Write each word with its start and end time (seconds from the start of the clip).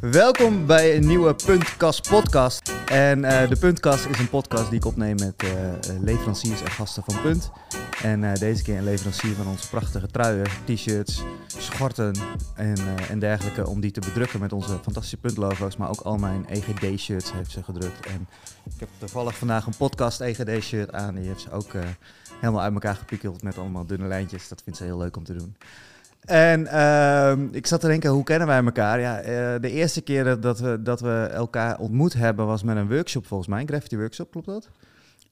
Welkom 0.00 0.66
bij 0.66 0.96
een 0.96 1.06
nieuwe 1.06 1.34
Puntkast 1.34 2.08
podcast. 2.08 2.72
En 2.86 3.18
uh, 3.18 3.48
de 3.48 3.56
Puntkast 3.56 4.06
is 4.06 4.18
een 4.18 4.28
podcast 4.28 4.70
die 4.70 4.78
ik 4.78 4.84
opneem 4.84 5.16
met 5.16 5.42
uh, 5.42 5.50
leveranciers 6.00 6.62
en 6.62 6.70
gasten 6.70 7.02
van 7.06 7.20
Punt. 7.22 7.50
En 8.02 8.22
uh, 8.22 8.34
deze 8.34 8.62
keer 8.62 8.76
een 8.76 8.84
leverancier 8.84 9.34
van 9.34 9.46
onze 9.46 9.68
prachtige 9.68 10.06
truien, 10.06 10.46
t-shirts, 10.64 11.22
schorten 11.46 12.14
en, 12.54 12.76
en 13.10 13.18
dergelijke. 13.18 13.68
Om 13.68 13.80
die 13.80 13.90
te 13.90 14.00
bedrukken 14.00 14.40
met 14.40 14.52
onze 14.52 14.68
fantastische 14.68 15.16
puntlogo's. 15.16 15.76
Maar 15.76 15.88
ook 15.88 16.00
al 16.00 16.16
mijn 16.16 16.46
EGD-shirts 16.48 17.32
heeft 17.32 17.50
ze 17.50 17.62
gedrukt. 17.62 18.06
En 18.06 18.28
ik 18.64 18.80
heb 18.80 18.88
toevallig 18.98 19.36
vandaag 19.36 19.66
een 19.66 19.76
podcast 19.76 20.20
EGD-shirt 20.20 20.92
aan. 20.92 21.14
Die 21.14 21.26
heeft 21.26 21.40
ze 21.40 21.50
ook 21.50 21.72
helemaal 22.40 22.62
uit 22.62 22.72
elkaar 22.72 22.94
gepikkeld 22.94 23.42
met 23.42 23.58
allemaal 23.58 23.86
dunne 23.86 24.06
lijntjes. 24.06 24.48
Dat 24.48 24.62
vindt 24.62 24.78
ze 24.78 24.84
heel 24.84 24.98
leuk 24.98 25.16
om 25.16 25.24
te 25.24 25.34
doen. 25.34 25.56
En 26.24 26.60
uh, 26.60 27.32
ik 27.50 27.66
zat 27.66 27.80
te 27.80 27.86
denken, 27.86 28.10
hoe 28.10 28.24
kennen 28.24 28.46
wij 28.46 28.64
elkaar? 28.64 29.00
Ja, 29.00 29.20
de 29.58 29.70
eerste 29.70 30.00
keer 30.00 30.40
dat 30.40 30.60
we, 30.60 30.82
dat 30.82 31.00
we 31.00 31.28
elkaar 31.32 31.78
ontmoet 31.78 32.12
hebben 32.12 32.46
was 32.46 32.62
met 32.62 32.76
een 32.76 32.88
workshop 32.88 33.26
volgens 33.26 33.48
mij, 33.48 33.60
een 33.60 33.68
graffiti 33.68 33.96
workshop, 33.96 34.30
klopt 34.30 34.46
dat? 34.46 34.68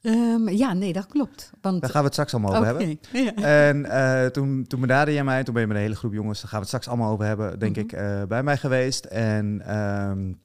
Um, 0.06 0.48
ja, 0.48 0.73
nee, 0.73 0.92
dat 0.92 1.06
klopt. 1.06 1.51
Want... 1.60 1.80
Daar 1.80 1.91
gaan 1.91 2.01
we 2.01 2.05
het 2.05 2.12
straks 2.12 2.34
allemaal 2.34 2.56
over 2.56 2.73
okay. 2.73 2.98
hebben. 3.12 3.34
Ja. 3.42 3.69
En 3.69 3.77
uh, 3.77 4.27
toen, 4.27 4.65
toen 4.66 4.80
benaderde 4.80 5.12
jij 5.12 5.24
mij, 5.24 5.45
toen 5.45 5.55
ben 5.55 5.62
je 5.62 5.69
met 5.69 5.77
een 5.77 5.82
hele 5.82 5.96
groep 5.96 6.12
jongens, 6.12 6.41
daar 6.41 6.48
gaan 6.51 6.60
we 6.60 6.66
het 6.66 6.74
straks 6.74 6.88
allemaal 6.88 7.12
over 7.12 7.24
hebben, 7.24 7.59
denk 7.59 7.77
mm 7.77 7.82
-hmm. 7.82 7.98
ik, 7.98 8.20
uh, 8.20 8.23
bij 8.23 8.42
mij 8.42 8.56
geweest. 8.56 9.05
En 9.05 9.46
um, 9.77 10.38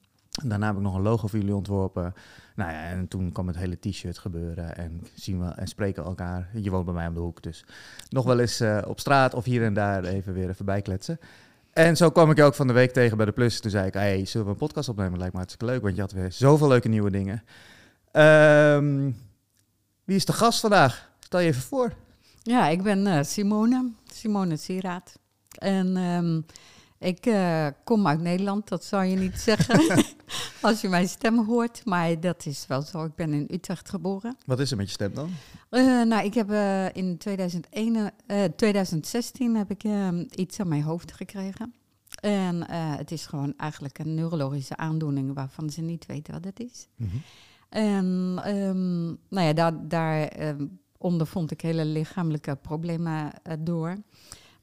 daarna 0.46 0.66
heb 0.66 0.76
ik 0.76 0.82
nog 0.82 0.94
een 0.94 1.02
logo 1.02 1.26
voor 1.26 1.38
jullie 1.38 1.54
ontworpen. 1.54 2.14
Nou 2.54 2.70
ja, 2.70 2.82
en 2.82 3.08
toen 3.08 3.32
kwam 3.32 3.46
het 3.46 3.56
hele 3.56 3.78
t-shirt 3.78 4.18
gebeuren 4.18 4.76
en 4.76 5.00
zien 5.14 5.40
we 5.40 5.46
en 5.46 5.66
spreken 5.66 6.04
elkaar. 6.04 6.48
Je 6.54 6.70
woont 6.70 6.84
bij 6.84 6.94
mij 6.94 7.06
om 7.06 7.14
de 7.14 7.20
hoek, 7.20 7.42
dus 7.42 7.64
nog 8.08 8.24
wel 8.24 8.38
eens 8.38 8.60
uh, 8.60 8.78
op 8.86 9.00
straat 9.00 9.34
of 9.34 9.44
hier 9.44 9.64
en 9.64 9.74
daar 9.74 10.04
even 10.04 10.32
weer 10.32 10.48
even 10.48 10.64
bijkletsen. 10.64 11.18
En 11.72 11.96
zo 11.96 12.10
kwam 12.10 12.30
ik 12.30 12.36
je 12.36 12.42
ook 12.42 12.54
van 12.54 12.66
de 12.66 12.72
week 12.72 12.92
tegen 12.92 13.16
bij 13.16 13.26
de 13.26 13.32
Plus. 13.32 13.60
Toen 13.60 13.70
zei 13.70 13.86
ik, 13.86 13.94
hey, 13.94 14.24
zullen 14.24 14.46
we 14.46 14.52
een 14.52 14.58
podcast 14.58 14.88
opnemen? 14.88 15.18
Lijkt 15.18 15.32
me 15.32 15.38
hartstikke 15.38 15.72
leuk, 15.72 15.82
want 15.82 15.94
je 15.94 16.00
had 16.00 16.12
weer 16.12 16.32
zoveel 16.32 16.68
leuke 16.68 16.88
nieuwe 16.88 17.10
dingen. 17.10 17.42
Um, 18.12 19.16
wie 20.12 20.20
is 20.20 20.26
de 20.26 20.32
gast 20.32 20.60
vandaag? 20.60 21.10
Stel 21.20 21.40
je 21.40 21.46
even 21.46 21.62
voor. 21.62 21.92
Ja, 22.42 22.68
ik 22.68 22.82
ben 22.82 23.06
uh, 23.06 23.22
Simone, 23.22 23.90
Simone 24.12 24.56
Sieraad. 24.56 25.12
En 25.58 25.96
um, 25.96 26.46
ik 26.98 27.26
uh, 27.26 27.66
kom 27.84 28.06
uit 28.06 28.20
Nederland, 28.20 28.68
dat 28.68 28.84
zou 28.84 29.04
je 29.04 29.16
niet 29.16 29.40
zeggen 29.40 30.04
als 30.60 30.80
je 30.80 30.88
mijn 30.88 31.08
stem 31.08 31.44
hoort. 31.46 31.84
Maar 31.84 32.20
dat 32.20 32.46
is 32.46 32.64
wel 32.68 32.82
zo. 32.82 33.04
Ik 33.04 33.14
ben 33.14 33.32
in 33.32 33.48
Utrecht 33.50 33.90
geboren. 33.90 34.36
Wat 34.46 34.60
is 34.60 34.70
er 34.70 34.76
met 34.76 34.86
je 34.86 34.92
stem 34.92 35.14
dan? 35.14 35.30
Uh, 35.70 36.02
nou, 36.02 36.24
ik 36.24 36.34
heb 36.34 36.50
uh, 36.50 36.94
in 36.94 37.18
2001, 37.18 38.12
2016 38.56 39.56
heb 39.56 39.70
ik 39.70 39.84
ehm, 39.84 40.24
iets 40.34 40.60
aan 40.60 40.68
mijn 40.68 40.82
hoofd 40.82 41.12
gekregen. 41.12 41.74
En 42.20 42.70
het 42.70 43.10
is 43.10 43.26
gewoon 43.26 43.54
eigenlijk 43.56 43.98
een 43.98 44.14
neurologische 44.14 44.76
aandoening 44.76 45.34
waarvan 45.34 45.70
ze 45.70 45.80
niet 45.80 46.06
weten 46.06 46.32
wat 46.32 46.44
het 46.44 46.60
is. 46.60 46.88
Mm 46.96 47.08
-hmm. 47.08 47.22
En 47.72 48.06
um, 48.46 49.18
nou 49.28 49.46
ja, 49.46 49.52
daar, 49.52 49.88
daar 49.88 50.48
um, 50.48 50.80
ondervond 50.98 51.50
ik 51.50 51.60
hele 51.60 51.84
lichamelijke 51.84 52.56
problemen 52.56 53.30
door. 53.58 53.96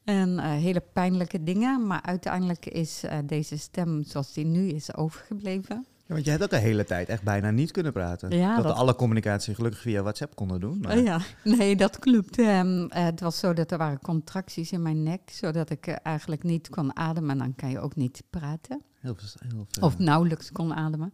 En 0.03 0.29
uh, 0.29 0.43
hele 0.51 0.83
pijnlijke 0.93 1.43
dingen, 1.43 1.87
maar 1.87 2.01
uiteindelijk 2.01 2.65
is 2.65 3.03
uh, 3.03 3.11
deze 3.25 3.57
stem 3.57 4.03
zoals 4.03 4.33
die 4.33 4.45
nu 4.45 4.67
is 4.67 4.95
overgebleven. 4.95 5.85
Ja, 6.07 6.13
want 6.13 6.25
je 6.25 6.31
hebt 6.31 6.43
ook 6.43 6.51
een 6.51 6.59
hele 6.59 6.83
tijd 6.83 7.09
echt 7.09 7.23
bijna 7.23 7.51
niet 7.51 7.71
kunnen 7.71 7.93
praten. 7.93 8.37
Ja, 8.37 8.55
dat, 8.55 8.63
dat 8.63 8.73
we 8.73 8.79
alle 8.79 8.95
communicatie 8.95 9.55
gelukkig 9.55 9.81
via 9.81 10.01
WhatsApp 10.01 10.35
konden 10.35 10.59
doen. 10.59 10.79
Maar... 10.81 10.97
Ja, 10.97 11.21
nee, 11.43 11.75
dat 11.75 11.99
klopt. 11.99 12.37
Um, 12.37 12.81
uh, 12.81 12.87
het 12.89 13.19
was 13.19 13.39
zo 13.39 13.53
dat 13.53 13.71
er 13.71 13.77
waren 13.77 13.99
contracties 13.99 14.71
in 14.71 14.81
mijn 14.81 15.03
nek, 15.03 15.21
zodat 15.25 15.69
ik 15.69 15.87
eigenlijk 15.87 16.43
niet 16.43 16.69
kon 16.69 16.95
ademen. 16.95 17.29
En 17.29 17.37
dan 17.37 17.55
kan 17.55 17.69
je 17.69 17.79
ook 17.79 17.95
niet 17.95 18.23
praten. 18.29 18.81
Heel, 18.99 19.15
heel. 19.47 19.67
Of 19.81 19.97
nauwelijks 19.97 20.51
kon 20.51 20.73
ademen. 20.73 21.13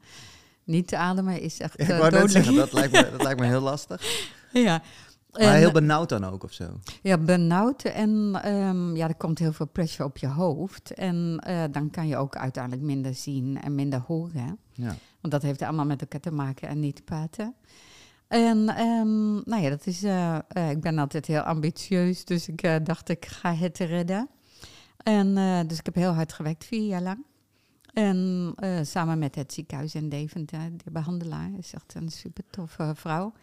Niet 0.66 0.94
ademen 0.94 1.42
is 1.42 1.60
echt 1.60 1.80
Ik 1.82 1.88
wou 1.88 2.12
net 2.12 2.32
zeggen, 2.32 2.56
dat 2.56 2.74
lijkt, 2.74 2.92
me, 2.92 3.12
dat 3.12 3.24
lijkt 3.24 3.40
me 3.40 3.46
heel 3.46 3.62
lastig. 3.72 4.28
ja. 4.52 4.82
Maar 5.32 5.56
heel 5.56 5.72
benauwd 5.72 6.10
dan 6.10 6.26
ook 6.26 6.44
of 6.44 6.54
zo? 6.54 6.80
Ja, 7.02 7.18
benauwd. 7.18 7.84
En 7.84 8.42
um, 8.46 8.96
ja, 8.96 9.08
er 9.08 9.16
komt 9.16 9.40
heel 9.40 9.54
veel 9.54 9.66
pressure 9.66 10.04
op 10.04 10.18
je 10.18 10.28
hoofd. 10.28 10.94
En 10.94 11.44
uh, 11.48 11.64
dan 11.72 11.90
kan 11.90 12.08
je 12.08 12.18
ook 12.18 12.36
uiteindelijk 12.36 12.84
minder 12.84 13.14
zien 13.14 13.62
en 13.62 13.76
minder 13.76 14.00
horen. 14.08 14.58
Ja. 14.72 14.96
Want 15.22 15.34
dat 15.34 15.42
heeft 15.42 15.62
allemaal 15.62 15.86
met 15.86 16.02
elkaar 16.02 16.20
te 16.20 16.32
maken 16.32 16.68
en 16.68 16.80
niet 16.80 17.06
praten. 17.06 17.56
En 18.28 18.80
um, 18.80 19.42
nou 19.46 19.62
ja, 19.62 19.70
dat 19.70 19.86
is, 19.88 20.04
uh, 20.04 20.38
uh, 20.58 20.70
ik 20.70 20.82
ben 20.82 20.98
altijd 20.98 21.26
heel 21.26 21.42
ambitieus, 21.42 22.26
dus 22.26 22.48
ik 22.48 22.86
dacht 22.86 23.10
ik 23.10 23.26
ga 23.26 23.54
het 23.54 23.78
redden. 23.78 24.30
En 24.98 25.34
dus 25.68 25.80
ik 25.80 25.86
heb 25.86 25.96
heel 25.96 26.14
hard 26.14 26.34
gewerkt, 26.34 26.66
vier 26.66 26.88
jaar 26.88 27.02
lang. 27.02 27.26
En 27.96 28.56
samen 28.82 29.20
met 29.20 29.36
het 29.36 29.54
ziekenhuis 29.54 29.96
in 29.96 30.10
Deventer, 30.10 30.78
de 30.84 30.92
behandelaar, 30.92 31.50
is 31.58 31.74
echt 31.74 31.96
een 31.96 32.10
super 32.10 32.44
toffe 32.50 32.92
vrouw. 32.96 33.34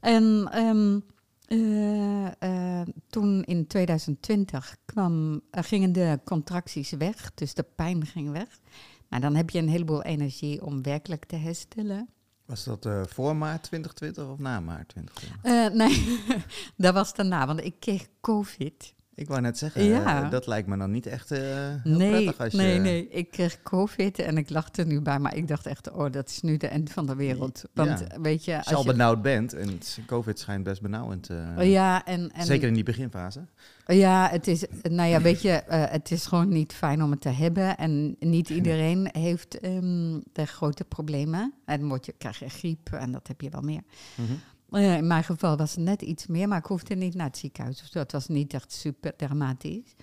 En 0.00 0.50
um, 0.54 1.04
uh, 1.48 2.26
uh, 2.40 2.80
toen 3.08 3.44
in 3.44 3.66
2020 3.66 4.76
kwam, 4.84 5.40
gingen 5.50 5.92
de 5.92 6.20
contracties 6.24 6.90
weg, 6.90 7.34
dus 7.34 7.54
de 7.54 7.62
pijn 7.62 8.06
ging 8.06 8.30
weg. 8.30 8.60
Nou, 9.08 9.22
dan 9.22 9.34
heb 9.34 9.50
je 9.50 9.58
een 9.58 9.68
heleboel 9.68 10.02
energie 10.02 10.64
om 10.64 10.82
werkelijk 10.82 11.24
te 11.24 11.36
herstellen. 11.36 12.08
Was 12.44 12.64
dat 12.64 12.88
voor 13.08 13.36
maart 13.36 13.62
2020 13.62 14.28
of 14.28 14.38
na 14.38 14.60
maart 14.60 14.88
2020? 14.88 15.72
nee, 15.72 16.18
dat 16.86 16.94
was 16.94 17.14
daarna, 17.14 17.46
want 17.46 17.64
ik 17.64 17.80
kreeg 17.80 18.06
COVID. 18.20 18.94
Ik 19.16 19.28
wou 19.28 19.40
net 19.40 19.58
zeggen, 19.58 19.84
ja. 19.84 20.28
dat 20.28 20.46
lijkt 20.46 20.68
me 20.68 20.76
dan 20.76 20.90
niet 20.90 21.06
echt 21.06 21.32
uh, 21.32 21.38
heel 21.38 21.96
nee, 21.96 22.10
prettig 22.10 22.38
als 22.38 22.52
je... 22.52 22.58
Nee, 22.58 22.78
nee, 22.78 23.08
ik 23.08 23.30
kreeg 23.30 23.62
covid 23.62 24.18
en 24.18 24.36
ik 24.36 24.50
lachte 24.50 24.82
er 24.82 24.88
nu 24.88 25.00
bij, 25.00 25.18
maar 25.18 25.36
ik 25.36 25.48
dacht 25.48 25.66
echt, 25.66 25.90
oh, 25.90 26.12
dat 26.12 26.28
is 26.28 26.40
nu 26.40 26.56
de 26.56 26.66
end 26.66 26.92
van 26.92 27.06
de 27.06 27.14
wereld. 27.14 27.64
Want 27.72 28.04
ja. 28.08 28.20
weet 28.20 28.44
je... 28.44 28.56
Als, 28.56 28.66
als 28.66 28.68
je 28.68 28.76
al 28.76 28.84
benauwd 28.84 29.22
bent, 29.22 29.52
en 29.52 29.78
covid 30.06 30.38
schijnt 30.38 30.64
best 30.64 30.82
benauwend, 30.82 31.30
uh, 31.30 31.70
ja, 31.70 32.04
en, 32.04 32.32
en, 32.32 32.46
zeker 32.46 32.68
in 32.68 32.74
die 32.74 32.82
beginfase. 32.82 33.44
Ja, 33.86 34.28
het 34.30 34.46
is, 34.46 34.64
nou 34.82 35.08
ja, 35.08 35.20
weet 35.20 35.42
je, 35.42 35.62
het 35.68 36.10
is 36.10 36.26
gewoon 36.26 36.48
niet 36.48 36.72
fijn 36.72 37.02
om 37.02 37.10
het 37.10 37.20
te 37.20 37.28
hebben. 37.28 37.76
En 37.76 38.16
niet 38.18 38.50
iedereen 38.50 39.08
heeft 39.12 39.64
um, 39.64 40.22
de 40.32 40.46
grote 40.46 40.84
problemen. 40.84 41.52
En 41.64 41.78
dan 41.78 41.88
word 41.88 42.06
je, 42.06 42.14
krijg 42.18 42.38
je 42.38 42.48
griep 42.48 42.92
en 42.92 43.12
dat 43.12 43.28
heb 43.28 43.40
je 43.40 43.50
wel 43.50 43.60
meer. 43.60 43.82
Mm 44.14 44.26
-hmm. 44.26 44.40
Uh, 44.70 44.96
in 44.96 45.06
mijn 45.06 45.24
geval 45.24 45.56
was 45.56 45.74
het 45.74 45.84
net 45.84 46.02
iets 46.02 46.26
meer, 46.26 46.48
maar 46.48 46.58
ik 46.58 46.64
hoefde 46.64 46.94
niet 46.94 47.14
naar 47.14 47.26
het 47.26 47.38
ziekenhuis. 47.38 47.78
Dus 47.78 47.90
dat 47.90 48.12
was 48.12 48.28
niet 48.28 48.54
echt 48.54 48.72
super 48.72 49.16
dramatisch. 49.16 49.94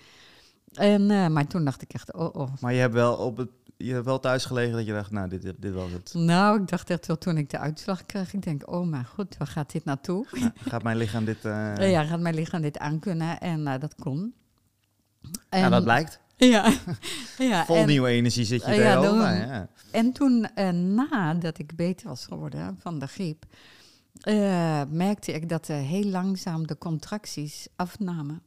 En, 0.72 1.10
uh, 1.10 1.28
maar 1.28 1.46
toen 1.46 1.64
dacht 1.64 1.82
ik 1.82 1.92
echt, 1.92 2.12
oh, 2.12 2.34
oh. 2.34 2.52
Maar 2.60 2.72
je 2.72 2.80
hebt 2.80 2.94
wel 2.94 3.14
op 3.14 3.36
het, 3.36 3.48
je 3.76 3.92
hebt 3.92 4.04
wel 4.04 4.20
thuis 4.20 4.44
gelegen 4.44 4.72
dat 4.72 4.86
je 4.86 4.92
dacht, 4.92 5.10
nou, 5.10 5.28
dit, 5.28 5.42
dit, 5.42 5.54
dit 5.58 5.72
was 5.72 5.90
het. 5.90 6.14
Nou, 6.14 6.60
ik 6.60 6.68
dacht 6.68 6.90
echt 6.90 7.06
wel 7.06 7.18
toen 7.18 7.36
ik 7.36 7.50
de 7.50 7.58
uitslag 7.58 8.06
kreeg, 8.06 8.32
ik 8.32 8.42
denk, 8.42 8.70
oh 8.70 8.86
mijn 8.86 9.04
god, 9.04 9.36
waar 9.36 9.46
gaat 9.46 9.72
dit 9.72 9.84
naartoe? 9.84 10.26
Ja, 10.32 10.52
gaat 10.56 10.82
mijn 10.82 10.96
lichaam 10.96 11.24
dit... 11.24 11.44
Uh... 11.44 11.90
Ja, 11.90 12.04
gaat 12.04 12.20
mijn 12.20 12.34
lichaam 12.34 12.62
dit 12.62 12.78
aankunnen? 12.78 13.40
En 13.40 13.64
dat 13.64 13.94
kon. 13.94 14.34
En, 15.48 15.60
ja, 15.60 15.68
dat 15.68 15.84
blijkt. 15.84 16.20
Ja. 16.36 16.72
ja 17.38 17.64
Vol 17.64 17.76
en, 17.76 17.86
nieuwe 17.86 18.08
energie 18.08 18.44
zit 18.44 18.64
je 18.64 18.70
uh, 18.70 18.76
tegenover. 18.76 19.22
Ja, 19.22 19.32
ja. 19.32 19.68
En 19.90 20.12
toen, 20.12 20.46
nadat 20.94 21.58
ik 21.58 21.76
beter 21.76 22.08
was 22.08 22.26
geworden 22.26 22.76
van 22.80 22.98
de 22.98 23.06
griep... 23.06 23.44
Uh, 24.22 24.82
merkte 24.88 25.32
ik 25.32 25.48
dat 25.48 25.68
er 25.68 25.76
heel 25.76 26.04
langzaam 26.04 26.66
de 26.66 26.78
contracties 26.78 27.66
afnamen. 27.76 28.42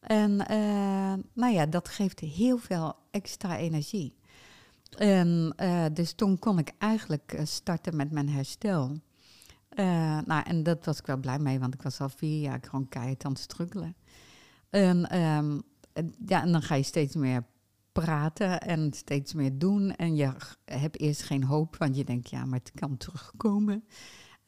En 0.00 0.30
uh, 0.30 1.14
nou 1.32 1.52
ja, 1.52 1.66
dat 1.66 1.88
geeft 1.88 2.20
heel 2.20 2.58
veel 2.58 2.94
extra 3.10 3.56
energie. 3.56 4.14
En 4.98 5.54
uh, 5.62 5.84
dus 5.92 6.12
toen 6.12 6.38
kon 6.38 6.58
ik 6.58 6.72
eigenlijk 6.78 7.40
starten 7.44 7.96
met 7.96 8.10
mijn 8.10 8.28
herstel. 8.28 9.00
nou, 10.24 10.42
en 10.44 10.62
dat 10.62 10.84
was 10.84 10.98
ik 10.98 11.06
wel 11.06 11.16
blij 11.16 11.38
mee, 11.38 11.58
want 11.58 11.74
ik 11.74 11.82
was 11.82 12.00
al 12.00 12.08
vier 12.08 12.40
jaar 12.40 12.60
gewoon 12.62 12.88
keihard 12.88 13.24
aan 13.24 13.32
het 13.32 13.40
struggelen. 13.40 13.96
En, 14.70 15.18
um, 15.18 15.62
ja, 16.26 16.42
en 16.42 16.52
dan 16.52 16.62
ga 16.62 16.74
je 16.74 16.82
steeds 16.82 17.14
meer 17.14 17.44
praten 17.92 18.60
en 18.60 18.92
steeds 18.92 19.34
meer 19.34 19.58
doen. 19.58 19.96
En 19.96 20.16
je 20.16 20.32
hebt 20.64 21.00
eerst 21.00 21.22
geen 21.22 21.44
hoop, 21.44 21.76
want 21.76 21.96
je 21.96 22.04
denkt, 22.04 22.30
ja, 22.30 22.44
maar 22.44 22.58
het 22.58 22.72
kan 22.74 22.96
terugkomen. 22.96 23.84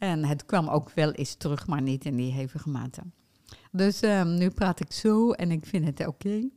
En 0.02 0.24
het 0.24 0.46
kwam 0.46 0.68
ook 0.68 0.90
wel 0.90 1.12
eens 1.12 1.34
terug, 1.34 1.66
maar 1.66 1.82
niet 1.82 2.04
in 2.04 2.16
die 2.16 2.32
hevige 2.32 2.68
mate. 2.68 3.02
Dus 3.70 4.02
um, 4.02 4.34
nu 4.34 4.50
praat 4.50 4.80
ik 4.80 4.92
zo 4.92 5.30
en 5.30 5.50
ik 5.50 5.66
vind 5.66 5.84
het 5.84 6.00
oké. 6.00 6.08
Okay. 6.08 6.50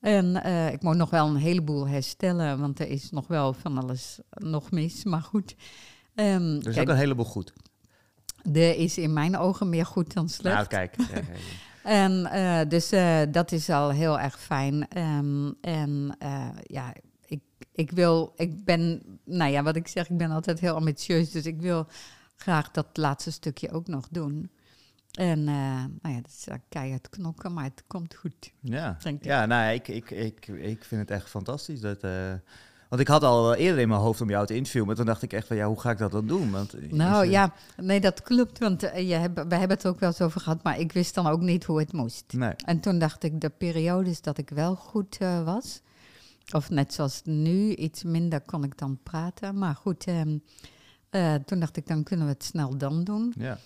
En 0.00 0.46
uh, 0.46 0.72
ik 0.72 0.82
moet 0.82 0.96
nog 0.96 1.10
wel 1.10 1.26
een 1.26 1.36
heleboel 1.36 1.88
herstellen, 1.88 2.60
want 2.60 2.80
er 2.80 2.88
is 2.88 3.10
nog 3.10 3.26
wel 3.26 3.52
van 3.52 3.78
alles 3.78 4.18
nog 4.30 4.70
mis. 4.70 5.04
Maar 5.04 5.22
goed. 5.22 5.54
Um, 6.14 6.24
er 6.24 6.56
is 6.56 6.62
kijk, 6.62 6.78
ook 6.78 6.88
een 6.88 7.00
heleboel 7.00 7.24
goed. 7.24 7.52
Er 8.52 8.76
is 8.76 8.98
in 8.98 9.12
mijn 9.12 9.36
ogen 9.36 9.68
meer 9.68 9.86
goed 9.86 10.14
dan 10.14 10.28
slecht. 10.28 10.54
Nou, 10.56 10.66
kijk. 10.66 10.96
Ja, 11.12 11.16
ja, 11.16 11.22
en 11.82 12.12
uh, 12.64 12.68
dus 12.70 12.92
uh, 12.92 13.20
dat 13.30 13.52
is 13.52 13.70
al 13.70 13.90
heel 13.90 14.20
erg 14.20 14.40
fijn. 14.40 14.98
Um, 14.98 15.56
en 15.60 16.16
ja, 16.62 16.92
ik, 17.26 17.40
ik 17.72 17.90
wil, 17.90 18.32
ik 18.36 18.64
ben, 18.64 19.02
nou 19.24 19.50
ja, 19.50 19.62
wat 19.62 19.76
ik 19.76 19.88
zeg, 19.88 20.10
ik 20.10 20.16
ben 20.16 20.30
altijd 20.30 20.60
heel 20.60 20.74
ambitieus. 20.74 21.30
Dus 21.30 21.46
ik 21.46 21.60
wil 21.60 21.86
graag 22.36 22.70
dat 22.70 22.86
laatste 22.92 23.32
stukje 23.32 23.70
ook 23.70 23.86
nog 23.86 24.08
doen. 24.10 24.50
En 25.10 25.38
uh, 25.38 25.46
nou 26.00 26.14
ja, 26.14 26.20
dat 26.20 26.30
is 26.30 26.46
keihard 26.68 27.08
knokken, 27.08 27.52
maar 27.52 27.64
het 27.64 27.82
komt 27.86 28.14
goed. 28.14 28.52
Ja, 28.60 28.96
denk 29.02 29.18
ik. 29.18 29.24
ja 29.24 29.46
nou, 29.46 29.72
ik, 29.72 29.88
ik, 29.88 30.10
ik, 30.10 30.46
ik 30.46 30.84
vind 30.84 31.00
het 31.00 31.10
echt 31.10 31.28
fantastisch. 31.28 31.80
Dat, 31.80 32.04
uh, 32.04 32.32
want 32.88 33.00
ik 33.00 33.08
had 33.08 33.22
al 33.22 33.54
eerder 33.54 33.80
in 33.80 33.88
mijn 33.88 34.00
hoofd 34.00 34.20
om 34.20 34.30
jou 34.30 34.46
te 34.46 34.54
interviewen, 34.54 34.86
maar 34.86 34.96
toen 34.96 35.06
dacht 35.06 35.22
ik 35.22 35.32
echt 35.32 35.46
van 35.46 35.56
ja, 35.56 35.66
hoe 35.66 35.80
ga 35.80 35.90
ik 35.90 35.98
dat 35.98 36.12
dan 36.12 36.26
doen? 36.26 36.50
Want, 36.50 36.90
nou 36.90 37.26
ja, 37.26 37.52
nee, 37.76 38.00
dat 38.00 38.22
klopt, 38.22 38.58
want 38.58 38.80
je 38.80 39.14
hebt, 39.14 39.34
we 39.34 39.54
hebben 39.54 39.76
het 39.76 39.86
ook 39.86 40.00
wel 40.00 40.08
eens 40.08 40.20
over 40.20 40.40
gehad, 40.40 40.62
maar 40.62 40.78
ik 40.80 40.92
wist 40.92 41.14
dan 41.14 41.26
ook 41.26 41.40
niet 41.40 41.64
hoe 41.64 41.78
het 41.78 41.92
moest. 41.92 42.24
Nee. 42.32 42.52
En 42.64 42.80
toen 42.80 42.98
dacht 42.98 43.22
ik, 43.22 43.40
de 43.40 43.50
periodes 43.50 44.20
dat 44.20 44.38
ik 44.38 44.50
wel 44.50 44.76
goed 44.76 45.18
was, 45.44 45.80
of 46.52 46.70
net 46.70 46.94
zoals 46.94 47.20
nu, 47.24 47.74
iets 47.74 48.02
minder 48.02 48.40
kon 48.40 48.64
ik 48.64 48.78
dan 48.78 48.98
praten. 49.02 49.58
Maar 49.58 49.74
goed, 49.74 50.06
um, 50.06 50.42
toen 51.44 51.60
dacht 51.60 51.76
ik, 51.76 51.86
dan 51.86 52.02
kunnen 52.02 52.26
we 52.26 52.32
het 52.32 52.44
snel 52.44 52.78
dan 52.78 53.04
doen. 53.04 53.34
Ja. 53.38 53.58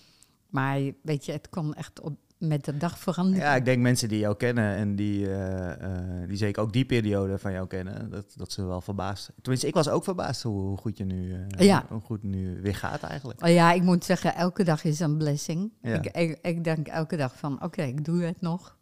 Maar 0.49 0.81
weet 1.03 1.25
je, 1.25 1.33
het 1.33 1.49
kon 1.49 1.75
echt 1.75 2.01
op, 2.01 2.17
met 2.39 2.65
de 2.65 2.77
dag 2.77 2.99
veranderen. 2.99 3.45
Ja, 3.45 3.55
ik 3.55 3.65
denk 3.65 3.83
mensen 3.83 4.09
die 4.09 4.19
jou 4.19 4.37
kennen 4.37 4.77
en 4.77 4.97
die, 4.97 5.21
uh, 5.21 5.29
uh, 5.29 6.27
die 6.27 6.37
zeker 6.37 6.63
ook 6.63 6.73
die 6.73 6.85
periode 6.85 7.39
van 7.39 7.53
jou 7.53 7.67
kennen, 7.67 8.11
dat, 8.11 8.33
dat 8.37 8.53
ze 8.53 8.65
wel 8.65 8.81
verbaasd. 8.81 9.31
Tenminste, 9.41 9.67
ik 9.67 9.75
was 9.75 9.89
ook 9.89 10.05
verbaasd 10.05 10.43
hoe, 10.43 10.61
hoe 10.61 10.77
goed 10.77 10.99
je 10.99 11.05
nu, 11.05 11.29
uh, 11.29 11.67
ja. 11.67 11.85
hoe 11.89 12.01
goed 12.01 12.23
nu 12.23 12.61
weer 12.63 12.75
gaat 12.75 13.03
eigenlijk. 13.03 13.45
Oh 13.45 13.51
ja, 13.51 13.73
ik 13.73 13.83
moet 13.83 14.05
zeggen, 14.05 14.35
elke 14.35 14.65
dag 14.65 14.85
is 14.85 15.01
een 15.01 15.17
blessing. 15.17 15.73
Ja. 15.83 15.95
Ik, 15.95 16.07
ik, 16.07 16.39
ik, 16.43 16.65
denk 16.65 16.87
elke 16.87 17.17
dag 17.17 17.37
van, 17.37 17.63
oké, 17.63 17.83
ik 17.83 18.05
doe 18.05 18.23
het 18.23 18.41
nog. 18.41 18.77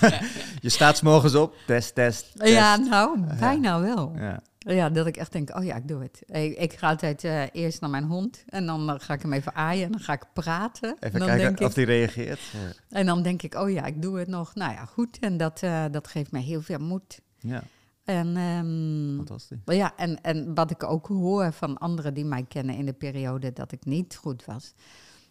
je 0.60 0.68
staat 0.68 0.96
s 0.96 1.02
morgens 1.02 1.34
op, 1.34 1.54
test, 1.66 1.94
test, 1.94 2.32
test. 2.36 2.48
Ja, 2.48 2.76
nou, 2.76 3.18
bijna 3.38 3.80
wel. 3.80 4.12
Ja. 4.16 4.42
Ja, 4.64 4.90
dat 4.90 5.06
ik 5.06 5.16
echt 5.16 5.32
denk, 5.32 5.56
oh 5.56 5.64
ja, 5.64 5.76
ik 5.76 5.88
doe 5.88 6.02
het. 6.02 6.22
Ik, 6.26 6.58
ik 6.58 6.72
ga 6.72 6.88
altijd 6.88 7.24
uh, 7.24 7.42
eerst 7.52 7.80
naar 7.80 7.90
mijn 7.90 8.04
hond 8.04 8.44
en 8.46 8.66
dan 8.66 8.90
uh, 8.90 8.94
ga 8.98 9.14
ik 9.14 9.22
hem 9.22 9.32
even 9.32 9.54
aaien 9.54 9.84
en 9.84 9.92
dan 9.92 10.00
ga 10.00 10.12
ik 10.12 10.24
praten. 10.32 10.96
Even 11.00 11.12
en 11.12 11.18
dan 11.18 11.28
kijken 11.28 11.46
denk 11.46 11.60
of 11.60 11.74
hij 11.74 11.84
reageert. 11.84 12.40
Ja. 12.40 12.58
En 12.88 13.06
dan 13.06 13.22
denk 13.22 13.42
ik, 13.42 13.54
oh 13.54 13.70
ja, 13.70 13.84
ik 13.84 14.02
doe 14.02 14.18
het 14.18 14.28
nog. 14.28 14.54
Nou 14.54 14.72
ja, 14.72 14.84
goed. 14.84 15.18
En 15.18 15.36
dat, 15.36 15.62
uh, 15.62 15.84
dat 15.90 16.08
geeft 16.08 16.32
mij 16.32 16.42
heel 16.42 16.62
veel 16.62 16.78
moed. 16.78 17.20
ja, 17.38 17.62
En, 18.04 18.36
um, 18.36 19.16
fantastisch. 19.16 19.58
ja, 19.64 19.96
en, 19.96 20.20
en 20.20 20.54
wat 20.54 20.70
ik 20.70 20.82
ook 20.82 21.06
hoor 21.06 21.52
van 21.52 21.78
anderen 21.78 22.14
die 22.14 22.24
mij 22.24 22.44
kennen 22.48 22.76
in 22.76 22.86
de 22.86 22.92
periode 22.92 23.52
dat 23.52 23.72
ik 23.72 23.84
niet 23.84 24.16
goed 24.16 24.44
was, 24.44 24.74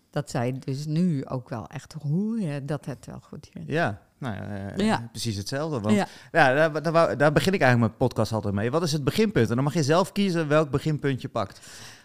dat 0.10 0.30
zij 0.30 0.60
dus 0.60 0.86
nu 0.86 1.26
ook 1.26 1.50
wel 1.50 1.68
echt 1.68 1.94
horen 1.94 2.66
dat 2.66 2.86
het 2.86 3.06
wel 3.06 3.20
goed 3.20 3.50
gaat. 3.54 3.64
Ja, 3.68 4.02
nou, 4.22 4.36
uh, 4.78 4.86
Ja. 4.86 5.08
precies 5.12 5.38
hetzelfde. 5.38 5.80
Want 5.80 5.96
Ja. 5.96 6.08
ja. 6.32 6.70
daar, 6.70 7.18
daar, 7.18 7.32
begin 7.32 7.54
ik 7.54 7.62
eigenlijk 7.62 7.80
mijn 7.80 8.10
podcast 8.10 8.32
altijd 8.32 8.54
mee. 8.54 8.72
Wat 8.72 8.84
is 8.84 8.92
het 8.92 9.04
beginpunt? 9.04 9.50
En 9.50 9.56
dan 9.56 9.64
mag 9.64 9.74
je 9.74 9.84
zelf 9.84 10.12
kiezen 10.12 10.48
welk 10.48 10.70
beginpunt 10.70 11.22
je 11.22 11.30
pakt. 11.30 11.60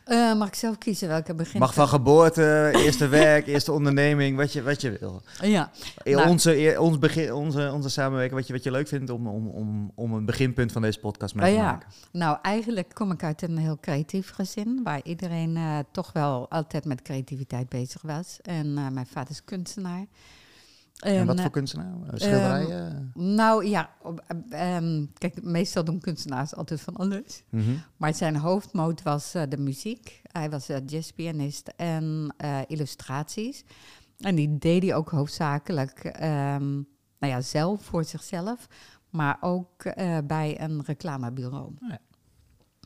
Eh, 0.04 0.34
mag 0.34 0.48
ik 0.48 0.54
zelf 0.54 0.78
kiezen 0.78 1.08
welke 1.08 1.34
begin? 1.34 1.60
Mag 1.60 1.74
van 1.74 1.88
geboorte, 1.88 2.70
eerste 2.74 3.08
werk, 3.08 3.46
eerste 3.56 3.72
onderneming, 3.72 4.36
wat 4.36 4.52
je, 4.52 4.62
wat 4.62 4.80
je 4.80 4.98
wil. 5.00 5.22
Ja, 5.42 5.70
Eh, 6.04 6.14
Nou. 6.14 6.28
onze, 6.28 6.76
ons 6.78 6.98
begin, 6.98 7.32
onze, 7.32 7.70
onze 7.72 7.88
samenwerking, 7.88 8.38
wat 8.38 8.46
je, 8.46 8.52
wat 8.52 8.62
je 8.62 8.70
leuk 8.70 8.88
vindt 8.88 9.10
om, 9.10 9.26
om, 9.26 9.48
om, 9.48 9.92
om 9.94 10.12
een 10.12 10.24
beginpunt 10.24 10.72
van 10.72 10.82
deze 10.82 10.98
podcast 11.00 11.34
mee 11.34 11.44
Oh 11.46 11.50
te 11.50 11.56
ja. 11.56 11.70
maken. 11.70 11.88
nou 12.12 12.38
eigenlijk 12.42 12.90
kom 12.94 13.10
ik 13.12 13.22
uit 13.22 13.42
een 13.42 13.58
heel 13.58 13.78
creatief 13.80 14.30
gezin, 14.30 14.80
waar 14.84 15.00
iedereen 15.02 15.56
eh, 15.56 15.78
toch 15.92 16.12
wel 16.12 16.50
altijd 16.50 16.84
met 16.84 17.02
creativiteit 17.02 17.68
bezig 17.68 18.02
was. 18.02 18.38
En 18.42 18.78
eh, 18.78 18.88
mijn 18.88 19.06
vader 19.06 19.30
is 19.30 19.44
kunstenaar. 19.44 20.04
En, 20.96 21.26
wat 21.26 21.36
eh, 21.36 21.42
voor 21.42 21.50
kunstenaar? 21.50 21.92
Eh, 22.06 22.12
Schilderijen? 22.14 23.10
Nou 23.14 23.66
ja, 23.66 23.90
op- 24.02 24.24
eh, 24.48 24.76
ehm, 24.76 25.04
kijk, 25.18 25.42
meestal 25.42 25.84
doen 25.84 26.00
kunstenaars 26.00 26.54
altijd 26.54 26.80
van 26.80 26.96
alles. 26.96 27.42
Mhm. 27.50 27.70
Maar 27.96 28.14
zijn 28.14 28.36
hoofdmoot 28.36 29.02
was 29.02 29.34
eh, 29.34 29.42
de 29.48 29.56
muziek. 29.58 30.22
Hij 30.32 30.50
was 30.50 30.68
eh, 30.68 30.76
jazzpianist 30.86 31.68
en 31.76 32.34
eh, 32.36 32.58
illustraties. 32.66 33.64
En 34.18 34.34
die 34.34 34.58
deed 34.58 34.82
hij 34.82 34.94
ook 34.94 35.10
hoofdzakelijk 35.10 35.98
ehm, 36.04 36.72
nou 37.18 37.32
ja, 37.32 37.40
zelf 37.40 37.82
voor 37.84 38.04
zichzelf, 38.04 38.66
maar 39.10 39.36
ook 39.40 39.84
eh, 39.84 40.18
bij 40.24 40.60
een 40.60 40.82
reclamebureau. 40.84 41.64
Oh 41.82 41.88
ja. 41.88 41.98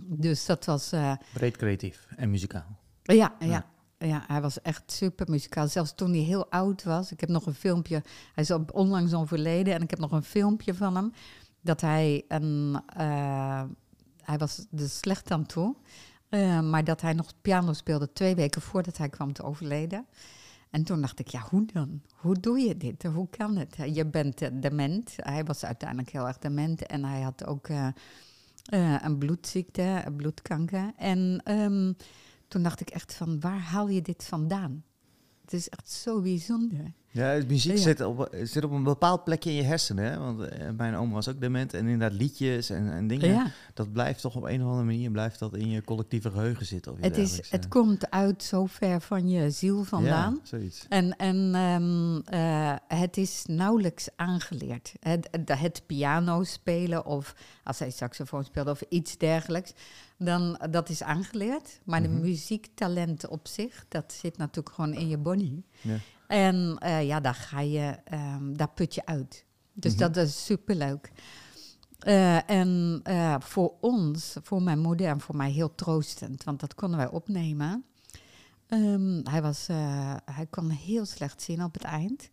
Dus 0.02 0.46
dat 0.46 0.64
was, 0.64 0.92
eh, 0.92 1.12
Breed 1.32 1.56
creatief 1.56 2.06
en 2.16 2.30
muzikaal. 2.30 2.76
ja, 3.02 3.14
ja. 3.38 3.46
Ja, 3.46 3.64
hij 4.08 4.40
was 4.40 4.60
echt 4.62 4.92
super 4.92 5.30
muzikaal. 5.30 5.68
Zelfs 5.68 5.94
toen 5.94 6.10
hij 6.10 6.20
heel 6.20 6.50
oud 6.50 6.82
was. 6.84 7.12
Ik 7.12 7.20
heb 7.20 7.28
nog 7.28 7.46
een 7.46 7.54
filmpje. 7.54 8.02
Hij 8.34 8.44
is 8.44 8.50
onlangs 8.72 9.14
overleden. 9.14 9.74
En 9.74 9.82
ik 9.82 9.90
heb 9.90 9.98
nog 9.98 10.12
een 10.12 10.22
filmpje 10.22 10.74
van 10.74 10.96
hem. 10.96 11.12
Dat 11.60 11.80
hij 11.80 12.24
een. 12.28 12.80
eh, 12.96 13.62
hij 14.20 14.38
was 14.38 14.66
er 14.76 14.88
slecht 14.88 15.30
aan 15.30 15.46
toe. 15.46 15.76
eh, 16.28 16.60
maar 16.60 16.84
dat 16.84 17.00
hij 17.00 17.12
nog 17.12 17.32
piano 17.42 17.72
speelde 17.72 18.12
twee 18.12 18.34
weken 18.34 18.62
voordat 18.62 18.96
hij 18.96 19.08
kwam 19.08 19.32
te 19.32 19.42
overleden. 19.42 20.06
En 20.70 20.84
toen 20.84 21.00
dacht 21.00 21.18
ik, 21.18 21.28
ja, 21.28 21.46
hoe 21.50 21.64
dan? 21.72 22.02
Hoe 22.14 22.40
doe 22.40 22.58
je 22.58 22.76
dit? 22.76 23.02
Hoe 23.02 23.28
kan 23.28 23.56
het? 23.56 23.76
Je 23.94 24.06
bent 24.06 24.42
eh, 24.42 24.48
dement. 24.52 25.12
Hij 25.16 25.44
was 25.44 25.64
uiteindelijk 25.64 26.10
heel 26.10 26.26
erg 26.26 26.38
dement. 26.38 26.86
En 26.86 27.04
hij 27.04 27.20
had 27.20 27.46
ook 27.46 27.68
een 29.02 29.18
bloedziekte, 29.18 30.04
bloedkanker. 30.16 30.92
En 30.96 31.40
ehm, 31.44 31.92
toen 32.50 32.62
dacht 32.62 32.80
ik 32.80 32.90
echt 32.90 33.14
van, 33.14 33.40
waar 33.40 33.60
haal 33.60 33.88
je 33.88 34.02
dit 34.02 34.24
vandaan? 34.24 34.84
Het 35.40 35.52
is 35.52 35.68
echt 35.68 35.90
zo 35.90 36.20
bijzonder. 36.20 36.92
Ja, 37.12 37.42
muziek 37.48 37.76
Ja. 37.76 37.82
Zit, 37.82 38.00
op, 38.00 38.28
zit 38.42 38.64
op 38.64 38.70
een 38.70 38.82
bepaald 38.82 39.24
plekje 39.24 39.50
in 39.50 39.56
je 39.56 39.62
hersenen. 39.62 40.04
Hè? 40.04 40.18
Want 40.18 40.40
eh, 40.40 40.68
mijn 40.76 40.94
oom 40.94 41.10
was 41.10 41.28
ook 41.28 41.40
dement. 41.40 41.74
En 41.74 41.86
inderdaad 41.86 42.18
liedjes 42.18 42.70
en, 42.70 42.92
en 42.92 43.06
dingen. 43.06 43.28
Ja, 43.28 43.50
Dat 43.74 43.92
blijft 43.92 44.20
toch 44.20 44.36
op 44.36 44.42
een 44.42 44.60
of 44.60 44.66
andere 44.66 44.84
manier 44.84 45.10
blijft 45.10 45.38
dat 45.38 45.54
in 45.54 45.68
je 45.70 45.82
collectieve 45.84 46.30
geheugen 46.30 46.66
zitten. 46.66 46.96
Het, 47.00 47.16
is, 47.16 47.50
het 47.50 47.68
komt 47.68 48.10
uit 48.10 48.42
zo 48.42 48.66
ver 48.66 49.00
van 49.00 49.28
je 49.28 49.50
ziel 49.50 49.84
vandaan. 49.84 50.34
Ja, 50.34 50.40
zoiets. 50.42 50.86
En, 50.88 51.16
en 51.16 51.54
ehm, 51.54 52.20
eh, 52.34 52.98
het 53.00 53.16
is 53.16 53.44
nauwelijks 53.46 54.08
aangeleerd. 54.16 54.92
Het, 55.00 55.28
het, 55.44 55.82
piano 55.86 56.44
spelen 56.44 57.06
of 57.06 57.34
als 57.64 57.78
hij 57.78 57.90
saxofoon 57.90 58.44
speelde 58.44 58.70
of 58.70 58.82
iets 58.88 59.16
dergelijks, 59.18 59.72
dan 60.18 60.60
dat 60.70 60.88
is 60.88 61.02
aangeleerd. 61.02 61.80
Maar 61.84 62.00
Mhm. 62.00 62.10
de 62.10 62.16
muziektalent 62.16 63.28
op 63.28 63.48
zich, 63.48 63.84
dat 63.88 64.12
zit 64.12 64.36
natuurlijk 64.36 64.74
gewoon 64.74 64.94
in 64.94 65.08
je 65.08 65.18
body. 65.18 65.62
Ja. 65.80 65.96
En 66.30 66.76
eh, 66.78 67.06
ja, 67.06 67.20
daar 67.20 67.34
ga 67.34 67.60
je, 67.60 67.96
ehm, 68.04 68.52
daar 68.52 68.70
put 68.70 68.94
je 68.94 69.06
uit. 69.06 69.44
Dus 69.72 69.92
Mhm. 69.92 70.00
dat 70.00 70.16
is 70.16 70.44
superleuk. 70.44 71.12
Eh, 71.98 72.50
en 72.50 73.00
eh, 73.02 73.34
voor 73.38 73.72
ons, 73.80 74.36
voor 74.42 74.62
mijn 74.62 74.78
moeder 74.78 75.06
en 75.06 75.20
voor 75.20 75.36
mij 75.36 75.50
heel 75.50 75.74
troostend, 75.74 76.44
want 76.44 76.60
dat 76.60 76.74
konden 76.74 76.98
wij 76.98 77.08
opnemen. 77.08 77.84
Ehm, 78.66 79.20
hij, 79.24 79.42
was, 79.42 79.66
hij 80.24 80.46
kon 80.50 80.68
heel 80.70 81.04
slecht 81.04 81.42
zien 81.42 81.64
op 81.64 81.74
het 81.74 81.82
eind. 81.84 82.30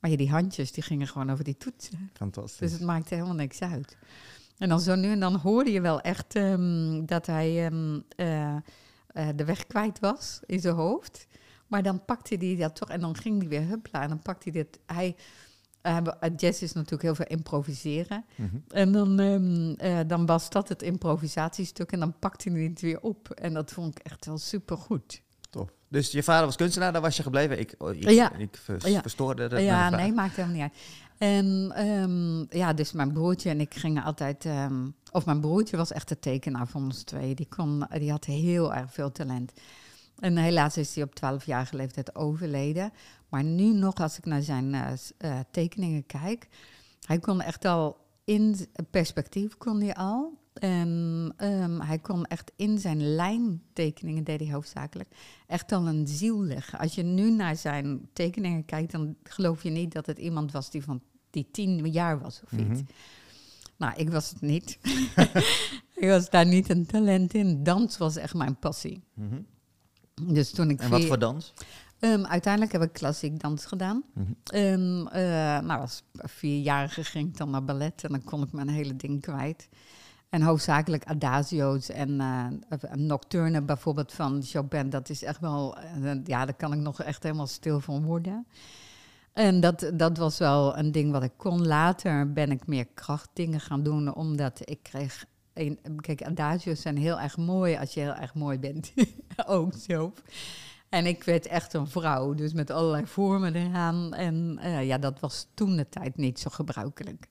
Maar 0.00 0.10
ja, 0.10 0.16
die 0.16 0.30
handjes 0.30 0.72
die 0.72 0.82
gingen 0.82 1.08
gewoon 1.08 1.30
over 1.30 1.44
die 1.44 1.56
toetsen. 1.56 2.10
Fantastisch. 2.12 2.58
Dus 2.58 2.72
het 2.72 2.80
maakte 2.80 3.14
helemaal 3.14 3.34
niks 3.36 3.60
uit. 3.60 3.96
En 4.58 4.68
dan 4.68 4.80
zo 4.80 4.94
nu 4.94 5.10
en 5.10 5.20
dan 5.20 5.34
hoorde 5.36 5.72
je 5.72 5.80
wel 5.80 6.00
echt 6.00 6.34
ehm, 6.34 7.04
dat 7.04 7.26
hij 7.26 7.70
de 9.34 9.44
weg 9.44 9.66
kwijt 9.66 9.98
was 10.00 10.40
in 10.46 10.60
zijn 10.60 10.74
hoofd. 10.74 11.26
Maar 11.72 11.82
dan 11.82 12.04
pakte 12.04 12.36
hij 12.38 12.56
dat 12.56 12.76
toch 12.76 12.88
en 12.88 13.00
dan 13.00 13.16
ging 13.16 13.38
hij 13.38 13.48
weer 13.48 13.66
huppelen. 13.66 14.02
En 14.02 14.08
dan 14.08 14.22
pakte 14.22 14.50
hij 14.50 14.62
dit. 14.62 14.78
Hij, 14.86 15.16
eh, 15.80 15.96
jazz 16.36 16.62
is 16.62 16.72
natuurlijk 16.72 17.02
heel 17.02 17.14
veel 17.14 17.26
improviseren. 17.28 18.24
Mhm. 18.34 18.56
En 18.68 18.92
dan, 18.92 19.20
ehm, 19.20 19.72
eh, 19.76 19.98
dan 20.06 20.26
was 20.26 20.50
dat 20.50 20.68
het 20.68 20.82
improvisatiestuk 20.82 21.92
en 21.92 22.00
dan 22.00 22.18
pakte 22.18 22.50
hij 22.50 22.62
het 22.62 22.80
weer 22.80 23.00
op. 23.00 23.30
En 23.30 23.52
dat 23.54 23.70
vond 23.72 23.98
ik 23.98 24.04
echt 24.06 24.26
wel 24.26 24.38
supergoed. 24.38 25.22
Tof. 25.50 25.68
Dus 25.88 26.10
je 26.10 26.22
vader 26.22 26.46
was 26.46 26.56
kunstenaar, 26.56 26.92
daar 26.92 27.02
was 27.02 27.16
je 27.16 27.22
gebleven. 27.22 27.58
Ik, 27.58 27.74
oh, 27.78 27.94
ik, 27.94 28.10
Ja. 28.10 28.32
ik 28.36 28.56
vers- 28.62 28.84
Ja. 28.84 29.00
verstoorde 29.00 29.48
de, 29.48 29.60
ja, 29.60 29.90
nee, 29.90 30.12
maakt 30.12 30.36
helemaal 30.36 30.56
niet 30.56 30.62
uit. 30.62 30.78
En 31.18 31.72
ehm, 31.74 32.58
ja, 32.58 32.72
dus 32.72 32.92
mijn 32.92 33.12
broertje 33.12 33.50
en 33.50 33.60
ik 33.60 33.74
gingen 33.74 34.02
altijd... 34.02 34.44
ehm, 34.44 34.86
of 35.12 35.26
mijn 35.26 35.40
broertje 35.40 35.76
was 35.76 35.92
echt 35.92 36.08
de 36.08 36.18
tekenaar 36.18 36.66
van 36.66 36.82
ons 36.84 37.02
twee. 37.02 37.34
Die, 37.34 37.48
kon, 37.48 37.86
die 37.98 38.10
had 38.10 38.24
heel 38.24 38.74
erg 38.74 38.92
veel 38.92 39.12
talent. 39.12 39.52
En 40.18 40.36
helaas 40.36 40.76
is 40.76 40.94
hij 40.94 41.04
op 41.04 41.12
12-jarige 41.16 41.76
leeftijd 41.76 42.14
overleden. 42.14 42.92
Maar 43.28 43.44
nu 43.44 43.72
nog, 43.72 43.94
als 43.94 44.18
ik 44.18 44.24
naar 44.24 44.42
zijn 44.42 44.74
eh, 44.74 44.92
eh, 45.18 45.38
tekeningen 45.50 46.06
kijk... 46.06 46.48
Hij 47.02 47.18
kon 47.18 47.40
echt 47.40 47.64
al 47.64 47.96
in 48.24 48.54
z- 48.54 48.64
perspectief 48.90 49.56
kon 49.56 49.80
hij 49.80 49.94
al. 49.94 50.38
En 50.52 51.32
ehm, 51.36 51.80
hij 51.80 51.98
kon 51.98 52.24
echt 52.24 52.52
in 52.56 52.78
zijn 52.78 53.14
lijntekeningen, 53.14 54.24
deed 54.24 54.40
hij 54.40 54.52
hoofdzakelijk, 54.52 55.08
echt 55.46 55.72
al 55.72 55.86
een 55.88 56.06
ziel 56.06 56.42
leggen. 56.42 56.78
Als 56.78 56.94
je 56.94 57.02
nu 57.02 57.30
naar 57.30 57.56
zijn 57.56 58.08
tekeningen 58.12 58.64
kijkt, 58.64 58.92
dan 58.92 59.16
geloof 59.22 59.62
je 59.62 59.70
niet 59.70 59.92
dat 59.92 60.06
het 60.06 60.18
iemand 60.18 60.52
was 60.52 60.70
die 60.70 60.82
van 60.82 61.00
die 61.30 61.48
tien 61.52 61.90
jaar 61.90 62.18
was 62.20 62.40
of 62.44 62.52
iets. 62.52 62.80
Mhm. 62.80 62.90
Nou, 63.76 63.92
ik 63.96 64.10
was 64.10 64.30
het 64.30 64.40
niet. 64.40 64.78
ik 66.02 66.08
was 66.08 66.30
daar 66.30 66.46
niet 66.46 66.68
een 66.70 66.86
talent 66.86 67.34
in. 67.34 67.62
Dans 67.62 67.98
was 67.98 68.16
echt 68.16 68.34
mijn 68.34 68.58
passie. 68.58 69.02
Mhm. 69.14 69.40
Dus 70.14 70.50
toen 70.50 70.70
ik 70.70 70.80
En 70.80 70.90
wat 70.90 71.04
voor 71.04 71.18
dans? 71.18 71.52
Ehm, 71.98 72.24
uiteindelijk 72.24 72.72
heb 72.72 72.82
ik 72.82 72.92
klassiek 72.92 73.40
dans 73.40 73.64
gedaan. 73.64 74.04
Nou, 75.64 75.80
als 75.80 76.02
vierjarige 76.12 77.04
ging 77.04 77.28
ik 77.28 77.36
dan 77.36 77.50
naar 77.50 77.64
ballet 77.64 78.04
en 78.04 78.10
dan 78.10 78.24
kon 78.24 78.42
ik 78.42 78.52
mijn 78.52 78.68
hele 78.68 78.96
ding 78.96 79.20
kwijt. 79.20 79.68
En 80.32 80.42
hoofdzakelijk 80.42 81.04
adagio's 81.04 81.88
en 81.88 82.20
eh, 82.20 82.92
nocturne 82.92 83.62
bijvoorbeeld 83.62 84.12
van 84.12 84.42
Chopin. 84.42 84.90
Dat 84.90 85.08
is 85.08 85.22
echt 85.22 85.40
wel, 85.40 85.76
eh, 85.76 86.12
ja, 86.24 86.44
daar 86.44 86.54
kan 86.54 86.72
ik 86.72 86.78
nog 86.78 87.02
echt 87.02 87.22
helemaal 87.22 87.46
stil 87.46 87.80
van 87.80 88.04
worden. 88.04 88.46
En 89.32 89.60
dat, 89.60 89.90
dat 89.94 90.16
was 90.16 90.38
wel 90.38 90.78
een 90.78 90.92
ding 90.92 91.12
wat 91.12 91.22
ik 91.22 91.32
kon. 91.36 91.66
Later 91.66 92.32
ben 92.32 92.50
ik 92.50 92.66
meer 92.66 92.86
krachtdingen 92.94 93.60
gaan 93.60 93.82
doen, 93.82 94.14
omdat 94.14 94.60
ik 94.64 94.82
kreeg... 94.82 95.24
Een, 95.54 96.00
kijk, 96.00 96.22
adagios 96.22 96.80
zijn 96.80 96.96
heel 96.96 97.20
erg 97.20 97.36
mooi 97.36 97.76
als 97.76 97.94
je 97.94 98.00
heel 98.00 98.14
erg 98.14 98.34
mooi 98.34 98.58
bent. 98.58 98.92
Ook 99.46 99.74
zo. 99.74 100.12
En 100.88 101.06
ik 101.06 101.24
werd 101.24 101.46
echt 101.46 101.72
een 101.72 101.86
vrouw, 101.86 102.34
dus 102.34 102.52
met 102.52 102.70
allerlei 102.70 103.06
vormen 103.06 103.54
eraan. 103.54 104.14
En 104.14 104.58
uh, 104.62 104.86
ja, 104.86 104.98
dat 104.98 105.20
was 105.20 105.46
toen 105.54 105.76
de 105.76 105.88
tijd 105.88 106.16
niet 106.16 106.38
zo 106.38 106.50
gebruikelijk. 106.50 107.28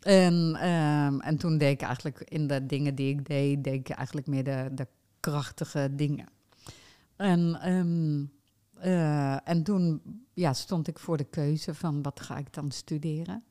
En, 0.00 0.34
um, 0.68 1.20
en 1.20 1.36
toen 1.36 1.58
deed 1.58 1.72
ik 1.72 1.82
eigenlijk 1.82 2.20
in 2.20 2.46
de 2.46 2.66
dingen 2.66 2.94
die 2.94 3.14
ik 3.14 3.26
deed, 3.26 3.64
deed 3.64 3.74
ik 3.74 3.88
eigenlijk 3.88 4.26
meer 4.26 4.44
de, 4.44 4.68
de 4.72 4.86
krachtige 5.20 5.90
dingen. 5.94 6.26
En, 7.16 7.70
um, 7.72 8.32
uh, 8.84 9.48
en 9.48 9.62
toen 9.62 10.02
ja, 10.34 10.52
stond 10.52 10.88
ik 10.88 10.98
voor 10.98 11.16
de 11.16 11.24
keuze 11.24 11.74
van 11.74 12.02
wat 12.02 12.20
ga 12.20 12.36
ik 12.36 12.52
dan 12.52 12.70
studeren. 12.70 13.42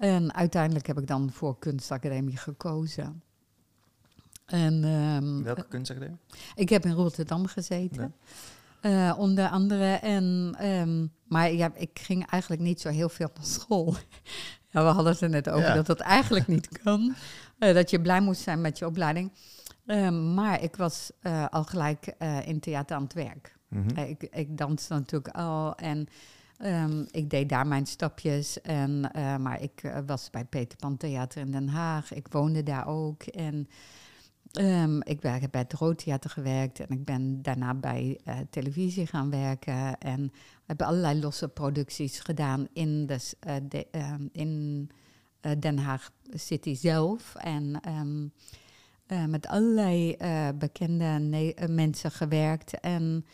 En 0.00 0.34
uiteindelijk 0.34 0.86
heb 0.86 0.98
ik 0.98 1.06
dan 1.06 1.30
voor 1.32 1.58
kunstacademie 1.58 2.36
gekozen. 2.36 3.22
En, 4.46 4.84
um, 4.84 5.42
Welke 5.42 5.66
kunstacademie? 5.68 6.18
Ik 6.54 6.68
heb 6.68 6.84
in 6.84 6.92
Rotterdam 6.92 7.46
gezeten. 7.46 8.14
Uh, 8.82 9.14
onder 9.18 9.48
andere. 9.48 9.84
En, 9.84 10.56
um, 10.62 11.12
maar 11.24 11.52
ja, 11.52 11.72
ik 11.74 11.98
ging 11.98 12.26
eigenlijk 12.26 12.62
niet 12.62 12.80
zo 12.80 12.88
heel 12.88 13.08
veel 13.08 13.30
naar 13.34 13.44
school. 13.46 13.94
ja, 14.70 14.82
we 14.82 14.88
hadden 14.88 15.12
het 15.12 15.20
er 15.20 15.28
net 15.28 15.50
over 15.50 15.68
ja. 15.68 15.74
dat 15.74 15.86
dat 15.86 16.00
eigenlijk 16.00 16.46
niet 16.46 16.68
kan. 16.82 17.14
Uh, 17.58 17.74
dat 17.78 17.90
je 17.90 18.00
blij 18.00 18.20
moest 18.20 18.40
zijn 18.40 18.60
met 18.60 18.78
je 18.78 18.86
opleiding. 18.86 19.32
Um, 19.86 20.34
maar 20.34 20.62
ik 20.62 20.76
was 20.76 21.10
al 21.50 21.64
gelijk 21.64 22.14
in 22.44 22.60
theater 22.60 22.96
aan 22.96 23.02
het 23.02 23.14
werk. 23.14 23.56
Mm 23.68 23.86
-hmm. 23.86 24.04
ik, 24.04 24.22
ik 24.22 24.58
danste 24.58 24.94
natuurlijk 24.94 25.36
al 25.36 25.74
en 25.74 26.08
um, 26.64 27.06
ik 27.10 27.30
deed 27.30 27.48
daar 27.48 27.66
mijn 27.66 27.86
stapjes. 27.86 28.60
En, 28.60 29.00
maar 29.40 29.62
ik 29.62 29.92
was 30.06 30.30
bij 30.30 30.44
Peter 30.44 30.78
Pan 30.78 30.96
Theater 30.96 31.40
in 31.40 31.50
Den 31.50 31.68
Haag. 31.68 32.12
Ik 32.12 32.26
woonde 32.30 32.62
daar 32.62 32.86
ook. 32.86 33.22
En 33.22 33.68
Um, 34.58 35.02
ik 35.02 35.22
heb 35.22 35.50
bij 35.50 35.60
het 35.60 35.72
Roodtheater 35.72 36.30
gewerkt 36.30 36.80
en 36.80 36.88
ik 36.88 37.04
ben 37.04 37.42
daarna 37.42 37.74
bij 37.74 38.20
uh, 38.24 38.38
televisie 38.50 39.06
gaan 39.06 39.30
werken. 39.30 39.98
En 39.98 40.32
heb 40.66 40.82
allerlei 40.82 41.20
losse 41.20 41.48
producties 41.48 42.20
gedaan 42.20 42.68
in, 42.72 43.06
de, 43.06 43.86
um, 43.92 44.28
in 44.32 44.90
Den 45.58 45.78
Haag 45.78 46.10
City 46.30 46.74
zelf. 46.74 47.34
En 47.34 47.80
met 49.28 49.46
allerlei 49.46 50.16
bekende 50.54 51.52
mensen 51.68 52.10
gewerkt. 52.10 52.80
En 52.80 53.24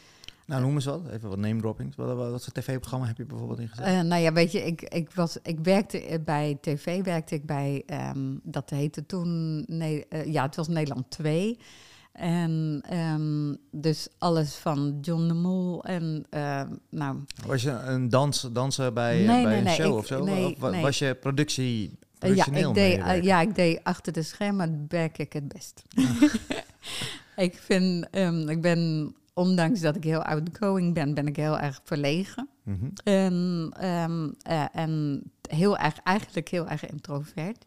nou, 0.46 0.62
noem 0.62 0.74
eens 0.74 0.84
wat. 0.84 1.08
Even 1.10 1.28
wat 1.28 1.38
name 1.38 1.60
droppings. 1.60 1.96
Wat, 1.96 2.16
wat, 2.16 2.30
wat 2.30 2.44
voor 2.44 2.52
tv-programma 2.52 3.06
heb 3.06 3.16
je 3.16 3.24
bijvoorbeeld 3.24 3.58
ingezet? 3.58 3.86
Uh, 3.86 4.00
nou 4.00 4.22
ja, 4.22 4.32
weet 4.32 4.52
je, 4.52 4.66
ik, 4.66 4.82
ik, 4.82 5.10
was, 5.10 5.38
ik 5.42 5.58
werkte 5.62 6.20
bij 6.24 6.58
tv, 6.60 7.04
werkte 7.04 7.34
ik 7.34 7.46
bij, 7.46 7.84
um, 8.14 8.40
dat 8.42 8.70
heette 8.70 9.06
toen, 9.06 9.64
nee, 9.66 10.04
uh, 10.10 10.32
ja, 10.32 10.42
het 10.42 10.56
was 10.56 10.68
Nederland 10.68 11.10
2. 11.10 11.58
En 12.12 12.82
um, 12.92 13.56
dus 13.70 14.08
alles 14.18 14.54
van 14.54 14.98
John 15.00 15.28
de 15.28 15.34
Mol 15.34 15.84
en 15.84 16.24
uh, 16.30 16.62
nou... 16.90 17.18
Was 17.46 17.62
je 17.62 17.70
een 17.70 18.08
dans, 18.08 18.48
danser 18.52 18.92
bij, 18.92 19.16
nee, 19.16 19.42
bij 19.42 19.60
nee, 19.60 19.60
een 19.60 19.82
show 19.82 19.96
of 19.96 20.06
zo? 20.06 20.20
Of 20.20 20.80
was 20.80 20.98
je 20.98 21.14
productie... 21.14 21.98
Ja 22.18 22.46
ik, 22.46 22.74
deed, 22.74 23.24
ja, 23.24 23.40
ik 23.40 23.54
deed 23.54 23.80
achter 23.82 24.12
de 24.12 24.22
schermen 24.22 24.84
werk 24.88 25.18
ik 25.18 25.32
het 25.32 25.48
best. 25.48 25.82
ik 27.36 27.54
vind, 27.54 28.06
um, 28.16 28.48
ik 28.48 28.60
ben 28.60 29.14
ondanks 29.36 29.80
dat 29.80 29.96
ik 29.96 30.04
heel 30.04 30.22
outgoing 30.22 30.94
ben, 30.94 31.14
ben 31.14 31.26
ik 31.26 31.36
heel 31.36 31.58
erg 31.58 31.80
verlegen. 31.84 32.48
Mm 32.62 32.78
-hmm. 32.78 32.92
en, 33.04 33.34
um, 33.84 34.34
uh, 34.50 34.64
en 34.72 35.22
heel 35.48 35.78
erg, 35.78 35.98
eigenlijk 35.98 36.48
heel 36.48 36.68
erg 36.68 36.86
introvert. 36.86 37.66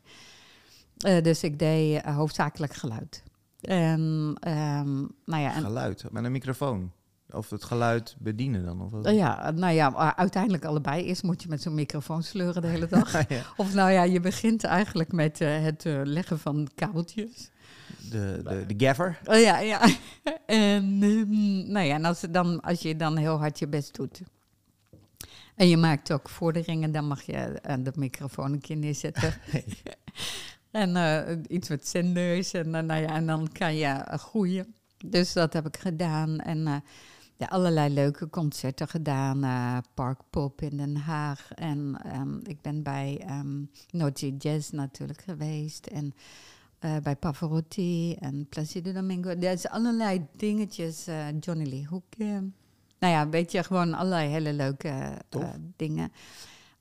Uh, 1.08 1.24
dus 1.24 1.44
ik 1.44 1.60
deed 1.60 2.06
uh, 2.06 2.16
hoofdzakelijk 2.16 2.74
geluid. 2.74 3.24
En, 3.62 4.00
um, 4.48 5.12
nou 5.26 5.42
ja, 5.42 5.56
en, 5.56 5.62
geluid, 5.62 6.06
met 6.12 6.24
een 6.24 6.32
microfoon? 6.32 6.92
Of 7.32 7.50
het 7.50 7.64
geluid 7.64 8.16
bedienen 8.20 8.66
dan? 8.66 8.82
Of 8.82 8.92
wat? 8.92 9.10
Ja, 9.10 9.52
nou 9.52 9.74
ja, 9.74 10.16
uiteindelijk 10.16 10.66
allebei. 10.66 11.04
Eerst 11.04 11.24
moet 11.24 11.44
je 11.44 11.50
met 11.50 11.62
zo'n 11.62 11.74
microfoon 11.74 12.24
sleuren 12.24 12.62
de 12.62 12.68
hele 12.68 12.88
dag. 12.88 13.12
ja. 13.30 13.42
Of 13.58 13.74
nou 13.74 13.92
ja, 13.92 14.04
je 14.04 14.20
begint 14.20 14.64
eigenlijk 14.64 15.12
met 15.12 15.40
het 15.40 15.84
leggen 16.04 16.40
van 16.40 16.68
kabeltjes 16.76 17.52
de, 18.10 18.42
de, 18.44 18.76
de 18.76 18.86
gaffer. 18.86 19.20
Oh, 19.26 19.40
ja, 19.40 19.60
ja. 19.60 19.82
en, 20.46 21.04
um, 21.04 21.72
nou 21.72 21.86
ja, 21.86 21.94
en 21.96 22.06
als, 22.06 22.26
dan, 22.30 22.62
als 22.62 22.82
je 22.82 22.96
dan 22.96 23.18
heel 23.18 23.38
hard 23.38 23.60
je 23.60 23.68
best 23.68 23.96
doet. 23.96 24.22
En 25.56 25.68
je 25.68 25.78
maakt 25.78 26.12
ook 26.12 26.30
vorderingen, 26.30 26.92
dan 26.92 27.08
mag 27.08 27.22
je 27.22 27.62
uh, 27.70 27.74
de 27.80 27.92
microfoon 27.96 28.54
een 28.54 28.62
keer 28.62 28.78
neerzetten. 28.78 29.34
en 30.72 30.96
uh, 30.96 31.38
iets 31.48 31.70
met 31.70 31.88
zenders. 31.88 32.54
En, 32.54 32.66
uh, 32.66 32.80
nou 32.80 33.02
ja, 33.02 33.16
en 33.16 33.26
dan 33.26 33.48
kan 33.52 33.76
je 33.76 34.04
groeien. 34.08 34.76
Dus 35.06 35.34
dat 35.34 35.54
heb 35.54 35.68
ik 35.68 35.78
gedaan. 35.78 36.40
En 36.40 36.84
ja, 37.38 37.46
allerlei 37.46 37.94
leuke 37.94 38.30
concerten 38.30 38.88
gedaan. 38.88 39.84
Park 39.94 40.20
Pop 40.30 40.62
in 40.62 40.78
Den 40.78 40.96
Haag. 40.96 41.52
En 41.54 42.00
um, 42.16 42.40
ik 42.44 42.62
ben 42.62 42.84
bij 42.84 43.26
um, 43.30 43.70
Noordje 43.90 44.38
Jazz 44.38 44.70
natuurlijk 44.70 45.22
geweest. 45.22 45.86
En 45.86 46.14
uh, 46.82 46.98
bij 47.04 47.16
Pavarotti 47.16 48.14
en 48.14 48.48
Placido 48.50 48.92
Domingo. 48.92 49.30
Er 49.30 49.58
zijn 49.58 49.74
allerlei 49.74 50.26
dingetjes. 50.36 51.08
Uh, 51.08 51.26
Johnny 51.40 51.70
Lee 51.70 51.88
Hooker. 51.90 52.44
Nou 53.00 53.14
ja, 53.14 53.30
weet 53.30 53.52
je, 53.52 53.64
gewoon 53.64 53.94
allerlei 53.94 54.30
hele 54.30 54.54
leuke 54.54 55.12
uh, 55.38 55.50
dingen. 55.76 56.12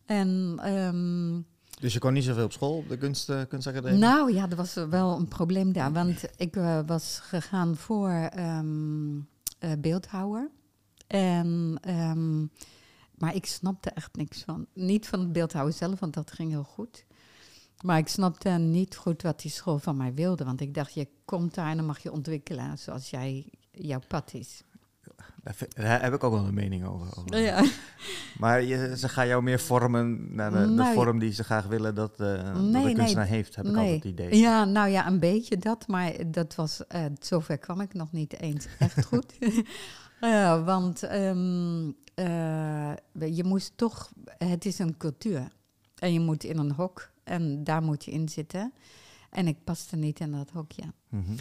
En, 0.04 0.60
um, 0.66 1.46
dus 1.80 1.92
je 1.92 1.98
kon 1.98 2.12
niet 2.12 2.24
zoveel 2.24 2.44
op 2.44 2.52
school, 2.52 2.76
op 2.76 2.88
de 2.88 2.96
kunst, 2.96 3.32
kunstacademie? 3.48 3.98
Nou 3.98 4.32
ja, 4.32 4.50
er 4.50 4.56
was 4.56 4.74
wel 4.74 5.18
een 5.18 5.28
probleem 5.28 5.72
daar. 5.72 5.92
Want 5.92 6.24
ik 6.36 6.54
was 6.86 7.18
gegaan 7.18 7.76
voor 7.76 8.30
um, 8.38 9.28
beeldhouwer. 9.78 10.50
En, 11.06 11.80
um, 11.88 12.50
maar 13.14 13.34
ik 13.34 13.46
snapte 13.46 13.90
echt 13.90 14.16
niks 14.16 14.42
van. 14.42 14.66
Niet 14.74 15.06
van 15.06 15.20
het 15.20 15.32
beeldhouden 15.32 15.74
zelf, 15.74 16.00
want 16.00 16.14
dat 16.14 16.30
ging 16.30 16.50
heel 16.50 16.64
goed. 16.64 17.04
Maar 17.82 17.98
ik 17.98 18.08
snapte 18.08 18.48
niet 18.48 18.96
goed 18.96 19.22
wat 19.22 19.40
die 19.40 19.50
school 19.50 19.78
van 19.78 19.96
mij 19.96 20.14
wilde. 20.14 20.44
Want 20.44 20.60
ik 20.60 20.74
dacht, 20.74 20.94
je 20.94 21.08
komt 21.24 21.54
daar 21.54 21.70
en 21.70 21.76
dan 21.76 21.86
mag 21.86 21.98
je 21.98 22.12
ontwikkelen 22.12 22.78
zoals 22.78 23.10
jij, 23.10 23.46
jouw 23.70 24.00
pad 24.08 24.34
is. 24.34 24.62
Daar 25.68 26.02
heb 26.02 26.14
ik 26.14 26.24
ook 26.24 26.32
wel 26.32 26.44
een 26.44 26.54
mening 26.54 26.86
over. 26.86 27.06
over. 27.18 27.38
Ja. 27.38 27.64
Maar 28.38 28.62
je, 28.62 28.96
ze 28.96 29.08
gaan 29.08 29.26
jou 29.26 29.42
meer 29.42 29.60
vormen 29.60 30.34
naar 30.34 30.50
de, 30.50 30.60
de 30.60 30.66
Nou, 30.66 30.94
vorm 30.94 31.18
die 31.18 31.32
ze 31.32 31.44
graag 31.44 31.66
willen 31.66 31.94
dat, 31.94 32.20
uh, 32.20 32.44
dat 32.44 32.62
Nee, 32.62 32.86
de 32.86 32.92
kunstenaar 32.92 33.28
nee, 33.28 33.34
heeft, 33.34 33.56
heb 33.56 33.64
ik 33.64 33.76
altijd 33.76 33.94
het 33.94 34.04
idee. 34.04 34.36
Ja, 34.38 34.64
nou 34.64 34.88
ja, 34.88 35.06
een 35.06 35.20
beetje 35.20 35.56
dat. 35.56 35.86
Maar 35.86 36.12
dat 36.26 36.54
was, 36.54 36.86
eh, 36.86 37.04
zover 37.20 37.58
kwam 37.58 37.80
ik 37.80 37.94
nog 37.94 38.12
niet 38.12 38.40
eens 38.40 38.66
echt 38.78 39.04
goed. 39.10 39.34
Ja, 40.20 40.62
want 40.62 41.02
ehm, 41.02 41.90
eh, 42.14 42.92
je 43.12 43.44
moest 43.44 43.72
toch, 43.76 44.10
het 44.38 44.64
is 44.64 44.78
een 44.78 44.96
cultuur. 44.96 45.48
En 45.94 46.12
je 46.12 46.20
moet 46.20 46.44
in 46.44 46.58
een 46.58 46.72
hok 46.72 47.10
en 47.28 47.64
daar 47.64 47.82
moet 47.82 48.04
je 48.04 48.10
in 48.10 48.28
zitten. 48.28 48.72
En 49.30 49.46
ik 49.46 49.64
paste 49.64 49.96
niet 49.96 50.20
in 50.20 50.32
dat 50.32 50.50
hokje. 50.50 50.92
Mhm. 51.08 51.32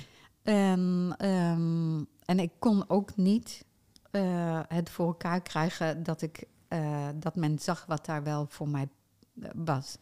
En, 0.43 1.15
ehm, 1.17 2.03
en 2.25 2.39
ik 2.39 2.51
kon 2.59 2.89
ook 2.89 3.15
niet 3.15 3.65
eh, 4.11 4.59
het 4.67 4.89
voor 4.89 5.07
elkaar 5.07 5.41
krijgen 5.41 6.03
dat, 6.03 6.21
ik, 6.21 6.43
eh, 6.67 7.07
dat 7.15 7.35
men 7.35 7.59
zag 7.59 7.85
wat 7.85 8.05
daar 8.05 8.23
wel 8.23 8.45
voor 8.49 8.69
mij 8.69 8.87
eh, 9.41 9.49
was. 9.55 9.97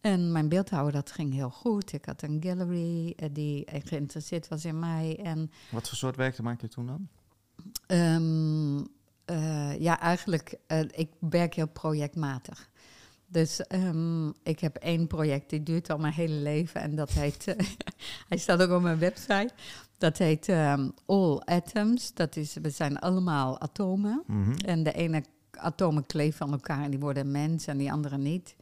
En 0.00 0.32
mijn 0.32 0.48
beeldhouwer, 0.48 0.92
dat 0.92 1.12
ging 1.12 1.32
heel 1.32 1.50
goed. 1.50 1.92
Ik 1.92 2.04
had 2.04 2.22
een 2.22 2.42
gallery 2.42 3.12
eh, 3.16 3.28
die 3.32 3.66
geïnteresseerd 3.84 4.48
was 4.48 4.64
in 4.64 4.78
mij. 4.78 5.18
En 5.22 5.50
Wat 5.70 5.88
voor 5.88 5.98
soort 5.98 6.16
werk 6.16 6.42
maak 6.42 6.60
je 6.60 6.68
toen 6.68 6.86
dan? 6.86 7.08
Ehm, 7.86 8.84
eh, 9.24 9.80
ja, 9.80 10.00
eigenlijk, 10.00 10.58
ik 10.90 11.10
werk 11.20 11.54
heel 11.54 11.68
projectmatig. 11.68 12.70
Dus 13.30 13.66
ehm, 13.66 14.28
ik 14.28 14.60
heb 14.60 14.76
één 14.76 15.06
project, 15.06 15.50
die 15.50 15.62
duurt 15.62 15.90
al 15.90 15.98
mijn 15.98 16.12
hele 16.12 16.34
leven. 16.34 16.80
En 16.80 16.94
dat 16.94 17.10
heet, 17.10 17.46
eh, 17.46 17.66
hij 18.28 18.38
staat 18.38 18.62
ook 18.62 18.70
op 18.70 18.82
mijn 18.82 18.98
website. 18.98 19.50
Dat 19.98 20.18
heet 20.18 20.48
ehm, 20.48 20.88
All 21.06 21.42
Atoms. 21.44 22.14
Dat 22.14 22.36
is, 22.36 22.54
we 22.62 22.70
zijn 22.70 22.98
allemaal 22.98 23.60
atomen. 23.60 24.22
Mhm. 24.26 24.52
En 24.52 24.82
de 24.82 24.92
ene 24.92 25.24
atomen 25.50 26.06
kleven 26.06 26.46
aan 26.46 26.52
elkaar 26.52 26.82
en 26.82 26.90
die 26.90 26.98
worden 26.98 27.30
mens 27.30 27.66
en 27.66 27.76
die 27.76 27.92
andere 27.92 28.18
niet. 28.18 28.56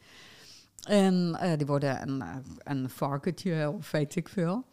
En 0.83 1.37
eh, 1.41 1.57
die 1.57 1.67
worden 1.67 2.09
een, 2.09 2.23
eh, 2.23 2.37
een 2.59 2.91
varkentje 2.91 3.71
of 3.71 3.91
weet 3.91 4.17
ik 4.17 4.29
veel. 4.29 4.65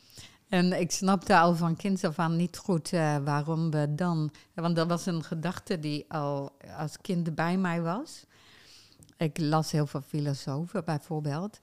En 0.50 0.80
ik 0.80 0.92
snapte 0.92 1.38
al 1.38 1.56
van 1.56 1.76
kinds 1.76 2.04
af 2.04 2.20
aan 2.20 2.36
niet 2.36 2.58
goed 2.58 2.90
waarom 3.24 3.72
we 3.72 3.96
dan... 3.96 4.32
Want 4.54 4.76
dat 4.76 4.88
was 4.88 5.06
een 5.06 5.24
gedachte 5.24 5.80
die 5.80 6.06
al 6.08 6.58
als 6.78 6.98
kind 7.02 7.36
bij 7.36 7.58
mij 7.58 7.82
was. 7.82 8.26
Ik 9.24 9.38
las 9.38 9.72
heel 9.72 9.88
veel 9.88 10.02
filosofen 10.02 10.86
bijvoorbeeld. 10.86 11.60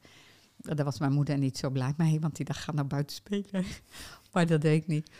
Daar 0.57 0.85
was 0.85 0.99
mijn 0.99 1.13
moeder 1.13 1.39
niet 1.39 1.59
zo 1.59 1.71
blij 1.71 1.95
mee, 1.97 2.21
want 2.21 2.37
die 2.37 2.45
dacht, 2.45 2.59
ga 2.59 2.73
naar 2.73 2.87
buiten 2.87 3.17
spelen. 3.17 3.65
maar 4.33 4.47
dat 4.47 4.61
deed 4.61 4.83
ik 4.83 4.87
niet. 4.87 5.11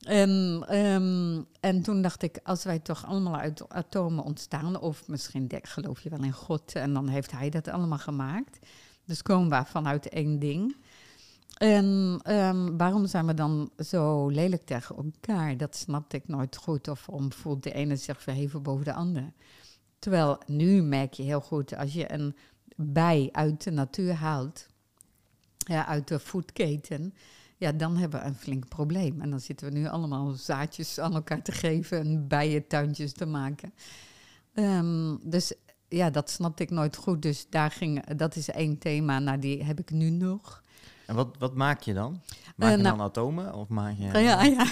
En, 0.00 0.64
ehm, 0.68 1.42
en 1.60 1.82
toen 1.82 2.02
dacht 2.02 2.22
ik, 2.22 2.40
als 2.42 2.64
wij 2.64 2.78
toch 2.78 3.06
allemaal 3.06 3.36
uit 3.36 3.68
atomen 3.68 4.24
ontstaan, 4.24 4.80
of 4.80 5.08
misschien 5.08 5.50
geloof 5.62 6.00
je 6.00 6.10
wel 6.10 6.22
in 6.22 6.32
God 6.32 6.72
en 6.72 6.92
dan 6.92 7.08
heeft 7.08 7.30
hij 7.30 7.50
dat 7.50 7.68
allemaal 7.68 7.98
gemaakt. 7.98 8.58
Dus 9.04 9.22
komen 9.22 9.58
we 9.58 9.64
vanuit 9.64 10.08
één 10.08 10.38
ding. 10.38 10.76
En 11.56 12.20
ehm, 12.22 12.76
waarom 12.76 13.06
zijn 13.06 13.26
we 13.26 13.34
dan 13.34 13.70
zo 13.78 14.28
lelijk 14.28 14.64
tegen 14.64 14.96
elkaar? 14.96 15.56
Dat 15.56 15.76
snapte 15.76 16.16
ik 16.16 16.28
nooit 16.28 16.56
goed. 16.56 16.88
Of 16.88 17.08
om 17.08 17.32
voelt 17.32 17.62
de 17.62 17.72
ene 17.72 17.96
zich 17.96 18.22
verheven 18.22 18.62
boven 18.62 18.84
de 18.84 18.92
ander. 18.92 19.32
Terwijl 20.00 20.38
nu 20.46 20.82
merk 20.82 21.12
je 21.12 21.22
heel 21.22 21.40
goed, 21.40 21.76
als 21.76 21.92
je 21.92 22.12
een 22.12 22.36
bij 22.76 23.28
uit 23.32 23.64
de 23.64 23.70
natuur 23.70 24.12
haalt, 24.12 24.66
ja, 25.56 25.86
uit 25.86 26.08
de 26.08 26.18
voedketen, 26.18 27.14
ja, 27.56 27.72
dan 27.72 27.96
hebben 27.96 28.20
we 28.20 28.26
een 28.26 28.34
flink 28.34 28.68
probleem. 28.68 29.20
En 29.20 29.30
dan 29.30 29.40
zitten 29.40 29.72
we 29.72 29.78
nu 29.78 29.86
allemaal 29.86 30.30
zaadjes 30.30 30.98
aan 30.98 31.14
elkaar 31.14 31.42
te 31.42 31.52
geven 31.52 31.98
en 31.98 32.28
bijentuintjes 32.28 33.12
te 33.12 33.26
maken. 33.26 33.72
Ehm, 34.54 35.16
dus 35.22 35.52
ja, 35.88 36.10
dat 36.10 36.30
snapte 36.30 36.62
ik 36.62 36.70
nooit 36.70 36.96
goed. 36.96 37.22
Dus 37.22 37.46
daar 37.50 37.70
ging, 37.70 38.04
dat 38.04 38.36
is 38.36 38.50
één 38.50 38.78
thema, 38.78 39.18
nou 39.18 39.38
die 39.38 39.64
heb 39.64 39.78
ik 39.78 39.90
nu 39.90 40.10
nog. 40.10 40.62
En 41.10 41.16
wat, 41.16 41.36
wat 41.38 41.54
maak 41.54 41.80
je 41.80 41.94
dan? 41.94 42.22
Maak 42.56 42.70
je 42.70 42.76
nou- 42.76 42.96
dan 42.96 43.06
atomen? 43.06 43.54
Of 43.54 43.68
maak 43.68 43.94
je... 43.98 44.18
Ja, 44.18 44.42
ja. 44.42 44.66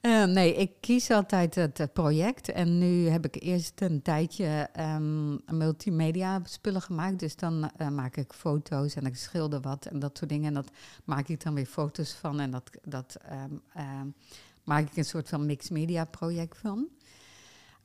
Eh, 0.00 0.24
nee, 0.24 0.54
ik 0.54 0.70
kies 0.80 1.10
altijd 1.10 1.54
het, 1.54 1.80
eh, 1.80 1.86
project. 1.92 2.48
En 2.48 2.78
nu 2.78 3.08
heb 3.08 3.24
ik 3.24 3.42
eerst 3.42 3.80
een 3.80 4.02
tijdje 4.02 4.68
ehm, 4.72 5.36
multimedia 5.58 6.40
spullen 6.44 6.82
gemaakt. 6.82 7.18
Dus 7.18 7.36
dan 7.36 7.70
eh, 7.76 7.88
maak 7.88 8.16
ik 8.16 8.32
foto's 8.32 8.94
en 8.94 9.06
ik 9.06 9.16
schilder 9.16 9.60
wat 9.60 9.86
en 9.86 9.98
dat 9.98 10.18
soort 10.18 10.30
dingen. 10.30 10.46
En 10.46 10.54
dat 10.54 10.70
maak 11.04 11.28
ik 11.28 11.44
dan 11.44 11.54
weer 11.54 11.66
foto's 11.66 12.12
van. 12.12 12.40
En 12.40 12.50
dat, 12.50 12.70
dat 12.82 13.16
ehm, 13.22 13.54
ehm, 13.74 14.06
maak 14.64 14.90
ik 14.90 14.96
een 14.96 15.04
soort 15.04 15.28
van 15.28 15.46
mixed 15.46 15.70
media 15.70 16.04
project 16.04 16.58
van. 16.58 16.88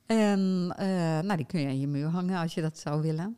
En 0.05 0.73
eh, 0.77 1.19
nou, 1.19 1.35
die 1.35 1.45
kun 1.45 1.59
je 1.59 1.67
aan 1.67 1.79
je 1.79 1.87
muur 1.87 2.07
hangen 2.07 2.39
als 2.39 2.53
je 2.53 2.61
dat 2.61 2.77
zou 2.77 3.01
willen. 3.01 3.37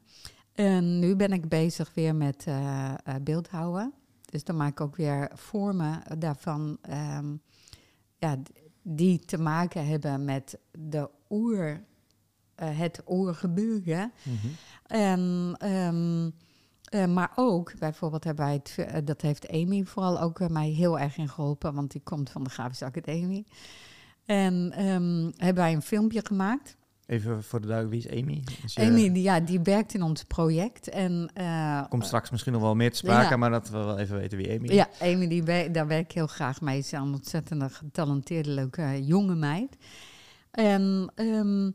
En 0.53 0.99
nu 0.99 1.15
ben 1.15 1.31
ik 1.31 1.49
bezig 1.49 1.91
weer 1.93 2.15
met 2.15 2.43
eh, 2.47 2.89
eh, 2.89 3.15
beeldhouden. 3.21 3.93
Dus 4.33 4.43
dan 4.43 4.55
maak 4.55 4.71
ik 4.71 4.81
ook 4.81 4.95
weer 4.95 5.31
vormen 5.33 6.19
daarvan. 6.19 6.77
ehm, 6.81 7.35
ja, 8.17 8.37
die 8.81 9.19
te 9.19 9.37
maken 9.37 9.87
hebben 9.87 10.25
met 10.25 10.59
de 10.71 11.09
oer, 11.29 11.83
eh, 12.55 12.79
het 12.79 13.01
oergebeuren. 13.07 14.11
Mhm. 14.23 14.47
En, 14.85 15.53
ehm, 15.57 16.29
eh, 16.83 17.13
maar 17.13 17.31
ook, 17.35 17.79
bijvoorbeeld 17.79 18.23
hebben 18.23 18.45
wij 18.45 18.53
het, 18.53 18.75
eh, 18.77 18.97
dat 19.03 19.21
heeft 19.21 19.49
Amy 19.49 19.83
vooral 19.83 20.21
ook 20.21 20.49
mij 20.49 20.69
heel 20.69 20.99
erg 20.99 21.17
in 21.17 21.29
geholpen, 21.29 21.73
want 21.73 21.91
die 21.91 22.01
komt 22.01 22.29
van 22.29 22.43
de 22.43 22.49
Grafische 22.49 22.85
Academie. 22.85 23.45
En 24.25 24.71
ehm, 24.71 25.31
hebben 25.45 25.63
wij 25.63 25.73
een 25.73 25.81
filmpje 25.81 26.25
gemaakt. 26.25 26.77
Even 27.13 27.43
voor 27.43 27.61
de 27.61 27.67
duidelijk, 27.67 28.03
wie 28.03 28.11
is 28.13 28.21
Amy? 28.23 28.43
Is 28.63 28.73
je- 28.73 28.81
Amy, 28.81 29.11
die, 29.11 29.23
ja, 29.23 29.39
die 29.39 29.59
werkt 29.59 29.93
in 29.93 30.01
ons 30.01 30.23
project. 30.23 30.89
En, 30.89 31.29
eh, 31.33 31.83
Komt 31.89 32.05
straks 32.05 32.29
misschien 32.29 32.53
nog 32.53 32.61
wel 32.61 32.75
meer 32.75 32.91
te 32.91 32.97
sprake, 32.97 33.29
Ja. 33.29 33.37
maar 33.37 33.49
dat 33.49 33.69
we 33.69 33.77
wel 33.77 33.97
even 33.99 34.17
weten 34.17 34.37
wie 34.37 34.51
Amy 34.57 34.67
is. 34.67 34.75
Ja, 34.75 34.87
Amy, 35.01 35.27
die 35.27 35.71
daar 35.71 35.87
werk 35.87 36.03
ik 36.05 36.11
heel 36.11 36.27
graag 36.27 36.61
mee. 36.61 36.81
Ze 36.81 36.95
is 36.95 37.01
een 37.01 37.13
ontzettend 37.13 37.73
getalenteerde, 37.73 38.49
leuke 38.49 38.81
eh, 38.81 39.07
jonge 39.07 39.35
meid. 39.35 39.77
En 40.51 41.11
ehm, 41.15 41.65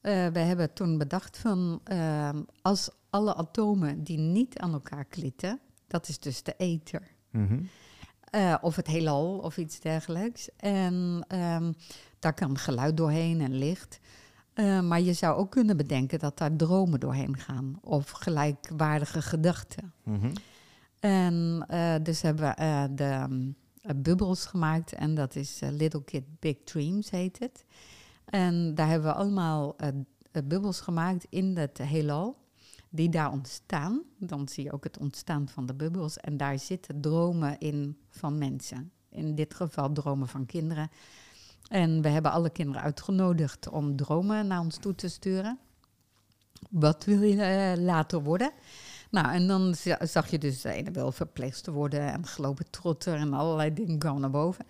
eh, 0.00 0.26
we 0.26 0.38
hebben 0.38 0.72
toen 0.72 0.98
bedacht 0.98 1.38
van... 1.38 1.80
ehm, 1.84 2.42
als 2.62 2.90
alle 3.10 3.34
atomen 3.34 4.04
die 4.04 4.18
niet 4.18 4.58
aan 4.58 4.72
elkaar 4.72 5.04
klitten... 5.04 5.60
dat 5.86 6.08
is 6.08 6.18
dus 6.18 6.42
de 6.42 6.54
ether. 6.56 7.02
Mhm. 7.30 7.58
eh, 8.30 8.54
of 8.60 8.76
het 8.76 8.86
heelal 8.86 9.38
of 9.38 9.56
iets 9.56 9.80
dergelijks. 9.80 10.48
En 10.56 11.24
ehm, 11.28 11.72
daar 12.18 12.34
kan 12.34 12.58
geluid 12.58 12.96
doorheen 12.96 13.40
en 13.40 13.54
licht. 13.54 14.00
Eh, 14.60 14.80
maar 14.80 15.00
je 15.00 15.12
zou 15.12 15.36
ook 15.36 15.50
kunnen 15.50 15.76
bedenken 15.76 16.18
dat 16.18 16.38
daar 16.38 16.56
dromen 16.56 17.00
doorheen 17.00 17.36
gaan. 17.36 17.78
Of 17.80 18.10
gelijkwaardige 18.10 19.22
gedachten. 19.22 19.92
Mhm. 20.04 20.30
En 21.00 21.64
eh, 21.68 21.94
dus 22.02 22.22
hebben 22.22 22.44
we 22.44 22.54
eh, 22.54 22.84
de 22.90 23.26
um, 23.30 23.56
eh, 23.82 23.94
bubbels 23.96 24.46
gemaakt. 24.46 24.92
En 24.92 25.14
dat 25.14 25.36
is 25.36 25.60
Little 25.70 26.04
Kid 26.04 26.24
Big 26.38 26.56
Dreams 26.64 27.10
heet 27.10 27.38
het. 27.38 27.64
En 28.24 28.74
daar 28.74 28.88
hebben 28.88 29.08
we 29.08 29.16
allemaal 29.16 29.76
bubbels 30.44 30.80
gemaakt 30.80 31.26
in 31.28 31.56
het 31.56 31.78
heelal. 31.78 32.38
Die 32.88 33.08
daar 33.08 33.30
ontstaan. 33.30 34.02
Dan 34.18 34.48
zie 34.48 34.64
je 34.64 34.72
ook 34.72 34.84
het 34.84 34.98
ontstaan 34.98 35.48
van 35.48 35.66
de 35.66 35.74
bubbels. 35.74 36.16
En 36.16 36.36
daar 36.36 36.58
zitten 36.58 37.00
dromen 37.00 37.58
in 37.58 37.98
van 38.08 38.38
mensen. 38.38 38.92
In 39.10 39.34
dit 39.34 39.54
geval 39.54 39.92
dromen 39.92 40.28
van 40.28 40.46
kinderen. 40.46 40.90
En 41.70 42.02
we 42.02 42.08
hebben 42.08 42.32
alle 42.32 42.50
kinderen 42.50 42.82
uitgenodigd 42.82 43.68
om 43.68 43.96
dromen 43.96 44.46
naar 44.46 44.60
ons 44.60 44.76
toe 44.76 44.94
te 44.94 45.08
sturen. 45.08 45.58
Wat 46.70 47.04
wil 47.04 47.22
je 47.22 47.42
eh, 47.42 47.82
later 47.82 48.22
worden? 48.22 48.50
Nou, 49.10 49.32
en 49.32 49.46
dan 49.46 49.74
za- 49.74 50.06
zag 50.06 50.30
je 50.30 50.38
dus 50.38 50.60
de 50.60 50.72
ene 50.72 50.90
wil 50.90 51.12
verpleegster 51.12 51.72
worden 51.72 52.12
en 52.12 52.24
trotter 52.70 53.14
en 53.14 53.32
allerlei 53.32 53.72
dingen 53.74 53.98
komen 53.98 54.20
naar 54.20 54.30
boven. 54.30 54.66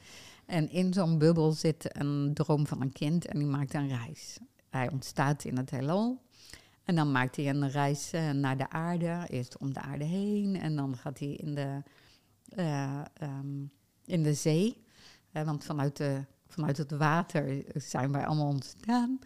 En 0.46 0.70
in 0.70 0.92
zo'n 0.92 1.18
bubbel 1.18 1.52
zit 1.52 1.96
een 1.98 2.30
droom 2.34 2.66
van 2.66 2.80
een 2.80 2.92
kind 2.92 3.26
en 3.26 3.38
die 3.38 3.48
maakt 3.48 3.74
een 3.74 3.88
reis. 3.88 4.38
Hij 4.70 4.90
ontstaat 4.90 5.44
in 5.44 5.56
het 5.56 5.70
heelal. 5.70 6.22
En 6.84 6.94
dan 6.94 7.12
maakt 7.12 7.36
hij 7.36 7.48
een 7.48 7.70
reis 7.70 8.12
eh, 8.12 8.30
naar 8.30 8.56
de 8.56 8.70
aarde, 8.70 9.26
eerst 9.28 9.58
om 9.58 9.72
de 9.72 9.80
aarde 9.80 10.04
heen. 10.04 10.56
En 10.60 10.76
dan 10.76 10.96
gaat 10.96 11.18
hij 11.18 11.28
in 11.28 11.54
de, 11.54 11.82
eh, 12.48 13.00
ehm, 13.14 13.64
in 14.04 14.22
de 14.22 14.34
zee. 14.34 14.84
Eh, 15.32 15.44
want 15.44 15.64
vanuit, 15.64 15.96
de, 15.96 16.24
vanuit 16.50 16.76
het 16.76 16.90
water 16.90 17.64
zijn 17.74 18.12
wij 18.12 18.26
allemaal 18.26 18.46
ontstaan. 18.46 19.18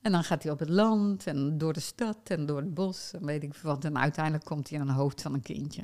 En 0.00 0.12
dan 0.12 0.24
gaat 0.24 0.42
hij 0.42 0.52
op 0.52 0.58
het 0.58 0.68
land 0.68 1.26
en 1.26 1.58
door 1.58 1.72
de 1.72 1.80
stad 1.80 2.18
en 2.24 2.46
door 2.46 2.56
het 2.56 2.74
bos 2.74 3.10
en 3.12 3.26
weet 3.26 3.42
ik 3.42 3.54
wat. 3.54 3.84
En 3.84 3.98
uiteindelijk 3.98 4.44
komt 4.44 4.70
hij 4.70 4.80
aan 4.80 4.88
het 4.88 4.96
hoofd 4.96 5.22
van 5.22 5.34
een 5.34 5.42
kindje. 5.42 5.82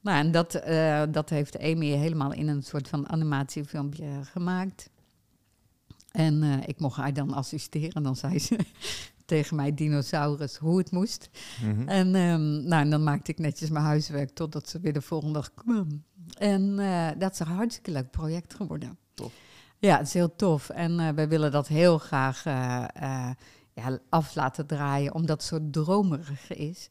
Nou, 0.00 0.18
en 0.18 0.30
dat, 0.30 0.54
eh, 0.54 1.02
dat 1.10 1.30
heeft 1.30 1.58
Amy 1.58 1.86
helemaal 1.86 2.32
in 2.32 2.48
een 2.48 2.62
soort 2.62 2.88
van 2.88 3.08
animatiefilmpje 3.08 4.24
gemaakt. 4.24 4.90
En 6.10 6.42
eh, 6.42 6.58
ik 6.66 6.80
mocht 6.80 6.96
haar 6.96 7.12
dan 7.12 7.32
assisteren. 7.32 8.02
Dan 8.02 8.16
zei 8.16 8.38
ze 8.38 8.58
tegen 9.24 9.56
mij, 9.56 9.74
dinosaurus, 9.74 10.56
hoe 10.56 10.78
het 10.78 10.90
moest. 10.90 11.30
Mhm. 11.62 11.88
En, 11.88 12.14
ehm, 12.14 12.68
nou, 12.68 12.82
en 12.82 12.90
dan 12.90 13.02
maakte 13.02 13.30
ik 13.30 13.38
netjes 13.38 13.70
mijn 13.70 13.84
huiswerk 13.84 14.30
totdat 14.30 14.68
ze 14.68 14.80
weer 14.80 14.92
de 14.92 15.02
volgende 15.02 15.34
dag 15.34 15.54
kwam. 15.54 16.04
En 16.38 16.78
eh, 16.78 17.08
dat 17.18 17.32
is 17.32 17.38
een 17.38 17.46
hartstikke 17.46 17.90
leuk 17.90 18.10
project 18.10 18.54
geworden. 18.54 18.98
Tof. 19.14 19.32
Ja, 19.82 19.96
het 19.96 20.06
is 20.06 20.14
heel 20.14 20.36
tof. 20.36 20.68
En 20.68 21.00
eh, 21.00 21.08
wij 21.08 21.28
willen 21.28 21.50
dat 21.50 21.68
heel 21.68 21.98
graag 21.98 22.46
eh, 22.46 22.84
eh, 22.94 23.30
ja, 23.72 23.98
af 24.08 24.34
laten 24.34 24.66
draaien, 24.66 25.14
omdat 25.14 25.40
het 25.40 25.48
zo 25.48 25.70
dromerig 25.70 26.52
is. 26.52 26.88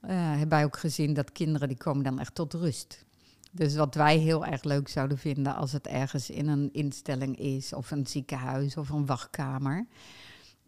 Hebben 0.00 0.48
wij 0.48 0.64
ook 0.64 0.78
gezien 0.78 1.14
dat 1.14 1.32
kinderen 1.32 1.68
die 1.68 1.76
komen 1.76 2.04
dan 2.04 2.18
echt 2.18 2.34
tot 2.34 2.54
rust. 2.54 3.04
Dus 3.50 3.76
wat 3.76 3.94
wij 3.94 4.16
heel 4.16 4.46
erg 4.46 4.64
leuk 4.64 4.88
zouden 4.88 5.18
vinden 5.18 5.54
als 5.54 5.72
het 5.72 5.86
ergens 5.86 6.30
in 6.30 6.48
een 6.48 6.72
instelling 6.72 7.38
is, 7.38 7.72
of 7.72 7.90
een 7.90 8.06
ziekenhuis 8.06 8.76
of 8.76 8.88
een 8.88 9.06
wachtkamer. 9.06 9.86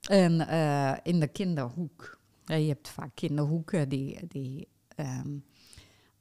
En 0.01 0.49
in 1.03 1.21
de 1.21 1.29
kinderhoek. 1.29 2.19
Je 2.45 2.55
hebt 2.55 2.89
vaak 2.89 3.11
kinderhoeken 3.15 3.89
die, 3.89 4.27
die, 4.29 4.69
ehm, 4.97 5.37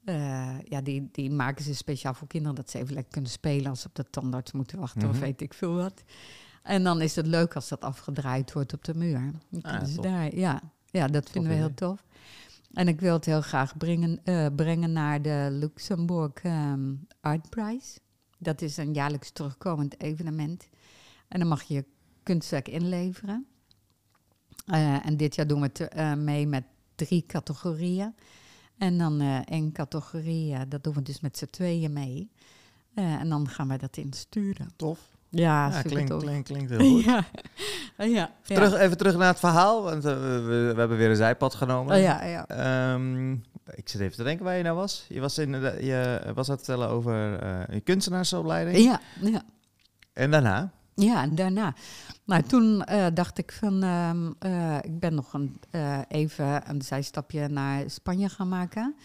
eh, 0.04 0.58
ja, 0.64 0.80
die, 0.80 1.08
die 1.12 1.30
maken 1.30 1.64
ze 1.64 1.74
speciaal 1.74 2.14
voor 2.14 2.28
kinderen 2.28 2.56
dat 2.56 2.70
ze 2.70 2.78
even 2.78 2.94
lekker 2.94 3.12
kunnen 3.12 3.30
spelen 3.30 3.70
als 3.70 3.80
ze 3.80 3.86
op 3.88 3.94
de 3.94 4.10
tandarts 4.10 4.52
moeten 4.52 4.78
wachten 4.78 5.08
of 5.08 5.14
Mhm. 5.14 5.20
weet 5.24 5.40
ik 5.40 5.54
veel 5.54 5.74
wat. 5.74 6.02
En 6.62 6.84
dan 6.84 7.00
is 7.00 7.16
het 7.16 7.26
leuk 7.26 7.54
als 7.54 7.68
dat 7.68 7.80
afgedraaid 7.80 8.52
wordt 8.52 8.72
op 8.72 8.84
de 8.84 8.94
muur. 8.94 9.32
Dan 9.48 9.62
Ah, 9.62 9.96
daar, 10.00 10.34
ja, 10.34 10.60
ja, 10.90 11.06
dat 11.06 11.30
vinden 11.30 11.50
we 11.50 11.56
heel 11.56 11.64
idee. 11.66 11.76
tof. 11.88 12.04
En 12.72 12.88
ik 12.88 13.00
wil 13.00 13.12
het 13.12 13.24
heel 13.24 13.40
graag 13.40 13.76
brengen, 13.76 14.20
eh, 14.24 14.46
brengen 14.56 14.92
naar 14.92 15.22
de 15.22 15.48
Luxembourg 15.50 16.32
ehm, 16.42 16.94
Art 17.20 17.48
Prize. 17.50 17.98
Dat 18.38 18.62
is 18.62 18.76
een 18.76 18.92
jaarlijks 18.94 19.30
terugkomend 19.30 20.00
evenement. 20.00 20.68
En 21.28 21.38
dan 21.38 21.48
mag 21.48 21.62
je 21.62 21.74
je 21.74 21.84
kunstwerk 22.22 22.68
inleveren. 22.68 23.46
Eh, 24.66 25.06
en 25.06 25.16
dit 25.16 25.34
jaar 25.34 25.46
doen 25.46 25.60
we 25.60 25.70
het 25.72 26.16
mee 26.18 26.46
met 26.46 26.64
drie 26.94 27.26
categorieën. 27.26 28.14
En 28.82 28.98
dan 28.98 29.20
eh 29.20 29.38
één 29.44 29.72
categorie, 29.72 30.66
dat 30.68 30.84
doen 30.84 30.94
we 30.94 31.02
dus 31.02 31.20
met 31.20 31.38
z'n 31.38 31.48
tweeën 31.50 31.92
mee. 31.92 32.30
Eh, 32.94 33.04
en 33.04 33.28
dan 33.28 33.48
gaan 33.48 33.68
wij 33.68 33.78
dat 33.78 33.96
insturen. 33.96 34.72
Tof. 34.76 34.98
Ja, 35.28 35.82
klinkt, 35.82 36.16
klinkt, 36.16 36.48
klinkt 36.48 36.70
heel 36.70 36.78
goed. 36.90 37.04
ja. 37.04 37.24
ja. 37.96 38.04
ja. 38.06 38.30
Terug, 38.42 38.74
even 38.74 38.96
terug 38.96 39.16
naar 39.16 39.28
het 39.28 39.38
verhaal, 39.38 39.82
want 39.82 40.04
eh, 40.04 40.20
we, 40.20 40.72
we 40.74 40.78
hebben 40.78 40.96
weer 40.96 41.10
een 41.10 41.16
zijpad 41.16 41.54
genomen. 41.54 41.96
Oh, 41.96 42.02
ja, 42.02 42.24
ja. 42.24 42.46
Ehm, 42.46 43.32
ik 43.74 43.88
zit 43.88 44.00
even 44.00 44.16
te 44.16 44.22
denken 44.22 44.44
waar 44.44 44.56
je 44.56 44.62
nou 44.62 44.76
was. 44.76 45.04
Je 45.08 45.20
was, 45.20 45.38
in 45.38 45.52
de, 45.52 45.78
je 45.80 46.32
was 46.34 46.48
aan 46.48 46.54
het 46.54 46.64
vertellen 46.64 46.88
over 46.88 47.14
je 47.74 47.80
kunstenaarsopleiding. 47.80 48.78
Ja, 48.78 49.00
ja. 49.20 49.42
En 50.12 50.30
daarna? 50.30 50.72
Ja, 50.94 51.26
daarna. 51.26 51.74
Nou, 52.24 52.42
toen 52.42 52.84
eh, 52.84 53.06
dacht 53.14 53.38
ik 53.38 53.52
van, 53.52 53.82
ehm, 53.82 54.30
eh, 54.38 54.76
ik 54.76 54.98
ben 54.98 55.14
nog 55.14 55.32
een, 55.32 55.60
eh, 55.70 55.98
even 56.08 56.70
een 56.70 56.82
zijstapje 56.82 57.48
naar 57.48 57.90
Spanje 57.90 58.28
gaan 58.28 58.48
maken. 58.48 58.96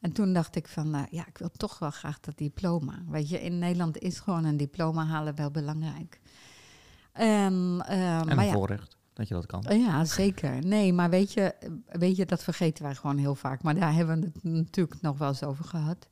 En 0.00 0.12
toen 0.12 0.32
dacht 0.32 0.56
ik 0.56 0.68
van, 0.68 1.06
ja, 1.10 1.26
ik 1.26 1.38
wil 1.38 1.50
toch 1.50 1.78
wel 1.78 1.90
graag 1.90 2.20
dat 2.20 2.38
diploma. 2.38 3.02
Weet 3.08 3.28
je, 3.28 3.42
in 3.42 3.58
Nederland 3.58 3.98
is 3.98 4.18
gewoon 4.18 4.44
een 4.44 4.56
diploma 4.56 5.06
halen 5.06 5.36
wel 5.36 5.50
belangrijk. 5.50 6.20
En, 7.12 7.82
En 7.86 8.26
maar 8.26 8.38
een 8.38 8.44
ja, 8.44 8.52
voorrecht 8.52 8.96
dat 9.12 9.28
je 9.28 9.34
dat 9.34 9.46
kan. 9.46 9.78
ja, 9.78 10.04
zeker. 10.04 10.66
Nee, 10.66 10.92
maar 10.92 11.10
weet 11.10 11.32
je, 11.32 11.54
weet 11.86 12.16
je, 12.16 12.26
dat 12.26 12.42
vergeten 12.42 12.84
wij 12.84 12.94
gewoon 12.94 13.18
heel 13.18 13.34
vaak. 13.34 13.62
Maar 13.62 13.74
daar 13.74 13.94
hebben 13.94 14.20
we 14.20 14.26
het 14.26 14.42
natuurlijk 14.42 15.02
nog 15.02 15.18
wel 15.18 15.28
eens 15.28 15.42
over 15.42 15.64
gehad. 15.64 16.08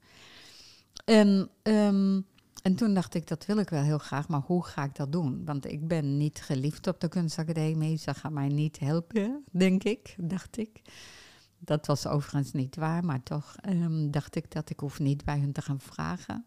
En, 1.05 1.51
ehm, 1.63 2.21
en 2.63 2.75
toen 2.75 2.95
dacht 2.95 3.15
ik, 3.15 3.27
dat 3.27 3.47
wil 3.47 3.59
ik 3.59 3.69
wel 3.69 3.83
heel 3.83 3.99
graag, 3.99 4.29
maar 4.29 4.41
hoe 4.41 4.65
ga 4.65 4.85
ik 4.85 4.95
dat 4.95 5.13
doen? 5.13 5.45
Want 5.45 5.67
ik 5.67 5.89
ben 5.89 6.17
niet 6.17 6.43
geliefd 6.43 6.87
op 6.87 7.01
de 7.01 7.09
kunstacademie. 7.09 7.99
Ze 7.99 8.15
gaan 8.15 8.33
mij 8.33 8.49
niet 8.49 8.79
helpen, 8.79 9.45
denk 9.51 9.85
ik, 9.85 10.15
dacht 10.19 10.59
ik. 10.59 10.83
Dat 11.59 11.87
was 11.87 12.07
overigens 12.07 12.53
niet 12.53 12.77
waar, 12.77 13.05
maar 13.05 13.23
toch 13.23 13.57
ehm, 13.61 14.11
dacht 14.11 14.37
ik 14.37 14.51
dat 14.51 14.71
ik 14.71 14.81
hoef 14.81 14.99
niet 14.99 15.25
bij 15.25 15.39
hun 15.39 15.53
te 15.53 15.63
gaan 15.63 15.81
vragen. 15.81 16.45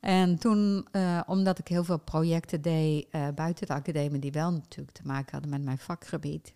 En 0.00 0.38
toen, 0.38 0.86
eh, 0.90 1.20
omdat 1.26 1.58
ik 1.58 1.68
heel 1.68 1.84
veel 1.84 1.98
projecten 1.98 2.62
deed 2.62 3.06
eh, 3.10 3.28
buiten 3.34 3.66
de 3.66 3.72
academie, 3.72 4.20
die 4.20 4.32
wel 4.32 4.50
natuurlijk 4.50 4.96
te 4.96 5.06
maken 5.06 5.32
hadden 5.32 5.50
met 5.50 5.62
mijn 5.62 5.78
vakgebied, 5.78 6.54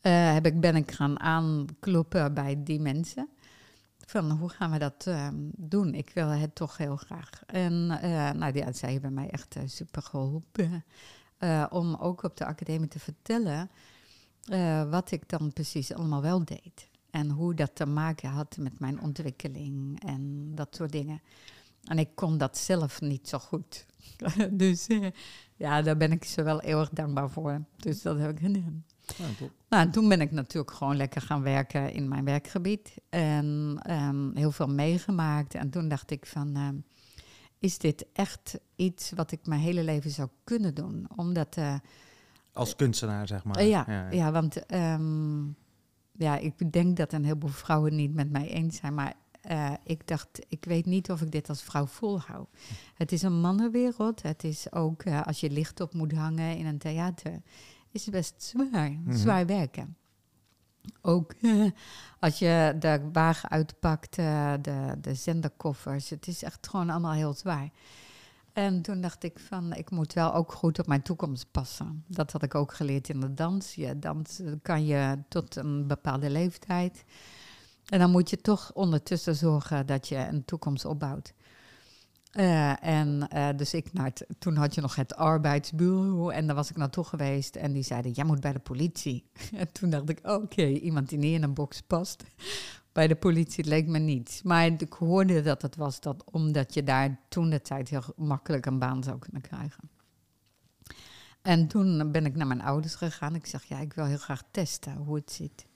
eh, 0.00 0.32
heb 0.32 0.46
ik, 0.46 0.60
ben 0.60 0.76
ik 0.76 0.90
gaan 0.90 1.20
aankloppen 1.20 2.34
bij 2.34 2.62
die 2.62 2.80
mensen. 2.80 3.28
Van 4.12 4.30
hoe 4.30 4.48
gaan 4.48 4.70
we 4.70 4.78
dat 4.78 5.06
ehm, 5.06 5.34
doen? 5.56 5.94
Ik 5.94 6.10
wil 6.14 6.28
het 6.28 6.54
toch 6.54 6.76
heel 6.76 6.96
graag. 6.96 7.30
En 7.46 7.90
eh, 8.02 8.30
nou, 8.30 8.54
ja, 8.58 8.72
zij 8.72 8.92
hebben 8.92 9.14
mij 9.14 9.30
echt 9.30 9.56
eh, 9.56 9.62
super 9.66 10.02
geholpen. 10.02 10.84
eh, 11.38 11.66
om 11.70 11.94
ook 11.94 12.22
op 12.22 12.36
de 12.36 12.44
academie 12.44 12.88
te 12.88 12.98
vertellen 12.98 13.70
wat 14.90 15.10
ik 15.10 15.28
dan 15.28 15.52
precies 15.52 15.94
allemaal 15.94 16.22
wel 16.22 16.44
deed. 16.44 16.88
En 17.10 17.30
hoe 17.30 17.54
dat 17.54 17.70
te 17.74 17.86
maken 17.86 18.30
had 18.30 18.56
met 18.56 18.78
mijn 18.78 19.00
ontwikkeling 19.00 20.02
en 20.04 20.52
dat 20.54 20.76
soort 20.76 20.92
dingen. 20.92 21.20
En 21.84 21.98
ik 21.98 22.08
kon 22.14 22.38
dat 22.38 22.58
zelf 22.58 23.00
niet 23.00 23.28
zo 23.28 23.38
goed. 23.38 23.86
dus 24.50 24.86
ja, 25.56 25.82
daar 25.82 25.96
ben 25.96 26.12
ik 26.12 26.24
ze 26.24 26.42
wel 26.42 26.60
eeuwig 26.60 26.88
dankbaar 26.90 27.30
voor. 27.30 27.64
Dus 27.76 28.02
dat 28.02 28.18
heb 28.18 28.30
ik 28.30 28.38
gedaan. 28.38 28.84
Ja. 29.16 29.48
Nou, 29.72 29.84
en 29.84 29.90
toen 29.90 30.08
ben 30.08 30.20
ik 30.20 30.30
natuurlijk 30.30 30.72
gewoon 30.72 30.96
lekker 30.96 31.20
gaan 31.22 31.42
werken 31.42 31.92
in 31.92 32.08
mijn 32.08 32.24
werkgebied. 32.24 32.94
En 33.08 33.78
ehm, 33.82 34.34
heel 34.36 34.50
veel 34.50 34.66
meegemaakt. 34.66 35.54
En 35.54 35.70
toen 35.70 35.88
dacht 35.88 36.10
ik 36.10 36.26
van, 36.26 36.56
ehm, 36.56 36.74
is 37.58 37.78
dit 37.78 38.06
echt 38.12 38.58
iets 38.76 39.12
wat 39.14 39.32
ik 39.32 39.46
mijn 39.46 39.60
hele 39.60 39.82
leven 39.82 40.10
zou 40.10 40.28
kunnen 40.44 40.74
doen? 40.74 41.06
Omdat, 41.16 41.56
eh, 41.56 41.74
Als 42.52 42.76
kunstenaar, 42.76 43.26
zeg 43.26 43.44
maar. 43.44 43.56
eh, 43.56 43.68
ja, 43.68 44.08
ja. 44.10 44.32
want 44.32 44.66
ehm, 44.66 45.44
ja, 46.12 46.36
ik 46.38 46.72
denk 46.72 46.96
dat 46.96 47.12
een 47.12 47.24
heleboel 47.24 47.50
vrouwen 47.50 47.96
niet 47.96 48.14
met 48.14 48.30
mij 48.30 48.48
eens 48.48 48.76
zijn. 48.76 48.94
Maar 48.94 49.14
eh, 49.42 49.72
ik 49.84 50.06
dacht, 50.06 50.28
ik 50.48 50.64
weet 50.64 50.86
niet 50.86 51.10
of 51.10 51.20
ik 51.22 51.30
dit 51.30 51.48
als 51.48 51.62
vrouw 51.62 51.86
volhoud. 51.86 52.48
Het 52.94 53.12
is 53.12 53.22
een 53.22 53.40
mannenwereld. 53.40 54.22
Het 54.22 54.44
is 54.44 54.72
ook, 54.72 55.02
eh, 55.02 55.22
als 55.22 55.40
je 55.40 55.50
licht 55.50 55.80
op 55.80 55.94
moet 55.94 56.12
hangen 56.12 56.56
in 56.56 56.66
een 56.66 56.78
theater, 56.78 57.42
is 57.92 58.04
het 58.04 58.14
best 58.14 58.42
zwaar. 58.42 58.90
Mhm. 58.90 59.16
Zwaar 59.16 59.46
werken. 59.46 59.96
Ook 61.00 61.32
eh, 61.42 61.70
als 62.18 62.38
je 62.38 62.76
de 62.78 63.08
wagen 63.12 63.48
uitpakt, 63.48 64.18
eh, 64.18 64.52
de, 64.62 64.94
de 65.00 65.14
zenderkoffers. 65.14 66.10
Het 66.10 66.26
is 66.26 66.42
echt 66.42 66.68
gewoon 66.68 66.90
allemaal 66.90 67.12
heel 67.12 67.34
zwaar. 67.34 67.70
En 68.52 68.82
toen 68.82 69.00
dacht 69.00 69.24
ik 69.24 69.38
van, 69.38 69.72
ik 69.72 69.90
moet 69.90 70.12
wel 70.12 70.34
ook 70.34 70.52
goed 70.52 70.78
op 70.78 70.86
mijn 70.86 71.02
toekomst 71.02 71.50
passen. 71.50 72.04
Dat 72.06 72.32
had 72.32 72.42
ik 72.42 72.54
ook 72.54 72.74
geleerd 72.74 73.08
in 73.08 73.20
de 73.20 73.34
dans. 73.34 73.74
Je 73.74 73.98
dans 73.98 74.40
kan 74.62 74.86
je 74.86 75.18
tot 75.28 75.56
een 75.56 75.86
bepaalde 75.86 76.30
leeftijd. 76.30 77.04
En 77.86 77.98
dan 77.98 78.10
moet 78.10 78.30
je 78.30 78.40
toch 78.40 78.72
ondertussen 78.74 79.36
zorgen 79.36 79.86
dat 79.86 80.08
je 80.08 80.16
een 80.16 80.44
toekomst 80.44 80.84
opbouwt. 80.84 81.32
Eh, 82.32 82.84
en 82.84 83.28
eh, 83.28 83.48
dus 83.56 83.74
ik 83.74 83.90
toen 84.38 84.56
had 84.56 84.74
je 84.74 84.80
nog 84.80 84.94
het 84.94 85.14
arbeidsbureau 85.16 86.32
en 86.32 86.46
daar 86.46 86.56
was 86.56 86.70
ik 86.70 86.76
naartoe 86.76 87.04
geweest 87.04 87.56
en 87.56 87.72
die 87.72 87.82
zeiden, 87.82 88.12
jij 88.12 88.24
moet 88.24 88.40
bij 88.40 88.52
de 88.52 88.58
politie. 88.58 89.24
En 89.52 89.72
toen 89.72 89.90
dacht 89.90 90.08
ik, 90.08 90.18
oké, 90.22 90.66
iemand 90.66 91.08
die 91.08 91.18
niet 91.18 91.34
in 91.34 91.42
een 91.42 91.54
box 91.54 91.80
past. 91.80 92.24
Bij 92.92 93.06
de 93.06 93.14
politie 93.14 93.64
leek 93.64 93.86
me 93.86 93.98
niets. 93.98 94.42
Maar 94.42 94.66
ik 94.66 94.92
hoorde 94.92 95.42
dat 95.42 95.62
het 95.62 95.76
was 95.76 96.00
dat 96.00 96.24
omdat 96.30 96.74
je 96.74 96.84
daar 96.84 97.20
toen 97.28 97.50
de 97.50 97.60
tijd 97.60 97.88
heel 97.88 98.02
makkelijk 98.16 98.66
een 98.66 98.78
baan 98.78 99.02
zou 99.02 99.18
kunnen 99.18 99.42
krijgen. 99.42 99.90
En 101.42 101.68
toen 101.68 102.12
ben 102.12 102.26
ik 102.26 102.36
naar 102.36 102.46
mijn 102.46 102.62
ouders 102.62 102.94
gegaan. 102.94 103.34
Ik 103.34 103.46
zeg, 103.46 103.64
ja, 103.64 103.78
ik 103.78 103.92
wil 103.92 104.04
heel 104.04 104.18
graag 104.18 104.42
testen 104.50 104.96
hoe 104.96 105.14
het 105.14 105.32
zit. 105.32 105.66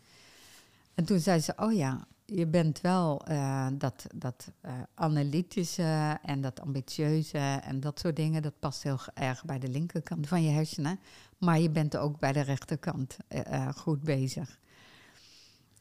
En 0.94 1.04
toen 1.04 1.18
zei 1.18 1.40
ze, 1.40 1.52
oh 1.56 1.72
ja, 1.72 2.06
je 2.26 2.46
bent 2.46 2.80
wel 2.80 3.26
eh, 3.26 3.66
dat, 3.72 4.06
dat 4.14 4.52
eh, 4.60 4.72
analytische 4.94 6.18
en 6.22 6.40
dat 6.40 6.60
ambitieuze 6.60 7.60
en 7.62 7.80
dat 7.80 7.98
soort 7.98 8.16
dingen, 8.16 8.42
dat 8.42 8.58
past 8.58 8.82
heel 8.82 8.98
erg 9.14 9.44
bij 9.44 9.58
de 9.58 9.68
linkerkant 9.68 10.28
van 10.28 10.42
je 10.42 10.50
hersenen. 10.50 11.00
Maar 11.38 11.58
je 11.58 11.70
bent 11.70 11.96
ook 11.96 12.18
bij 12.18 12.32
de 12.32 12.40
rechterkant 12.40 13.16
eh, 13.28 13.68
goed 13.68 14.02
bezig. 14.02 14.58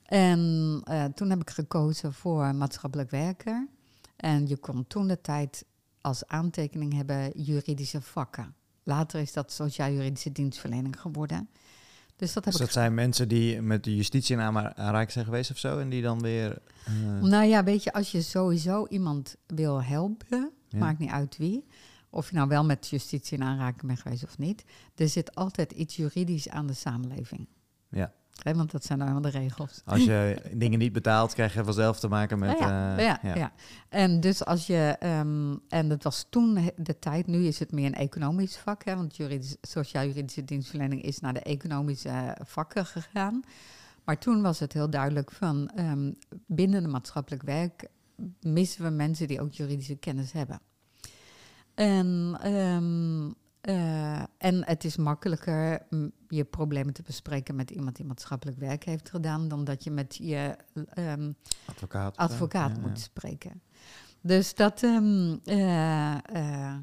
En 0.06 0.84
toen 1.16 1.30
heb 1.30 1.42
ik 1.42 1.50
gekozen 1.50 2.14
voor 2.14 2.56
maatschappelijk 2.56 3.10
werker. 3.10 3.68
En 4.16 4.48
je 4.48 4.58
kon 4.58 4.88
toen 4.88 5.08
de 5.08 5.22
tijd 5.22 5.66
als 6.02 6.28
aantekening 6.28 6.94
hebben 6.94 7.32
juridische 7.42 8.02
vakken. 8.02 8.56
Later 8.84 9.22
is 9.22 9.34
dat 9.34 9.52
sociaal-juridische 9.52 10.32
dienstverlening 10.32 11.02
geworden. 11.02 11.50
Dus 12.16 12.34
dat 12.34 12.46
heb 12.46 12.54
Dus 12.54 12.62
ik 12.66 12.72
zijn 12.72 12.94
mensen 12.94 13.28
die 13.28 13.62
met 13.62 13.84
de 13.84 13.96
justitie 13.96 14.36
in 14.36 14.42
aanraking 14.42 15.12
zijn 15.12 15.26
geweest 15.26 15.52
of 15.52 15.58
zo. 15.58 15.80
En 15.80 15.90
die 15.90 16.02
dan 16.02 16.22
weer... 16.22 16.58
eh, 16.86 17.22
Nou 17.22 17.44
ja, 17.46 17.64
weet 17.64 17.84
je, 17.84 17.94
als 17.94 18.12
je 18.12 18.22
sowieso 18.22 18.88
iemand 18.88 19.36
wil 19.48 19.84
helpen, 19.84 20.52
Ja. 20.70 20.78
maakt 20.80 21.00
niet 21.00 21.10
uit 21.10 21.38
wie. 21.38 21.66
Of 22.10 22.30
je 22.30 22.36
nou 22.36 22.48
wel 22.48 22.66
met 22.66 22.88
justitie 22.90 23.38
in 23.38 23.44
aanraking 23.44 23.82
bent 23.86 24.00
geweest 24.00 24.24
of 24.24 24.38
niet. 24.38 24.64
Er 24.96 25.10
zit 25.10 25.36
altijd 25.36 25.72
iets 25.72 25.96
juridisch 25.96 26.50
aan 26.50 26.68
de 26.68 26.74
samenleving. 26.74 27.48
Ja. 27.90 28.14
Want 28.44 28.72
dat 28.72 28.86
zijn 28.86 29.02
helemaal 29.02 29.22
de 29.22 29.30
regels. 29.30 29.82
als 29.86 30.04
je 30.04 30.42
dingen 30.54 30.80
niet 30.80 30.94
betaalt, 30.94 31.34
krijg 31.34 31.54
je 31.54 31.64
vanzelf 31.64 32.00
te 32.00 32.08
maken 32.08 32.40
met... 32.40 32.60
ja, 32.60 32.98
eh, 32.98 33.04
ja, 33.04 33.20
ja. 33.36 33.52
En 33.90 34.20
dus 34.20 34.46
als 34.46 34.68
je, 34.68 34.96
ehm, 35.00 35.56
en 35.70 35.90
dat 35.90 36.04
was 36.04 36.26
toen 36.30 36.72
de 36.76 37.00
tijd, 37.00 37.28
nu 37.28 37.46
is 37.46 37.60
het 37.60 37.72
meer 37.72 37.86
een 37.86 37.94
economisch 37.94 38.58
vak, 38.58 38.86
hè, 38.86 38.96
want 38.96 39.16
juridisch, 39.16 39.56
sociaal-juridische 39.62 40.46
dienstverlening 40.46 41.02
is 41.02 41.20
naar 41.20 41.34
de 41.34 41.42
economische 41.42 42.10
eh, 42.10 42.32
vakken 42.44 42.86
gegaan. 42.86 43.44
Maar 44.04 44.18
toen 44.18 44.42
was 44.42 44.60
het 44.60 44.74
heel 44.74 44.90
duidelijk 44.90 45.32
van 45.32 45.70
ehm, 45.76 46.12
binnen 46.48 46.84
de 46.84 46.90
maatschappelijk 46.90 47.44
werk 47.44 47.90
missen 48.42 48.84
we 48.84 48.90
mensen 48.90 49.28
die 49.28 49.42
ook 49.42 49.54
juridische 49.54 49.96
kennis 49.96 50.32
hebben. 50.32 50.60
En, 51.74 52.38
ehm, 52.42 53.32
eh, 53.66 54.24
en 54.38 54.66
het 54.66 54.84
is 54.84 54.98
makkelijker 54.98 55.88
je 56.28 56.44
problemen 56.44 56.94
te 56.94 57.02
bespreken 57.02 57.56
met 57.56 57.72
iemand 57.72 57.96
die 57.96 58.06
maatschappelijk 58.06 58.58
werk 58.58 58.84
heeft 58.84 59.10
gedaan, 59.10 59.48
dan 59.48 59.64
dat 59.64 59.84
je 59.84 59.92
met 59.92 60.16
je 60.16 60.58
ehm, 60.94 61.32
Advocaat. 61.66 62.18
advocaat 62.18 62.70
Ja, 62.70 62.82
ja. 62.82 62.88
moet 62.88 63.00
spreken. 63.00 63.62
Dus 64.22 64.56
dat, 64.56 64.84
ehm, 64.84 65.36
eh, 65.44 66.14
eh, 66.14 66.76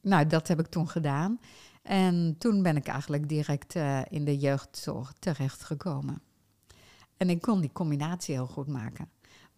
nou, 0.00 0.26
dat 0.26 0.48
heb 0.48 0.60
ik 0.60 0.66
toen 0.66 0.88
gedaan. 0.88 1.40
En 1.82 2.36
toen 2.38 2.62
ben 2.62 2.76
ik 2.76 2.86
eigenlijk 2.86 3.28
direct 3.28 3.76
eh, 3.76 4.00
in 4.08 4.24
de 4.24 4.38
jeugdzorg 4.38 5.12
terechtgekomen. 5.18 6.22
En 7.16 7.30
ik 7.30 7.40
kon 7.40 7.60
die 7.60 7.72
combinatie 7.72 8.34
heel 8.34 8.46
goed 8.46 8.68
maken. 8.68 9.08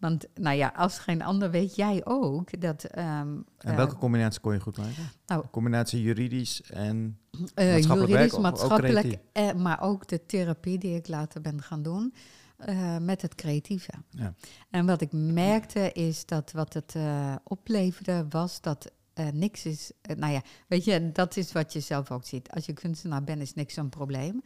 Want, 0.01 0.25
nou 0.33 0.57
ja, 0.57 0.73
als 0.75 0.99
geen 0.99 1.21
ander 1.21 1.51
weet 1.51 1.75
jij 1.75 2.01
ook 2.05 2.61
dat... 2.61 2.83
ehm, 2.83 3.07
En 3.07 3.45
eh, 3.57 3.75
welke 3.75 3.95
combinatie 3.95 4.41
kon 4.41 4.53
je 4.53 4.59
goed 4.59 4.77
maken? 4.77 5.11
Nou- 5.25 5.45
combinatie 5.51 6.01
juridisch 6.01 6.61
en... 6.61 7.17
Eh, 7.31 7.71
Maatschappelijk 7.71 7.87
juridisch, 7.87 8.17
werk 8.17 8.31
of 8.31 8.37
ook 8.37 8.41
maatschappelijk, 8.41 9.17
eh, 9.31 9.53
maar 9.53 9.81
ook 9.81 10.07
de 10.07 10.25
therapie 10.25 10.77
die 10.77 10.95
ik 10.95 11.07
later 11.07 11.41
ben 11.41 11.61
gaan 11.61 11.81
doen 11.83 12.13
eh, 12.57 12.97
met 12.97 13.21
het 13.21 13.35
creatieve. 13.35 13.91
Ja. 14.09 14.33
En 14.69 14.85
wat 14.85 15.01
ik 15.01 15.11
merkte 15.11 15.91
is 15.91 16.25
dat 16.25 16.51
wat 16.51 16.73
het 16.73 16.95
opleverde 17.43 18.25
was 18.29 18.61
dat 18.61 18.91
niks 19.33 19.65
is. 19.65 19.91
nou 20.17 20.33
ja, 20.33 20.41
weet 20.67 20.83
je, 20.83 21.11
dat 21.11 21.37
is 21.37 21.51
wat 21.51 21.73
je 21.73 21.79
zelf 21.79 22.11
ook 22.11 22.25
ziet. 22.25 22.51
Als 22.51 22.65
je 22.65 22.73
kunstenaar 22.73 23.23
bent, 23.23 23.41
is 23.41 23.53
niks 23.53 23.75
een 23.75 23.89
probleem. 23.89 24.41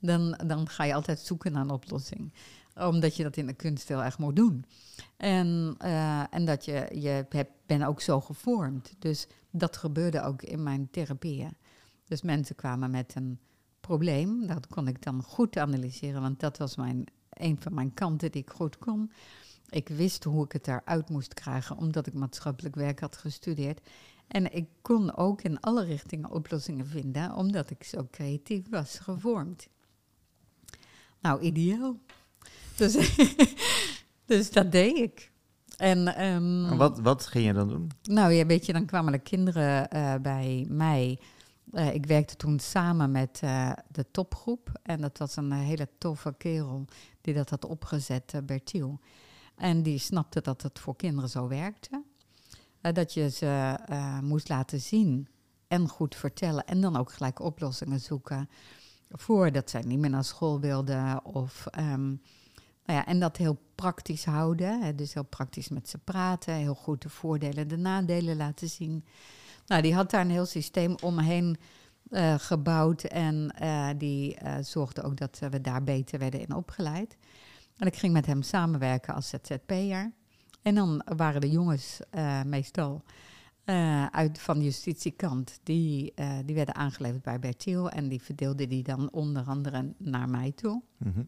Dan, 0.00 0.40
dan 0.46 0.68
ga 0.68 0.84
je 0.84 0.94
altijd 0.94 1.18
zoeken 1.20 1.52
naar 1.52 1.62
een 1.62 1.70
oplossing. 1.70 2.32
Omdat 2.78 3.16
je 3.16 3.22
dat 3.22 3.36
in 3.36 3.46
de 3.46 3.54
kunst 3.54 3.88
heel 3.88 4.02
erg 4.02 4.18
moet 4.18 4.36
doen. 4.36 4.64
En, 5.16 5.74
eh, 5.78 6.34
en 6.34 6.44
dat 6.44 6.64
je, 6.64 6.88
je 6.92 7.46
ben 7.66 7.82
ook 7.82 8.00
zo 8.00 8.20
gevormd. 8.20 8.94
Dus 8.98 9.26
dat 9.50 9.76
gebeurde 9.76 10.22
ook 10.22 10.42
in 10.42 10.62
mijn 10.62 10.90
therapieën. 10.90 11.56
Dus 12.04 12.22
mensen 12.22 12.56
kwamen 12.56 12.90
met 12.90 13.14
een 13.14 13.38
probleem. 13.80 14.46
Dat 14.46 14.66
kon 14.66 14.88
ik 14.88 15.02
dan 15.02 15.22
goed 15.22 15.56
analyseren, 15.56 16.20
want 16.20 16.40
dat 16.40 16.58
was 16.58 16.76
mijn, 16.76 17.04
een 17.30 17.56
van 17.60 17.74
mijn 17.74 17.94
kanten 17.94 18.32
die 18.32 18.42
ik 18.42 18.50
goed 18.50 18.78
kon. 18.78 19.10
Ik 19.68 19.88
wist 19.88 20.24
hoe 20.24 20.44
ik 20.44 20.52
het 20.52 20.68
eruit 20.68 21.08
moest 21.08 21.34
krijgen, 21.34 21.76
omdat 21.76 22.06
ik 22.06 22.14
maatschappelijk 22.14 22.74
werk 22.74 23.00
had 23.00 23.16
gestudeerd. 23.16 23.80
En 24.28 24.52
ik 24.52 24.68
kon 24.82 25.16
ook 25.16 25.42
in 25.42 25.60
alle 25.60 25.84
richtingen 25.84 26.30
oplossingen 26.30 26.86
vinden, 26.86 27.34
omdat 27.34 27.70
ik 27.70 27.84
zo 27.84 28.08
creatief 28.10 28.68
was 28.68 28.98
gevormd. 28.98 29.68
Nou, 31.20 31.40
ideaal. 31.40 31.98
Dus, 32.76 32.96
Dus 34.26 34.50
dat 34.50 34.72
deed 34.72 34.96
ik. 34.96 35.30
En, 35.76 36.14
ehm, 36.14 36.64
En 36.64 36.76
wat, 36.76 36.98
wat 36.98 37.26
ging 37.26 37.46
je 37.46 37.52
dan 37.52 37.68
doen? 37.68 37.90
Nou 38.02 38.32
ja, 38.32 38.46
weet 38.46 38.66
je, 38.66 38.72
dan 38.72 38.86
kwamen 38.86 39.12
de 39.12 39.18
kinderen 39.18 39.90
eh, 39.90 40.14
bij 40.14 40.66
mij. 40.68 41.20
Eh, 41.72 41.94
ik 41.94 42.06
werkte 42.06 42.36
toen 42.36 42.58
samen 42.58 43.10
met 43.10 43.40
eh, 43.42 43.72
de 43.88 44.06
topgroep. 44.10 44.70
En 44.82 45.00
dat 45.00 45.18
was 45.18 45.36
een 45.36 45.52
hele 45.52 45.88
toffe 45.98 46.34
kerel 46.38 46.84
die 47.20 47.34
dat 47.34 47.50
had 47.50 47.64
opgezet, 47.64 48.40
Bertiel. 48.44 49.00
En 49.56 49.82
die 49.82 49.98
snapte 49.98 50.40
dat 50.40 50.62
het 50.62 50.78
voor 50.78 50.96
kinderen 50.96 51.30
zo 51.30 51.48
werkte. 51.48 52.02
dat 52.80 53.14
je 53.14 53.30
ze 53.30 53.78
moest 54.22 54.48
laten 54.48 54.80
zien 54.80 55.28
en 55.68 55.88
goed 55.88 56.14
vertellen. 56.14 56.66
En 56.66 56.80
dan 56.80 56.96
ook 56.96 57.12
gelijk 57.12 57.40
oplossingen 57.40 58.00
zoeken. 58.00 58.48
Voordat 59.10 59.70
zij 59.70 59.82
niet 59.82 59.98
meer 59.98 60.10
naar 60.10 60.24
school 60.24 60.60
wilden. 60.60 61.24
Of, 61.24 61.66
um, 61.78 62.20
nou 62.86 62.98
ja, 62.98 63.06
en 63.06 63.20
dat 63.20 63.36
heel 63.36 63.58
praktisch 63.74 64.24
houden. 64.24 64.96
Dus 64.96 65.14
heel 65.14 65.24
praktisch 65.24 65.68
met 65.68 65.88
ze 65.88 65.98
praten. 65.98 66.54
Heel 66.54 66.74
goed 66.74 67.02
de 67.02 67.08
voordelen 67.08 67.56
en 67.56 67.68
de 67.68 67.76
nadelen 67.76 68.36
laten 68.36 68.68
zien. 68.68 69.04
Nou, 69.66 69.82
die 69.82 69.94
had 69.94 70.10
daar 70.10 70.20
een 70.20 70.30
heel 70.30 70.46
systeem 70.46 70.94
omheen 71.02 71.56
uh, 72.10 72.34
gebouwd. 72.38 73.04
En 73.04 73.54
uh, 73.62 73.88
die 73.96 74.36
uh, 74.42 74.54
zorgde 74.60 75.02
ook 75.02 75.16
dat 75.16 75.38
we 75.50 75.60
daar 75.60 75.82
beter 75.82 76.18
werden 76.18 76.40
in 76.40 76.54
opgeleid. 76.54 77.16
En 77.76 77.86
ik 77.86 77.96
ging 77.96 78.12
met 78.12 78.26
hem 78.26 78.42
samenwerken 78.42 79.14
als 79.14 79.28
ZZP'er. 79.28 80.12
En 80.62 80.74
dan 80.74 81.02
waren 81.16 81.40
de 81.40 81.50
jongens 81.50 82.00
meestal 82.44 83.02
uit 84.10 84.38
van 84.38 84.58
de 84.58 84.64
justitiekant. 84.64 85.60
Die, 85.62 86.14
die 86.44 86.54
werden 86.54 86.74
aangeleverd 86.74 87.22
bij 87.22 87.38
Bertiel. 87.38 87.90
En 87.90 88.08
die 88.08 88.22
verdeelde 88.22 88.66
die 88.66 88.82
dan 88.82 89.10
onder 89.12 89.44
andere 89.44 89.92
naar 89.98 90.28
mij 90.28 90.52
toe. 90.52 90.82
Mhm. 90.96 91.22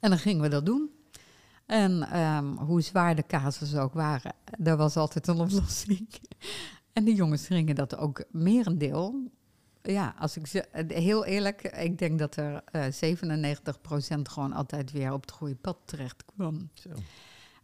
En 0.00 0.10
dan 0.10 0.18
gingen 0.18 0.42
we 0.42 0.48
dat 0.48 0.66
doen. 0.66 0.90
En 1.66 2.20
um, 2.20 2.56
hoe 2.56 2.80
zwaar 2.80 3.14
de 3.14 3.26
casussen 3.26 3.82
ook 3.82 3.92
waren, 3.92 4.32
er 4.64 4.76
was 4.76 4.96
altijd 4.96 5.26
een 5.26 5.38
oplossing. 5.38 6.08
en 6.92 7.04
die 7.04 7.14
jongens 7.14 7.46
gingen 7.46 7.74
dat 7.74 7.96
ook 7.96 8.24
merendeel. 8.30 9.30
Ja, 9.82 10.14
als 10.18 10.36
ik 10.36 10.46
ze, 10.46 10.84
heel 10.86 11.24
eerlijk, 11.24 11.62
ik 11.62 11.98
denk 11.98 12.18
dat 12.18 12.36
er 12.36 12.62
uh, 12.72 13.16
97% 13.16 14.22
gewoon 14.22 14.52
altijd 14.52 14.92
weer 14.92 15.12
op 15.12 15.20
het 15.20 15.30
goede 15.30 15.54
pad 15.54 15.78
terecht 15.84 16.24
kwam. 16.24 16.70
Zo. 16.74 16.88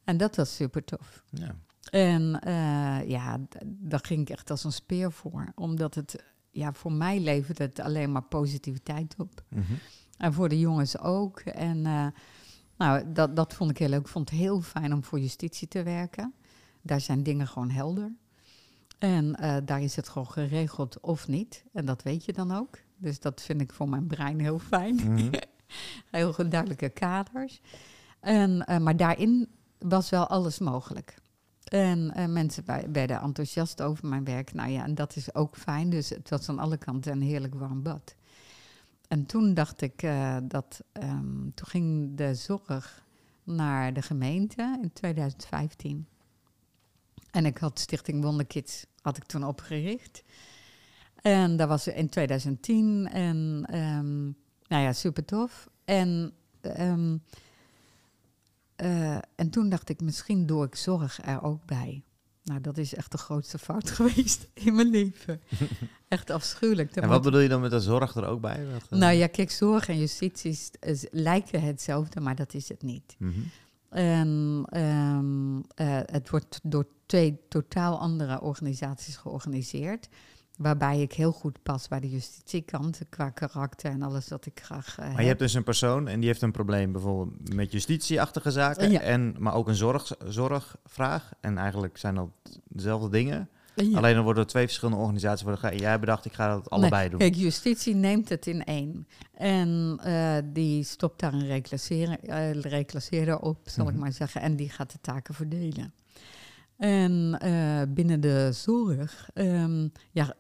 En 0.05 0.16
dat 0.16 0.37
was 0.37 0.55
super 0.55 0.85
tof. 0.85 1.23
Ja. 1.31 1.55
En 1.90 2.40
uh, 2.47 3.09
ja, 3.09 3.40
daar 3.64 4.01
ging 4.03 4.20
ik 4.20 4.31
echt 4.31 4.51
als 4.51 4.64
een 4.64 4.73
speer 4.73 5.12
voor. 5.12 5.53
Omdat 5.55 5.94
het, 5.94 6.25
ja, 6.51 6.73
voor 6.73 6.92
mij 6.92 7.20
levert 7.20 7.59
het 7.59 7.81
alleen 7.81 8.12
maar 8.12 8.23
positiviteit 8.23 9.14
op. 9.18 9.44
Mhm. 9.49 9.73
En 10.18 10.33
voor 10.33 10.48
de 10.48 10.59
jongens 10.59 10.98
ook. 10.98 11.40
En 11.40 11.77
uh, 11.77 12.07
nou, 12.77 13.12
dat, 13.12 13.37
dat 13.37 13.55
vond 13.55 13.70
ik 13.70 13.79
heel 13.79 13.88
leuk. 13.88 14.00
Ik 14.00 14.09
vond 14.09 14.31
het 14.31 14.38
heel 14.38 14.61
fijn 14.61 14.92
om 14.92 15.05
voor 15.05 15.20
justitie 15.20 15.68
te 15.68 15.83
werken. 15.83 16.35
Daar 16.83 17.00
zijn 17.00 17.22
dingen 17.22 17.46
gewoon 17.46 17.70
helder. 17.70 18.12
En 18.98 19.37
uh, 19.40 19.57
daar 19.64 19.83
is 19.83 19.96
het 19.96 20.09
gewoon 20.09 20.31
geregeld 20.31 21.00
of 21.00 21.29
niet. 21.29 21.64
En 21.72 21.85
dat 21.85 22.03
weet 22.03 22.24
je 22.24 22.33
dan 22.33 22.53
ook. 22.53 22.79
Dus 22.96 23.20
dat 23.20 23.42
vind 23.42 23.61
ik 23.61 23.72
voor 23.72 23.88
mijn 23.88 24.07
brein 24.07 24.40
heel 24.40 24.59
fijn. 24.59 24.94
Mhm. 24.94 25.33
heel 26.11 26.35
duidelijke 26.48 26.88
kaders. 26.88 27.61
En, 28.20 28.66
uh, 28.70 28.79
maar 28.79 28.96
daarin 28.96 29.48
was 29.79 30.11
wel 30.11 30.27
alles 30.27 30.59
mogelijk. 30.59 31.14
En 31.64 32.12
uh, 32.16 32.27
mensen 32.27 32.64
werden 32.92 33.20
enthousiast 33.20 33.83
over 33.83 34.09
mijn 34.09 34.24
werk. 34.24 34.53
Nou 34.53 34.70
ja, 34.70 34.85
en 34.85 34.94
dat 34.94 35.16
is 35.16 35.35
ook 35.35 35.57
fijn. 35.57 35.90
Dus 35.90 36.09
het 36.09 36.31
was 36.31 36.48
aan 36.48 36.59
alle 36.59 36.77
kanten 36.77 37.12
een 37.12 37.22
heerlijk 37.22 37.55
warm 37.55 37.83
bad. 37.83 38.14
En 39.14 39.27
toen 39.27 39.55
dacht 39.55 39.81
ik 39.81 40.03
uh, 40.03 40.37
dat. 40.42 40.85
Um, 40.92 41.53
toen 41.55 41.66
ging 41.66 42.16
de 42.16 42.35
zorg 42.35 43.05
naar 43.44 43.92
de 43.92 44.03
gemeente 44.03 44.79
in 44.83 44.92
2015. 44.92 46.07
En 47.31 47.46
ik 47.46 47.59
had 47.59 47.79
Stichting 47.79 48.22
Wonderkids 48.22 48.87
had 49.03 49.16
ik 49.16 49.24
toen 49.24 49.44
opgericht. 49.44 50.24
En 51.14 51.57
dat 51.57 51.68
was 51.68 51.87
in 51.87 52.09
2010. 52.09 53.09
En 53.12 53.66
um, 53.74 54.37
nou 54.66 54.83
ja, 54.83 54.92
super 54.92 55.24
tof. 55.24 55.68
En, 55.85 56.33
um, 56.79 57.22
uh, 58.77 59.18
en 59.35 59.50
toen 59.50 59.68
dacht 59.68 59.88
ik, 59.88 60.00
misschien 60.00 60.46
doe 60.46 60.64
ik 60.64 60.74
zorg 60.74 61.27
er 61.27 61.42
ook 61.42 61.64
bij. 61.64 62.03
Nou, 62.44 62.61
dat 62.61 62.78
is 62.78 62.94
echt 62.94 63.12
de 63.12 63.18
grootste 63.18 63.59
fout 63.59 63.90
geweest 64.00 64.48
in 64.54 64.74
mijn 64.74 64.90
leven. 64.90 65.40
echt 66.09 66.30
afschuwelijk. 66.30 66.96
En 66.96 67.09
wat 67.09 67.22
bedoel 67.22 67.40
je 67.40 67.48
dan 67.48 67.61
met 67.61 67.70
de 67.70 67.80
zorg 67.80 68.14
er 68.14 68.26
ook 68.26 68.40
bij? 68.40 68.66
Wat, 68.72 68.83
uh... 68.90 68.98
Nou 68.98 69.12
ja, 69.12 69.26
kijk, 69.26 69.50
zorg 69.50 69.88
en 69.88 69.98
justitie 69.98 70.59
lijken 71.11 71.62
hetzelfde, 71.62 72.20
maar 72.20 72.35
dat 72.35 72.54
is 72.54 72.68
het 72.68 72.83
niet. 72.83 73.16
Mm 73.18 73.33
-hmm. 73.33 73.50
Um, 73.96 74.59
uh, 74.66 75.62
het 76.04 76.30
wordt 76.30 76.61
door 76.62 76.87
twee 77.07 77.40
totaal 77.48 77.98
andere 77.98 78.40
organisaties 78.40 79.16
georganiseerd. 79.16 80.09
Waarbij 80.58 81.00
ik 81.00 81.12
heel 81.12 81.32
goed 81.32 81.62
pas 81.62 81.88
bij 81.88 82.00
de 82.00 82.10
justitiekant 82.10 83.00
qua 83.08 83.30
karakter 83.30 83.90
en 83.90 84.02
alles 84.02 84.28
wat 84.28 84.46
ik 84.46 84.60
graag. 84.62 84.98
Uh, 85.00 85.12
maar 85.12 85.20
je 85.22 85.26
hebt 85.28 85.38
dus 85.38 85.54
een 85.54 85.64
persoon 85.64 86.08
en 86.08 86.18
die 86.20 86.28
heeft 86.28 86.42
een 86.42 86.52
probleem 86.52 86.92
bijvoorbeeld 86.92 87.54
met 87.54 87.72
justitieachtige 87.72 88.50
zaken, 88.50 88.90
Ja. 88.90 89.00
en, 89.00 89.34
maar 89.38 89.54
ook 89.54 89.68
een 89.68 89.74
zorg, 89.74 90.12
zorgvraag. 90.26 91.32
En 91.40 91.58
eigenlijk 91.58 91.96
zijn 91.96 92.14
dat 92.14 92.28
dezelfde 92.68 93.08
dingen. 93.08 93.48
Ja. 93.74 93.96
Alleen 93.96 94.14
dan 94.14 94.24
worden 94.24 94.42
er 94.42 94.48
twee 94.48 94.64
verschillende 94.64 95.00
organisaties 95.00 95.44
worden 95.44 95.76
Jij 95.76 95.98
bedacht, 95.98 96.24
ik 96.24 96.32
ga 96.32 96.54
dat 96.54 96.70
allebei 96.70 97.00
Nee, 97.00 97.10
doen. 97.10 97.18
Kijk, 97.18 97.34
justitie 97.34 97.94
neemt 97.94 98.28
het 98.28 98.46
in 98.46 98.64
één. 98.64 99.06
En 99.34 100.00
uh, 100.06 100.36
die 100.44 100.84
stopt 100.84 101.20
daar 101.20 101.32
een 101.32 101.62
uh, 102.28 102.50
reclasseerder 102.62 103.38
op, 103.38 103.58
zal 103.64 103.84
Mhm. 103.84 103.94
ik 103.94 104.00
maar 104.00 104.12
zeggen. 104.12 104.40
En 104.40 104.56
die 104.56 104.70
gaat 104.70 104.92
de 104.92 104.98
taken 105.00 105.34
verdelen. 105.34 105.92
En 106.76 107.38
uh, 107.44 107.82
binnen 107.88 108.20
de 108.20 108.52
zorg 108.52 109.30
um, 109.34 109.92
ja, 110.10 110.34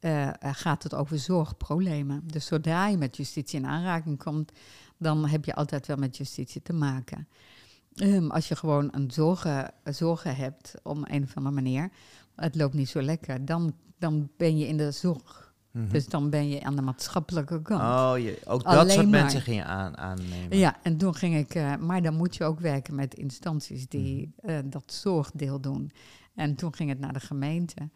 uh, 0.00 0.30
gaat 0.40 0.82
het 0.82 0.94
over 0.94 1.18
zorgproblemen. 1.18 2.22
Dus 2.26 2.46
zodra 2.46 2.86
je 2.86 2.96
met 2.96 3.16
justitie 3.16 3.58
in 3.58 3.66
aanraking 3.66 4.18
komt, 4.18 4.52
dan 4.96 5.26
heb 5.26 5.44
je 5.44 5.54
altijd 5.54 5.86
wel 5.86 5.96
met 5.96 6.16
justitie 6.16 6.62
te 6.62 6.72
maken. 6.72 7.28
Um, 7.94 8.30
als 8.30 8.48
je 8.48 8.56
gewoon 8.56 8.88
een 8.92 9.10
zorgen, 9.10 9.72
zorgen 9.84 10.36
hebt 10.36 10.74
om 10.82 11.04
een 11.04 11.22
of 11.22 11.36
andere 11.36 11.54
manier, 11.54 11.90
het 12.34 12.56
loopt 12.56 12.74
niet 12.74 12.88
zo 12.88 13.02
lekker, 13.02 13.44
dan, 13.44 13.74
dan 13.98 14.30
ben 14.36 14.58
je 14.58 14.66
in 14.66 14.76
de 14.76 14.90
zorg. 14.90 15.49
Mhm. 15.70 15.88
Dus 15.88 16.06
dan 16.06 16.30
ben 16.30 16.48
je 16.48 16.62
aan 16.62 16.76
de 16.76 16.82
maatschappelijke 16.82 17.62
kant. 17.62 17.80
Oh, 17.80 18.24
je, 18.24 18.38
ook 18.44 18.64
dat 18.64 18.74
Alleen 18.74 18.90
soort 18.90 19.08
maar. 19.08 19.20
mensen 19.20 19.40
ging 19.40 19.56
je 19.56 19.64
aan, 19.64 19.96
aannemen. 19.96 20.58
Ja, 20.58 20.76
en 20.82 20.96
toen 20.96 21.14
ging 21.14 21.36
ik, 21.36 21.54
uh, 21.54 21.76
maar 21.76 22.02
dan 22.02 22.14
moet 22.14 22.36
je 22.36 22.44
ook 22.44 22.60
werken 22.60 22.94
met 22.94 23.14
instanties 23.14 23.88
die 23.88 24.34
uh, 24.42 24.58
dat 24.64 24.92
zorgdeel 24.92 25.60
doen. 25.60 25.92
En 26.34 26.54
toen 26.54 26.74
ging 26.74 26.88
het 26.88 27.00
naar 27.00 27.12
de 27.12 27.20
gemeente. 27.20 27.88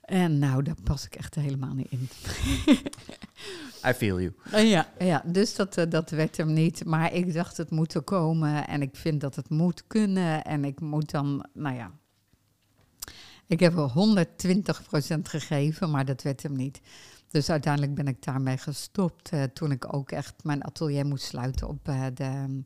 En 0.00 0.38
nou, 0.38 0.62
daar 0.62 0.76
pas 0.84 1.04
ik 1.04 1.14
echt 1.14 1.34
helemaal 1.34 1.74
niet 1.74 1.90
in. 1.90 2.08
I 3.88 3.92
feel 3.92 4.20
you. 4.20 4.32
Uh, 4.54 4.70
ja, 4.70 4.88
ja, 4.98 5.22
dus 5.26 5.54
dat, 5.54 5.86
dat 5.88 6.10
werd 6.10 6.36
hem 6.36 6.52
niet. 6.52 6.84
Maar 6.84 7.12
ik 7.12 7.34
dacht, 7.34 7.56
het 7.56 7.70
moet 7.70 7.94
er 7.94 8.02
komen. 8.02 8.66
En 8.66 8.82
ik 8.82 8.96
vind 8.96 9.20
dat 9.20 9.36
het 9.36 9.48
moet 9.48 9.86
kunnen. 9.86 10.44
En 10.44 10.64
ik 10.64 10.80
moet 10.80 11.10
dan, 11.10 11.46
nou 11.52 11.76
ja. 11.76 11.90
Ik 13.50 13.60
heb 13.60 13.76
er 13.76 13.92
120% 15.16 15.20
gegeven, 15.22 15.90
maar 15.90 16.04
dat 16.04 16.22
werd 16.22 16.42
hem 16.42 16.56
niet. 16.56 16.80
Dus 17.30 17.50
uiteindelijk 17.50 17.94
ben 17.94 18.06
ik 18.06 18.22
daarmee 18.22 18.56
gestopt. 18.56 19.32
Uh, 19.32 19.42
toen 19.42 19.70
ik 19.70 19.94
ook 19.94 20.10
echt 20.10 20.44
mijn 20.44 20.64
atelier 20.64 21.06
moest 21.06 21.24
sluiten 21.24 21.68
op 21.68 21.88
uh, 21.88 22.06
de, 22.14 22.62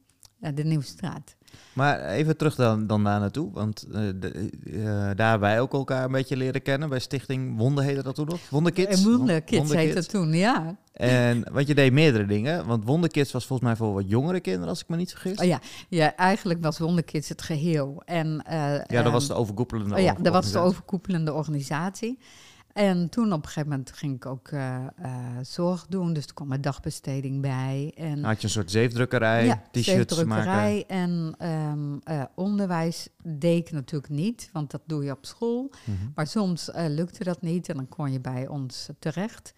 de 0.55 0.65
Nieuwstraat. 0.65 1.37
Maar 1.73 2.05
even 2.05 2.37
terug 2.37 2.55
dan, 2.55 2.87
dan 2.87 3.05
daar 3.05 3.21
naartoe. 3.21 3.53
Want 3.53 3.87
uh, 3.89 3.95
de, 3.95 4.51
uh, 4.65 4.85
daar 4.87 5.31
hebben 5.31 5.41
wij 5.41 5.61
ook 5.61 5.73
elkaar 5.73 6.05
een 6.05 6.13
beetje 6.13 6.37
leren 6.37 6.63
kennen. 6.63 6.89
Bij 6.89 6.99
Stichting 6.99 7.57
Wonder 7.57 7.85
heette 7.85 8.03
dat 8.03 8.15
toen 8.15 8.27
nog? 8.27 8.51
Wonderkids? 8.51 9.05
Wonderkids 9.05 9.73
heette 9.73 9.99
het 9.99 10.09
toen, 10.09 10.33
ja. 10.33 10.77
En 10.93 11.45
want 11.53 11.67
je 11.67 11.75
deed 11.75 11.93
meerdere 11.93 12.27
dingen. 12.27 12.67
Want 12.67 12.85
Wonderkids 12.85 13.33
was 13.33 13.47
volgens 13.47 13.69
mij 13.69 13.77
voor 13.77 13.95
wat 13.95 14.09
jongere 14.09 14.41
kinderen, 14.41 14.69
als 14.69 14.81
ik 14.81 14.89
me 14.89 14.97
niet 14.97 15.11
vergis. 15.11 15.39
Oh 15.39 15.47
ja, 15.47 15.61
ja 15.89 16.17
eigenlijk 16.17 16.63
was 16.63 16.79
Wonderkids 16.79 17.29
het 17.29 17.43
geheel. 17.43 18.03
En, 18.05 18.45
uh, 18.51 18.85
ja, 18.85 19.03
dat 19.03 19.13
was 19.13 19.27
de 19.27 19.35
overkoepelende 19.35 19.95
oh 19.95 20.01
ja, 20.01 20.17
dat 20.21 20.33
was 20.33 20.53
de 20.53 20.59
overkoepelende 20.59 21.33
organisatie. 21.33 22.19
En 22.75 23.09
toen 23.09 23.33
op 23.33 23.43
een 23.43 23.49
gegeven 23.49 23.69
moment 23.69 23.93
ging 23.93 24.15
ik 24.15 24.27
ook 24.27 24.51
uh, 24.51 24.87
uh, 25.03 25.17
zorg 25.43 25.87
doen. 25.89 26.13
Dus 26.13 26.27
er 26.27 26.35
kwam 26.35 26.53
een 26.53 26.61
dagbesteding 26.61 27.41
bij. 27.41 27.93
En 27.97 28.25
had 28.25 28.41
je 28.41 28.47
een 28.47 28.53
soort 28.53 28.71
zeefdrukkerij, 28.71 29.45
ja, 29.45 29.63
t-shirts 29.71 29.91
zeefdrukkerij 29.91 30.85
maken? 30.87 30.89
En 30.89 31.35
um, 31.51 32.01
uh, 32.11 32.25
onderwijs 32.35 33.09
deed 33.23 33.69
ik 33.69 33.73
natuurlijk 33.73 34.13
niet, 34.13 34.51
want 34.53 34.71
dat 34.71 34.83
doe 34.87 35.05
je 35.05 35.11
op 35.11 35.27
school. 35.27 35.63
Mm 35.63 35.97
-hmm. 35.97 36.13
Maar 36.15 36.27
soms 36.27 36.71
lukte 36.89 37.25
dat 37.25 37.43
niet 37.43 37.69
en 37.69 37.77
dan 37.77 37.89
kon 37.89 38.13
je 38.13 38.21
bij 38.21 38.49
ons 38.49 38.89
terecht. 38.99 39.55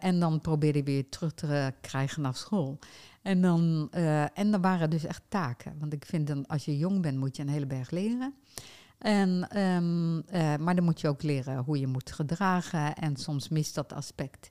En 0.00 0.20
dan 0.20 0.40
probeerde 0.40 0.78
je 0.78 0.84
weer 0.84 1.08
terug 1.08 1.34
te 1.34 1.72
krijgen 1.80 2.22
naar 2.22 2.34
school. 2.34 2.78
En 3.22 3.40
dan, 3.40 3.88
en 4.34 4.50
dan 4.50 4.60
waren 4.60 4.90
dus 4.90 5.04
echt 5.04 5.22
taken. 5.28 5.76
Want 5.78 5.92
ik 5.92 6.04
vind 6.04 6.26
dan, 6.26 6.46
als 6.46 6.64
je 6.64 6.78
jong 6.78 7.02
bent, 7.02 7.18
moet 7.18 7.36
je 7.36 7.42
een 7.42 7.48
hele 7.48 7.66
berg 7.66 7.90
leren. 7.90 8.34
En, 8.98 9.58
um, 9.60 10.16
uh, 10.16 10.56
maar 10.56 10.74
dan 10.74 10.84
moet 10.84 11.00
je 11.00 11.08
ook 11.08 11.22
leren 11.22 11.58
hoe 11.58 11.78
je 11.78 11.86
moet 11.86 12.12
gedragen. 12.12 12.94
En 12.94 13.16
soms 13.16 13.48
mist 13.48 13.74
dat 13.74 13.92
aspect. 13.92 14.50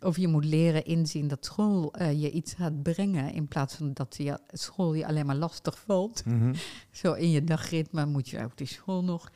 of 0.00 0.16
je 0.16 0.28
moet 0.28 0.44
leren 0.44 0.84
inzien 0.84 1.28
dat 1.28 1.44
school 1.44 1.92
eh, 1.92 2.20
je 2.20 2.30
iets 2.30 2.54
gaat 2.54 2.82
brengen. 2.82 3.32
In 3.32 3.48
plaats 3.48 3.74
van 3.74 3.92
dat 3.92 4.16
je, 4.18 4.38
school 4.46 4.94
je 4.94 5.06
alleen 5.06 5.26
maar 5.26 5.36
lastig 5.36 5.78
valt. 5.78 6.24
Mhm. 6.24 6.54
Zo 6.90 7.12
in 7.12 7.30
je 7.30 7.44
dagritme 7.44 8.06
moet 8.06 8.28
je 8.28 8.44
ook 8.44 8.56
die 8.56 8.66
school 8.66 9.04
nog. 9.04 9.30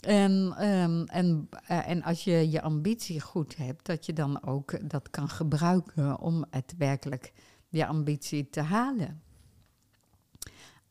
En, 0.00 0.54
ehm, 0.58 1.04
en, 1.06 1.48
eh, 1.66 1.88
en 1.88 2.02
als 2.02 2.24
je 2.24 2.50
je 2.50 2.62
ambitie 2.62 3.20
goed 3.20 3.56
hebt, 3.56 3.86
dat 3.86 4.06
je 4.06 4.12
dan 4.12 4.44
ook 4.44 4.90
dat 4.90 5.10
kan 5.10 5.28
gebruiken 5.28 6.20
om 6.20 6.44
het 6.50 6.74
werkelijk 6.78 7.32
je 7.68 7.86
ambitie 7.86 8.50
te 8.50 8.60
halen. 8.60 9.22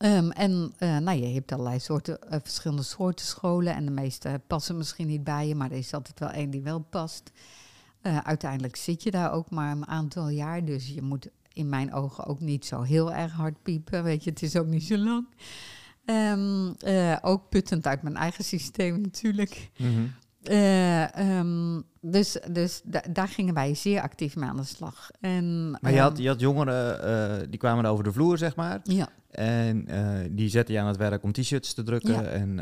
Ehm, 0.02 0.30
en 0.30 0.72
eh, 0.78 0.98
nou, 0.98 1.18
je 1.18 1.34
hebt 1.34 1.52
allerlei 1.52 1.80
soorten, 1.80 2.30
eh, 2.30 2.38
verschillende 2.42 2.82
soorten 2.82 3.26
scholen 3.26 3.74
en 3.74 3.84
de 3.84 3.90
meeste 3.90 4.40
passen 4.46 4.76
misschien 4.76 5.06
niet 5.06 5.24
bij 5.24 5.48
je, 5.48 5.54
maar 5.54 5.70
er 5.70 5.76
is 5.76 5.94
altijd 5.94 6.18
wel 6.18 6.28
één 6.28 6.50
die 6.50 6.62
wel 6.62 6.78
past. 6.78 7.30
Eh, 8.00 8.18
uiteindelijk 8.18 8.76
zit 8.76 9.02
je 9.02 9.10
daar 9.10 9.32
ook 9.32 9.50
maar 9.50 9.70
een 9.70 9.86
aantal 9.86 10.28
jaar, 10.28 10.64
dus 10.64 10.88
je 10.88 11.02
moet 11.02 11.28
in 11.52 11.68
mijn 11.68 11.92
ogen 11.92 12.24
ook 12.24 12.40
niet 12.40 12.66
zo 12.66 12.82
heel 12.82 13.12
erg 13.12 13.32
hard 13.32 13.62
piepen, 13.62 14.04
weet 14.04 14.24
je, 14.24 14.30
het 14.30 14.42
is 14.42 14.56
ook 14.56 14.66
niet 14.66 14.84
zo 14.84 14.96
lang. 14.96 15.26
Ehm, 16.04 16.72
eh, 16.78 17.16
ook 17.20 17.48
puttend 17.48 17.86
uit 17.86 18.02
mijn 18.02 18.16
eigen 18.16 18.44
systeem 18.44 19.00
natuurlijk. 19.00 19.70
Mhm. 19.78 20.06
Eh, 20.42 21.16
ehm, 21.16 21.80
dus 22.00 22.36
dus 22.50 22.80
da- 22.84 23.04
daar 23.10 23.28
gingen 23.28 23.54
wij 23.54 23.74
zeer 23.74 24.00
actief 24.00 24.36
mee 24.36 24.48
aan 24.48 24.56
de 24.56 24.64
slag. 24.64 25.10
En, 25.20 25.70
Maar 25.70 25.90
je 25.92 25.96
ehm, 25.98 26.06
had, 26.08 26.18
je 26.18 26.28
had 26.28 26.40
jongeren, 26.40 27.02
eh, 27.40 27.46
die 27.50 27.58
kwamen 27.58 27.84
over 27.84 28.04
de 28.04 28.12
vloer, 28.12 28.38
zeg 28.38 28.56
maar. 28.56 28.80
ja, 28.82 29.08
En 29.30 29.86
eh, 29.88 30.28
die 30.30 30.48
zetten 30.48 30.74
je 30.74 30.80
aan 30.80 30.86
het 30.86 30.96
werk 30.96 31.22
om 31.22 31.32
t-shirts 31.32 31.74
te 31.74 31.82
drukken. 31.82 32.12
Ja. 32.12 32.22
En, 32.22 32.56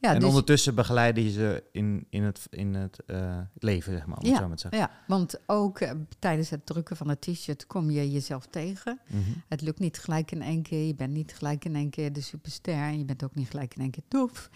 Ja, 0.00 0.12
en 0.12 0.18
dus- 0.18 0.28
ondertussen 0.28 0.74
begeleiden 0.74 1.24
je 1.24 1.30
ze 1.30 1.62
in, 1.72 2.06
in 2.10 2.22
het, 2.22 2.46
in 2.50 2.74
het 2.74 2.98
leven, 3.58 3.92
zeg 3.92 4.06
maar. 4.06 4.18
Om 4.18 4.28
het 4.28 4.36
zo 4.38 4.46
maar 4.48 4.56
te 4.56 4.68
zeggen. 4.68 4.78
ja, 4.80 4.90
want 5.06 5.40
ook 5.46 5.78
tijdens 6.18 6.50
het 6.50 6.66
drukken 6.66 6.96
van 6.96 7.08
het 7.08 7.20
t-shirt 7.20 7.66
kom 7.66 7.90
je 7.90 8.10
jezelf 8.10 8.46
tegen. 8.50 9.00
Mhm. 9.08 9.20
Het 9.48 9.60
lukt 9.60 9.78
niet 9.78 9.98
gelijk 9.98 10.30
in 10.30 10.42
één 10.42 10.62
keer. 10.62 10.86
Je 10.86 10.94
bent 10.94 11.12
niet 11.12 11.34
gelijk 11.34 11.64
in 11.64 11.76
één 11.76 11.90
keer 11.90 12.12
de 12.12 12.20
superster. 12.20 12.74
En 12.74 12.98
je 12.98 13.04
bent 13.04 13.24
ook 13.24 13.34
niet 13.34 13.48
gelijk 13.50 13.74
in 13.74 13.80
één 13.82 13.90
keer 13.90 14.02
tof. 14.08 14.50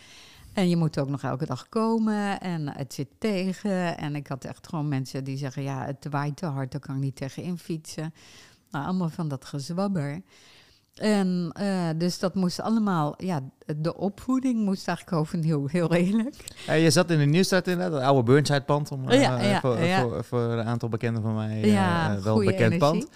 En 0.57 0.69
je 0.69 0.77
moet 0.77 0.99
ook 0.99 1.09
nog 1.09 1.23
elke 1.23 1.47
dag 1.47 1.69
komen. 1.69 2.41
En 2.41 2.69
het 2.69 2.95
zit 2.95 3.09
tegen. 3.19 3.99
En 3.99 4.17
ik 4.17 4.27
had 4.27 4.45
echt 4.45 4.69
gewoon 4.69 4.89
mensen 4.89 5.25
die 5.25 5.37
zeggen: 5.37 5.63
ja, 5.63 5.85
het 5.85 6.07
waait 6.11 6.37
te 6.37 6.47
hard, 6.47 6.73
daar 6.73 6.81
kan 6.81 6.95
ik 6.95 7.01
niet 7.01 7.17
tegenin 7.17 7.59
fietsen. 7.59 8.15
Nou, 8.71 8.85
allemaal 8.85 9.09
van 9.09 9.29
dat 9.29 9.45
gezwabber. 9.45 10.23
En 10.97 11.51
eh, 11.53 11.89
dus 11.97 12.19
dat 12.19 12.35
moest 12.35 12.61
allemaal, 12.61 13.15
ja, 13.17 13.41
de 13.77 13.97
opvoeding 13.97 14.65
moest 14.65 14.89
eigenlijk 14.89 15.19
overnieuw, 15.19 15.67
heel 15.67 15.95
eerlijk. 15.95 16.35
Ja, 16.67 16.73
je 16.73 16.91
zat 16.91 17.11
in 17.11 17.19
de 17.19 17.25
Nieuwstraat 17.25 17.67
inderdaad, 17.67 17.93
het 17.93 18.03
oude 18.03 18.23
Burnside-pand. 18.23 18.91
Om, 18.91 19.09
eh, 19.09 19.21
Ja, 19.21 19.41
ja, 19.41 19.61
voor. 19.61 19.79
Voor, 19.79 20.25
voor 20.25 20.41
een 20.41 20.65
aantal 20.65 20.89
bekenden 20.89 21.23
van 21.23 21.35
mij 21.35 21.61
ja, 21.61 22.17
eh, 22.17 22.23
wel 22.23 22.39
bekend 22.39 22.73
energie. 22.73 22.79
pand. 22.79 23.09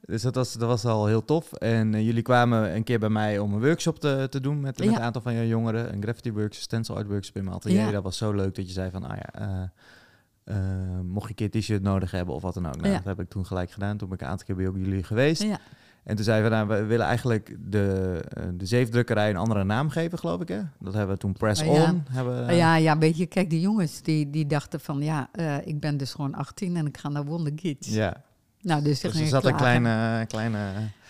Dus 0.00 0.22
dat 0.22 0.34
was, 0.34 0.52
dat 0.52 0.68
was 0.68 0.84
al 0.84 1.06
heel 1.06 1.24
tof. 1.24 1.52
En 1.52 2.04
jullie 2.04 2.22
kwamen 2.22 2.74
een 2.74 2.84
keer 2.84 2.98
bij 2.98 3.08
mij 3.08 3.38
om 3.38 3.52
een 3.54 3.60
workshop 3.60 3.98
te, 3.98 4.26
te 4.30 4.40
doen 4.40 4.60
met, 4.60 4.78
met 4.78 4.88
een 4.88 5.00
aantal 5.00 5.22
van 5.22 5.34
je 5.34 5.48
jongeren. 5.48 5.92
Een 5.92 6.02
graffiti 6.02 6.32
workshop, 6.32 6.62
stencil 6.62 6.96
art 6.96 7.06
workshop 7.06 7.36
in 7.36 7.44
mijn 7.44 7.56
atelier. 7.56 7.92
Dat 7.92 8.02
was 8.02 8.16
zo 8.16 8.32
leuk 8.32 8.54
dat 8.54 8.66
je 8.66 8.72
zei 8.72 8.90
van, 8.90 9.04
ah 9.04 9.16
ja, 9.16 9.72
mocht 11.02 11.28
je 11.28 11.44
een 11.44 11.50
keer 11.50 11.60
t-shirt 11.60 11.82
nodig 11.82 12.10
hebben 12.10 12.34
of 12.34 12.42
wat 12.42 12.54
dan 12.54 12.66
ook. 12.66 12.76
Nou, 12.76 12.88
Ja. 12.88 12.94
Dat 12.94 13.04
heb 13.04 13.20
ik 13.20 13.28
toen 13.28 13.46
gelijk 13.46 13.70
gedaan. 13.70 13.96
Toen 13.96 14.08
ben 14.08 14.16
ik 14.18 14.24
een 14.24 14.30
aantal 14.30 14.46
keer 14.46 14.56
bij 14.56 14.80
jullie 14.82 15.02
geweest. 15.02 15.42
Ja. 15.42 15.58
En 16.06 16.16
toen 16.16 16.24
zeiden 16.24 16.50
we, 16.50 16.56
nou, 16.56 16.68
we 16.68 16.84
willen 16.84 17.06
eigenlijk 17.06 17.56
de, 17.60 18.20
eh, 18.28 18.44
de 18.54 18.66
zeefdrukkerij 18.66 19.30
een 19.30 19.36
andere 19.36 19.64
naam 19.64 19.88
geven, 19.88 20.18
geloof 20.18 20.40
ik. 20.40 20.48
Hè? 20.48 20.60
Dat 20.78 20.94
hebben 20.94 21.14
we 21.14 21.20
toen 21.20 21.32
Press 21.32 21.60
ja. 21.60 21.66
On. 21.66 22.04
Hebben, 22.10 22.54
Ja, 22.56 22.76
ja, 22.76 22.98
weet 22.98 23.16
je, 23.16 23.26
kijk, 23.26 23.50
die 23.50 23.60
jongens 23.60 24.02
die, 24.02 24.30
die 24.30 24.46
dachten 24.46 24.80
van 24.80 25.02
ja, 25.02 25.28
eh, 25.32 25.66
ik 25.66 25.80
ben 25.80 25.96
dus 25.96 26.12
gewoon 26.14 26.34
18 26.34 26.76
en 26.76 26.86
ik 26.86 26.96
ga 26.96 27.08
naar 27.08 27.24
Wonder 27.24 27.52
Kids. 27.54 27.88
ja. 27.88 28.24
Nou, 28.60 28.82
dus, 28.82 29.00
Dus 29.00 29.12
ze 29.14 29.20
er 29.20 29.26
zat 29.26 29.44
een 29.44 29.56
kleine, 29.56 30.24
kleine... 30.26 30.58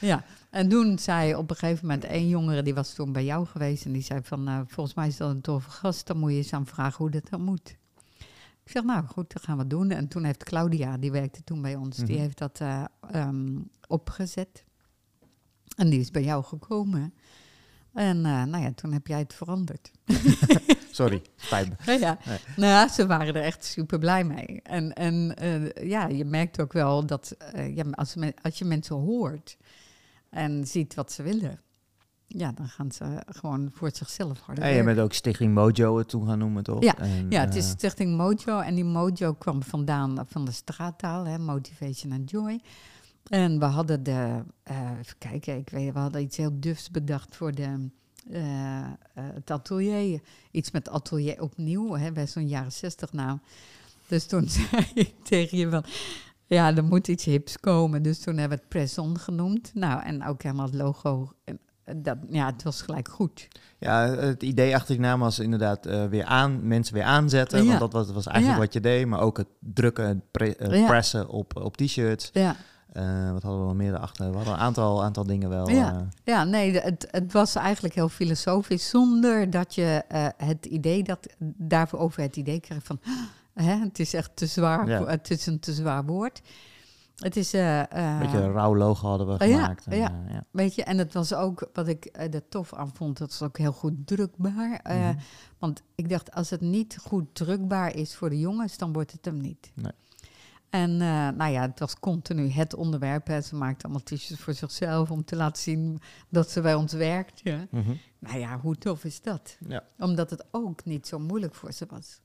Ja, 0.00 0.24
en 0.50 0.68
toen 0.68 0.98
zei 0.98 1.35
op 1.35 1.50
een 1.50 1.56
gegeven 1.56 1.87
moment 1.87 2.04
één 2.04 2.28
jongere, 2.28 2.62
die 2.62 2.74
was 2.74 2.94
toen 2.94 3.12
bij 3.12 3.24
jou 3.24 3.46
geweest 3.46 3.85
en 3.85 3.92
die 3.92 4.02
zei 4.02 4.20
van, 4.22 4.42
nou, 4.42 4.64
volgens 4.68 4.96
mij 4.96 5.06
is 5.06 5.16
dat 5.16 5.30
een 5.30 5.40
toffe 5.40 5.70
gast, 5.70 6.06
dan 6.06 6.18
moet 6.18 6.30
je 6.30 6.37
eens 6.37 6.52
aan 6.52 6.66
vragen 6.66 6.96
hoe 6.96 7.11
dat 7.11 7.28
dan 7.30 7.40
moet. 7.42 7.76
Ik 8.64 8.72
zeg, 8.72 8.82
nou 8.85 9.06
goed, 9.06 9.32
dat 9.32 9.42
gaan 9.42 9.59
we 9.59 9.66
doen. 9.66 9.90
En 9.90 10.09
toen 10.09 10.24
heeft 10.24 10.44
Claudia, 10.44 10.96
die 10.96 11.12
werkte 11.12 11.44
toen 11.44 11.62
bij 11.62 11.74
ons, 11.74 11.96
die 11.96 12.14
Mhm. 12.14 12.20
heeft 12.20 12.38
dat 12.38 12.61
eh, 12.61 12.85
ehm, 13.11 13.59
opgezet. 13.87 14.64
En 15.77 15.91
die 15.91 16.01
is 16.01 16.11
bij 16.11 16.23
jou 16.23 16.45
gekomen. 16.45 17.15
En 17.93 18.17
eh, 18.27 18.43
nou 18.43 18.62
ja, 18.62 18.73
toen 18.75 18.93
heb 18.93 19.07
jij 19.07 19.19
het 19.19 19.35
veranderd. 19.35 19.91
Sorry, 20.91 21.23
spijt 21.37 21.69
me. 21.69 21.75
Ja, 21.93 21.93
ja. 21.93 22.19
Nee. 22.27 22.39
Nou 22.57 22.89
ze 22.89 23.07
waren 23.07 23.35
er 23.35 23.43
echt 23.43 23.65
super 23.65 23.99
blij 23.99 24.25
mee. 24.25 24.61
En, 24.62 24.93
en 24.93 25.37
eh, 25.37 25.89
ja, 25.89 26.07
je 26.07 26.25
merkt 26.25 26.61
ook 26.61 26.73
wel 26.73 27.07
dat 27.07 27.31
eh, 27.31 27.77
ja, 27.77 27.85
als, 27.91 28.15
men, 28.15 28.35
als 28.43 28.59
je 28.59 28.65
mensen 28.65 28.97
hoort 28.97 29.57
en 30.31 30.67
ziet 30.67 30.95
wat 30.95 31.12
ze 31.12 31.23
willen, 31.23 31.61
ja, 32.27 32.53
dan 32.53 32.69
gaan 32.69 32.93
ze 32.93 33.23
gewoon 33.27 33.71
voor 33.73 33.91
zichzelf 33.93 34.41
harder 34.41 34.65
En 34.65 34.75
je 34.75 34.83
bent 34.85 34.99
ook 34.99 35.12
Stichting 35.12 35.55
Mojo 35.55 35.99
het 35.99 36.09
toen 36.09 36.27
gaan 36.27 36.39
noemen, 36.39 36.62
toch? 36.62 36.83
Ja, 36.83 36.99
En, 36.99 37.27
Ja, 37.31 37.41
het 37.41 37.55
is 37.55 37.69
Stichting 37.69 38.17
Mojo 38.17 38.61
en 38.61 38.75
die 38.75 38.85
Mojo 38.85 39.33
kwam 39.33 39.62
vandaan 39.62 40.25
van 40.27 40.45
de 40.45 40.53
straattaal, 40.53 41.25
hè, 41.25 41.39
Motivation 41.39 42.12
and 42.12 42.31
Joy. 42.31 42.61
En 43.29 43.59
we 43.59 43.65
hadden 43.65 44.03
de, 44.03 44.43
eh, 44.62 44.91
even 45.01 45.19
kijken, 45.19 45.57
ik 45.57 45.71
weet, 45.71 45.93
we 45.93 45.99
hadden 45.99 46.23
iets 46.23 46.37
heel 46.37 46.61
dufs 46.61 46.91
bedacht 46.91 47.37
voor 47.37 47.53
de, 47.55 47.89
eh, 48.31 48.79
eh, 48.79 48.87
het 49.15 49.51
atelier. 49.51 50.21
Iets 50.51 50.71
met 50.71 50.89
atelier 50.89 51.43
opnieuw, 51.43 51.97
hè, 51.97 52.12
bij 52.12 52.27
zo'n 52.27 52.49
jaren 52.49 52.73
zestig 52.73 53.12
naam. 53.12 53.41
Dus 54.09 54.27
toen 54.27 54.49
zei 54.71 54.87
ik 54.95 55.15
tegen 55.23 55.59
je 55.59 55.71
van, 55.71 55.85
ja, 56.47 56.77
er 56.77 56.85
moet 56.85 57.09
iets 57.09 57.25
hips 57.25 57.61
komen. 57.61 58.03
Dus 58.03 58.19
toen 58.21 58.37
hebben 58.37 58.59
we 58.59 58.62
het 58.65 58.73
Press-On 58.73 59.19
genoemd. 59.19 59.71
Nou, 59.75 60.03
en 60.03 60.27
ook 60.27 60.43
helemaal 60.43 60.67
het 60.67 60.75
logo. 60.75 61.33
En, 61.45 61.59
dat, 62.03 62.19
ja, 62.31 62.47
het 62.47 62.62
was 62.62 62.83
gelijk 62.83 63.09
goed. 63.09 63.49
Ja, 63.79 64.09
het 64.09 64.43
idee 64.43 64.75
achter 64.75 64.95
die 64.95 65.05
naam 65.05 65.21
was 65.21 65.39
inderdaad 65.39 65.85
weer 65.85 66.25
aan, 66.25 66.67
mensen 66.67 66.95
weer 66.95 67.03
aanzetten. 67.05 67.65
Ja. 67.65 67.69
Want 67.69 67.81
dat 67.81 67.93
was, 67.93 68.12
was 68.15 68.27
eigenlijk 68.27 68.59
Ja. 68.59 68.65
wat 68.65 68.73
je 68.73 68.81
deed. 68.81 69.07
Maar 69.07 69.21
ook 69.21 69.37
het 69.37 69.49
drukken, 69.59 70.23
pre- 70.31 70.85
pressen 70.87 71.29
op, 71.29 71.57
op 71.57 71.77
t-shirts. 71.77 72.31
Ja. 72.33 72.57
Eh, 72.96 73.32
wat 73.32 73.42
hadden 73.42 73.61
we 73.61 73.66
nog 73.66 73.76
meer 73.76 73.94
erachter? 73.94 74.30
We 74.30 74.37
hadden 74.37 74.54
een 74.54 74.61
aantal, 74.61 75.02
aantal 75.04 75.24
dingen 75.26 75.48
wel. 75.48 75.68
Ja. 75.70 75.94
eh, 75.94 76.00
Ja, 76.24 76.44
nee, 76.44 76.78
het, 76.80 77.09
het 77.11 77.32
was 77.32 77.54
eigenlijk 77.54 77.94
heel 77.94 78.09
filosofisch, 78.09 78.88
zonder 78.88 79.50
dat 79.50 79.74
je 79.74 80.04
eh, 80.09 80.26
het 80.37 80.66
idee 80.66 81.02
dat 81.02 81.26
daarvoor 81.38 81.98
over 81.98 82.22
het 82.22 82.37
idee 82.37 82.61
kreeg 82.61 82.82
van 82.85 83.00
hè, 83.54 83.74
het 83.74 83.98
is 83.98 84.14
echt 84.14 84.30
te 84.37 84.46
zwaar, 84.46 84.88
Ja. 84.88 85.04
het 85.04 85.30
is 85.30 85.46
een 85.46 85.59
te 85.61 85.72
zwaar 85.72 86.04
woord. 86.04 86.40
Het 87.16 87.37
is, 87.37 87.52
een 87.52 87.87
beetje 88.18 88.38
een 88.42 88.52
rauw 88.52 88.76
logo 88.76 89.09
hadden 89.09 89.26
we 89.26 89.38
Ah, 89.38 89.48
ja, 89.48 89.54
gemaakt. 89.54 89.87
En, 89.87 89.96
ja. 89.98 90.12
ja. 90.28 90.44
weet 90.50 90.74
je, 90.74 90.85
en 90.85 90.98
het 90.98 91.12
was 91.12 91.35
ook 91.35 91.68
wat 91.72 91.88
ik 91.88 92.09
er 92.12 92.48
tof 92.48 92.74
aan 92.74 92.90
vond, 92.94 93.18
dat 93.18 93.28
was 93.38 93.42
ook 93.48 93.59
heel 93.59 93.72
goed 93.72 93.92
drukbaar. 94.06 94.80
Mhm. 94.85 95.14
Want 95.59 95.82
ik 95.94 96.09
dacht, 96.09 96.32
als 96.35 96.50
het 96.50 96.61
niet 96.61 96.98
goed 97.02 97.24
drukbaar 97.35 97.94
is 97.94 98.14
voor 98.14 98.30
de 98.30 98.38
jongens, 98.38 98.78
dan 98.78 98.92
wordt 98.92 99.12
het 99.12 99.24
hem 99.24 99.37
niet. 99.40 99.70
Nee. 99.74 99.92
En 100.70 100.90
eh, 100.90 101.29
nou 101.29 101.52
ja, 101.52 101.62
het 101.62 101.79
was 101.79 101.98
continu 101.98 102.48
het 102.48 102.74
onderwerp. 102.74 103.26
Hè. 103.26 103.40
Ze 103.40 103.55
maakte 103.55 103.85
allemaal 103.85 104.02
t-shirts 104.02 104.42
voor 104.42 104.55
zichzelf 104.55 105.11
om 105.11 105.24
te 105.24 105.37
laten 105.37 105.62
zien 105.62 106.00
dat 106.29 106.50
ze 106.50 106.61
bij 106.61 106.74
ons 106.74 106.92
werkte. 106.92 107.68
Mhm. 107.70 107.94
Nou 108.18 108.38
ja, 108.38 108.59
hoe 108.59 108.76
tof 108.76 109.05
is 109.05 109.20
dat? 109.20 109.57
Ja. 109.68 109.85
Omdat 109.98 110.31
het 110.31 110.44
ook 110.50 110.85
niet 110.85 111.07
zo 111.07 111.18
moeilijk 111.18 111.55
voor 111.55 111.72
ze 111.72 111.87
was. 111.88 112.20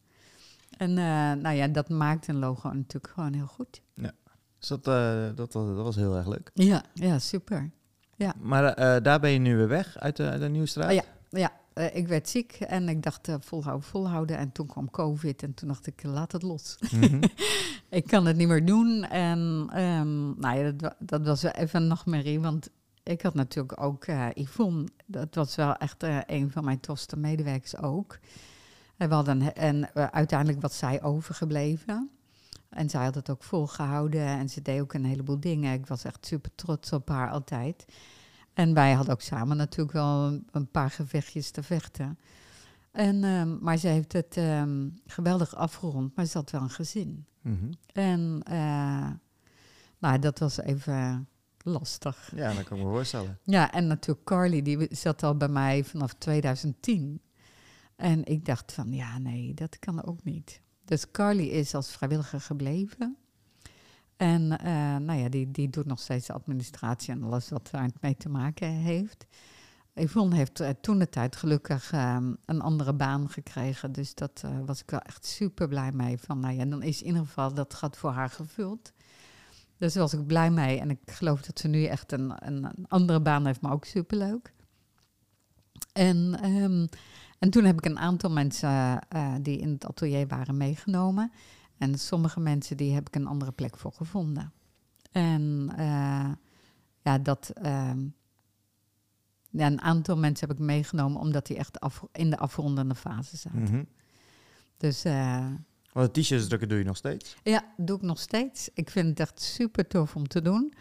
En 0.77 0.89
eh, 0.89 1.41
nou 1.41 1.51
ja, 1.51 1.67
dat 1.67 1.89
maakt 1.89 2.27
een 2.27 2.39
logo 2.39 2.69
natuurlijk 2.69 3.13
gewoon 3.13 3.34
heel 3.34 3.47
goed. 3.47 3.82
Dus 4.62 4.69
dat, 4.69 4.88
eh, 4.88 5.36
dat, 5.36 5.54
was, 5.54 5.67
dat 5.67 5.84
was 5.84 5.95
heel 5.95 6.15
erg 6.15 6.27
leuk. 6.27 6.51
Ja, 6.54 6.84
ja 6.93 7.19
super. 7.19 7.71
Maar 8.39 8.63
eh, 8.65 9.04
daar 9.04 9.19
ben 9.19 9.32
je 9.32 9.39
nu 9.39 9.56
weer 9.56 9.67
weg 9.67 9.97
uit 9.97 10.15
de, 10.15 10.30
uit 10.30 10.41
de 10.41 10.49
Nieuwstraat? 10.49 10.89
Oh 10.89 10.93
ja. 10.95 11.04
Ja, 11.30 11.51
eh, 11.73 11.95
ik 11.95 12.07
werd 12.07 12.29
ziek 12.29 12.51
en 12.51 12.89
ik 12.89 13.03
dacht 13.03 13.27
eh, 13.27 13.36
volhouden, 13.39 13.88
volhouden. 13.88 14.38
En 14.38 14.51
toen 14.51 14.67
kwam 14.67 14.89
COVID 14.89 15.43
en 15.43 15.53
toen 15.53 15.67
dacht 15.67 15.88
ik, 15.88 16.03
laat 16.03 16.31
het 16.31 16.41
los. 16.41 16.77
Mhm. 16.91 17.23
ik 17.89 18.07
kan 18.07 18.25
het 18.25 18.38
niet 18.38 18.47
meer 18.47 18.65
doen. 18.65 19.03
En 19.03 19.69
ehm, 19.73 20.39
nou 20.39 20.57
ja, 20.57 20.71
dat, 20.71 20.95
dat 20.99 21.25
was 21.25 21.41
wel 21.41 21.51
even 21.51 21.81
een 21.81 21.88
nachtmerrie, 21.88 22.39
want 22.39 22.69
ik 23.03 23.21
had 23.21 23.34
natuurlijk 23.34 23.81
ook 23.81 24.05
eh, 24.05 24.27
Yvonne. 24.34 24.88
Dat 25.05 25.36
was 25.36 25.55
wel 25.55 25.75
echt 25.75 26.03
een 26.25 26.51
van 26.51 26.65
mijn 26.65 26.79
tofste 26.79 27.17
medewerkers 27.17 27.77
ook. 27.77 28.19
En, 28.97 29.09
we 29.09 29.15
hadden, 29.15 29.55
en 29.55 29.95
uiteindelijk 30.11 30.61
was 30.61 30.78
zij 30.78 31.03
overgebleven. 31.03 32.09
En 32.69 32.89
zij 32.89 33.03
had 33.03 33.15
het 33.15 33.30
ook 33.30 33.43
volgehouden 33.43 34.26
en 34.26 34.49
ze 34.49 34.61
deed 34.61 34.82
ook 34.82 34.93
een 34.93 35.05
heleboel 35.05 35.39
dingen. 35.39 35.74
Ik 35.74 35.88
was 35.88 36.03
echt 36.03 36.26
super 36.26 36.51
trots 36.55 36.93
op 36.93 37.09
haar 37.09 37.32
altijd. 37.32 37.86
En 38.62 38.74
wij 38.74 38.93
hadden 38.93 39.14
ook 39.14 39.22
samen 39.22 39.57
natuurlijk 39.57 39.91
wel 39.91 40.28
een, 40.28 40.47
een 40.51 40.72
paar 40.72 40.89
gevechtjes 40.89 41.51
te 41.51 41.64
vechten. 41.64 42.20
En, 42.91 43.24
ehm, 43.24 43.57
maar 43.59 43.78
ze 43.78 43.88
heeft 43.88 44.14
het 44.14 44.38
ehm, 44.38 44.89
geweldig 45.05 45.55
afgerond, 45.55 46.16
maar 46.16 46.26
ze 46.26 46.38
had 46.38 46.51
wel 46.51 46.62
een 46.62 46.70
gezin. 46.70 47.26
Mhm. 47.41 47.72
En 47.93 48.41
eh, 48.43 49.09
nou, 49.99 50.20
dat 50.20 50.39
was 50.39 50.59
even 50.59 51.28
lastig. 51.64 52.32
Ja, 52.36 52.53
dat 52.53 52.64
kan 52.64 52.78
ik 52.78 52.84
me 52.84 52.89
voorstellen. 52.89 53.39
Ja, 53.57 53.72
en 53.72 53.88
natuurlijk 53.88 54.26
Carly, 54.26 54.62
die 54.62 54.88
zat 54.95 55.24
al 55.24 55.38
bij 55.38 55.49
mij 55.49 55.84
vanaf 55.84 56.14
2010. 56.14 57.22
En 57.95 58.26
ik 58.26 58.45
dacht 58.45 58.72
van, 58.72 58.93
ja, 58.93 59.18
nee, 59.18 59.53
dat 59.53 59.80
kan 59.80 60.03
ook 60.03 60.24
niet. 60.24 60.62
Dus 60.86 61.12
Carly 61.12 61.47
is 61.47 61.76
als 61.76 61.91
vrijwilliger 61.91 62.41
gebleven. 62.41 63.18
En 64.22 64.57
eh, 64.57 64.95
nou 64.97 65.19
ja, 65.19 65.30
die, 65.30 65.51
die 65.51 65.69
doet 65.69 65.86
nog 65.86 65.99
steeds 65.99 66.30
administratie 66.30 67.13
en 67.13 67.24
alles 67.24 67.49
wat 67.49 67.69
daar 67.72 67.89
mee 68.01 68.17
te 68.17 68.30
maken 68.30 68.67
heeft. 68.67 69.26
Yvonne 69.93 70.36
heeft 70.36 70.61
uh, 70.61 70.69
toen 70.82 70.99
de 70.99 71.09
tijd 71.09 71.36
gelukkig 71.36 71.91
um, 71.93 72.38
een 72.45 72.61
andere 72.61 72.93
baan 72.93 73.30
gekregen. 73.30 73.91
Dus 73.91 74.15
dat 74.15 74.41
uh, 74.45 74.51
was 74.65 74.82
ik 74.82 74.89
wel 74.89 74.99
echt 74.99 75.26
super 75.26 75.67
blij 75.67 75.91
mee. 75.91 76.17
Van 76.17 76.39
nou 76.39 76.53
ja, 76.53 76.65
dan 76.65 76.84
is 76.84 77.01
in 77.01 77.07
ieder 77.07 77.26
geval 77.26 77.53
dat 77.53 77.74
gat 77.74 77.97
voor 77.97 78.11
haar 78.11 78.30
gevuld. 78.30 78.91
Dus 79.78 79.93
daar 79.93 80.03
was 80.03 80.13
ik 80.13 80.28
blij 80.28 80.51
mee. 80.51 80.80
En 80.80 80.89
ik 80.89 80.99
geloof 81.05 81.41
dat 81.41 81.59
ze 81.59 81.67
nu 81.67 81.86
echt 81.86 82.11
een, 82.11 82.34
een, 82.47 82.86
andere 82.88 83.22
baan 83.22 83.45
heeft, 83.45 83.61
maar 83.61 83.72
ook 83.72 83.86
superleuk. 83.86 84.53
En, 85.93 86.45
um, 86.45 86.88
en 87.39 87.49
toen 87.49 87.63
heb 87.63 87.78
ik 87.78 87.86
een 87.86 87.99
aantal 87.99 88.32
mensen 88.32 89.01
die 89.41 89.59
in 89.59 89.69
het 89.69 89.86
atelier 89.86 90.28
waren 90.28 90.57
meegenomen. 90.57 91.32
En 91.82 91.99
sommige 91.99 92.39
mensen 92.39 92.77
die 92.77 92.93
heb 92.93 93.07
ik 93.07 93.15
een 93.15 93.27
andere 93.27 93.51
plek 93.51 93.77
voor 93.77 93.91
gevonden. 93.91 94.53
En 95.11 95.73
uh, 95.79 96.29
ja, 97.01 97.17
dat. 97.19 97.51
Uh, 97.63 97.91
ja, 99.49 99.65
een 99.65 99.82
aantal 99.82 100.17
mensen 100.17 100.47
heb 100.47 100.57
ik 100.57 100.63
meegenomen 100.63 101.21
omdat 101.21 101.45
die 101.45 101.57
echt 101.57 101.79
af, 101.79 102.03
in 102.11 102.29
de 102.29 102.38
afrondende 102.38 102.95
fase 102.95 103.38
zaten. 103.38 103.61
Mhm. 103.61 103.84
Dus. 104.77 105.05
Uh, 105.05 105.45
Want 105.93 106.13
t-shirts 106.13 106.47
drukken 106.47 106.69
doe 106.69 106.77
je 106.77 106.84
nog 106.84 106.97
steeds? 106.97 107.36
Ja, 107.43 107.63
doe 107.77 107.95
ik 107.95 108.01
nog 108.01 108.19
steeds. 108.19 108.69
Ik 108.73 108.89
vind 108.89 109.07
het 109.07 109.19
echt 109.19 109.41
super 109.41 109.88
tof 109.88 110.15
om 110.15 110.27
te 110.27 110.41
doen. 110.41 110.73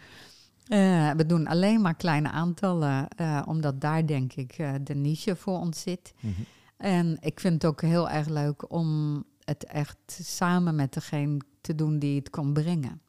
Uh, 0.67 1.11
we 1.11 1.25
doen 1.25 1.47
alleen 1.47 1.81
maar 1.81 1.95
kleine 1.95 2.29
aantallen, 2.29 3.07
uh, 3.21 3.41
omdat 3.45 3.81
daar 3.81 4.05
denk 4.05 4.33
ik 4.33 4.57
uh, 4.57 4.73
de 4.81 4.95
niche 4.95 5.35
voor 5.35 5.57
ons 5.57 5.81
zit. 5.81 6.13
Mm-hmm. 6.19 6.45
En 6.77 7.17
ik 7.21 7.39
vind 7.39 7.53
het 7.53 7.65
ook 7.65 7.81
heel 7.81 8.09
erg 8.09 8.27
leuk 8.27 8.71
om 8.71 9.23
het 9.51 9.65
echt 9.65 10.19
samen 10.23 10.75
met 10.75 10.93
degene 10.93 11.39
te 11.61 11.75
doen 11.75 11.99
die 11.99 12.19
het 12.19 12.29
kan 12.29 12.53
brengen. 12.53 13.01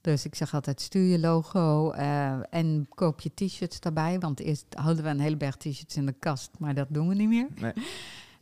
Dus 0.00 0.24
ik 0.24 0.34
zeg 0.34 0.54
altijd, 0.54 0.80
stuur 0.80 1.06
je 1.06 1.18
logo 1.18 1.92
uh, 1.94 2.54
en 2.54 2.86
koop 2.94 3.20
je 3.20 3.30
t-shirts 3.34 3.80
daarbij. 3.80 4.18
Want 4.18 4.40
eerst 4.40 4.64
hadden 4.74 5.04
we 5.04 5.10
een 5.10 5.20
hele 5.20 5.36
berg 5.36 5.56
t-shirts 5.56 5.96
in 5.96 6.06
de 6.06 6.14
kast, 6.18 6.50
maar 6.58 6.74
dat 6.74 6.86
doen 6.90 7.08
we 7.08 7.14
niet 7.14 7.28
meer. 7.28 7.48
Nee. 7.60 7.72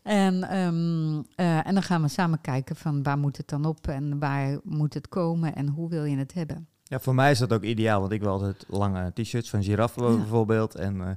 En, 0.02 0.56
um, 0.56 1.16
uh, 1.36 1.66
en 1.66 1.74
dan 1.74 1.82
gaan 1.82 2.02
we 2.02 2.08
samen 2.08 2.40
kijken 2.40 2.76
van 2.76 3.02
waar 3.02 3.18
moet 3.18 3.36
het 3.36 3.48
dan 3.48 3.64
op 3.64 3.88
en 3.88 4.18
waar 4.18 4.58
moet 4.62 4.94
het 4.94 5.08
komen 5.08 5.54
en 5.54 5.68
hoe 5.68 5.88
wil 5.88 6.04
je 6.04 6.16
het 6.16 6.34
hebben. 6.34 6.68
Ja, 6.82 7.00
voor 7.00 7.14
mij 7.14 7.30
is 7.30 7.38
dat 7.38 7.52
ook 7.52 7.62
ideaal, 7.62 8.00
want 8.00 8.12
ik 8.12 8.20
wil 8.20 8.30
altijd 8.30 8.64
lange 8.68 9.12
t-shirts 9.12 9.50
van 9.50 9.62
Giraffe 9.62 10.02
ja. 10.02 10.16
bijvoorbeeld. 10.16 10.74
En 10.74 10.96
uh, 10.96 11.08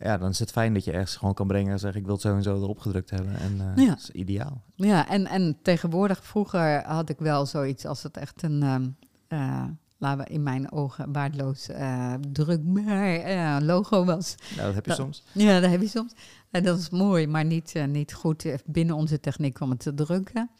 ja, 0.00 0.18
dan 0.18 0.30
is 0.30 0.38
het 0.38 0.50
fijn 0.50 0.74
dat 0.74 0.84
je 0.84 0.92
ergens 0.92 1.16
gewoon 1.16 1.34
kan 1.34 1.46
brengen 1.46 1.72
en 1.72 1.78
zeggen 1.78 2.00
ik 2.00 2.06
wil 2.06 2.14
het 2.14 2.22
zo 2.22 2.34
en 2.34 2.42
zo 2.42 2.56
erop 2.56 2.78
gedrukt 2.78 3.10
hebben. 3.10 3.36
En 3.36 3.52
uh, 3.52 3.84
ja. 3.84 3.88
dat 3.88 3.98
is 3.98 4.10
ideaal. 4.10 4.62
Ja, 4.74 5.08
en, 5.08 5.26
en 5.26 5.58
tegenwoordig, 5.62 6.24
vroeger 6.24 6.82
had 6.84 7.08
ik 7.08 7.18
wel 7.18 7.46
zoiets 7.46 7.86
als 7.86 8.02
het 8.02 8.16
echt 8.16 8.42
een, 8.42 8.62
um, 8.62 8.96
uh, 9.28 9.64
laten 9.98 10.24
we 10.24 10.30
in 10.30 10.42
mijn 10.42 10.72
ogen 10.72 11.12
waardeloos 11.12 11.68
uh, 11.68 12.14
drukbaar 12.32 13.62
logo 13.62 14.04
was. 14.04 14.34
Ja, 14.56 14.64
dat 14.64 14.74
heb 14.74 14.84
je 14.84 14.90
dat, 14.90 15.00
soms. 15.00 15.22
Ja, 15.32 15.60
dat 15.60 15.70
heb 15.70 15.80
je 15.80 15.88
soms. 15.88 16.12
En 16.50 16.62
dat 16.64 16.78
is 16.78 16.90
mooi, 16.90 17.26
maar 17.26 17.44
niet, 17.44 17.74
niet 17.88 18.14
goed 18.14 18.46
binnen 18.66 18.96
onze 18.96 19.20
techniek 19.20 19.60
om 19.60 19.70
het 19.70 19.80
te 19.80 19.94
drukken. 19.94 20.50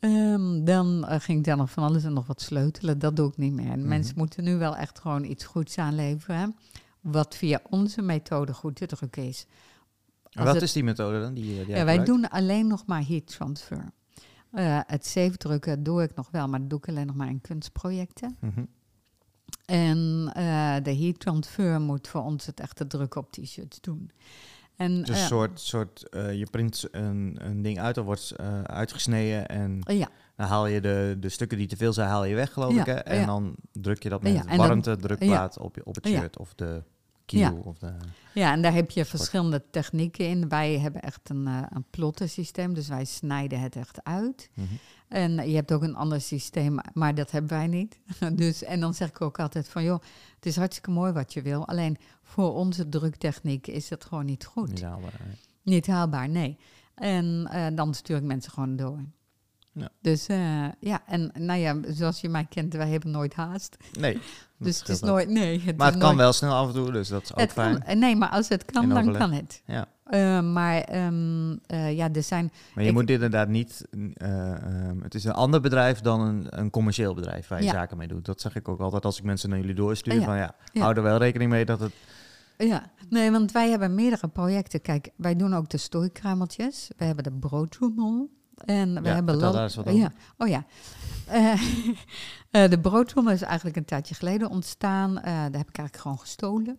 Um, 0.00 0.64
dan 0.64 1.06
uh, 1.08 1.14
ging 1.18 1.38
ik 1.38 1.44
daar 1.44 1.56
nog 1.56 1.70
van 1.70 1.84
alles 1.84 2.04
en 2.04 2.12
nog 2.12 2.26
wat 2.26 2.40
sleutelen. 2.40 2.98
Dat 2.98 3.16
doe 3.16 3.28
ik 3.28 3.36
niet 3.36 3.52
meer. 3.52 3.70
En 3.70 3.78
Mhm. 3.78 3.88
mensen 3.88 4.14
moeten 4.16 4.44
nu 4.44 4.56
wel 4.56 4.76
echt 4.76 4.98
gewoon 4.98 5.24
iets 5.24 5.44
goeds 5.44 5.78
aanleveren. 5.78 6.56
Wat 7.00 7.36
via 7.36 7.60
onze 7.70 8.02
methode 8.02 8.54
goed 8.54 8.76
te 8.76 8.86
drukken 8.86 9.24
is. 9.26 9.46
Wat 10.30 10.54
het, 10.54 10.62
is 10.62 10.72
die 10.72 10.84
methode 10.84 11.20
dan? 11.20 11.34
Die, 11.34 11.44
die 11.44 11.54
ja, 11.54 11.64
wij 11.66 11.76
gebruikt? 11.76 12.06
doen 12.06 12.28
alleen 12.28 12.66
nog 12.66 12.86
maar 12.86 13.06
heat 13.06 13.26
transfer. 13.26 13.92
Uh, 14.52 14.80
het 14.86 15.06
safe 15.06 15.36
drukken 15.36 15.82
doe 15.82 16.02
ik 16.02 16.14
nog 16.14 16.30
wel, 16.30 16.48
maar 16.48 16.60
dat 16.60 16.70
doe 16.70 16.78
ik 16.78 16.88
alleen 16.88 17.06
nog 17.06 17.16
maar 17.16 17.28
in 17.28 17.40
kunstprojecten. 17.40 18.36
Mm 18.40 18.52
-hmm. 18.54 18.68
En 19.64 19.98
uh, 20.36 20.76
de 20.82 20.96
heat 20.96 21.20
transfer 21.20 21.80
moet 21.80 22.08
voor 22.08 22.22
ons 22.22 22.46
het 22.46 22.60
echte 22.60 22.86
drukken 22.86 23.20
op 23.20 23.32
t-shirts 23.32 23.80
doen. 23.80 24.10
En, 24.80 25.02
dus 25.02 25.08
een 25.08 25.14
uh, 25.14 25.26
soort, 25.26 25.60
soort 25.60 26.06
uh, 26.10 26.34
je 26.34 26.46
print 26.50 26.88
een, 26.90 27.38
een 27.42 27.62
ding 27.62 27.80
uit, 27.80 27.98
of 27.98 28.04
wordt 28.04 28.34
uh, 28.40 28.62
uitgesneden 28.62 29.48
en 29.48 29.80
ja. 29.86 30.08
dan 30.36 30.46
haal 30.46 30.66
je 30.66 30.80
de, 30.80 31.16
de 31.20 31.28
stukken 31.28 31.58
die 31.58 31.66
te 31.66 31.76
veel 31.76 31.92
zijn, 31.92 32.08
haal 32.08 32.24
je 32.24 32.34
weg 32.34 32.52
geloof 32.52 32.74
ja, 32.74 32.80
ik. 32.80 32.86
Hè? 32.86 32.92
En 32.92 33.20
ja. 33.20 33.26
dan 33.26 33.54
druk 33.72 34.02
je 34.02 34.08
dat 34.08 34.22
met 34.22 34.32
ja, 34.32 34.56
warmte 34.56 34.96
drukplaat 34.96 35.58
op, 35.58 35.76
op 35.84 35.94
het 35.94 36.06
shirt 36.06 36.38
of 36.38 36.54
de 36.54 36.82
kiel. 37.24 37.62
Of 37.64 37.78
de 37.78 37.92
ja, 38.34 38.52
en 38.52 38.62
daar 38.62 38.74
heb 38.74 38.90
je 38.90 39.04
verschillende 39.04 39.62
technieken 39.70 40.28
in. 40.28 40.48
Wij 40.48 40.78
hebben 40.78 41.02
echt 41.02 41.30
een, 41.30 41.46
uh, 41.46 41.62
een 41.68 41.84
plottensysteem, 41.90 42.74
dus 42.74 42.88
wij 42.88 43.04
snijden 43.04 43.60
het 43.60 43.76
echt 43.76 44.04
uit. 44.04 44.50
Mm 44.54 44.66
-hmm. 44.66 44.78
En 45.10 45.50
je 45.50 45.54
hebt 45.54 45.72
ook 45.72 45.82
een 45.82 45.96
ander 45.96 46.20
systeem, 46.20 46.78
maar 46.92 47.14
dat 47.14 47.30
hebben 47.30 47.50
wij 47.50 47.66
niet. 47.66 47.98
dus, 48.32 48.62
en 48.62 48.80
dan 48.80 48.94
zeg 48.94 49.08
ik 49.08 49.20
ook 49.20 49.38
altijd 49.38 49.68
van, 49.68 49.82
joh, 49.82 50.00
het 50.34 50.46
is 50.46 50.56
hartstikke 50.56 50.90
mooi 50.90 51.12
wat 51.12 51.32
je 51.32 51.42
wil. 51.42 51.66
Alleen 51.66 51.96
voor 52.22 52.54
onze 52.54 52.88
druktechniek 52.88 53.66
is 53.66 53.90
het 53.90 54.04
gewoon 54.04 54.24
niet 54.24 54.44
goed. 54.44 54.68
Niet 54.68 54.82
haalbaar. 54.82 55.20
Nee. 55.26 55.36
Niet 55.62 55.86
haalbaar, 55.86 56.28
nee. 56.28 56.58
En 56.94 57.50
uh, 57.52 57.66
dan 57.74 57.94
stuur 57.94 58.16
ik 58.16 58.22
mensen 58.22 58.52
gewoon 58.52 58.76
door. 58.76 59.04
Ja. 59.72 59.88
Dus 60.00 60.28
uh, 60.28 60.68
ja, 60.80 61.02
en 61.06 61.30
nou 61.34 61.60
ja, 61.60 61.76
zoals 61.88 62.20
je 62.20 62.28
mij 62.28 62.46
kent, 62.48 62.72
wij 62.72 62.88
hebben 62.88 63.10
nooit 63.10 63.34
haast. 63.34 63.76
Nee. 63.98 64.18
dus 64.58 64.78
het 64.78 64.88
is 64.88 65.00
nooit, 65.00 65.28
nee. 65.28 65.60
Het 65.60 65.76
maar 65.76 65.86
het 65.86 65.98
kan 65.98 66.06
nooit, 66.06 66.20
wel 66.20 66.32
snel 66.32 66.54
af 66.54 66.66
en 66.66 66.74
toe, 66.74 66.92
dus 66.92 67.08
dat 67.08 67.22
is 67.22 67.32
ook 67.32 67.40
het 67.40 67.52
fijn. 67.52 67.82
Kan, 67.82 67.98
nee, 67.98 68.16
maar 68.16 68.28
als 68.28 68.48
het 68.48 68.64
kan, 68.64 68.88
dan 68.88 69.12
kan 69.12 69.32
het. 69.32 69.62
Ja. 69.66 69.88
Uh, 70.10 70.52
maar 70.52 71.06
um, 71.06 71.50
uh, 71.50 71.96
ja, 71.96 72.12
er 72.12 72.22
zijn. 72.22 72.52
Maar 72.74 72.84
je 72.84 72.90
ik, 72.90 72.96
moet 72.96 73.06
dit 73.06 73.14
inderdaad 73.14 73.48
niet. 73.48 73.86
Um, 73.90 75.02
het 75.02 75.14
is 75.14 75.24
een 75.24 75.32
ander 75.32 75.60
bedrijf 75.60 76.00
dan 76.00 76.20
een, 76.20 76.46
een 76.48 76.70
commercieel 76.70 77.14
bedrijf 77.14 77.48
waar 77.48 77.58
je 77.58 77.64
ja. 77.64 77.72
zaken 77.72 77.96
mee 77.96 78.08
doet. 78.08 78.24
Dat 78.24 78.40
zeg 78.40 78.54
ik 78.54 78.68
ook 78.68 78.80
altijd 78.80 79.04
als 79.04 79.18
ik 79.18 79.24
mensen 79.24 79.48
naar 79.48 79.58
jullie 79.58 79.74
doorstuur. 79.74 80.14
Ja. 80.14 80.24
Van 80.24 80.36
ja, 80.36 80.54
hou 80.72 80.96
er 80.96 81.02
wel 81.02 81.18
rekening 81.18 81.50
mee 81.50 81.64
dat 81.64 81.80
het. 81.80 81.92
Ja, 82.58 82.90
nee, 83.08 83.30
want 83.30 83.52
wij 83.52 83.70
hebben 83.70 83.94
meerdere 83.94 84.28
projecten. 84.28 84.80
Kijk, 84.80 85.10
wij 85.16 85.36
doen 85.36 85.54
ook 85.54 85.68
de 85.68 85.76
stooikruimeltjes. 85.76 86.90
We 86.96 87.04
hebben 87.04 87.24
de 87.24 87.32
broodtrommel. 87.32 88.30
En 88.64 89.02
we 89.02 89.08
Ja, 89.08 89.14
hebben 89.14 89.38
daar 89.38 89.62
eens 89.62 89.74
wat 89.74 89.86
over. 89.86 89.98
ja. 89.98 90.12
Oh 90.38 90.48
ja. 90.48 90.64
Eh, 91.30 91.60
eh, 92.50 92.70
de 92.70 92.80
broodtrommel 92.80 93.32
is 93.32 93.42
eigenlijk 93.42 93.76
een 93.76 93.84
tijdje 93.84 94.14
geleden 94.14 94.50
ontstaan. 94.50 95.16
Eh, 95.18 95.24
daar 95.24 95.42
heb 95.42 95.68
ik 95.68 95.78
eigenlijk 95.78 95.96
gewoon 95.96 96.18
gestolen. 96.18 96.78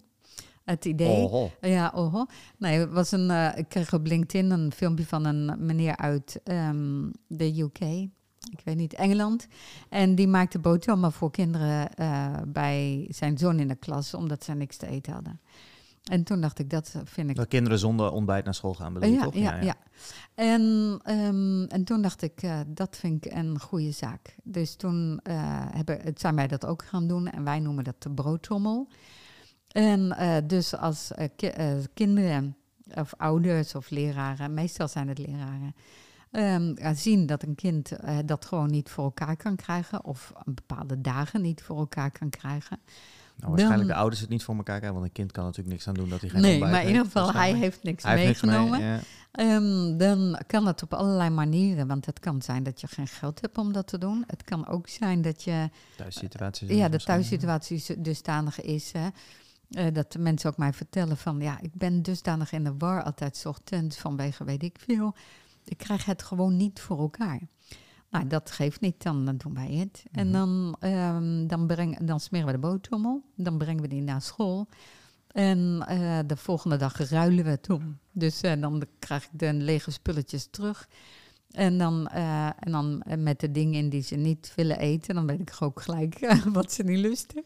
Het 0.63 0.85
idee. 0.85 1.23
Oh, 1.27 1.51
Ja, 1.61 1.91
oh. 1.95 2.25
Nee, 2.57 2.85
was 2.85 3.11
een, 3.11 3.55
ik 3.57 3.69
kreeg 3.69 3.93
op 3.93 4.05
LinkedIn 4.05 4.51
een 4.51 4.71
filmpje 4.71 5.05
van 5.05 5.25
een 5.25 5.65
meneer 5.65 5.97
uit 5.97 6.39
ehm, 6.43 7.09
de 7.27 7.61
UK. 7.61 7.79
Ik 8.51 8.61
weet 8.63 8.75
niet, 8.75 8.93
Engeland. 8.93 9.47
En 9.89 10.15
die 10.15 10.27
maakte 10.27 10.59
boterhammen 10.59 11.11
voor 11.11 11.31
kinderen 11.31 11.89
bij 12.47 13.05
zijn 13.09 13.37
zoon 13.37 13.59
in 13.59 13.67
de 13.67 13.75
klas, 13.75 14.13
omdat 14.13 14.43
ze 14.43 14.53
niks 14.53 14.77
te 14.77 14.87
eten 14.87 15.13
hadden. 15.13 15.39
En 16.01 16.23
toen 16.23 16.41
dacht 16.41 16.59
ik, 16.59 16.69
dat 16.69 16.95
vind 17.03 17.29
ik 17.29 17.35
Dat 17.35 17.47
kinderen 17.47 17.79
zonder 17.79 18.11
ontbijt 18.11 18.45
naar 18.45 18.53
school 18.53 18.73
gaan, 18.73 18.93
bedoel 18.93 19.09
je 19.09 19.15
ja, 19.15 19.23
toch? 19.23 19.33
ja, 19.33 19.61
ja. 19.61 19.75
En, 20.35 20.61
um, 21.05 21.65
en 21.65 21.83
toen 21.83 22.01
dacht 22.01 22.21
ik, 22.21 22.43
uh, 22.43 22.59
dat 22.67 22.97
vind 22.97 23.25
ik 23.25 23.33
een 23.33 23.59
goede 23.59 23.91
zaak. 23.91 24.35
Dus 24.43 24.75
toen 24.75 25.19
uh, 25.23 25.33
hebben, 25.71 26.01
het 26.01 26.19
zijn 26.19 26.35
wij 26.35 26.47
dat 26.47 26.65
ook 26.65 26.83
gaan 26.83 27.07
doen 27.07 27.27
en 27.27 27.43
wij 27.43 27.59
noemen 27.59 27.83
dat 27.83 28.03
de 28.03 28.11
broodtrommel. 28.11 28.87
En 29.67 30.15
uh, 30.19 30.37
dus 30.43 30.75
als 30.75 31.11
ki 31.35 31.51
kinderen 31.93 32.55
of 32.93 33.13
ouders 33.17 33.75
of 33.75 33.89
leraren, 33.89 34.53
meestal 34.53 34.87
zijn 34.87 35.07
het 35.07 35.17
leraren, 35.17 35.75
um, 36.31 36.95
zien 36.95 37.25
dat 37.25 37.43
een 37.43 37.55
kind 37.55 37.91
dat 38.25 38.45
gewoon 38.45 38.69
niet 38.69 38.89
voor 38.89 39.03
elkaar 39.03 39.35
kan 39.35 39.55
krijgen 39.55 40.05
of 40.05 40.33
bepaalde 40.45 41.01
dagen 41.01 41.41
niet 41.41 41.63
voor 41.63 41.77
elkaar 41.77 42.11
kan 42.11 42.29
krijgen. 42.29 42.79
Nou, 43.41 43.53
waarschijnlijk 43.53 43.87
dan, 43.87 43.97
de 43.97 44.01
ouders 44.01 44.21
het 44.21 44.29
niet 44.29 44.43
voor 44.43 44.55
elkaar 44.55 44.77
krijgen, 44.77 44.99
want 44.99 45.05
een 45.09 45.15
kind 45.15 45.31
kan 45.31 45.43
natuurlijk 45.43 45.71
niks 45.71 45.87
aan 45.87 45.93
doen 45.93 46.09
dat 46.09 46.21
hij 46.21 46.29
geen 46.29 46.41
Nee, 46.41 46.51
ontbijt 46.51 46.71
maar 46.71 46.81
in 46.81 46.87
ieder 46.87 47.05
geval, 47.05 47.33
hij 47.33 47.53
heeft 47.53 47.83
niks 47.83 48.03
hij 48.03 48.15
meegenomen. 48.15 48.81
Heeft 48.81 48.93
niks 48.93 49.07
mee, 49.31 49.47
ja. 49.47 49.55
um, 49.55 49.97
dan 49.97 50.39
kan 50.47 50.67
het 50.67 50.83
op 50.83 50.93
allerlei 50.93 51.29
manieren, 51.29 51.87
want 51.87 52.05
het 52.05 52.19
kan 52.19 52.41
zijn 52.41 52.63
dat 52.63 52.81
je 52.81 52.87
geen 52.87 53.07
geld 53.07 53.41
hebt 53.41 53.57
om 53.57 53.73
dat 53.73 53.87
te 53.87 53.97
doen. 53.97 54.23
Het 54.27 54.43
kan 54.43 54.67
ook 54.67 54.87
zijn 54.87 55.21
dat 55.21 55.43
je... 55.43 55.69
Thuissituatie. 55.97 56.75
Ja, 56.75 56.89
de 56.89 56.99
thuissituatie 56.99 58.01
dusdanig 58.01 58.61
is... 58.61 58.91
Hè, 58.91 59.07
uh, 59.69 59.93
dat 59.93 60.11
de 60.11 60.19
mensen 60.19 60.49
ook 60.49 60.57
mij 60.57 60.73
vertellen 60.73 61.17
van... 61.17 61.39
ja, 61.39 61.59
ik 61.61 61.73
ben 61.73 62.01
dusdanig 62.01 62.51
in 62.51 62.63
de 62.63 62.73
war 62.77 63.03
altijd 63.03 63.43
ochtends 63.45 63.97
vanwege 63.97 64.43
weet 64.43 64.63
ik 64.63 64.77
veel. 64.85 65.15
Ik 65.63 65.77
krijg 65.77 66.05
het 66.05 66.23
gewoon 66.23 66.57
niet 66.57 66.79
voor 66.79 66.99
elkaar. 66.99 67.39
Nou, 68.11 68.27
dat 68.27 68.51
geeft 68.51 68.81
niet, 68.81 69.03
dan, 69.03 69.25
dan 69.25 69.37
doen 69.37 69.53
wij 69.53 69.71
het. 69.71 70.03
Mm. 70.11 70.19
En 70.19 70.31
dan, 70.31 70.75
um, 70.79 71.47
dan, 71.47 71.67
breng, 71.67 71.97
dan 71.97 72.19
smeren 72.19 72.45
we 72.45 72.51
de 72.51 72.59
boterham, 72.59 73.23
dan 73.35 73.57
brengen 73.57 73.81
we 73.81 73.87
die 73.87 74.01
naar 74.01 74.21
school. 74.21 74.67
En 75.31 75.85
uh, 75.89 76.19
de 76.25 76.37
volgende 76.37 76.77
dag 76.77 77.09
ruilen 77.09 77.43
we 77.43 77.49
het 77.49 77.69
om. 77.69 77.97
Dus 78.11 78.43
uh, 78.43 78.51
dan 78.59 78.83
krijg 78.99 79.23
ik 79.23 79.29
de 79.31 79.53
lege 79.53 79.91
spulletjes 79.91 80.47
terug. 80.51 80.87
En 81.51 81.77
dan, 81.77 82.09
uh, 82.15 82.45
en 82.45 82.71
dan 82.71 83.03
met 83.17 83.39
de 83.39 83.51
dingen 83.51 83.73
in 83.73 83.89
die 83.89 84.01
ze 84.01 84.15
niet 84.15 84.53
willen 84.55 84.79
eten, 84.79 85.15
dan 85.15 85.27
weet 85.27 85.39
ik 85.39 85.55
ook 85.59 85.81
gelijk 85.81 86.35
wat 86.53 86.71
ze 86.71 86.83
niet 86.83 86.99
lusten. 86.99 87.43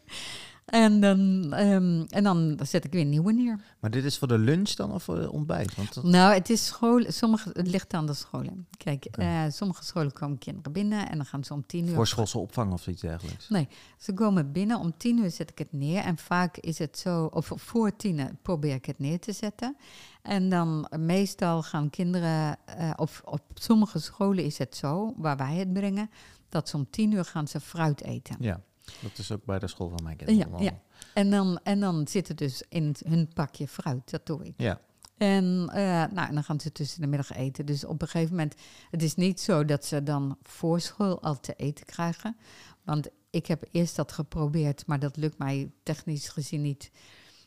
En 0.66 1.00
dan, 1.00 1.52
ehm, 1.52 2.04
en 2.08 2.24
dan 2.24 2.58
zet 2.62 2.84
ik 2.84 2.92
weer 2.92 3.04
nieuwe 3.04 3.32
neer. 3.32 3.60
Maar 3.80 3.90
dit 3.90 4.04
is 4.04 4.18
voor 4.18 4.28
de 4.28 4.38
lunch 4.38 4.70
dan 4.70 4.92
of 4.92 5.02
voor 5.02 5.20
de 5.20 5.30
ontbijt? 5.32 5.74
Want 5.74 5.94
dat- 5.94 6.04
Nou, 6.04 6.34
het 6.34 6.50
is 6.50 6.66
school. 6.66 7.04
Sommige, 7.08 7.50
het 7.52 7.66
ligt 7.68 7.94
aan 7.94 8.06
de 8.06 8.14
scholen. 8.14 8.66
Kijk, 8.76 9.04
eh, 9.04 9.42
sommige 9.48 9.84
scholen 9.84 10.12
komen 10.12 10.38
kinderen 10.38 10.72
binnen 10.72 11.08
en 11.10 11.16
dan 11.16 11.26
gaan 11.26 11.44
ze 11.44 11.52
om 11.52 11.66
tien 11.66 11.86
uur. 11.88 11.94
voor 11.94 12.06
schoolse 12.06 12.38
opvang 12.38 12.72
of 12.72 12.86
iets 12.86 13.00
dergelijks? 13.00 13.48
Nee, 13.48 13.68
ze 13.98 14.12
komen 14.14 14.52
binnen 14.52 14.78
om 14.78 14.96
tien 14.96 15.18
uur 15.18 15.30
zet 15.30 15.50
ik 15.50 15.58
het 15.58 15.72
neer. 15.72 16.02
En 16.02 16.18
vaak 16.18 16.56
is 16.56 16.78
het 16.78 16.98
zo, 16.98 17.24
of 17.24 17.52
voor 17.54 17.96
tien 17.96 18.38
probeer 18.42 18.74
ik 18.74 18.84
het 18.86 18.98
neer 18.98 19.18
te 19.20 19.32
zetten. 19.32 19.76
En 20.22 20.48
dan 20.48 20.88
meestal 20.98 21.62
gaan 21.62 21.90
kinderen, 21.90 22.56
eh, 22.64 22.90
of 22.96 23.22
op 23.24 23.42
sommige 23.54 23.98
scholen 23.98 24.44
is 24.44 24.58
het 24.58 24.76
zo, 24.76 25.14
waar 25.16 25.36
wij 25.36 25.54
het 25.54 25.72
brengen, 25.72 26.10
dat 26.48 26.68
ze 26.68 26.76
om 26.76 26.86
tien 26.90 27.12
uur 27.12 27.24
gaan 27.24 27.48
ze 27.48 27.60
fruit 27.60 28.02
eten. 28.02 28.36
Ja, 28.40 28.60
dat 29.02 29.18
is 29.18 29.32
ook 29.32 29.44
bij 29.44 29.58
de 29.58 29.66
school 29.66 29.88
van 29.88 30.02
mijn 30.02 30.16
kinderen. 30.16 30.62
ja. 30.62 30.80
En 31.14 31.30
dan, 31.30 31.60
en 31.62 31.80
dan 31.80 32.08
zit 32.08 32.28
het 32.28 32.38
dus 32.38 32.62
in 32.68 32.94
hun 33.06 33.28
pakje 33.34 33.68
fruit, 33.68 34.10
dat 34.10 34.26
doe 34.26 34.44
ik. 34.44 34.54
Ja, 34.56 34.80
En, 35.16 35.68
eh, 35.72 35.82
nou, 35.84 36.28
en 36.28 36.34
dan 36.34 36.44
gaan 36.44 36.60
ze 36.60 36.72
tussen 36.72 37.00
de 37.00 37.06
middag 37.06 37.32
eten. 37.32 37.66
Dus 37.66 37.84
op 37.84 38.02
een 38.02 38.08
gegeven 38.08 38.30
moment, 38.30 38.54
het 38.90 39.02
is 39.02 39.14
niet 39.14 39.40
zo 39.40 39.64
dat 39.64 39.84
ze 39.84 40.02
dan 40.02 40.38
voor 40.42 40.80
school 40.80 41.22
al 41.22 41.40
te 41.40 41.54
eten 41.56 41.86
krijgen. 41.86 42.36
Want 42.84 43.08
ik 43.30 43.46
heb 43.46 43.64
eerst 43.70 43.96
dat 43.96 44.12
geprobeerd, 44.12 44.86
maar 44.86 44.98
dat 44.98 45.16
lukt 45.16 45.38
mij 45.38 45.70
technisch 45.82 46.28
gezien 46.28 46.62
niet. 46.62 46.90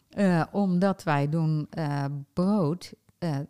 Eh, 0.09 0.43
omdat 0.51 1.03
wij 1.03 1.29
doen 1.29 1.67
eh, 1.69 2.05
brood. 2.33 2.93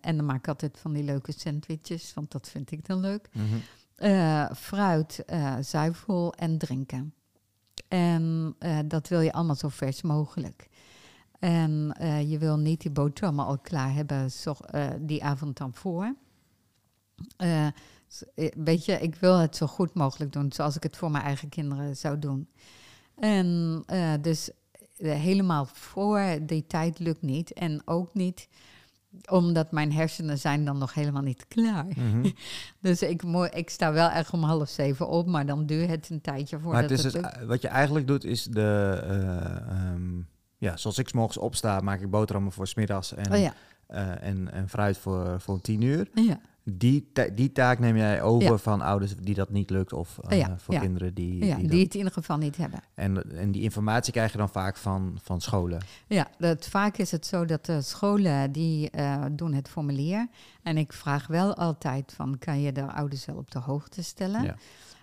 en 0.02 0.18
dan 0.18 0.26
maak 0.26 0.38
ik 0.38 0.48
altijd 0.48 0.78
van 0.80 0.94
die 0.94 1.04
leuke 1.04 1.32
sandwiches, 1.32 2.14
want 2.14 2.32
dat 2.32 2.50
vind 2.50 2.72
ik 2.72 2.86
dan 2.86 3.00
leuk. 3.00 3.30
Mhm. 3.34 4.54
Fruit, 4.54 5.24
zuivel 5.62 6.34
en 6.34 6.58
drinken. 6.58 7.14
En 7.90 8.56
eh, 8.60 8.80
dat 8.86 9.08
wil 9.08 9.22
je 9.22 9.34
allemaal 9.34 9.56
zo 9.56 9.68
vers 9.68 10.02
mogelijk. 10.02 10.70
En 11.40 11.94
eh, 11.98 12.32
je 12.32 12.38
wil 12.38 12.58
niet 12.58 12.82
die 12.82 12.92
boterhammen 12.92 13.46
al 13.46 13.58
klaar 13.58 13.94
hebben 13.94 14.32
zo, 14.32 14.52
eh, 14.52 14.88
die 15.00 15.24
avond 15.24 15.58
dan 15.58 15.74
voor. 15.74 16.16
Weet 18.56 18.86
je, 18.86 19.00
ik 19.00 19.16
wil 19.16 19.38
het 19.38 19.56
zo 19.56 19.68
goed 19.68 19.94
mogelijk 19.94 20.32
doen, 20.32 20.52
zoals 20.52 20.76
ik 20.76 20.84
het 20.84 20.98
voor 20.98 21.12
mijn 21.12 21.24
eigen 21.24 21.50
kinderen 21.50 21.98
zou 21.98 22.20
doen. 22.20 22.50
En 23.16 23.84
dus 24.22 24.50
helemaal 24.98 25.66
voor 25.66 26.38
die 26.42 26.68
tijd 26.68 27.00
lukt 27.00 27.22
niet. 27.22 27.54
En 27.54 27.82
ook 27.86 28.14
niet 28.14 28.48
omdat 29.30 29.72
mijn 29.72 29.94
hersenen 29.94 30.38
zijn 30.38 30.66
dan 30.66 30.78
nog 30.78 30.94
helemaal 30.94 31.22
niet 31.22 31.46
klaar. 31.48 31.86
Mhm. 31.86 32.30
Dus 32.82 33.02
ik, 33.02 33.24
ik 33.54 33.70
sta 33.70 33.92
wel 33.92 34.10
echt 34.10 34.32
om 34.32 34.44
half 34.44 34.70
zeven 34.70 35.08
op, 35.08 35.28
maar 35.28 35.46
dan 35.46 35.66
duurt 35.66 35.90
het 35.90 36.10
een 36.10 36.22
tijdje 36.22 36.56
Maar 36.56 36.66
voordat 36.66 36.90
het 36.90 37.00
is 37.00 37.14
het 37.14 37.14
dus, 37.14 37.46
wat 37.46 37.62
je 37.62 37.68
eigenlijk 37.68 38.08
doet 38.08 38.24
is 38.24 38.44
de... 38.44 39.00
eh, 39.04 39.70
ehm, 39.70 40.22
ja, 40.58 40.78
zoals 40.78 40.98
ik 40.98 41.08
's 41.10 41.14
morgens 41.14 41.38
opsta, 41.38 41.80
maak 41.80 42.02
ik 42.02 42.10
boterhammen 42.10 42.52
voor 42.52 42.68
smiddags 42.68 43.14
en, 43.14 43.32
Oh 43.34 43.40
ja, 43.40 43.54
eh, 43.88 44.24
en, 44.24 44.52
en 44.52 44.70
fruit 44.70 44.98
voor, 44.98 45.42
voor 45.42 45.62
tien 45.62 45.82
uur. 45.82 46.10
ja, 46.14 46.40
Die, 46.74 47.10
ta- 47.14 47.28
die 47.36 47.52
taak 47.52 47.80
neem 47.80 47.98
jij 47.98 48.22
over 48.22 48.52
Ja. 48.52 48.58
van 48.58 48.82
ouders 48.82 49.16
die 49.16 49.36
dat 49.36 49.50
niet 49.50 49.70
lukt 49.70 49.94
of 49.94 50.18
eh, 50.28 50.38
Ja, 50.40 50.58
voor 50.58 50.74
ja. 50.74 50.80
kinderen 50.80 51.14
die, 51.14 51.40
die 51.40 51.84
het 51.84 51.92
in 51.94 51.98
ieder 51.98 52.12
geval 52.12 52.38
niet 52.38 52.58
hebben. 52.58 52.80
en, 52.94 53.38
en 53.38 53.52
die 53.52 53.62
informatie 53.62 54.14
krijg 54.14 54.32
je 54.32 54.38
dan 54.38 54.50
vaak 54.50 54.78
van, 54.78 55.18
van 55.22 55.42
scholen. 55.42 55.82
Ja, 56.08 56.28
dat, 56.38 56.68
vaak 56.68 56.98
is 56.98 57.12
het 57.12 57.26
zo 57.26 57.46
dat 57.46 57.66
de 57.66 57.82
scholen 57.82 58.52
die 58.52 58.90
eh, 58.90 59.26
doen 59.32 59.54
het 59.54 59.70
formulier. 59.70 60.28
En 60.64 60.78
ik 60.78 60.94
vraag 60.94 61.28
wel 61.28 61.56
altijd 61.56 62.14
van, 62.16 62.38
kan 62.38 62.62
je 62.62 62.72
de 62.72 62.92
ouders 62.92 63.26
wel 63.26 63.36
op 63.38 63.52
de 63.52 63.60
hoogte 63.60 64.04
stellen? 64.04 64.56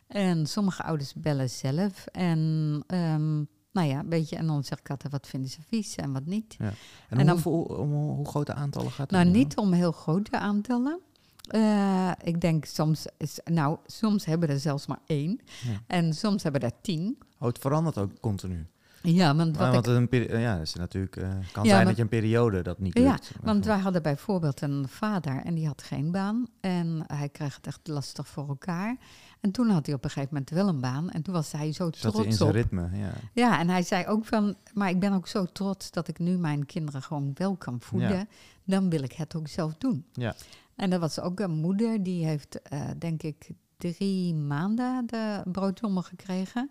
En 0.06 0.46
sommige 0.46 0.82
ouders 0.82 1.14
bellen 1.14 1.50
zelf. 1.50 2.06
En 2.06 2.82
ehm, 2.86 3.34
nou 3.72 3.88
ja, 3.88 4.02
weet 4.08 4.28
je, 4.28 4.36
en 4.36 4.46
dan 4.46 4.64
zeg 4.64 4.78
ik 4.78 4.90
altijd, 4.90 5.12
wat 5.12 5.26
vinden 5.26 5.50
ze 5.50 5.58
vies 5.68 5.94
en 5.94 6.12
wat 6.12 6.26
niet. 6.26 6.56
En, 6.58 6.74
En 7.18 7.26
dan- 7.26 7.44
om, 7.44 7.92
hoe 7.92 8.26
grote 8.28 8.54
aantallen 8.54 8.90
gaat 8.90 9.00
het? 9.00 9.10
Nou, 9.10 9.26
om 9.26 9.32
niet 9.32 9.56
om 9.56 9.72
heel 9.72 9.92
grote 9.92 10.38
aantallen. 10.38 11.00
Eh, 11.48 12.10
ik 12.22 12.40
denk 12.40 12.64
soms, 12.64 13.06
is, 13.16 13.38
nou, 13.44 13.76
soms 13.86 14.24
hebben 14.24 14.48
er 14.48 14.58
zelfs 14.60 14.86
maar 14.86 15.00
één. 15.06 15.40
Ja. 15.62 15.80
En 15.86 16.14
soms 16.14 16.42
hebben 16.42 16.60
er 16.60 16.72
tien. 16.80 17.18
Oh, 17.38 17.48
het 17.48 17.58
verandert 17.58 17.98
ook 17.98 18.20
continu. 18.20 18.66
Ja, 19.02 19.34
want 19.36 19.56
wat 19.56 19.66
ik 19.66 19.72
want 19.72 19.86
een 19.86 20.08
peri- 20.08 20.38
ja, 20.38 20.56
is 20.58 20.74
natuurlijk, 20.74 21.16
eh, 21.16 21.22
kan 21.52 21.62
Ja, 21.64 21.68
zijn 21.70 21.76
maar- 21.76 21.84
dat 21.84 21.96
je 21.96 22.02
een 22.02 22.08
periode 22.08 22.62
dat 22.62 22.78
niet 22.78 22.98
Ja, 22.98 23.10
lukt. 23.10 23.30
Want 23.42 23.64
wij 23.64 23.78
hadden 23.78 24.02
bijvoorbeeld 24.02 24.60
een 24.60 24.88
vader 24.88 25.40
en 25.44 25.54
die 25.54 25.66
had 25.66 25.82
geen 25.82 26.10
baan. 26.10 26.46
En 26.60 27.04
hij 27.06 27.28
kreeg 27.28 27.56
het 27.56 27.66
echt 27.66 27.80
lastig 27.88 28.28
voor 28.28 28.48
elkaar. 28.48 28.96
En 29.40 29.50
toen 29.50 29.68
had 29.70 29.86
hij 29.86 29.94
op 29.94 30.04
een 30.04 30.10
gegeven 30.10 30.28
moment 30.34 30.50
wel 30.50 30.68
een 30.68 30.80
baan. 30.80 31.10
En 31.10 31.22
toen 31.22 31.34
was 31.34 31.52
hij 31.52 31.72
zo 31.72 31.84
Zat 31.84 31.94
hij 32.02 32.10
in 32.10 32.18
trots 32.20 32.36
zijn 32.36 32.48
op. 32.48 32.54
ritme, 32.54 32.88
ja. 32.92 33.10
Ja, 33.32 33.58
en 33.60 33.68
hij 33.68 33.82
zei 33.82 34.06
ook 34.06 34.24
van, 34.24 34.54
maar 34.74 34.88
ik 34.88 35.00
ben 35.00 35.12
ook 35.12 35.26
zo 35.28 35.44
trots 35.44 35.90
dat 35.90 36.08
ik 36.08 36.18
nu 36.18 36.36
mijn 36.38 36.66
kinderen 36.66 37.02
gewoon 37.02 37.30
wel 37.34 37.56
kan 37.56 37.80
voeden. 37.80 38.10
Ja. 38.16 38.26
Dan 38.64 38.90
wil 38.90 39.02
ik 39.02 39.12
het 39.12 39.36
ook 39.36 39.48
zelf 39.48 39.74
doen. 39.78 40.04
Ja. 40.12 40.34
En 40.76 40.92
er 40.92 40.98
was 40.98 41.20
ook 41.20 41.40
een 41.40 41.50
moeder, 41.54 42.02
die 42.02 42.24
heeft 42.24 42.62
eh, 42.62 42.80
denk 42.98 43.22
ik 43.22 43.48
drie 43.76 44.34
maanden 44.34 45.06
de 45.06 45.42
broodrommel 45.52 46.02
gekregen. 46.02 46.70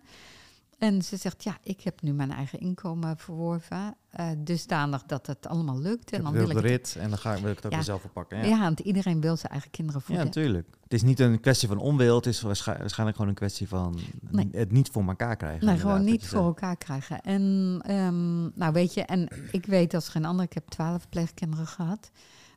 En 0.78 1.02
ze 1.02 1.16
zegt, 1.16 1.44
ja, 1.44 1.58
ik 1.62 1.80
heb 1.80 2.02
nu 2.02 2.12
mijn 2.12 2.30
eigen 2.32 2.58
inkomen 2.60 3.16
verworven. 3.18 3.96
eh 4.10 4.28
dusdanig 4.38 5.02
dat 5.02 5.26
het 5.26 5.46
allemaal 5.46 5.78
lukt. 5.78 6.12
Ik 6.12 6.18
En 6.18 6.24
dan 6.24 6.32
wil 6.32 6.48
ik 6.50 6.56
het 6.56 6.64
rit 6.64 6.96
en 6.98 7.08
dan 7.08 7.18
ga, 7.18 7.40
wil 7.40 7.50
ik 7.50 7.56
het 7.56 7.64
ook 7.64 7.70
Ja. 7.70 7.76
weer 7.76 7.86
zelf 7.86 8.04
oppakken. 8.04 8.38
Ja, 8.38 8.44
Ja. 8.44 8.58
want 8.60 8.80
iedereen 8.80 9.20
wil 9.20 9.36
zijn 9.36 9.52
eigen 9.52 9.70
kinderen 9.70 10.00
ja, 10.00 10.06
voeden. 10.06 10.24
natuurlijk. 10.24 10.76
Het 10.82 10.92
is 10.92 11.02
niet 11.02 11.20
een 11.20 11.40
kwestie 11.40 11.68
van 11.68 11.78
onwil, 11.78 12.16
het 12.16 12.26
is 12.26 12.40
waarsch- 12.40 12.64
waarschijnlijk 12.66 13.16
gewoon 13.16 13.28
een 13.30 13.36
kwestie 13.36 13.68
van 13.68 13.98
Nee. 14.30 14.48
het 14.52 14.72
niet 14.72 14.88
voor 14.88 15.06
elkaar 15.08 15.36
krijgen. 15.36 15.66
nee, 15.66 15.78
gewoon 15.78 16.04
niet 16.04 16.26
voor 16.26 16.44
elkaar 16.44 16.76
krijgen. 16.76 17.20
En 17.20 17.76
nou 17.76 18.50
nou 18.54 18.72
weet 18.72 18.94
je, 18.94 19.02
en 19.02 19.28
ik 19.50 19.66
weet 19.66 19.94
als 19.94 20.08
geen 20.08 20.24
ander, 20.24 20.44
ik 20.44 20.52
heb 20.52 20.68
twaalf 20.68 21.08
pleegkinderen 21.08 21.66
gehad. 21.66 22.10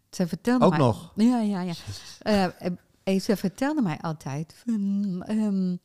Ze 0.10 0.28
vertelde 0.28 0.66
Ook 0.66 0.72
mij, 0.72 0.80
nog? 0.80 1.12
Ja, 1.16 1.39
ja, 1.41 1.62
ja. 1.62 1.74
Eh, 3.03 3.20
ze 3.20 3.36
vertelde 3.38 3.82
mij 3.82 3.97
altijd 3.99 4.64
ehm, 4.66 5.76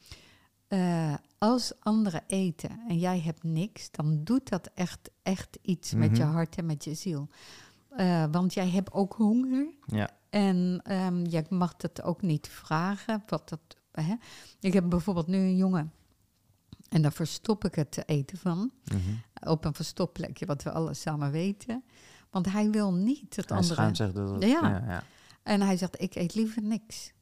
eh, 0.69 1.15
als 1.39 1.73
anderen 1.81 2.23
eten 2.27 2.81
en 2.89 2.99
jij 2.99 3.21
hebt 3.21 3.43
niks, 3.43 3.91
dan 3.91 4.25
doet 4.25 4.49
dat 4.49 4.71
echt, 4.75 5.11
echt 5.23 5.59
iets 5.63 5.95
met 5.95 6.17
je 6.17 6.25
Mhm. 6.25 6.33
hart 6.33 6.57
en 6.57 6.67
met 6.67 6.85
je 6.85 6.95
ziel. 6.95 7.29
Want 8.31 8.55
jij 8.55 8.69
hebt 8.69 8.93
ook 8.93 9.15
honger. 9.15 9.67
Ja. 9.87 10.11
En 10.31 10.81
ehm 10.85 11.25
je 11.27 11.45
mag 11.49 11.75
het 11.79 12.03
ook 12.03 12.23
niet 12.23 12.49
vragen. 12.49 13.23
Wat 13.27 13.49
dat, 13.49 13.61
hè? 13.93 14.15
Ik 14.61 14.73
heb 14.73 14.89
bijvoorbeeld 14.89 15.27
nu 15.27 15.37
een 15.39 15.57
jongen. 15.57 15.93
En 16.89 17.03
daar 17.03 17.13
verstop 17.13 17.65
ik 17.65 17.75
het 17.75 18.03
eten 18.09 18.39
van. 18.39 18.71
Mhm. 18.85 19.49
Op 19.51 19.65
een 19.65 19.75
verstopplekje, 19.75 20.47
wat 20.47 20.63
we 20.63 20.73
alle 20.73 20.95
samen 20.95 21.31
weten. 21.31 21.85
Want 22.35 22.53
hij 22.53 22.71
wil 22.71 22.93
niet 22.93 23.37
het 23.37 23.49
Hij 23.49 23.59
andere. 23.59 23.95
zich 23.95 24.13
dat 24.13 24.31
het- 24.31 24.43
Ja. 24.43 24.49
ja, 24.69 24.85
ja. 24.87 25.03
En 25.43 25.61
hij 25.61 25.77
zegt, 25.77 26.01
ik 26.03 26.15
eet 26.15 26.35
liever 26.35 26.63
niks. 26.63 27.13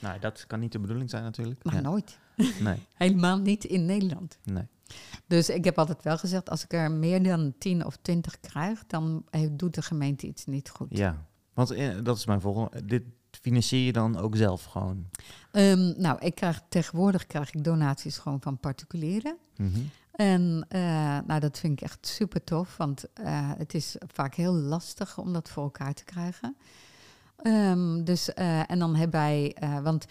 Nou, 0.00 0.18
dat 0.20 0.46
kan 0.46 0.60
niet 0.60 0.72
de 0.72 0.78
bedoeling 0.78 1.10
zijn 1.10 1.22
natuurlijk. 1.22 1.64
Maar 1.64 1.74
Ja. 1.74 1.80
nooit. 1.80 2.18
Nee, 2.60 2.78
Helemaal 2.94 3.38
niet 3.38 3.64
in 3.64 3.86
Nederland. 3.86 4.38
nee. 4.44 4.66
Dus 5.26 5.48
ik 5.48 5.64
heb 5.64 5.78
altijd 5.78 6.02
wel 6.02 6.18
gezegd, 6.18 6.50
als 6.50 6.64
ik 6.64 6.72
er 6.72 6.90
meer 6.90 7.22
dan 7.22 7.54
10 7.58 7.84
of 7.86 7.96
20 8.02 8.40
krijg, 8.40 8.86
dan 8.86 9.24
eh, 9.30 9.48
doet 9.52 9.74
de 9.74 9.82
gemeente 9.82 10.26
iets 10.26 10.46
niet 10.46 10.70
goed. 10.70 10.86
Ja, 10.96 11.26
want 11.54 11.70
eh, 11.70 11.96
dat 12.02 12.16
is 12.16 12.26
mijn 12.26 12.40
volgende. 12.40 12.84
Dit 12.84 13.02
financier 13.30 13.84
je 13.84 13.92
dan 13.92 14.16
ook 14.18 14.36
zelf 14.36 14.64
gewoon? 14.64 15.08
Ehm, 15.52 16.00
nou, 16.00 16.18
ik 16.20 16.34
krijg, 16.34 16.60
tegenwoordig 16.68 17.26
krijg 17.26 17.54
ik 17.54 17.64
donaties 17.64 18.18
gewoon 18.18 18.40
van 18.40 18.58
particulieren. 18.58 19.36
Mhm. 19.56 19.78
En 20.18 20.66
eh, 20.68 20.80
nou, 21.26 21.40
dat 21.40 21.58
vind 21.58 21.72
ik 21.72 21.80
echt 21.80 22.06
super 22.06 22.44
tof, 22.44 22.76
want 22.76 23.12
eh, 23.12 23.50
het 23.56 23.74
is 23.74 23.96
vaak 24.06 24.34
heel 24.34 24.52
lastig 24.52 25.18
om 25.18 25.32
dat 25.32 25.48
voor 25.48 25.62
elkaar 25.62 25.94
te 25.94 26.04
krijgen. 26.04 26.56
Ehm, 27.36 28.04
dus, 28.04 28.34
eh, 28.34 28.70
en 28.70 28.78
dan 28.78 28.94
hebben 28.94 29.20
wij, 29.20 29.56
want 29.82 30.06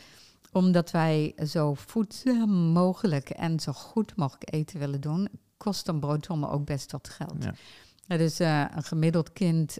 omdat 0.51 0.91
wij 0.91 1.35
zo 1.45 1.73
voedzaam 1.73 2.49
mogelijk 2.51 3.29
en 3.29 3.59
zo 3.59 3.71
goed 3.71 4.15
mogelijk 4.15 4.53
eten 4.53 4.79
willen 4.79 5.01
doen, 5.01 5.27
kost 5.57 5.87
een 5.87 5.99
broodrommel 5.99 6.51
ook 6.51 6.65
best 6.65 6.91
wat 6.91 7.09
geld. 7.09 7.43
Ja. 7.43 7.53
Eh, 8.07 8.75
een 8.75 8.83
gemiddeld 8.83 9.33
kind 9.33 9.77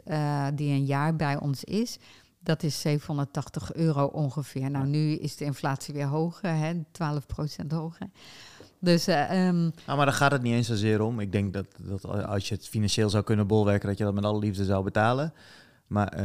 die 0.56 0.72
een 0.72 0.86
jaar 0.86 1.16
bij 1.16 1.40
ons 1.40 1.64
is. 1.64 1.98
Dat 2.40 2.64
is 2.64 2.82
780 2.82 3.74
euro 3.74 4.06
ongeveer. 4.06 4.72
Nou, 4.72 4.88
nu 4.88 5.12
is 5.12 5.36
de 5.36 5.46
inflatie 5.46 5.94
weer 5.94 6.06
hoger, 6.06 6.56
hè, 6.56 6.74
12% 6.92 7.72
hoger. 7.72 8.08
Dus 8.80 9.08
eh, 9.08 9.48
ehm, 9.48 9.62
Nou, 9.62 9.72
maar 9.98 10.06
daar 10.06 10.14
gaat 10.14 10.32
het 10.32 10.42
niet 10.42 10.54
eens 10.54 10.68
zozeer 10.68 11.02
om. 11.02 11.20
Ik 11.20 11.32
denk 11.32 11.54
dat, 11.54 11.66
dat 11.82 12.06
als 12.26 12.48
je 12.48 12.56
het 12.56 12.68
financieel 12.68 13.10
zou 13.10 13.24
kunnen 13.24 13.48
bolwerken, 13.48 13.88
dat 13.88 13.98
je 13.98 14.04
dat 14.04 14.14
met 14.14 14.24
alle 14.26 14.40
liefde 14.40 14.66
zou 14.66 14.84
betalen. 14.84 15.34
Maar 15.88 16.08
eh, 16.08 16.24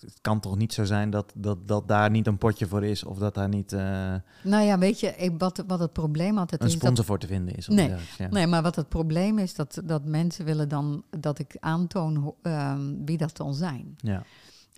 het 0.00 0.18
kan 0.20 0.40
toch 0.40 0.56
niet 0.56 0.72
zo 0.72 0.84
zijn 0.84 1.10
dat, 1.10 1.32
dat, 1.36 1.68
dat 1.68 1.88
daar 1.88 2.10
niet 2.10 2.26
een 2.26 2.38
potje 2.38 2.66
voor 2.66 2.84
is 2.84 3.04
of 3.04 3.18
dat 3.18 3.34
daar 3.34 3.48
niet 3.48 3.72
eh, 3.72 4.14
nou 4.42 4.64
ja, 4.64 4.78
weet 4.78 5.00
je, 5.00 5.06
ik- 5.16 5.34
wat, 5.38 5.64
wat 5.66 5.78
het 5.78 5.92
probleem 5.92 6.38
altijd 6.38 6.60
een 6.60 6.66
is... 6.66 6.72
dat- 6.72 6.82
sponsor 6.82 7.04
voor 7.04 7.18
te 7.18 7.26
vinden 7.26 7.54
is. 7.54 7.68
Nee, 7.68 7.94
ja. 8.18 8.28
Nee, 8.30 8.46
maar 8.46 8.62
wat 8.62 8.76
het 8.76 8.88
probleem 8.88 9.38
is, 9.38 9.54
dat, 9.54 9.80
dat 9.84 10.04
mensen 10.04 10.44
willen 10.44 10.68
dan 10.68 11.02
dat 11.20 11.38
ik 11.38 11.56
aantoon 11.60 12.34
ehm, 12.42 12.94
wie 13.04 13.16
dat 13.16 13.36
dan 13.36 13.54
zijn. 13.54 13.94
Ja, 13.96 14.22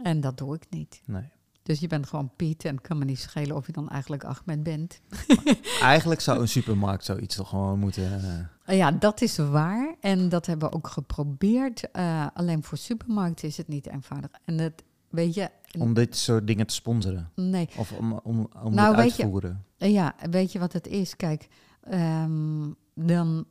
En 0.02 0.20
dat 0.20 0.38
doe 0.38 0.54
ik 0.54 0.66
niet. 0.70 1.00
nee. 1.04 1.28
Dus 1.70 1.80
je 1.80 1.86
bent 1.86 2.06
gewoon 2.06 2.30
Piet 2.36 2.64
en 2.64 2.74
het 2.74 2.86
kan 2.86 2.98
me 2.98 3.04
niet 3.04 3.18
schelen 3.18 3.56
of 3.56 3.66
je 3.66 3.72
dan 3.72 3.88
eigenlijk 3.88 4.24
Ahmed 4.24 4.62
bent. 4.62 5.00
Eigenlijk 5.82 6.20
zou 6.20 6.40
een 6.40 6.48
supermarkt 6.48 7.04
zoiets 7.04 7.36
toch 7.36 7.48
gewoon 7.48 7.78
moeten... 7.78 8.48
eh, 8.64 8.76
Ja, 8.76 8.90
dat 8.92 9.20
is 9.20 9.36
waar. 9.36 9.94
En 10.00 10.28
dat 10.28 10.46
hebben 10.46 10.68
we 10.70 10.74
ook 10.76 10.88
geprobeerd. 10.88 11.90
Eh, 11.90 12.26
alleen 12.34 12.62
voor 12.64 12.78
supermarkten 12.78 13.48
is 13.48 13.56
het 13.56 13.68
niet 13.68 13.86
eenvoudig. 13.86 14.30
En 14.44 14.58
het, 14.58 14.82
weet 15.08 15.34
je, 15.34 15.50
om 15.78 15.94
dit 15.94 16.16
soort 16.16 16.46
dingen 16.46 16.66
te 16.66 16.74
sponsoren. 16.74 17.30
nee. 17.34 17.68
Of 17.76 17.92
om, 17.92 18.12
om, 18.12 18.48
om 18.62 18.74
Nou, 18.74 18.94
uit 18.96 19.14
te 19.14 19.22
je- 19.22 19.28
voeren. 19.28 19.64
Eh, 19.78 19.92
Ja, 19.92 20.14
weet 20.30 20.52
je 20.52 20.58
wat 20.58 20.72
het 20.72 20.86
is? 20.86 21.16
Kijk, 21.16 21.48
ehm, 21.80 22.70
dan, 22.94 23.44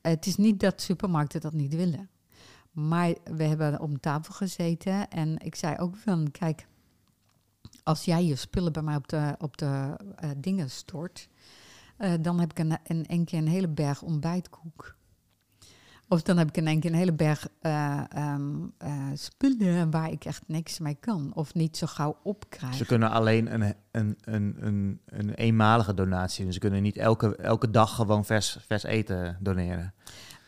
het 0.00 0.26
is 0.26 0.36
niet 0.36 0.60
dat 0.60 0.80
supermarkten 0.80 1.40
dat 1.40 1.52
niet 1.52 1.74
willen. 1.74 2.08
Maar 2.72 3.14
we 3.24 3.44
hebben 3.44 3.80
om 3.80 4.00
tafel 4.00 4.34
gezeten 4.34 5.08
en 5.10 5.38
ik 5.38 5.54
zei 5.54 5.76
ook 5.78 5.96
van, 5.96 6.30
kijk, 6.30 6.66
als 7.82 8.04
jij 8.04 8.24
je 8.24 8.36
spullen 8.36 8.72
bij 8.72 8.82
mij 8.82 8.96
op 8.96 9.08
de, 9.08 9.34
op 9.38 9.56
de 9.56 9.96
eh, 10.16 10.30
dingen 10.36 10.70
stort, 10.70 11.28
eh, 11.96 12.12
dan 12.20 12.40
heb 12.40 12.50
ik 12.50 12.58
een, 12.58 12.78
in 12.82 13.06
één 13.06 13.24
keer 13.24 13.38
een 13.38 13.48
hele 13.48 13.68
berg 13.68 14.02
ontbijtkoek. 14.02 14.94
Of 16.12 16.22
dan 16.22 16.38
heb 16.38 16.48
ik 16.48 16.56
in 16.56 16.66
één 16.66 16.80
keer 16.80 16.90
een 16.90 16.96
hele 16.96 17.12
berg 17.12 17.48
eh, 17.60 18.00
ehm, 18.08 18.52
eh, 18.78 18.92
spullen 19.14 19.90
waar 19.90 20.10
ik 20.10 20.24
echt 20.24 20.42
niks 20.46 20.78
mee 20.78 20.96
kan. 21.00 21.32
Of 21.34 21.54
niet 21.54 21.76
zo 21.76 21.86
gauw 21.86 22.16
opkrijg. 22.22 22.74
Ze 22.74 22.86
kunnen 22.86 23.10
alleen 23.10 23.54
een, 23.54 23.74
een, 23.90 24.18
een, 24.24 24.56
een, 24.58 25.00
een 25.06 25.34
eenmalige 25.34 25.94
donatie 25.94 26.44
doen. 26.44 26.52
Ze 26.52 26.58
kunnen 26.58 26.82
niet 26.82 26.96
elke, 26.96 27.36
elke 27.36 27.70
dag 27.70 27.94
gewoon 27.94 28.24
vers, 28.24 28.58
vers 28.66 28.82
eten 28.82 29.36
doneren. 29.40 29.94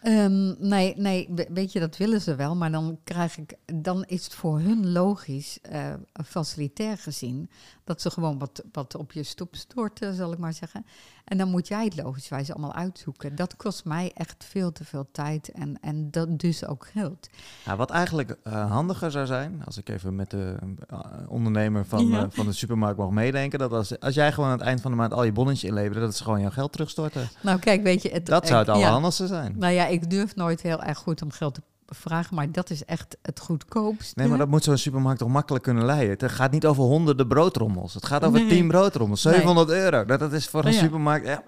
Ehm, 0.04 0.54
nee, 0.68 0.94
nee, 0.96 1.28
we- 1.34 1.48
weet 1.52 1.72
je, 1.72 1.80
dat 1.80 1.96
willen 1.96 2.20
ze 2.20 2.34
wel, 2.34 2.56
maar 2.56 2.72
dan 2.72 2.98
krijg 3.04 3.38
ik, 3.38 3.54
dan 3.82 4.04
is 4.04 4.24
het 4.24 4.34
voor 4.34 4.58
hun 4.60 4.92
logisch, 4.92 5.58
eh, 5.62 5.94
facilitair 6.26 6.98
gezien, 6.98 7.50
dat 7.84 8.00
ze 8.00 8.10
gewoon 8.10 8.38
wat, 8.38 8.62
wat 8.72 8.94
op 8.94 9.12
je 9.12 9.22
stoep 9.22 9.54
storten, 9.56 10.14
zal 10.14 10.32
ik 10.32 10.38
maar 10.38 10.52
zeggen. 10.52 10.86
En 11.24 11.38
dan 11.38 11.48
moet 11.50 11.68
jij 11.68 11.84
het 11.84 11.96
logischwijs 12.02 12.50
allemaal 12.52 12.74
uitzoeken. 12.74 13.34
Dat 13.34 13.56
kost 13.56 13.84
mij 13.84 14.10
echt 14.14 14.44
veel 14.48 14.72
te 14.72 14.84
veel 14.84 15.08
tijd 15.12 15.52
en, 15.52 15.78
en 15.80 16.10
dat 16.10 16.38
dus 16.38 16.66
ook 16.66 16.86
geld. 16.92 17.28
Ja, 17.64 17.76
wat 17.76 17.90
eigenlijk 17.90 18.36
eh, 18.42 18.70
handiger 18.70 19.10
zou 19.10 19.26
zijn, 19.26 19.62
als 19.64 19.76
ik 19.78 19.88
even 19.88 20.14
met 20.16 20.30
de 20.30 20.56
eh, 20.88 20.98
ondernemer 21.28 21.86
van, 21.86 22.06
Ja. 22.06 22.22
eh, 22.22 22.26
van 22.30 22.46
de 22.46 22.52
supermarkt 22.52 22.98
mag 22.98 23.10
meedenken, 23.10 23.58
dat 23.58 23.72
als, 23.72 24.00
als 24.00 24.14
jij 24.14 24.32
gewoon 24.32 24.50
aan 24.50 24.58
het 24.58 24.66
eind 24.66 24.80
van 24.80 24.90
de 24.90 24.96
maand 24.96 25.12
al 25.12 25.24
je 25.24 25.32
bonnetjes 25.32 25.68
inlevert, 25.70 26.00
dat 26.00 26.16
ze 26.16 26.22
gewoon 26.22 26.40
jouw 26.40 26.50
geld 26.50 26.72
terugstorten. 26.72 27.28
Nou, 27.42 27.58
kijk, 27.58 27.82
weet 27.82 28.02
je, 28.02 28.10
het, 28.10 28.26
Dat 28.26 28.46
zou 28.46 28.58
het 28.58 28.68
eh, 28.68 28.74
ja. 28.74 28.80
allerhandigste 28.80 29.26
zijn. 29.26 29.54
Nou 29.58 29.72
ja, 29.72 29.86
ik 29.86 30.10
durf 30.10 30.34
nooit 30.34 30.60
heel 30.60 30.82
erg 30.82 30.98
goed 30.98 31.22
om 31.22 31.30
geld 31.30 31.54
te 31.54 31.62
vragen, 31.86 32.34
maar 32.34 32.52
dat 32.52 32.70
is 32.70 32.84
echt 32.84 33.16
het 33.22 33.40
goedkoopste. 33.40 34.12
Nee, 34.20 34.28
maar 34.28 34.38
dat 34.38 34.48
moet 34.48 34.64
zo'n 34.64 34.76
supermarkt 34.76 35.18
toch 35.18 35.28
makkelijk 35.28 35.64
kunnen 35.64 35.84
leiden. 35.84 36.16
Het 36.18 36.32
gaat 36.32 36.50
niet 36.50 36.66
over 36.66 36.82
honderden 36.82 37.28
broodrommels. 37.28 37.94
Het 37.94 38.06
gaat 38.06 38.24
over 38.24 38.38
Nee. 38.40 38.48
10 38.48 38.68
broodrommels. 38.68 39.24
Nee. 39.24 39.34
700 39.34 39.68
euro. 39.70 40.04
Dat, 40.04 40.20
dat 40.20 40.32
is 40.32 40.48
voor 40.48 40.60
een 40.60 40.66
Oh 40.66 40.72
ja. 40.72 40.78
supermarkt... 40.80 41.26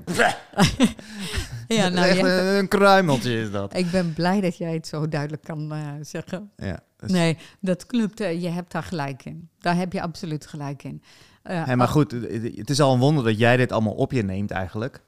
Ja, 1.69 1.77
ja, 1.77 1.89
nou, 1.89 2.07
echt 2.07 2.19
een, 2.23 2.57
een 2.59 2.69
kruimeltje 2.69 3.41
is 3.41 3.51
dat. 3.51 3.77
ik 3.77 3.91
ben 3.91 4.13
blij 4.13 4.41
dat 4.41 4.57
jij 4.57 4.73
het 4.75 4.87
zo 4.87 5.09
duidelijk 5.09 5.43
kan 5.43 5.73
eh, 5.73 5.79
zeggen. 6.03 6.51
Ja, 6.57 6.81
dus- 6.97 7.11
Nee, 7.11 7.39
dat 7.61 7.87
klopt. 7.87 8.21
eh, 8.21 8.43
je 8.43 8.49
hebt 8.49 8.73
daar 8.73 8.83
gelijk 8.83 9.25
in. 9.25 9.49
Daar 9.59 9.77
heb 9.77 9.93
je 9.93 10.03
absoluut 10.03 10.47
gelijk 10.47 10.83
in. 10.85 11.03
Eh, 11.43 11.65
Hé, 11.65 11.77
maar 11.77 11.89
goed, 11.89 12.11
het 12.57 12.71
is 12.71 12.81
al 12.81 12.93
een 12.95 12.99
wonder 13.01 13.25
dat 13.25 13.39
jij 13.39 13.57
dit 13.57 13.73
allemaal 13.73 13.93
op 13.95 14.13
je 14.13 14.23
neemt 14.23 14.51
eigenlijk. 14.51 15.01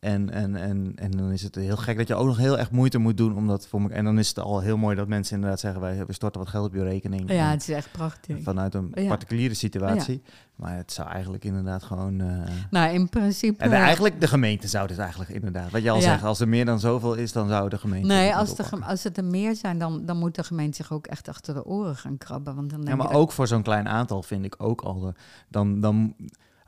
En, 0.00 0.30
en, 0.30 0.56
en, 0.56 0.92
en 0.96 1.10
dan 1.10 1.30
is 1.30 1.42
het 1.42 1.54
heel 1.54 1.76
gek 1.76 1.96
dat 1.96 2.08
je 2.08 2.14
ook 2.14 2.26
nog 2.26 2.36
heel 2.36 2.58
erg 2.58 2.70
moeite 2.70 2.98
moet 2.98 3.16
doen 3.16 3.36
om 3.36 3.46
dat 3.46 3.66
voor 3.66 3.82
me. 3.82 3.88
En 3.88 4.04
dan 4.04 4.18
is 4.18 4.28
het 4.28 4.38
al 4.38 4.60
heel 4.60 4.76
mooi 4.76 4.96
dat 4.96 5.08
mensen 5.08 5.34
inderdaad 5.34 5.60
zeggen: 5.60 5.80
wij 5.80 6.06
we 6.06 6.12
storten 6.12 6.40
wat 6.40 6.50
geld 6.50 6.66
op 6.66 6.74
je 6.74 6.82
rekening. 6.82 7.30
ja, 7.32 7.44
En 7.44 7.50
het 7.50 7.60
is 7.60 7.68
echt 7.68 7.92
prachtig. 7.92 8.42
vanuit 8.42 8.74
een 8.74 8.90
Ja. 8.94 9.08
particuliere 9.08 9.54
situatie. 9.54 10.22
Maar 10.56 10.76
het 10.76 10.92
zou 10.92 11.08
eigenlijk 11.08 11.44
inderdaad 11.44 11.82
gewoon. 11.82 12.20
eh, 12.20 12.26
Nou, 12.70 12.92
in 12.94 13.08
principe... 13.08 13.62
en 13.62 13.72
eigenlijk 13.72 14.20
de 14.20 14.28
gemeente 14.28 14.68
zou 14.68 14.86
dit 14.86 14.98
eigenlijk 14.98 15.30
inderdaad. 15.30 15.70
Wat 15.70 15.82
je 15.82 15.90
al 15.90 15.96
Ja. 15.96 16.02
zegt, 16.02 16.22
als 16.24 16.40
er 16.40 16.48
meer 16.48 16.64
dan 16.64 16.80
zoveel 16.80 17.14
is, 17.14 17.32
dan 17.32 17.48
zou 17.48 17.68
de 17.68 17.78
gemeente. 17.78 18.06
Nee, 18.06 18.34
als, 18.34 18.56
de, 18.56 18.64
als 18.86 19.02
het 19.04 19.16
er 19.16 19.24
meer 19.24 19.54
zijn, 19.56 19.78
dan, 19.78 20.04
dan 20.04 20.16
moet 20.16 20.34
de 20.34 20.44
gemeente 20.44 20.76
zich 20.76 20.92
ook 20.92 21.06
echt 21.06 21.28
achter 21.28 21.54
de 21.54 21.64
oren 21.64 21.96
gaan 21.96 22.18
krabben. 22.18 22.54
Want 22.54 22.70
dan 22.70 22.82
Ja, 22.82 22.96
maar 22.96 23.06
dat- 23.06 23.16
ook 23.16 23.32
voor 23.32 23.46
zo'n 23.46 23.62
klein 23.62 23.88
aantal 23.88 24.22
vind 24.22 24.44
ik 24.44 24.54
ook 24.58 24.80
al. 24.80 25.06
eh, 25.06 25.12
Dan, 25.48 25.80
dan, 25.80 26.14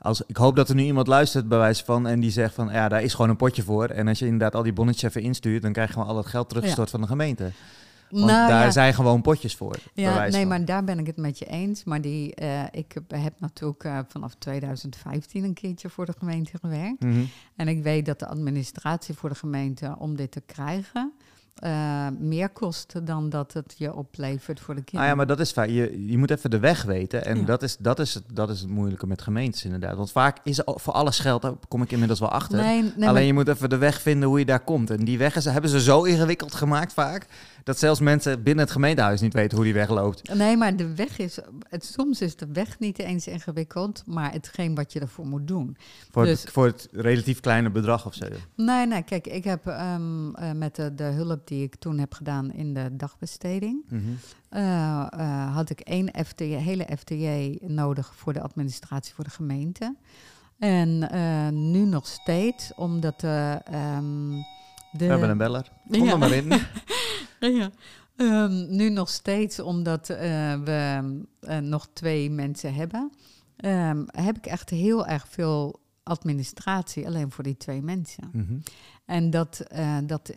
als, 0.03 0.21
ik 0.27 0.37
hoop 0.37 0.55
dat 0.55 0.69
er 0.69 0.75
nu 0.75 0.83
iemand 0.83 1.07
luistert, 1.07 1.47
bij 1.47 1.57
wijze 1.57 1.85
van, 1.85 2.07
en 2.07 2.19
die 2.19 2.31
zegt 2.31 2.53
van 2.53 2.69
ja, 2.71 2.89
daar 2.89 3.03
is 3.03 3.13
gewoon 3.13 3.29
een 3.29 3.35
potje 3.35 3.63
voor. 3.63 3.85
En 3.85 4.07
als 4.07 4.19
je 4.19 4.25
inderdaad 4.25 4.55
al 4.55 4.63
die 4.63 4.73
bonnetjes 4.73 5.09
even 5.09 5.21
instuurt, 5.21 5.61
dan 5.61 5.71
krijg 5.71 5.87
je 5.87 5.93
gewoon 5.93 6.09
al 6.09 6.17
het 6.17 6.25
geld 6.25 6.49
teruggestort 6.49 6.89
van 6.89 7.01
de 7.01 7.07
gemeente. 7.07 7.51
Want 8.09 8.25
Nou, 8.25 8.47
daar 8.47 8.65
ja. 8.65 8.71
zijn 8.71 8.93
gewoon 8.93 9.21
potjes 9.21 9.55
voor. 9.55 9.77
Ja, 9.93 10.19
nee, 10.19 10.31
van. 10.31 10.47
maar 10.47 10.65
daar 10.65 10.83
ben 10.83 10.99
ik 10.99 11.05
het 11.05 11.17
met 11.17 11.39
je 11.39 11.45
eens. 11.45 11.83
Maar 11.83 12.01
die, 12.01 12.35
eh, 12.35 12.63
ik 12.71 12.91
heb, 12.91 13.11
heb 13.11 13.39
natuurlijk 13.39 13.83
eh, 13.83 13.99
vanaf 14.07 14.35
2015 14.37 15.43
een 15.43 15.53
keertje 15.53 15.89
voor 15.89 16.05
de 16.05 16.13
gemeente 16.17 16.51
gewerkt. 16.61 17.03
Mhm. 17.03 17.23
En 17.55 17.67
ik 17.67 17.83
weet 17.83 18.05
dat 18.05 18.19
de 18.19 18.27
administratie 18.27 19.15
voor 19.15 19.29
de 19.29 19.35
gemeente 19.35 19.95
om 19.99 20.15
dit 20.15 20.31
te 20.31 20.41
krijgen 20.41 21.13
eh, 21.55 22.07
meer 22.19 22.49
kost 22.49 22.93
dan 23.05 23.29
dat 23.29 23.53
het 23.53 23.73
je 23.77 23.93
oplevert 23.93 24.59
voor 24.59 24.73
de 24.73 24.79
Ah 24.79 24.85
kinderen. 24.85 25.09
ja, 25.11 25.17
maar 25.17 25.27
dat 25.27 25.39
is 25.39 25.51
fijn. 25.51 25.73
Je, 25.73 26.05
je 26.07 26.17
moet 26.17 26.31
even 26.31 26.49
de 26.49 26.59
weg 26.59 26.83
weten. 26.83 27.25
En 27.25 27.37
Ja. 27.39 27.45
dat, 27.45 27.63
is, 27.63 27.77
dat, 27.77 27.99
is 27.99 28.13
het, 28.13 28.23
dat 28.33 28.49
is 28.49 28.59
het 28.59 28.69
moeilijke 28.69 29.07
met 29.07 29.21
gemeentes 29.21 29.63
inderdaad. 29.65 29.95
Want 29.95 30.11
vaak 30.11 30.37
is 30.43 30.57
er 30.57 30.63
voor 30.67 30.93
alles 30.93 31.19
geld, 31.19 31.41
daar 31.41 31.53
kom 31.67 31.81
ik 31.81 31.91
inmiddels 31.91 32.19
wel 32.19 32.29
achter. 32.29 32.57
nee, 32.57 32.81
nee, 32.81 32.91
Alleen 32.95 33.13
maar- 33.13 33.21
je 33.23 33.33
moet 33.33 33.47
even 33.47 33.69
de 33.69 33.77
weg 33.77 34.01
vinden 34.01 34.29
hoe 34.29 34.39
je 34.39 34.45
daar 34.45 34.63
komt. 34.63 34.89
En 34.89 35.05
die 35.05 35.17
weg 35.17 35.35
is, 35.35 35.45
hebben 35.45 35.69
ze 35.69 35.81
zo 35.81 36.03
ingewikkeld 36.03 36.55
gemaakt 36.55 36.93
vaak, 36.93 37.25
dat 37.63 37.79
zelfs 37.79 37.99
mensen 37.99 38.43
binnen 38.43 38.63
het 38.63 38.73
gemeentehuis 38.73 39.21
niet 39.21 39.33
weten 39.33 39.55
hoe 39.55 39.65
die 39.65 39.73
weg 39.73 39.89
loopt. 39.89 40.33
Nee, 40.33 40.57
maar 40.57 40.75
de 40.75 40.95
weg 40.95 41.17
is. 41.17 41.39
Het, 41.69 41.85
soms 41.85 42.21
is 42.21 42.35
de 42.35 42.47
weg 42.53 42.79
niet 42.79 42.99
eens 42.99 43.27
ingewikkeld, 43.27 44.03
maar 44.05 44.31
hetgeen 44.31 44.75
wat 44.75 44.93
je 44.93 44.99
ervoor 44.99 45.25
moet 45.27 45.47
doen. 45.47 45.77
Voor, 46.11 46.25
Dus- 46.25 46.41
het, 46.41 46.51
voor 46.51 46.65
het 46.65 46.87
relatief 46.91 47.39
kleine 47.39 47.69
bedrag 47.69 48.05
of 48.05 48.13
zo. 48.13 48.27
Nee, 48.55 48.87
nee, 48.87 49.03
kijk, 49.03 49.27
ik 49.27 49.43
heb 49.43 49.67
ehm, 49.67 50.33
eh, 50.35 50.51
met 50.51 50.75
de, 50.75 50.95
de 50.95 51.03
hulp 51.03 51.47
die 51.47 51.63
ik 51.63 51.75
toen 51.75 51.97
heb 51.97 52.13
gedaan 52.13 52.51
in 52.53 52.73
de 52.73 52.95
dagbesteding, 52.95 53.83
Mhm. 53.89 54.01
eh, 54.49 55.07
eh, 55.11 55.55
had 55.55 55.69
ik 55.69 55.79
één 55.79 56.11
FTJ, 56.25 56.43
hele 56.43 56.87
FTJ 56.97 57.57
nodig 57.61 58.11
voor 58.15 58.33
de 58.33 58.41
administratie 58.41 59.13
voor 59.13 59.23
de 59.23 59.29
gemeente. 59.29 59.95
En 60.59 60.99
nu 61.71 61.79
nog 61.85 62.07
steeds, 62.07 62.71
omdat 62.75 63.23
ehm, 63.23 64.29
de. 64.91 64.97
We 64.97 65.05
hebben 65.05 65.29
een 65.29 65.37
beller. 65.37 65.71
Kom 65.91 66.03
Ja. 66.05 66.11
er 66.11 66.17
maar 66.17 66.31
in. 66.31 66.51
Ja. 67.59 67.71
Ehm, 68.15 68.75
nu 68.75 68.89
nog 68.89 69.09
steeds, 69.09 69.59
omdat 69.59 70.09
eh, 70.09 70.17
we 70.63 71.01
eh, 71.39 71.57
nog 71.57 71.87
twee 71.93 72.31
mensen 72.31 72.73
hebben, 72.73 73.11
ehm, 73.55 74.03
heb 74.05 74.37
ik 74.37 74.45
echt 74.45 74.69
heel 74.69 75.07
erg 75.07 75.27
veel 75.27 75.81
administratie 76.03 77.07
alleen 77.07 77.31
voor 77.31 77.43
die 77.43 77.57
twee 77.57 77.81
mensen. 77.81 78.29
Mhm. 78.31 78.57
En 79.05 79.29
dat, 79.29 79.59
eh, 79.59 79.97
dat 80.05 80.33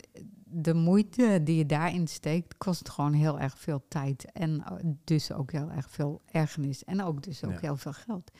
de 0.49 0.73
moeite 0.73 1.41
die 1.43 1.55
je 1.57 1.65
daarin 1.65 2.07
steekt, 2.07 2.57
kost 2.57 2.89
gewoon 2.89 3.13
heel 3.13 3.39
erg 3.39 3.53
veel 3.57 3.85
tijd. 3.87 4.25
En 4.33 4.63
dus 5.03 5.31
ook 5.31 5.51
heel 5.51 5.71
erg 5.75 5.89
veel 5.89 6.21
ergernis. 6.31 6.83
En 6.83 7.03
ook 7.03 7.23
dus 7.23 7.43
ook 7.43 7.51
Ja. 7.51 7.57
heel 7.61 7.77
veel 7.77 7.93
geld. 7.93 8.31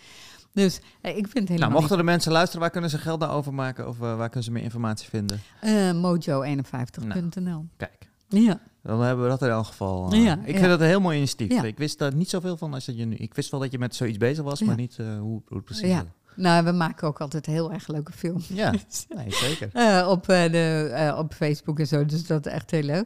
Dus 0.54 0.80
eh, 1.02 1.18
ik 1.18 1.28
vind 1.28 1.48
helemaal 1.48 1.70
Nou, 1.70 1.82
mochten 1.82 1.98
de 1.98 2.04
mensen 2.04 2.32
luisteren, 2.32 2.62
waar 2.62 2.70
kunnen 2.70 2.90
ze 2.90 2.98
geld 2.98 3.20
naar 3.20 3.32
overmaken? 3.32 3.88
Of 3.88 3.98
waar 3.98 4.18
kunnen 4.30 4.44
ze 4.44 4.52
meer 4.52 4.64
informatie 4.64 5.10
vinden? 5.10 5.42
Eh, 5.62 5.92
Mojo51.nl. 5.92 7.66
Kijk, 7.78 8.10
Ja. 8.28 8.60
dan 8.84 9.02
hebben 9.02 9.24
we 9.24 9.30
dat 9.30 9.42
in 9.42 9.48
elk 9.50 9.66
geval. 9.66 10.12
eh, 10.12 10.24
Ja, 10.24 10.40
ik 10.46 10.54
ja. 10.54 10.58
vind 10.60 10.68
dat 10.70 10.80
een 10.80 10.86
heel 10.88 11.02
mooi 11.02 11.18
initiatief. 11.18 11.52
Ja. 11.52 11.64
Ik 11.64 11.78
wist 11.78 11.98
daar 12.00 12.14
niet 12.16 12.30
zoveel 12.30 12.58
van 12.58 12.74
als 12.74 12.86
dat 12.86 12.98
je 12.98 13.06
nu... 13.06 13.16
Ik 13.16 13.34
wist 13.34 13.52
wel 13.52 13.60
dat 13.60 13.72
je 13.72 13.80
met 13.80 13.96
zoiets 13.96 14.18
bezig 14.18 14.44
was, 14.44 14.62
maar 14.62 14.76
niet 14.76 15.00
eh, 15.00 15.20
hoe, 15.20 15.42
hoe 15.48 15.62
precies 15.62 15.90
Ja. 15.90 16.06
Nou, 16.36 16.64
we 16.66 16.72
maken 16.72 17.08
ook 17.08 17.22
altijd 17.22 17.46
heel 17.46 17.72
erg 17.74 17.88
leuke 17.88 18.12
films. 18.12 18.48
Ja, 18.48 18.72
nee, 19.16 19.32
zeker. 19.34 19.70
Eh, 19.74 20.08
op, 20.10 20.26
de, 20.26 21.14
op 21.18 21.34
Facebook 21.34 21.80
en 21.80 21.88
zo. 21.88 22.06
Dus 22.06 22.28
dat 22.28 22.46
is 22.46 22.52
echt 22.52 22.72
heel 22.72 22.84
leuk. 22.84 23.06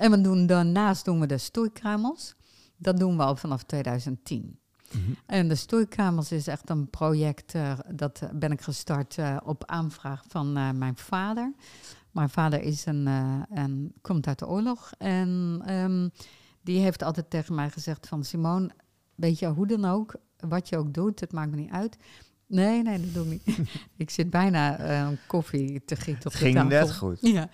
En 0.00 0.10
we 0.10 0.20
doen, 0.20 0.46
daarnaast 0.46 1.04
doen 1.04 1.20
we 1.20 1.26
de 1.26 1.38
stoeikruimels. 1.38 2.34
Dat 2.76 2.98
doen 2.98 3.16
we 3.16 3.22
al 3.22 3.36
vanaf 3.36 3.62
2010. 3.62 4.58
Mhm. 4.92 5.00
En 5.26 5.48
de 5.48 5.54
stoeikruimels 5.54 6.32
is 6.32 6.46
echt 6.46 6.70
een 6.70 6.90
project, 6.90 7.52
dat 7.94 8.20
ben 8.32 8.50
ik 8.52 8.60
gestart 8.60 9.16
op 9.44 9.64
aanvraag 9.66 10.22
van 10.28 10.52
mijn 10.52 10.96
vader. 10.96 11.52
Mijn 12.14 12.28
vader 12.30 12.62
is 12.62 12.86
een, 12.86 13.06
eh, 13.06 13.40
een, 13.50 13.92
komt 14.00 14.26
uit 14.26 14.38
de 14.38 14.46
oorlog 14.48 14.92
en 14.98 15.62
ehm, 15.66 16.08
die 16.62 16.80
heeft 16.80 17.02
altijd 17.02 17.30
tegen 17.30 17.54
mij 17.54 17.70
gezegd 17.70 18.06
van... 18.08 18.24
Simone, 18.24 18.70
weet 19.14 19.38
je, 19.38 19.46
hoe 19.46 19.66
dan 19.66 19.84
ook, 19.84 20.14
wat 20.38 20.68
je 20.68 20.76
ook 20.76 20.94
doet, 20.94 21.20
het 21.20 21.32
maakt 21.32 21.50
me 21.50 21.56
niet 21.56 21.70
uit... 21.70 21.96
Nee, 22.46 22.82
nee, 22.82 23.00
dat 23.00 23.14
doe 23.14 23.34
ik 23.34 23.40
niet. 23.44 23.58
ik 23.96 24.10
zit 24.10 24.30
bijna 24.30 24.76
eh, 24.78 25.08
koffie 25.26 25.84
te 25.84 25.96
gieten 25.96 26.26
op 26.26 26.32
Het 26.32 26.32
de 26.32 26.38
ging 26.38 26.54
tafel. 26.54 26.68
net 26.68 26.94
goed. 26.94 27.18
Ja. 27.20 27.48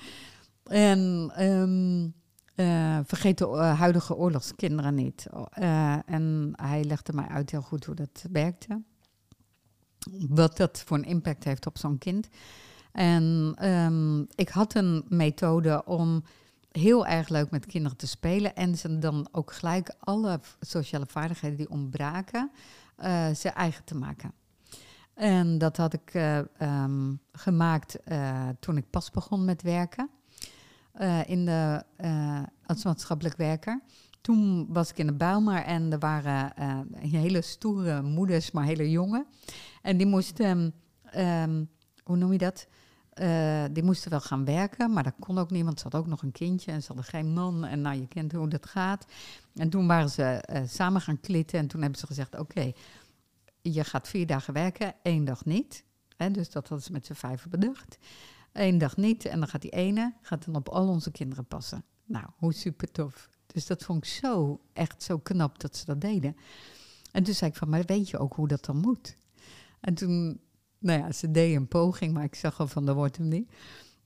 En 0.65 1.31
ehm, 1.35 2.09
eh, 2.55 2.99
vergeet 3.05 3.39
de 3.39 3.47
huidige 3.57 4.17
oorlogskinderen 4.17 4.95
niet. 4.95 5.27
Eh, 5.51 5.99
en 6.07 6.53
hij 6.57 6.85
legde 6.85 7.13
mij 7.13 7.27
uit 7.27 7.51
heel 7.51 7.63
goed 7.63 7.85
hoe 7.85 7.95
dat 7.95 8.25
werkte. 8.33 8.83
Wat 10.29 10.57
dat 10.57 10.83
voor 10.87 10.97
een 10.97 11.05
impact 11.05 11.45
heeft 11.45 11.67
op 11.67 11.79
zo'n 11.79 11.99
kind. 11.99 12.29
En 12.93 13.55
ehm, 13.57 14.21
ik 14.21 14.49
had 14.49 14.75
een 14.75 15.05
methode 15.09 15.85
om 15.85 16.23
heel 16.71 17.07
erg 17.07 17.29
leuk 17.29 17.51
met 17.51 17.67
kinderen 17.67 17.97
te 17.97 18.07
spelen. 18.07 18.55
En 18.55 18.77
ze 18.77 18.99
dan 18.99 19.29
ook 19.33 19.53
gelijk 19.53 19.95
alle 19.99 20.41
sociale 20.61 21.07
vaardigheden 21.07 21.57
die 21.57 21.71
ontbraken, 21.71 22.51
eh, 22.97 23.31
ze 23.31 23.49
eigen 23.49 23.85
te 23.85 23.95
maken. 23.95 24.33
En 25.15 25.59
dat 25.59 25.77
had 25.77 25.93
ik 25.93 26.15
eh, 26.15 26.39
ehm, 26.39 27.15
gemaakt 27.33 28.03
eh, 28.03 28.49
toen 28.61 28.77
ik 28.77 28.91
pas 28.91 29.11
begon 29.11 29.45
met 29.45 29.63
werken. 29.63 30.11
in 31.27 31.45
de, 31.45 31.85
als 32.67 32.85
maatschappelijk 32.85 33.37
werker. 33.37 33.81
Toen 34.21 34.67
was 34.69 34.91
ik 34.91 34.99
in 34.99 35.07
de 35.07 35.15
Bijlmer 35.15 35.63
en 35.63 35.93
er 35.93 35.99
waren 35.99 36.53
hele 36.97 37.41
stoere 37.43 38.03
moeders, 38.03 38.51
maar 38.51 38.65
hele 38.65 38.91
jonge. 38.91 39.27
En 39.83 39.97
die 39.97 40.07
moesten, 40.07 40.75
ehm, 41.05 41.65
hoe 42.05 42.17
noem 42.17 42.33
je 42.33 42.39
dat? 42.39 42.67
Eh, 43.21 43.65
die 43.73 43.83
moesten 43.83 44.11
wel 44.11 44.21
gaan 44.21 44.45
werken, 44.45 44.93
maar 44.93 45.03
dat 45.03 45.15
kon 45.19 45.39
ook 45.39 45.51
niemand. 45.51 45.79
Ze 45.79 45.85
had 45.85 45.95
ook 45.95 46.07
nog 46.07 46.23
een 46.23 46.33
kindje 46.33 46.73
en 46.73 46.81
ze 46.81 46.87
hadden 46.87 47.05
geen 47.05 47.33
man. 47.33 47.65
En 47.65 47.81
nou, 47.81 48.01
je 48.01 48.07
kent 48.07 48.33
hoe 48.33 48.49
dat 48.49 48.67
gaat. 48.67 49.07
En 49.55 49.71
toen 49.71 49.87
waren 49.87 50.11
ze 50.11 50.23
eh, 50.23 50.63
samen 50.67 51.01
gaan 51.01 51.21
klitten 51.21 51.59
en 51.59 51.67
toen 51.67 51.81
hebben 51.81 51.99
ze 51.99 52.07
gezegd: 52.07 52.39
Oké, 52.39 52.73
je 53.63 53.85
gaat 53.85 54.09
vier 54.09 54.27
dagen 54.27 54.55
werken, 54.55 54.95
één 55.03 55.25
dag 55.25 55.45
niet. 55.45 55.85
Hè, 56.17 56.31
dus 56.31 56.51
dat 56.51 56.69
hadden 56.69 56.87
ze 56.87 56.93
met 56.93 57.07
z'n 57.07 57.13
vijven 57.13 57.51
bedacht. 57.51 57.99
Eén 58.53 58.79
dag 58.79 58.97
niet 58.97 59.25
en 59.25 59.39
dan 59.39 59.49
gaat 59.49 59.63
die 59.63 59.71
ene 59.71 60.15
gaat 60.23 60.45
dan 60.45 60.55
op 60.55 60.69
al 60.69 60.89
onze 60.89 61.11
kinderen 61.11 61.47
passen. 61.47 61.85
Nou, 62.05 62.27
hoe 62.37 62.53
super 62.53 62.91
tof. 62.91 63.29
Dus 63.47 63.67
dat 63.67 63.85
vond 63.85 64.05
ik 64.05 64.11
zo, 64.11 64.61
echt 64.73 65.03
zo 65.03 65.19
knap 65.19 65.61
dat 65.61 65.77
ze 65.77 65.85
dat 65.85 66.01
deden. 66.01 66.37
En 67.13 67.23
toen 67.23 67.35
zei 67.35 67.51
ik 67.51 67.57
van, 67.57 67.69
maar 67.69 67.83
weet 67.87 68.11
je 68.11 68.19
ook 68.19 68.35
hoe 68.35 68.49
dat 68.49 68.65
dan 68.65 68.77
moet? 68.77 69.17
En 69.81 69.95
toen, 69.95 70.41
nou 70.81 70.99
ja, 71.01 71.13
ze 71.13 71.31
deed 71.31 71.57
een 71.57 71.69
poging, 71.69 72.13
maar 72.13 72.25
ik 72.25 72.35
zag 72.35 72.61
al 72.61 72.67
van, 72.67 72.87
dat 72.87 72.95
wordt 72.95 73.17
hem 73.17 73.29
niet. 73.29 73.51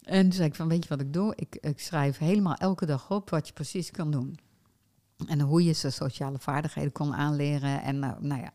En 0.02 0.22
toen 0.22 0.32
zei 0.32 0.48
ik 0.48 0.54
van, 0.54 0.68
weet 0.68 0.82
je 0.82 0.88
wat 0.88 1.00
ik 1.00 1.12
doe? 1.12 1.32
Ik, 1.36 1.56
ik 1.60 1.80
schrijf 1.80 2.18
helemaal 2.18 2.54
elke 2.54 2.86
dag 2.86 3.10
op 3.10 3.30
wat 3.30 3.46
je 3.46 3.52
precies 3.52 3.90
kan 3.90 4.10
doen. 4.10 4.38
En 5.26 5.40
hoe 5.40 5.64
je 5.64 5.72
ze 5.72 5.90
sociale 5.90 6.38
vaardigheden 6.38 6.92
kon 6.92 7.14
aanleren. 7.14 7.82
En 7.82 7.98
nou, 7.98 8.26
nou 8.26 8.40
ja, 8.40 8.52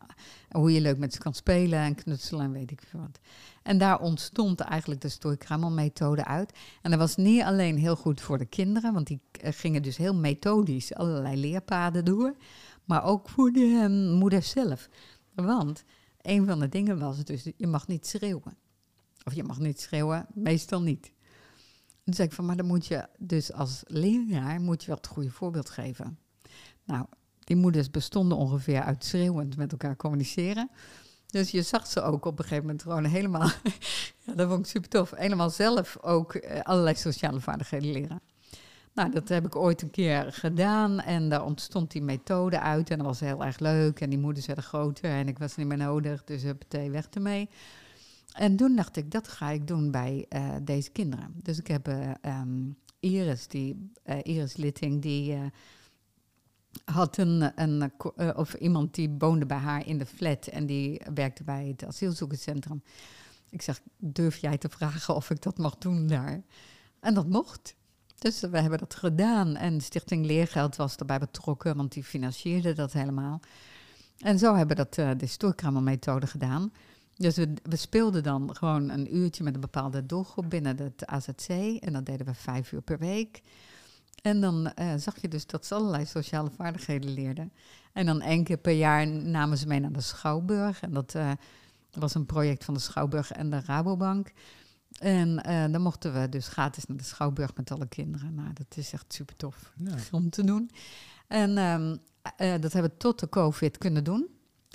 hoe 0.50 0.74
je 0.74 0.82
leuk 0.82 0.98
met 0.98 1.14
ze 1.14 1.20
kan 1.20 1.34
spelen 1.34 1.80
en 1.80 1.96
knutselen 1.96 2.46
en 2.46 2.52
weet 2.52 2.72
ik 2.72 2.82
veel 2.88 3.00
wat. 3.00 3.20
En 3.64 3.78
daar 3.78 4.00
ontstond 4.00 4.60
eigenlijk 4.60 5.02
de 5.02 5.10
Stoikramel-methode 5.10 6.26
uit. 6.26 6.58
En 6.82 6.90
dat 6.90 7.00
was 7.00 7.16
niet 7.16 7.44
alleen 7.44 7.78
heel 7.78 7.96
goed 7.96 8.22
voor 8.22 8.38
de 8.38 8.46
kinderen, 8.46 8.94
want 8.94 9.08
die 9.08 9.22
eh, 9.32 9.54
gingen 9.54 9.82
dus 9.82 9.98
heel 9.98 10.16
methodisch 10.16 10.94
allerlei 10.94 11.38
leerpaden 11.38 12.06
door. 12.06 12.36
Maar 12.86 13.04
ook 13.04 13.30
voor 13.30 13.52
de 13.52 13.80
eh, 13.84 14.18
moeder 14.20 14.44
zelf. 14.44 14.90
Want 15.36 15.84
een 16.22 16.46
van 16.46 16.60
de 16.60 16.70
dingen 16.70 17.00
was 17.00 17.24
dus, 17.24 17.48
je 17.58 17.68
mag 17.68 17.88
niet 17.88 18.08
schreeuwen. 18.08 18.58
Of 19.24 19.34
je 19.34 19.44
mag 19.44 19.60
niet 19.60 19.82
schreeuwen, 19.82 20.28
meestal 20.34 20.82
niet. 20.82 21.06
En 21.88 22.06
toen 22.06 22.14
zei 22.14 22.28
ik 22.28 22.34
van, 22.34 22.46
maar 22.46 22.58
dan 22.58 22.66
moet 22.66 22.86
je 22.86 23.08
dus 23.18 23.54
als 23.54 23.84
leraar, 23.88 24.62
moet 24.62 24.82
je 24.82 24.88
wel 24.88 24.96
het 24.96 25.08
goede 25.08 25.32
voorbeeld 25.32 25.70
geven. 25.70 26.20
Nou, 26.86 27.06
die 27.40 27.56
moeders 27.56 27.92
bestonden 27.92 28.38
ongeveer 28.38 28.82
uit 28.82 29.06
schreeuwend 29.06 29.58
met 29.58 29.72
elkaar 29.72 29.96
communiceren. 29.96 30.70
Dus 31.26 31.52
je 31.52 31.62
zag 31.62 31.88
ze 31.88 32.02
ook 32.02 32.26
op 32.26 32.38
een 32.40 32.44
gegeven 32.44 32.64
moment 32.64 32.82
gewoon 32.82 33.06
helemaal, 33.06 33.50
ja, 34.26 34.34
dat 34.34 34.48
vond 34.48 34.60
ik 34.60 34.72
super 34.72 34.90
tof, 34.90 35.12
helemaal 35.16 35.50
zelf 35.50 35.98
ook 36.02 36.34
eh, 36.34 36.62
allerlei 36.62 36.96
sociale 36.96 37.40
vaardigheden 37.40 37.92
leren. 37.92 38.22
Nou, 39.00 39.12
dat 39.12 39.30
heb 39.30 39.46
ik 39.46 39.56
ooit 39.56 39.82
een 39.82 39.92
keer 39.92 40.34
gedaan 40.34 41.00
en 41.00 41.30
daar 41.30 41.46
ontstond 41.46 41.92
die 41.92 42.02
methode 42.02 42.60
uit 42.60 42.90
en 42.90 42.98
dat 42.98 43.08
was 43.08 43.20
heel 43.20 43.46
erg 43.46 43.60
leuk. 43.60 44.02
En 44.02 44.10
die 44.10 44.20
moeders 44.20 44.46
werden 44.46 44.64
groter 44.64 45.12
en 45.12 45.28
ik 45.28 45.38
was 45.38 45.56
niet 45.56 45.68
meer 45.68 45.78
nodig, 45.78 46.24
dus 46.24 46.44
huppatee, 46.44 46.92
weg 46.92 47.08
ermee. 47.10 47.50
En 48.34 48.56
toen 48.56 48.76
dacht 48.76 48.96
ik, 48.96 49.12
dat 49.12 49.28
ga 49.28 49.50
ik 49.50 49.68
doen 49.68 49.92
bij 49.92 50.26
eh, 50.30 50.56
deze 50.62 50.90
kinderen. 50.90 51.34
Dus 51.44 51.60
ik 51.60 51.68
heb 51.68 51.88
eh, 51.88 52.12
ehm, 52.22 52.70
Iris, 53.00 53.48
die, 53.48 53.92
eh, 54.04 54.18
Iris 54.24 54.56
Litting, 54.56 55.02
die 55.02 55.38
had 56.86 57.18
een, 57.18 57.52
een 57.56 57.92
of 58.36 58.54
iemand 58.54 58.96
die 58.96 59.16
woonde 59.18 59.46
bij 59.46 59.58
haar 59.58 59.88
in 59.88 59.98
de 59.98 60.06
flat 60.06 60.48
en 60.48 60.66
die 60.66 61.02
werkte 61.14 61.44
bij 61.44 61.68
het 61.68 61.86
asielzoekerscentrum. 61.86 62.84
Ik 63.50 63.62
zeg, 63.62 63.82
durf 63.98 64.38
jij 64.38 64.58
te 64.58 64.70
vragen 64.70 65.16
of 65.16 65.30
ik 65.30 65.42
dat 65.42 65.58
mag 65.58 65.78
doen 65.78 66.08
daar? 66.08 66.42
En 67.00 67.14
dat 67.14 67.30
mocht. 67.30 67.78
Dus 68.20 68.40
we 68.40 68.60
hebben 68.60 68.80
dat 68.80 68.96
gedaan. 68.96 69.56
En 69.56 69.82
Stichting 69.82 70.26
Leergeld 70.26 70.76
was 70.76 70.96
erbij 70.96 71.20
betrokken, 71.20 71.76
want 71.76 71.92
die 71.92 72.04
financierde 72.04 72.74
dat 72.74 72.94
helemaal. 72.94 73.40
En 74.18 74.40
zo 74.40 74.56
hebben 74.56 74.78
we 74.78 74.84
dat, 74.84 74.98
eh, 74.98 75.12
de 75.18 75.26
Stoorkramer-methode 75.26 76.28
gedaan. 76.28 76.72
Dus 77.16 77.36
we, 77.36 77.54
we 77.64 77.76
speelden 77.76 78.24
dan 78.24 78.56
gewoon 78.56 78.90
een 78.90 79.16
uurtje 79.16 79.44
met 79.44 79.56
een 79.56 79.62
bepaalde 79.62 80.06
doelgroep 80.06 80.50
binnen 80.50 80.78
het 80.78 81.06
AZC. 81.06 81.50
En 81.80 81.94
dat 81.94 82.06
deden 82.06 82.26
we 82.26 82.34
vijf 82.34 82.72
uur 82.72 82.82
per 82.82 82.98
week. 82.98 83.42
En 84.22 84.42
dan 84.42 84.74
eh, 84.74 84.94
zag 84.98 85.22
je 85.22 85.28
dus 85.28 85.46
dat 85.46 85.66
ze 85.66 85.76
allerlei 85.76 86.06
sociale 86.06 86.50
vaardigheden 86.58 87.14
leerden. 87.14 87.52
En 87.94 88.06
dan 88.06 88.22
één 88.22 88.44
keer 88.44 88.58
per 88.58 88.74
jaar 88.74 89.08
namen 89.08 89.58
ze 89.58 89.68
mee 89.68 89.80
naar 89.80 89.92
de 89.92 90.02
Schouwburg. 90.02 90.82
En 90.82 90.94
dat 90.94 91.16
eh, 91.16 91.32
was 91.92 92.16
een 92.16 92.26
project 92.26 92.66
van 92.66 92.74
de 92.74 92.80
Schouwburg 92.80 93.32
en 93.32 93.50
de 93.50 93.62
Rabobank. 93.66 94.32
En 95.00 95.44
eh, 95.44 95.72
dan 95.72 95.82
mochten 95.82 96.14
we 96.22 96.30
dus 96.30 96.48
gratis 96.48 96.86
naar 96.86 96.98
de 96.98 97.04
Schouwburg 97.04 97.56
met 97.56 97.72
alle 97.72 97.88
kinderen. 97.88 98.34
Nou, 98.34 98.54
dat 98.54 98.78
is 98.78 98.94
echt 98.94 99.14
super 99.14 99.36
tof 99.36 99.74
Ja. 99.76 99.96
om 100.12 100.30
te 100.30 100.44
doen. 100.44 100.70
En 101.28 101.58
ehm, 101.58 101.98
eh, 102.38 102.62
dat 102.62 102.74
hebben 102.74 102.92
we 102.92 102.98
tot 102.98 103.20
de 103.20 103.30
COVID 103.30 103.78
kunnen 103.78 104.04
doen. 104.04 104.28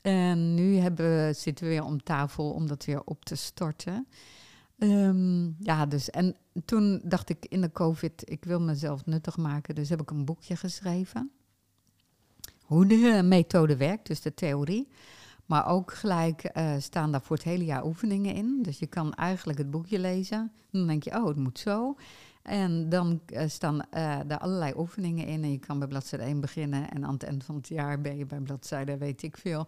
En 0.02 0.54
nu 0.54 0.76
hebben 0.76 1.06
we, 1.06 1.32
zitten 1.36 1.64
we 1.64 1.70
weer 1.70 1.84
om 1.84 2.02
tafel 2.02 2.50
om 2.50 2.66
dat 2.66 2.84
weer 2.84 3.02
op 3.04 3.24
te 3.24 3.34
starten. 3.34 4.06
Ehm, 4.78 5.44
ja, 5.64 5.86
dus 5.86 6.10
en 6.10 6.36
toen 6.64 7.00
dacht 7.04 7.28
ik 7.28 7.46
in 7.48 7.60
de 7.60 7.72
COVID, 7.72 8.30
ik 8.30 8.44
wil 8.44 8.60
mezelf 8.60 9.06
nuttig 9.06 9.36
maken. 9.36 9.74
Dus 9.74 9.88
heb 9.88 10.00
ik 10.00 10.10
een 10.10 10.24
boekje 10.24 10.56
geschreven. 10.56 11.30
Hoe 12.62 12.86
de 12.86 13.20
methode 13.24 13.76
werkt, 13.76 14.06
dus 14.06 14.20
de 14.20 14.34
theorie. 14.34 14.88
Maar 15.46 15.66
ook 15.66 15.94
gelijk 15.94 16.44
eh, 16.44 16.72
staan 16.78 17.12
daar 17.12 17.22
voor 17.22 17.36
het 17.36 17.44
hele 17.44 17.64
jaar 17.64 17.84
oefeningen 17.84 18.34
in. 18.34 18.58
Dus 18.62 18.78
je 18.78 18.86
kan 18.86 19.14
eigenlijk 19.14 19.58
het 19.58 19.70
boekje 19.70 19.98
lezen. 19.98 20.52
Dan 20.70 20.86
denk 20.86 21.02
je, 21.02 21.10
oh, 21.16 21.26
het 21.26 21.36
moet 21.36 21.58
zo. 21.58 21.96
En 22.42 22.88
dan 22.88 23.20
eh, 23.26 23.48
staan 23.48 23.90
eh 23.90 24.18
daar 24.26 24.38
allerlei 24.38 24.72
oefeningen 24.76 25.26
in. 25.26 25.42
En 25.42 25.50
je 25.50 25.58
kan 25.58 25.78
bij 25.78 25.88
bladzijde 25.88 26.24
1 26.24 26.40
beginnen. 26.40 26.90
En 26.90 27.04
aan 27.04 27.12
het 27.12 27.22
eind 27.22 27.44
van 27.44 27.54
het 27.54 27.68
jaar 27.68 28.00
ben 28.00 28.16
je 28.16 28.26
bij 28.26 28.38
bladzijde, 28.38 28.96
weet 28.96 29.22
ik 29.22 29.36
veel. 29.36 29.66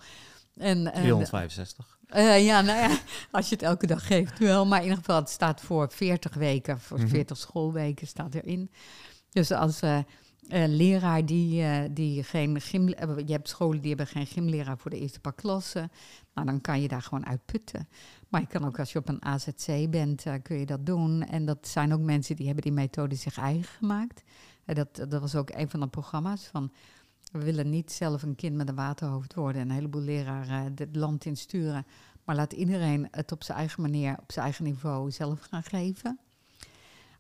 En, 0.57 0.93
eh, 0.93 1.01
365. 1.01 1.99
eh, 2.07 2.45
ja, 2.45 2.61
nou 2.61 2.79
ja, 2.79 2.99
als 3.31 3.49
je 3.49 3.55
het 3.55 3.65
elke 3.65 3.87
dag 3.87 4.07
geeft 4.07 4.39
wel. 4.39 4.67
Maar 4.67 4.79
in 4.79 4.85
ieder 4.85 4.99
geval, 4.99 5.17
het 5.17 5.29
staat 5.31 5.61
voor 5.61 5.91
40 5.91 6.35
weken, 6.35 6.81
voor 6.81 6.99
Mhm. 6.99 7.09
40 7.09 7.37
schoolweken 7.37 8.07
staat 8.07 8.35
erin. 8.35 8.71
Dus 9.31 9.51
als 9.53 9.81
eh, 10.49 10.65
leraar 10.69 11.27
die, 11.27 11.63
eh, 11.63 11.89
die 11.91 12.23
geen 12.23 12.61
gym... 12.61 12.89
eh, 12.89 13.17
je 13.27 13.33
hebt 13.33 13.49
scholen 13.49 13.81
die 13.81 13.89
hebben 13.89 14.07
geen 14.07 14.27
gymleraar 14.27 14.79
voor 14.79 14.91
de 14.91 15.01
eerste 15.01 15.21
paar 15.21 15.35
klassen. 15.35 15.91
Nou, 16.35 16.47
dan 16.47 16.61
kan 16.61 16.81
je 16.81 16.89
daar 16.89 17.03
gewoon 17.03 17.27
uit 17.27 17.45
putten. 17.45 17.89
Maar 18.29 18.41
je 18.41 18.47
kan 18.47 18.65
ook 18.65 18.79
als 18.79 18.93
je 18.93 18.99
op 18.99 19.09
een 19.09 19.25
AZC 19.25 19.91
bent, 19.91 20.25
kun 20.43 20.59
je 20.59 20.67
dat 20.67 20.87
doen. 20.87 21.23
En 21.23 21.45
dat 21.45 21.69
zijn 21.69 21.93
ook 21.93 22.01
mensen 22.01 22.37
die 22.37 22.47
hebben 22.47 22.65
die 22.65 22.73
methode 22.73 23.15
zich 23.15 23.39
eigen 23.39 23.65
gemaakt. 23.65 24.23
Dat, 24.65 24.95
dat 24.95 25.21
was 25.21 25.35
ook 25.35 25.51
een 25.51 25.71
van 25.71 25.81
de 25.81 25.89
programma's 25.89 26.45
van... 26.45 26.73
We 27.33 27.45
willen 27.45 27.71
niet 27.71 27.93
zelf 27.93 28.23
een 28.23 28.35
kind 28.35 28.57
met 28.57 28.69
een 28.69 28.75
waterhoofd 28.75 29.35
worden 29.35 29.61
en 29.61 29.69
een 29.69 29.75
heleboel 29.75 30.03
leraren 30.03 30.73
het 30.75 30.97
land 30.97 31.25
insturen. 31.25 31.87
Maar 32.25 32.37
laat 32.37 32.53
iedereen 32.53 33.09
het 33.11 33.33
op 33.33 33.45
zijn 33.45 33.59
eigen 33.59 33.83
manier, 33.83 34.17
op 34.19 34.33
zijn 34.33 34.45
eigen 34.45 34.65
niveau 34.65 35.11
zelf 35.11 35.41
gaan 35.41 35.63
geven. 35.63 36.19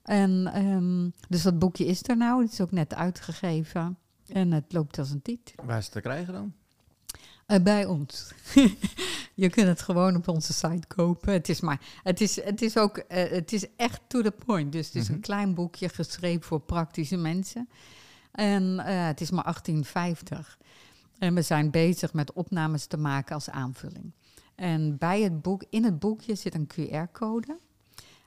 En 0.07 0.47
ehm, 0.53 1.09
dus 1.29 1.43
dat 1.43 1.59
boekje 1.59 1.85
is 1.87 2.09
er 2.09 2.17
nou. 2.17 2.43
Het 2.43 2.53
is 2.53 2.61
ook 2.61 2.71
net 2.73 2.95
uitgegeven. 2.95 3.99
En 4.27 4.53
het 4.53 4.73
loopt 4.73 4.99
als 4.99 5.11
een 5.11 5.23
tiet. 5.23 5.55
Waar 5.65 5.79
is 5.79 5.85
het 5.85 5.93
te 5.93 6.01
krijgen 6.01 6.33
dan? 6.33 6.53
Eh, 7.47 7.63
bij 7.63 7.85
ons. 7.85 8.33
je 9.35 9.51
kunt 9.51 9.67
het 9.67 9.83
gewoon 9.83 10.17
op 10.17 10.29
onze 10.29 10.53
site 10.53 10.87
kopen. 10.87 11.33
Het 11.33 11.49
is, 11.49 11.61
maar, 11.61 11.81
het 12.03 12.21
is, 12.21 12.43
het 12.45 12.63
is 12.63 12.77
ook 12.79 12.97
eh, 12.99 13.31
het 13.31 13.53
is 13.53 13.67
echt 13.77 14.01
to 14.07 14.23
the 14.23 14.31
point. 14.31 14.73
Dus 14.73 14.87
het 14.87 14.95
is 14.95 15.05
Mhm. 15.05 15.13
een 15.13 15.21
klein 15.21 15.55
boekje 15.55 15.89
geschreven 15.89 16.43
voor 16.43 16.61
praktische 16.61 17.17
mensen. 17.17 17.69
En 18.33 18.79
eh, 18.79 19.07
het 19.07 19.21
is 19.21 19.31
maar 19.31 19.45
1850. 19.45 20.59
En 21.19 21.35
we 21.35 21.43
zijn 21.43 21.71
bezig 21.71 22.13
met 22.13 22.33
opnames 22.33 22.87
te 22.87 22.97
maken 22.97 23.35
als 23.35 23.51
aanvulling. 23.51 24.13
En 24.55 24.99
bij 24.99 25.21
het 25.23 25.43
boek, 25.43 25.65
in 25.71 25.85
het 25.85 25.99
boekje 25.99 26.35
zit 26.35 26.55
een 26.55 26.67
QR-code. 26.75 27.59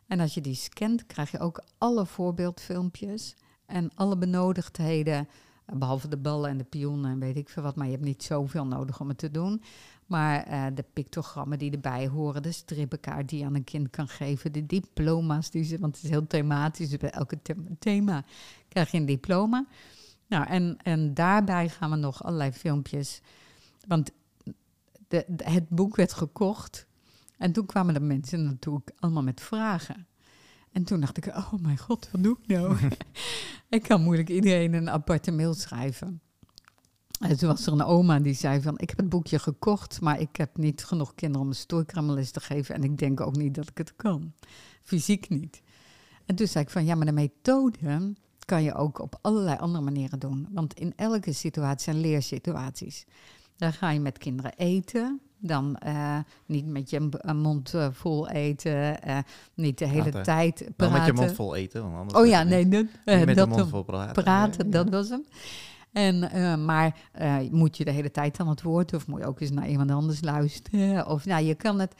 En 0.09 0.19
als 0.19 0.33
je 0.33 0.41
die 0.41 0.55
scant, 0.55 1.05
krijg 1.05 1.31
je 1.31 1.39
ook 1.39 1.63
alle 1.77 2.05
voorbeeldfilmpjes 2.05 3.35
en 3.65 3.91
alle 3.95 4.17
benodigdheden. 4.17 5.27
eh, 5.65 5.75
Behalve 5.75 6.07
de 6.07 6.17
ballen 6.17 6.49
en 6.49 6.57
de 6.57 6.63
pionnen 6.63 7.11
en 7.11 7.19
weet 7.19 7.37
ik 7.37 7.49
veel 7.49 7.63
wat. 7.63 7.75
Maar 7.75 7.85
je 7.85 7.91
hebt 7.91 8.03
niet 8.03 8.23
zoveel 8.23 8.65
nodig 8.65 8.99
om 8.99 9.07
het 9.07 9.17
te 9.17 9.31
doen. 9.31 9.61
Maar 10.05 10.43
eh, 10.43 10.65
de 10.73 10.85
pictogrammen 10.93 11.57
die 11.59 11.71
erbij 11.71 12.07
horen, 12.07 12.41
de 12.43 12.51
strippenkaart 12.51 13.29
die 13.29 13.39
je 13.39 13.45
aan 13.45 13.55
een 13.55 13.63
kind 13.63 13.89
kan 13.89 14.07
geven, 14.07 14.51
de 14.51 14.65
diploma's 14.65 15.49
die 15.49 15.77
want 15.79 15.95
het 15.95 16.03
is 16.03 16.09
heel 16.09 16.27
thematisch, 16.27 16.97
bij 16.97 17.09
elke 17.09 17.41
the- 17.41 17.75
thema 17.79 18.23
krijg 18.67 18.91
je 18.91 18.97
een 18.97 19.05
diploma. 19.05 19.65
Nou, 20.27 20.45
en, 20.47 20.77
en 20.83 21.13
daarbij 21.13 21.69
gaan 21.69 21.89
we 21.89 21.95
nog 21.95 22.23
allerlei 22.23 22.51
filmpjes. 22.51 23.21
Want 23.87 24.11
de- 25.07 25.25
het 25.43 25.69
boek 25.69 25.95
werd 25.95 26.13
gekocht 26.13 26.85
en 27.39 27.51
toen 27.51 27.65
kwamen 27.65 27.93
de 27.93 27.99
mensen 27.99 28.43
naartoe 28.43 28.81
allemaal 28.99 29.23
met 29.23 29.41
vragen. 29.41 30.07
En 30.71 30.83
toen 30.83 30.99
dacht 30.99 31.17
ik, 31.17 31.25
oh 31.25 31.53
mijn 31.61 31.77
god, 31.77 32.09
wat 32.11 32.23
doe 32.23 32.37
ik 32.41 32.47
nou? 32.47 32.77
ik 33.69 33.81
kan 33.81 34.01
moeilijk 34.01 34.29
iedereen 34.29 34.73
een 34.73 34.89
aparte 34.89 35.31
mail 35.31 35.53
schrijven. 35.53 36.21
En 37.19 37.37
toen 37.37 37.49
was 37.49 37.65
er 37.65 37.73
een 37.73 37.83
oma 37.83 38.19
die 38.19 38.33
zei 38.33 38.61
van, 38.61 38.77
ik 38.77 38.89
heb 38.89 38.97
het 38.97 39.09
boekje 39.09 39.39
gekocht, 39.39 40.01
maar 40.01 40.19
ik 40.19 40.35
heb 40.35 40.57
niet 40.57 40.85
genoeg 40.85 41.15
kinderen 41.15 41.41
om 41.41 41.51
een 41.51 41.55
stoorkrameles 41.55 42.31
te 42.31 42.39
geven 42.39 42.75
en 42.75 42.83
ik 42.83 42.97
denk 42.97 43.21
ook 43.21 43.35
niet 43.35 43.55
dat 43.55 43.69
ik 43.69 43.77
het 43.77 43.95
kan. 43.95 44.33
Fysiek 44.83 45.29
niet. 45.29 45.61
En 46.25 46.35
toen 46.35 46.47
zei 46.47 46.63
ik 46.63 46.69
van, 46.69 46.85
ja, 46.85 46.95
maar 46.95 47.05
de 47.05 47.11
methode 47.11 48.13
kan 48.45 48.63
je 48.63 48.73
ook 48.73 48.99
op 48.99 49.19
allerlei 49.21 49.57
andere 49.57 49.83
manieren 49.83 50.19
doen. 50.19 50.47
Want 50.51 50.73
in 50.73 50.93
elke 50.95 51.33
situatie 51.33 51.83
zijn 51.83 51.99
leersituaties. 51.99 53.05
Dan 53.55 53.73
ga 53.73 53.89
je 53.89 53.99
met 53.99 54.17
kinderen 54.17 54.53
eten, 54.53 55.21
dan 55.39 55.79
uh, 55.85 56.17
niet 56.45 56.65
met 56.65 56.89
je 56.89 57.09
mond 57.35 57.73
uh, 57.73 57.87
vol 57.91 58.29
eten, 58.29 59.07
uh, 59.07 59.17
niet 59.53 59.77
de 59.77 59.87
hele 59.87 60.09
praten. 60.09 60.23
tijd 60.23 60.55
praten. 60.55 60.73
Dan 60.77 60.91
met 60.91 61.05
je 61.05 61.13
mond 61.13 61.31
vol 61.31 61.55
eten. 61.55 61.81
Want 61.81 61.95
anders 61.95 62.19
oh 62.19 62.27
ja, 62.27 62.43
nee, 62.43 62.67
dat, 62.67 62.85
met 63.05 63.35
dat 63.35 63.49
de 63.49 63.55
mond 63.55 63.69
vol 63.69 63.83
praten. 63.83 64.23
praten 64.23 64.65
Ja, 64.65 64.71
dat 64.71 64.89
was 64.89 65.09
hem. 65.09 65.25
En, 65.91 66.19
maar 66.65 66.95
moet 67.51 67.77
je 67.77 67.85
de 67.85 67.91
hele 67.91 68.11
tijd 68.11 68.39
aan 68.39 68.47
het 68.47 68.61
woord 68.61 68.93
of 68.93 69.07
moet 69.07 69.19
je 69.19 69.25
ook 69.25 69.39
eens 69.39 69.51
naar 69.51 69.69
iemand 69.69 69.91
anders 69.91 70.21
luisteren? 70.21 71.07
Of 71.07 71.25
nou, 71.25 71.43
je 71.43 71.55
kan 71.55 71.79
het, 71.79 71.93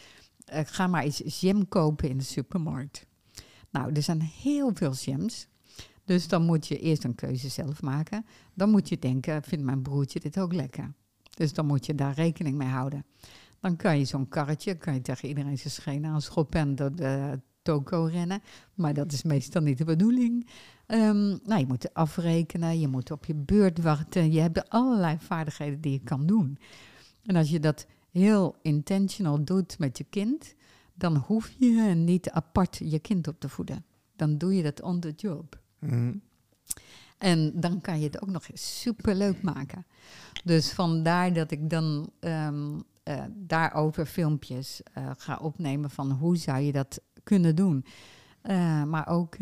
ga 0.45 0.87
maar 0.87 1.03
eens 1.03 1.21
jam 1.39 1.67
kopen 1.67 2.09
in 2.09 2.17
de 2.17 2.23
supermarkt. 2.23 3.05
Nou, 3.69 3.93
er 3.93 4.01
zijn 4.01 4.21
heel 4.21 4.71
veel 4.73 4.93
jams. 4.93 5.47
Dus 6.05 6.27
dan 6.27 6.45
moet 6.45 6.67
je 6.67 6.79
eerst 6.79 7.03
een 7.03 7.15
keuze 7.15 7.49
zelf 7.49 7.81
maken. 7.81 8.25
Dan 8.53 8.69
moet 8.69 8.89
je 8.89 8.99
denken, 8.99 9.43
vindt 9.43 9.65
mijn 9.65 9.81
broertje 9.81 10.19
dit 10.19 10.39
ook 10.39 10.53
lekker? 10.53 10.93
Dus 11.29 11.53
dan 11.53 11.65
moet 11.65 11.85
je 11.85 11.95
daar 11.95 12.13
rekening 12.13 12.57
mee 12.57 12.67
houden. 12.67 13.05
Dan 13.59 13.75
kan 13.75 13.97
je 13.97 14.05
zo'n 14.05 14.27
karretje, 14.27 14.75
kan 14.75 14.93
je 14.93 15.01
tegen 15.01 15.27
iedereen 15.27 15.57
zijn 15.57 15.73
schenen 15.73 16.11
aanschoppen 16.11 16.59
en 16.59 16.75
door 16.75 16.95
de 16.95 17.39
toko 17.61 18.03
rennen. 18.03 18.41
Maar 18.73 18.93
dat 18.93 19.11
is 19.11 19.23
meestal 19.23 19.61
niet 19.61 19.77
de 19.77 19.83
bedoeling. 19.83 20.49
Um, 20.87 21.39
nou, 21.43 21.59
je 21.59 21.67
moet 21.67 21.93
afrekenen, 21.93 22.79
je 22.79 22.87
moet 22.87 23.11
op 23.11 23.25
je 23.25 23.35
beurt 23.35 23.81
wachten. 23.81 24.31
Je 24.31 24.39
hebt 24.39 24.69
allerlei 24.69 25.17
vaardigheden 25.19 25.81
die 25.81 25.91
je 25.91 26.03
kan 26.03 26.25
doen. 26.25 26.57
En 27.23 27.35
als 27.35 27.49
je 27.49 27.59
dat 27.59 27.85
heel 28.11 28.55
intentional 28.61 29.43
doet 29.43 29.79
met 29.79 29.97
je 29.97 30.03
kind, 30.03 30.55
dan 30.93 31.15
hoef 31.15 31.51
je 31.57 31.81
niet 31.95 32.29
apart 32.29 32.81
je 32.83 32.99
kind 32.99 33.27
op 33.27 33.39
te 33.39 33.49
voeden. 33.49 33.85
Dan 34.15 34.37
doe 34.37 34.55
je 34.55 34.63
dat 34.63 34.81
on 34.81 34.99
the 34.99 35.13
job. 35.15 35.59
Mm. 35.79 36.21
En 37.19 37.51
dan 37.59 37.81
kan 37.81 37.99
je 37.99 38.05
het 38.05 38.21
ook 38.21 38.29
nog 38.29 38.47
eens 38.47 38.81
superleuk 38.81 39.41
maken. 39.41 39.85
Dus 40.43 40.71
vandaar 40.71 41.33
dat 41.33 41.51
ik 41.51 41.69
dan 41.69 42.09
um, 42.19 42.83
uh, 43.09 43.23
daarover 43.35 44.05
filmpjes 44.05 44.81
uh, 44.97 45.09
ga 45.17 45.39
opnemen 45.41 45.89
van 45.89 46.11
hoe 46.11 46.37
zou 46.37 46.59
je 46.59 46.71
dat 46.71 47.01
kunnen 47.23 47.55
doen. 47.55 47.85
Uh, 48.43 48.83
maar 48.83 49.07
ook 49.07 49.37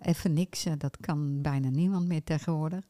even 0.00 0.32
niks, 0.32 0.66
dat 0.78 0.96
kan 1.00 1.42
bijna 1.42 1.68
niemand 1.68 2.06
meer 2.06 2.24
tegenwoordig. 2.24 2.84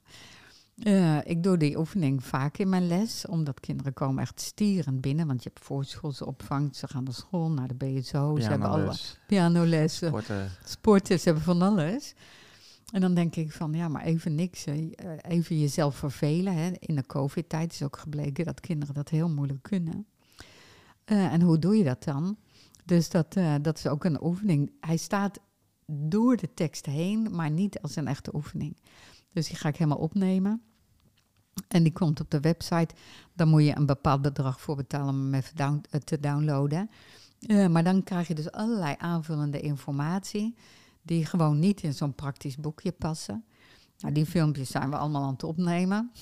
ik 1.25 1.43
doe 1.43 1.57
die 1.57 1.79
oefening 1.79 2.25
vaak 2.25 2.59
in 2.59 2.69
mijn 2.69 2.87
les, 2.87 3.27
omdat 3.27 3.61
kinderen 3.61 3.93
komen 3.93 4.23
echt 4.23 4.41
stierend 4.41 5.01
binnen. 5.01 5.27
Want 5.27 5.43
je 5.43 5.51
hebt 5.53 5.65
voorschoolse 5.65 6.27
opvang, 6.27 6.77
ze 6.77 6.89
gaan 6.89 7.05
naar 7.05 7.13
school, 7.13 7.51
naar 7.51 7.69
de 7.69 7.75
BSO, 7.75 8.37
ze 8.41 8.49
hebben 8.49 8.69
alle 8.69 8.97
pianolessen, 9.27 10.09
Sporten. 10.09 10.51
sporten, 10.65 11.19
ze 11.19 11.25
hebben 11.25 11.45
van 11.45 11.63
alles. 11.63 12.15
En 12.93 13.01
dan 13.01 13.15
denk 13.15 13.37
ik 13.37 13.53
van, 13.53 13.73
ja, 13.73 13.89
maar 13.89 14.03
even 14.03 14.35
niks. 14.35 14.65
Eh, 14.65 14.77
Even 15.23 15.59
jezelf 15.59 15.97
vervelen. 15.97 16.55
Hè. 16.55 16.71
In 16.79 16.95
de 16.95 17.07
COVID-tijd 17.07 17.73
is 17.73 17.83
ook 17.83 17.99
gebleken 17.99 18.45
dat 18.45 18.61
kinderen 18.61 18.95
dat 18.95 19.09
heel 19.09 19.29
moeilijk 19.29 19.63
kunnen. 19.63 20.07
Eh, 21.05 21.33
en 21.33 21.41
hoe 21.43 21.59
doe 21.59 21.77
je 21.77 21.85
dat 21.85 22.05
dan? 22.05 22.37
Dus 22.85 23.11
dat, 23.11 23.37
eh, 23.37 23.55
dat 23.63 23.79
is 23.79 23.87
ook 23.87 24.05
een 24.05 24.23
oefening. 24.25 24.73
Hij 24.81 24.97
staat 24.97 25.41
door 25.87 26.37
de 26.37 26.55
tekst 26.55 26.87
heen, 26.87 27.29
maar 27.31 27.51
niet 27.51 27.81
als 27.81 27.97
een 27.97 28.07
echte 28.07 28.35
oefening. 28.35 28.77
Dus 29.33 29.47
die 29.47 29.57
ga 29.57 29.69
ik 29.69 29.77
helemaal 29.77 29.99
opnemen. 29.99 30.63
En 31.69 31.83
die 31.83 31.93
komt 31.93 32.21
op 32.21 32.31
de 32.31 32.41
website. 32.41 32.95
Dan 33.33 33.49
moet 33.49 33.65
je 33.65 33.77
een 33.77 33.87
bepaald 33.87 34.23
bedrag 34.23 34.61
voor 34.61 34.77
betalen 34.77 35.15
om 35.15 35.21
hem 35.21 35.35
even 35.35 36.05
te 36.05 36.21
downloaden. 36.21 36.91
Maar 37.71 37.85
dan 37.85 38.03
krijg 38.03 38.29
je 38.29 38.35
dus 38.35 38.53
allerlei 38.53 38.95
aanvullende 38.99 39.61
informatie 39.61 40.55
die 41.07 41.27
gewoon 41.27 41.59
niet 41.59 41.83
in 41.83 41.95
zo'n 41.95 42.15
praktisch 42.15 42.57
boekje 42.57 42.93
passen. 42.93 43.45
Nou, 43.99 44.15
die 44.15 44.27
filmpjes 44.27 44.71
zijn 44.71 44.91
we 44.91 44.97
allemaal 44.97 45.23
aan 45.23 45.33
het 45.33 45.45
opnemen. 45.45 46.13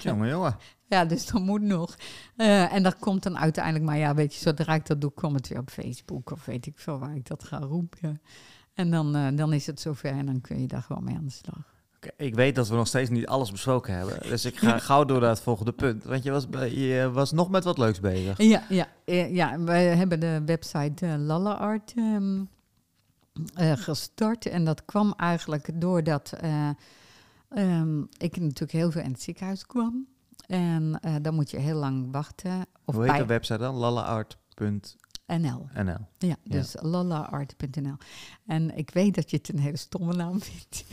Jongen, 0.00 0.28
jongen. 0.28 0.56
Ja, 0.88 1.04
dus 1.04 1.26
dat 1.26 1.42
moet 1.42 1.62
nog. 1.62 1.96
Eh, 2.36 2.72
en 2.72 2.82
dat 2.82 2.98
komt 2.98 3.22
dan 3.22 3.38
uiteindelijk, 3.38 3.84
maar 3.84 3.98
ja, 3.98 4.14
weet 4.14 4.34
je, 4.34 4.40
zodra 4.40 4.74
ik 4.74 4.86
dat 4.86 5.00
doe, 5.00 5.10
komt 5.10 5.36
het 5.36 5.48
weer 5.48 5.58
op 5.58 5.70
Facebook 5.70 6.30
of 6.30 6.44
weet 6.44 6.66
ik 6.66 6.78
veel 6.78 6.98
waar 6.98 7.16
ik 7.16 7.26
dat 7.28 7.44
ga 7.44 7.58
roepen. 7.58 8.20
En 8.74 8.90
dan, 8.90 9.16
eh, 9.16 9.26
dan 9.34 9.52
is 9.52 9.66
het 9.66 9.80
zover 9.80 10.10
en 10.10 10.26
dan 10.26 10.40
kun 10.40 10.60
je 10.60 10.66
daar 10.66 10.82
gewoon 10.82 11.04
mee 11.04 11.16
aan 11.16 11.24
de 11.24 11.30
slag. 11.30 11.74
Oké, 11.96 12.10
ik 12.16 12.34
weet 12.34 12.54
dat 12.54 12.68
we 12.68 12.74
nog 12.74 12.86
steeds 12.86 13.10
niet 13.10 13.26
alles 13.26 13.50
besproken 13.50 13.94
hebben. 13.94 14.28
Dus 14.28 14.44
ik 14.44 14.56
ga 14.56 14.78
gauw 14.78 15.04
door 15.04 15.20
naar 15.20 15.28
het 15.28 15.40
volgende 15.40 15.72
punt. 15.72 16.04
Want 16.04 16.22
je 16.22 16.30
was, 16.30 16.46
je 16.70 17.10
was 17.12 17.32
nog 17.32 17.50
met 17.50 17.64
wat 17.64 17.78
leuks 17.78 18.00
bezig. 18.00 18.38
Ja, 18.38 18.64
ja, 18.68 18.88
eh, 19.04 19.34
ja 19.34 19.60
wij 19.60 19.96
hebben 19.96 20.20
de 20.20 20.42
website 20.46 21.06
eh 21.06 21.14
Lalla 21.18 21.52
Art 21.52 21.94
eh, 23.54 23.72
gestart. 23.72 24.46
En 24.46 24.64
dat 24.64 24.84
kwam 24.84 25.14
eigenlijk 25.16 25.80
doordat 25.80 26.32
eh, 26.32 26.68
ehm, 27.48 28.00
ik 28.00 28.36
natuurlijk 28.36 28.72
heel 28.72 28.90
veel 28.90 29.02
in 29.02 29.10
het 29.12 29.22
ziekenhuis 29.22 29.66
kwam. 29.66 30.06
En 30.46 30.98
eh, 31.02 31.14
dan 31.22 31.34
moet 31.34 31.50
je 31.50 31.58
heel 31.58 31.76
lang 31.78 32.08
wachten. 32.12 32.66
Of 32.84 32.94
Hoe 32.94 33.10
heet 33.10 33.18
de 33.18 33.26
website 33.26 33.58
dan? 33.58 33.74
lallaart.nl. 33.74 35.68
NL. 35.84 36.06
Ja, 36.18 36.36
dus 36.44 36.74
lallaart.nl. 36.80 37.96
En 38.46 38.76
ik 38.76 38.90
weet 38.90 39.14
dat 39.14 39.30
je 39.30 39.36
het 39.36 39.48
een 39.48 39.58
hele 39.58 39.76
stomme 39.76 40.14
naam 40.14 40.40
vindt. 40.42 40.84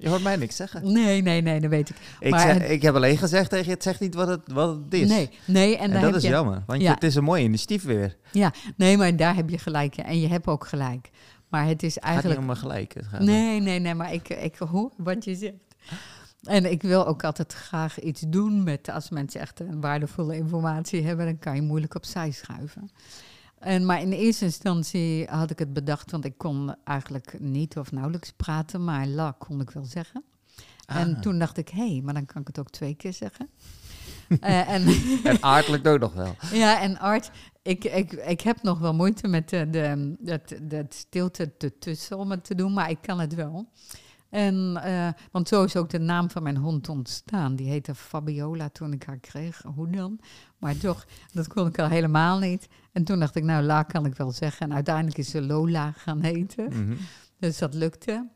Je 0.00 0.08
hoort 0.08 0.22
mij 0.22 0.36
niks 0.36 0.56
zeggen. 0.56 0.92
nee, 0.92 1.22
nee, 1.22 1.40
nee, 1.40 1.60
dat 1.60 1.70
weet 1.70 1.88
ik. 1.90 1.96
Ik, 2.20 2.30
Maar 2.30 2.40
zeg, 2.40 2.68
ik 2.68 2.82
heb 2.82 2.94
alleen 2.94 3.18
gezegd 3.18 3.50
tegen 3.50 3.64
je, 3.66 3.70
het 3.72 3.82
zegt 3.82 4.00
niet 4.00 4.14
wat 4.14 4.28
het, 4.28 4.52
wat 4.52 4.76
het 4.84 4.94
is. 4.94 5.08
Nee, 5.08 5.30
nee, 5.46 5.76
en, 5.76 5.82
En, 5.82 5.90
daar 5.90 6.00
dat 6.00 6.10
heb 6.10 6.18
is 6.18 6.22
je, 6.22 6.28
jammer, 6.28 6.62
want 6.66 6.80
Ja. 6.82 6.94
het 6.94 7.04
is 7.04 7.14
een 7.14 7.24
mooi 7.24 7.44
initiatief 7.44 7.84
weer. 7.84 8.16
Nee, 8.76 8.96
maar 8.96 9.16
daar 9.16 9.34
heb 9.34 9.50
je 9.50 9.58
gelijk. 9.58 9.96
in. 9.96 10.04
En 10.04 10.20
je 10.20 10.28
hebt 10.28 10.46
ook 10.46 10.66
gelijk. 10.66 11.10
Maar 11.48 11.66
het 11.66 11.82
is 11.82 11.94
Het 11.94 12.04
eigenlijk 12.04 12.38
gaat 12.40 12.48
niet 12.48 12.58
gelijk. 12.58 12.94
Het 12.94 13.06
gaat 13.06 13.20
om- 13.20 13.26
Nee, 13.26 13.60
nee, 13.60 13.78
nee, 13.78 13.94
maar 13.94 14.12
ik, 14.12 14.28
ik 14.28 14.56
hoor 14.56 14.92
wat 14.96 15.24
je 15.24 15.34
zegt. 15.34 15.54
En 16.42 16.70
ik 16.70 16.82
wil 16.82 17.06
ook 17.06 17.24
altijd 17.24 17.52
graag 17.52 18.00
iets 18.00 18.22
doen 18.28 18.62
met, 18.62 18.88
als 18.90 19.10
mensen 19.10 19.40
echt 19.40 19.60
een 19.60 19.80
waardevolle 19.80 20.36
informatie 20.36 21.02
hebben, 21.06 21.26
dan 21.26 21.38
kan 21.38 21.54
je 21.54 21.62
moeilijk 21.62 21.94
opzij 21.94 22.30
schuiven. 22.30 22.90
En, 23.58 23.86
maar 23.86 24.00
in 24.00 24.12
eerste 24.12 24.44
instantie 24.44 25.26
had 25.28 25.50
ik 25.50 25.58
het 25.58 25.72
bedacht, 25.72 26.10
want 26.10 26.24
ik 26.24 26.38
kon 26.38 26.74
eigenlijk 26.84 27.36
niet 27.40 27.76
of 27.78 27.92
nauwelijks 27.92 28.32
praten, 28.32 28.84
maar 28.84 29.06
la 29.06 29.34
kon 29.38 29.60
ik 29.60 29.70
wel 29.70 29.84
zeggen. 29.84 30.24
En 30.86 31.14
Ah. 31.16 31.20
toen 31.20 31.38
dacht 31.38 31.56
ik, 31.56 31.68
hé, 31.68 31.88
hey, 31.92 32.00
maar 32.04 32.14
dan 32.14 32.26
kan 32.26 32.40
ik 32.40 32.46
het 32.46 32.58
ook 32.58 32.70
twee 32.70 32.94
keer 32.94 33.12
zeggen. 33.12 33.48
Eh, 34.40 34.68
en 34.68 34.86
En 35.24 35.42
aardelijk 35.42 35.86
ook 35.86 35.98
nog 36.00 36.14
wel. 36.14 36.34
ja, 36.52 36.80
en 36.80 36.98
Art, 36.98 37.30
ik, 37.68 37.84
ik, 37.84 38.12
ik 38.12 38.40
heb 38.40 38.62
nog 38.62 38.78
wel 38.78 38.94
moeite 38.94 39.28
met 39.28 39.48
de, 39.48 39.70
de, 39.70 40.16
de, 40.20 40.66
de 40.66 40.86
stilte 40.88 41.52
ertussen 41.58 42.18
om 42.18 42.30
het 42.30 42.44
te 42.44 42.54
doen, 42.54 42.72
maar 42.72 42.90
ik 42.90 42.98
kan 43.00 43.20
het 43.20 43.34
wel. 43.34 43.68
En, 44.30 44.80
eh, 44.82 45.08
want 45.30 45.48
zo 45.48 45.64
is 45.64 45.76
ook 45.76 45.90
de 45.90 45.98
naam 45.98 46.30
van 46.30 46.42
mijn 46.42 46.56
hond 46.56 46.88
ontstaan. 46.88 47.56
Die 47.56 47.68
heette 47.68 47.94
Fabiola 47.94 48.68
toen 48.68 48.92
ik 48.92 49.02
haar 49.02 49.18
kreeg. 49.18 49.62
Hoe 49.74 49.90
dan? 49.90 50.20
Maar 50.58 50.76
toch, 50.76 51.06
dat 51.32 51.48
kon 51.48 51.66
ik 51.66 51.78
al 51.78 51.88
helemaal 51.88 52.38
niet. 52.38 52.68
En 52.92 53.04
toen 53.04 53.18
dacht 53.18 53.34
ik, 53.34 53.44
nou, 53.44 53.64
La 53.64 53.82
kan 53.82 54.06
ik 54.06 54.14
wel 54.14 54.32
zeggen. 54.32 54.68
En 54.68 54.74
uiteindelijk 54.74 55.18
is 55.18 55.30
ze 55.30 55.42
Lola 55.42 55.92
gaan 55.92 56.20
heten. 56.20 56.68
Mhm. 56.68 56.96
Dus 57.38 57.58
dat 57.58 57.74
lukte. 57.74 58.28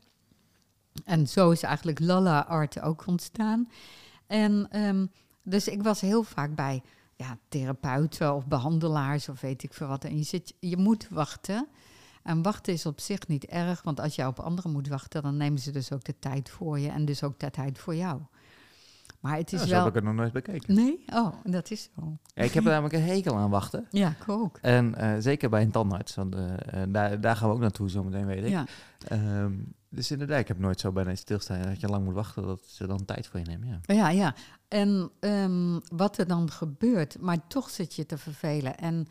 En 1.05 1.27
zo 1.27 1.51
is 1.51 1.63
eigenlijk 1.63 1.99
Lala 1.99 2.39
Art 2.39 2.81
ook 2.81 3.07
ontstaan. 3.07 3.69
En 4.27 4.67
ehm, 4.69 5.05
dus 5.43 5.67
ik 5.67 5.83
was 5.83 6.01
heel 6.01 6.23
vaak 6.23 6.55
bij 6.55 6.81
ja, 7.15 7.37
therapeuten 7.49 8.33
of 8.35 8.47
behandelaars 8.47 9.29
of 9.29 9.41
weet 9.41 9.63
ik 9.63 9.73
veel 9.73 9.87
wat. 9.87 10.03
En 10.03 10.17
je, 10.17 10.23
zit, 10.23 10.53
je 10.59 10.77
moet 10.77 11.07
wachten. 11.09 11.67
En 12.23 12.41
wachten 12.41 12.73
is 12.73 12.85
op 12.85 12.99
zich 12.99 13.27
niet 13.27 13.45
erg, 13.45 13.81
want 13.81 13.99
als 13.99 14.15
jij 14.15 14.25
op 14.25 14.39
anderen 14.39 14.71
moet 14.71 14.87
wachten, 14.87 15.21
dan 15.21 15.37
nemen 15.37 15.59
ze 15.59 15.71
dus 15.71 15.91
ook 15.91 16.03
de 16.03 16.19
tijd 16.19 16.49
voor 16.49 16.79
je 16.79 16.89
en 16.89 17.05
dus 17.05 17.23
ook 17.23 17.39
de 17.39 17.49
tijd 17.51 17.77
voor 17.77 17.95
jou. 17.95 18.21
Maar 19.19 19.37
het 19.37 19.53
is 19.53 19.59
Ja, 19.59 19.65
zo 19.65 19.71
wel. 19.71 19.79
heb 19.79 19.89
ik 19.89 19.95
het 19.95 20.03
nog 20.03 20.13
nooit 20.13 20.31
bekeken. 20.33 20.73
Nee? 20.75 21.03
Oh, 21.13 21.33
dat 21.43 21.71
is 21.71 21.89
zo. 21.95 22.17
Ja, 22.25 22.43
ik 22.43 22.53
heb 22.53 22.63
er 22.63 22.69
namelijk 22.69 22.93
een 22.95 23.01
hekel 23.03 23.35
aan 23.35 23.49
wachten. 23.49 23.87
Ja, 23.89 24.09
ik 24.09 24.29
ook. 24.29 24.57
En 24.61 24.95
eh, 24.95 25.15
zeker 25.19 25.49
bij 25.49 25.61
een 25.61 25.71
tandarts, 25.71 26.15
want 26.15 26.35
eh, 26.35 26.81
eh, 26.81 26.89
daar, 26.93 27.21
daar 27.21 27.35
gaan 27.35 27.47
we 27.49 27.53
ook 27.55 27.61
naartoe 27.61 27.89
zometeen, 27.89 28.25
weet 28.25 28.43
ik. 28.43 28.49
Ja. 28.49 28.65
Ehm, 29.07 29.53
dus 29.93 30.11
inderdaad, 30.11 30.39
ik 30.39 30.47
heb 30.47 30.59
nooit 30.59 30.79
zo 30.79 30.91
bij 30.91 31.05
een 31.05 31.17
stilstaan 31.17 31.61
dat 31.61 31.81
je 31.81 31.87
lang 31.87 32.05
moet 32.05 32.13
wachten 32.13 32.43
dat 32.45 32.61
ze 32.65 32.87
dan 32.87 33.05
tijd 33.05 33.27
voor 33.27 33.39
je 33.39 33.45
nemen. 33.45 33.67
Ja. 33.67 33.93
Ja, 33.95 34.09
ja. 34.09 34.35
En 34.67 35.11
ehm, 35.19 35.79
wat 35.95 36.17
er 36.17 36.27
dan 36.27 36.51
gebeurt, 36.51 37.19
maar 37.19 37.47
toch 37.47 37.69
zit 37.69 37.93
je 37.93 38.05
te 38.05 38.17
vervelen. 38.17 38.77
En 38.77 39.07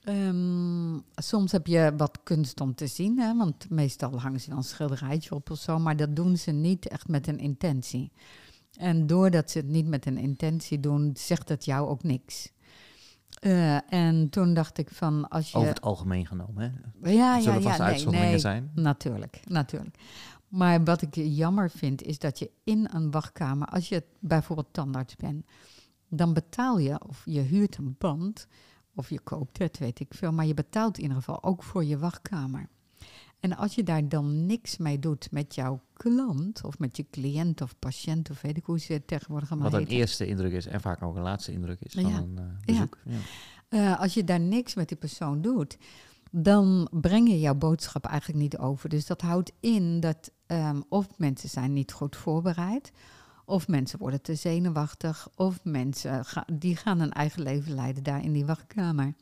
ehm, 0.00 1.00
soms 1.14 1.52
heb 1.52 1.66
je 1.66 1.92
wat 1.96 2.18
kunst 2.22 2.60
om 2.60 2.74
te 2.74 2.86
zien, 2.86 3.18
hè, 3.18 3.36
want 3.36 3.70
meestal 3.70 4.20
hangen 4.20 4.40
ze 4.40 4.48
dan 4.48 4.58
een 4.58 4.64
schilderijtje 4.64 5.34
op 5.34 5.50
of 5.50 5.58
zo, 5.58 5.78
maar 5.78 5.96
dat 5.96 6.16
doen 6.16 6.36
ze 6.36 6.50
niet 6.50 6.88
echt 6.88 7.08
met 7.08 7.26
een 7.26 7.38
intentie. 7.38 8.12
En 8.76 9.06
doordat 9.06 9.50
ze 9.50 9.58
het 9.58 9.68
niet 9.68 9.86
met 9.86 10.06
een 10.06 10.18
intentie 10.18 10.80
doen, 10.80 11.10
zegt 11.16 11.48
het 11.48 11.64
jou 11.64 11.88
ook 11.88 12.02
niks. 12.02 12.52
Eh, 13.40 13.92
en 13.92 14.28
toen 14.30 14.54
dacht 14.54 14.78
ik 14.78 14.90
van, 14.90 15.28
als 15.28 15.50
je... 15.50 15.56
Over 15.56 15.68
het 15.68 15.80
algemeen 15.80 16.26
genomen. 16.26 16.62
Hè. 17.00 17.10
ja, 17.10 17.40
zullen 17.40 17.60
ja, 17.60 17.62
vast 17.62 17.78
ja, 17.78 17.82
nee, 17.82 17.92
uitzonderingen 17.92 18.30
nee. 18.30 18.40
zijn. 18.40 18.70
Natuurlijk, 18.74 19.40
natuurlijk. 19.44 19.96
Maar 20.48 20.84
wat 20.84 21.02
ik 21.02 21.14
jammer 21.14 21.70
vind, 21.70 22.02
is 22.02 22.18
dat 22.18 22.38
je 22.38 22.50
in 22.64 22.88
een 22.92 23.10
wachtkamer, 23.10 23.68
als 23.68 23.88
je 23.88 24.02
bijvoorbeeld 24.18 24.72
tandarts 24.72 25.16
bent, 25.16 25.46
dan 26.08 26.32
betaal 26.32 26.78
je, 26.78 27.00
of 27.08 27.22
je 27.24 27.40
huurt 27.40 27.76
een 27.76 27.94
band, 27.98 28.46
of 28.94 29.10
je 29.10 29.20
koopt 29.20 29.58
het, 29.58 29.78
weet 29.78 30.00
ik 30.00 30.14
veel, 30.14 30.32
maar 30.32 30.46
je 30.46 30.54
betaalt 30.54 30.96
in 30.96 31.02
ieder 31.02 31.16
geval 31.16 31.42
ook 31.42 31.62
voor 31.62 31.84
je 31.84 31.98
wachtkamer. 31.98 32.68
En 33.44 33.56
als 33.56 33.74
je 33.74 33.82
daar 33.82 34.08
dan 34.08 34.46
niks 34.46 34.76
mee 34.76 34.98
doet 34.98 35.28
met 35.30 35.54
jouw 35.54 35.80
klant, 35.92 36.64
of 36.64 36.78
met 36.78 36.96
je 36.96 37.06
cliënt 37.10 37.60
of 37.60 37.78
patiënt, 37.78 38.30
of 38.30 38.40
weet 38.40 38.56
ik 38.56 38.64
hoe 38.64 38.78
ze 38.80 38.92
het 38.92 39.06
tegenwoordig 39.06 39.50
allemaal 39.50 39.70
Wat 39.70 39.80
een 39.80 39.86
heten. 39.86 40.00
eerste 40.00 40.26
indruk 40.26 40.52
is 40.52 40.66
en 40.66 40.80
vaak 40.80 41.02
ook 41.02 41.16
een 41.16 41.22
laatste 41.22 41.52
indruk 41.52 41.80
is 41.80 41.92
van 41.92 42.08
Ja. 42.08 42.16
een 42.18 42.38
eh, 42.38 42.44
bezoek. 42.64 42.98
Ja. 43.04 43.16
Eh, 43.68 44.00
als 44.00 44.14
je 44.14 44.24
daar 44.24 44.40
niks 44.40 44.74
met 44.74 44.88
die 44.88 44.96
persoon 44.96 45.42
doet, 45.42 45.76
dan 46.30 46.88
breng 46.90 47.28
je 47.28 47.40
jouw 47.40 47.54
boodschap 47.54 48.04
eigenlijk 48.04 48.40
niet 48.40 48.58
over. 48.58 48.88
Dus 48.88 49.06
dat 49.06 49.20
houdt 49.20 49.52
in 49.60 50.00
dat 50.00 50.30
ehm, 50.46 50.80
of 50.88 51.06
mensen 51.18 51.48
zijn 51.48 51.72
niet 51.72 51.92
goed 51.92 52.16
voorbereid, 52.16 52.92
of 53.44 53.68
mensen 53.68 53.98
worden 53.98 54.22
te 54.22 54.34
zenuwachtig, 54.34 55.28
of 55.36 55.60
mensen 55.64 56.24
ga- 56.24 56.46
die 56.52 56.76
gaan 56.76 57.00
een 57.00 57.12
eigen 57.12 57.42
leven 57.42 57.74
leiden 57.74 58.02
daar 58.02 58.22
in 58.24 58.32
die 58.32 58.44
wachtkamer. 58.46 59.14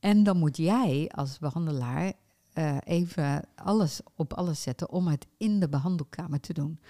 En 0.00 0.22
dan 0.22 0.36
moet 0.38 0.56
jij 0.56 1.08
als 1.14 1.38
behandelaar 1.38 2.12
eh, 2.54 2.76
even 2.84 3.42
alles 3.54 4.00
op 4.16 4.32
alles 4.32 4.62
zetten 4.62 4.90
om 4.90 5.06
het 5.06 5.26
in 5.36 5.60
de 5.60 5.68
behandelkamer 5.68 6.40
te 6.40 6.52
doen. 6.52 6.80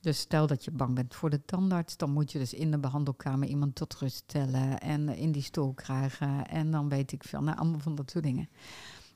Dus 0.00 0.18
stel 0.18 0.46
dat 0.46 0.64
je 0.64 0.70
bang 0.70 0.94
bent 0.94 1.14
voor 1.14 1.30
de 1.30 1.44
tandarts, 1.44 1.96
dan 1.96 2.10
moet 2.10 2.32
je 2.32 2.38
dus 2.38 2.54
in 2.54 2.70
de 2.70 2.78
behandelkamer 2.78 3.48
iemand 3.48 3.74
tot 3.74 3.94
rust 3.94 4.16
stellen 4.16 4.80
en 4.80 5.08
in 5.08 5.32
die 5.32 5.42
stoel 5.42 5.72
krijgen. 5.72 6.48
En 6.48 6.70
dan 6.70 6.88
weet 6.88 7.12
ik 7.12 7.24
veel, 7.24 7.42
nou, 7.42 7.58
allemaal 7.58 7.80
van 7.80 7.94
dat 7.94 8.10
soort 8.10 8.24
dingen. 8.24 8.48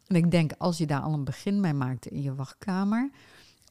En 0.07 0.16
ik 0.16 0.30
denk, 0.30 0.53
als 0.59 0.78
je 0.78 0.86
daar 0.86 1.00
al 1.00 1.12
een 1.12 1.24
begin 1.24 1.61
mee 1.61 1.74
maakt 1.74 2.07
in 2.07 2.22
je 2.22 2.34
wachtkamer, 2.34 3.11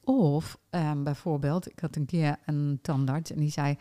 of 0.04 0.58
ehm, 0.70 1.02
bijvoorbeeld, 1.02 1.70
ik 1.70 1.78
had 1.80 1.96
een 1.96 2.06
keer 2.06 2.36
een 2.44 2.78
tandarts 2.82 3.30
en 3.30 3.38
die 3.38 3.50
zei, 3.50 3.76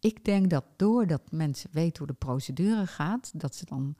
ik 0.00 0.24
denk 0.24 0.50
dat 0.50 0.64
doordat 0.76 1.22
mensen 1.30 1.70
weten 1.72 1.98
hoe 1.98 2.06
de 2.06 2.26
procedure 2.26 2.86
gaat, 2.86 3.40
dat 3.40 3.54
ze 3.54 3.64
dan 3.64 3.94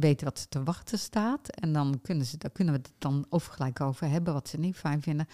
weten 0.00 0.24
wat 0.24 0.38
ze 0.38 0.48
te 0.48 0.62
wachten 0.62 0.98
staat. 0.98 1.48
En 1.48 1.72
dan 1.72 1.98
kunnen, 2.02 2.26
ze, 2.26 2.38
daar 2.38 2.50
kunnen 2.50 2.74
we 2.74 2.80
het 2.80 2.92
dan 2.98 3.26
of 3.28 3.44
gelijk 3.44 3.80
over 3.80 4.08
hebben, 4.08 4.32
wat 4.32 4.48
ze 4.48 4.58
niet 4.58 4.76
fijn 4.76 5.02
vinden. 5.02 5.26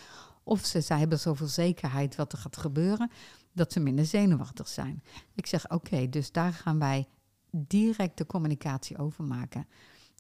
Of 0.43 0.65
ze, 0.65 0.81
ze 0.81 0.95
hebben 0.95 1.19
zoveel 1.19 1.47
zekerheid 1.47 2.17
wat 2.17 2.33
er 2.33 2.39
gaat 2.39 2.57
gebeuren, 2.57 3.11
dat 3.53 3.73
ze 3.73 3.81
minder 3.81 4.07
zenuwachtig 4.07 4.69
zijn. 4.69 5.03
Ik 5.35 5.47
zeg, 5.47 5.71
oké, 5.71 6.09
dus 6.09 6.33
daar 6.33 6.53
gaan 6.53 6.79
wij 6.79 7.09
direct 7.51 8.19
de 8.19 8.27
communicatie 8.27 8.99
over 8.99 9.25
maken. 9.25 9.67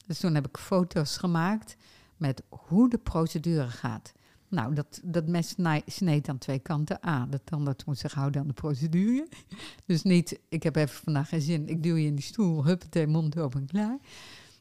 Dus 0.06 0.20
toen 0.20 0.34
heb 0.34 0.48
ik 0.48 0.56
foto's 0.56 1.16
gemaakt 1.16 1.76
met 2.16 2.42
hoe 2.48 2.90
de 2.90 2.98
procedure 2.98 3.68
gaat. 3.68 4.12
Nou, 4.50 4.74
dat, 4.74 5.00
dat 5.04 5.26
mes 5.26 5.54
sneed 5.86 6.28
aan 6.28 6.38
twee 6.38 6.58
kanten. 6.58 7.06
A, 7.06 7.26
de 7.26 7.40
tandarts 7.44 7.84
moet 7.84 7.98
zich 7.98 8.12
houden 8.12 8.40
aan 8.40 8.46
de 8.46 8.52
procedure. 8.52 9.28
Dus 9.86 10.02
niet, 10.02 10.40
ik 10.48 10.62
heb 10.62 10.76
even 10.76 11.02
vandaag 11.04 11.28
geen 11.28 11.40
zin, 11.40 11.68
ik 11.68 11.82
duw 11.82 11.96
je 11.96 12.06
in 12.06 12.14
die 12.14 12.24
stoel, 12.24 12.64
huppatee, 12.64 13.06
mond 13.06 13.38
open, 13.38 13.66
klaar. 13.66 13.98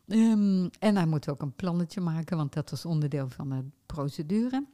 Ehm, 0.07 0.67
en 0.79 0.95
hij 0.95 1.05
moet 1.05 1.29
ook 1.29 1.41
een 1.41 1.55
plannetje 1.55 2.01
maken, 2.01 2.37
want 2.37 2.53
dat 2.53 2.69
was 2.69 2.85
onderdeel 2.85 3.29
van 3.29 3.49
de 3.49 3.63
procedure. 3.85 4.65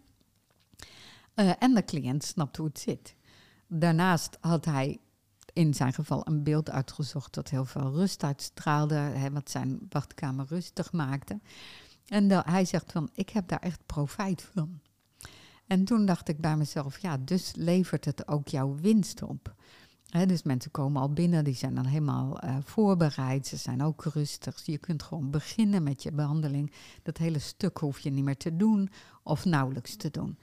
Eh, 1.33 1.51
en 1.59 1.73
de 1.73 1.83
cliënt 1.83 2.23
snapt 2.23 2.57
hoe 2.57 2.67
het 2.67 2.79
zit. 2.79 3.15
Daarnaast 3.67 4.37
had 4.41 4.65
hij 4.65 4.99
in 5.53 5.73
zijn 5.73 5.93
geval 5.93 6.27
een 6.27 6.43
beeld 6.43 6.69
uitgezocht 6.69 7.33
dat 7.33 7.49
heel 7.49 7.65
veel 7.65 7.91
rust 7.91 8.23
uitstraalde, 8.23 8.95
hè, 8.95 9.31
wat 9.31 9.49
zijn 9.49 9.79
wachtkamer 9.89 10.45
rustig 10.49 10.91
maakte. 10.91 11.39
En 12.05 12.31
hij 12.31 12.65
zegt 12.65 12.91
van, 12.91 13.09
ik 13.13 13.29
heb 13.29 13.47
daar 13.47 13.59
echt 13.59 13.85
profijt 13.85 14.49
van. 14.53 14.79
En 15.67 15.85
toen 15.85 16.05
dacht 16.05 16.29
ik 16.29 16.39
bij 16.39 16.57
mezelf, 16.57 16.97
ja, 16.97 17.17
dus 17.17 17.51
levert 17.55 18.05
het 18.05 18.27
ook 18.27 18.47
jouw 18.47 18.75
winst 18.75 19.23
op. 19.23 19.55
Dus 20.25 20.43
mensen 20.43 20.71
komen 20.71 21.01
al 21.01 21.13
binnen, 21.13 21.43
die 21.43 21.55
zijn 21.55 21.75
dan 21.75 21.85
helemaal 21.85 22.39
eh, 22.39 22.57
voorbereid, 22.63 23.47
ze 23.47 23.57
zijn 23.57 23.83
ook 23.83 24.03
rustig. 24.03 24.65
Je 24.65 24.77
kunt 24.77 25.03
gewoon 25.03 25.29
beginnen 25.29 25.83
met 25.83 26.03
je 26.03 26.11
behandeling. 26.11 26.71
Dat 27.03 27.17
hele 27.17 27.39
stuk 27.39 27.77
hoef 27.77 27.99
je 27.99 28.09
niet 28.09 28.23
meer 28.23 28.37
te 28.37 28.55
doen 28.55 28.89
of 29.23 29.45
nauwelijks 29.45 29.95
te 29.95 30.11
doen. 30.11 30.37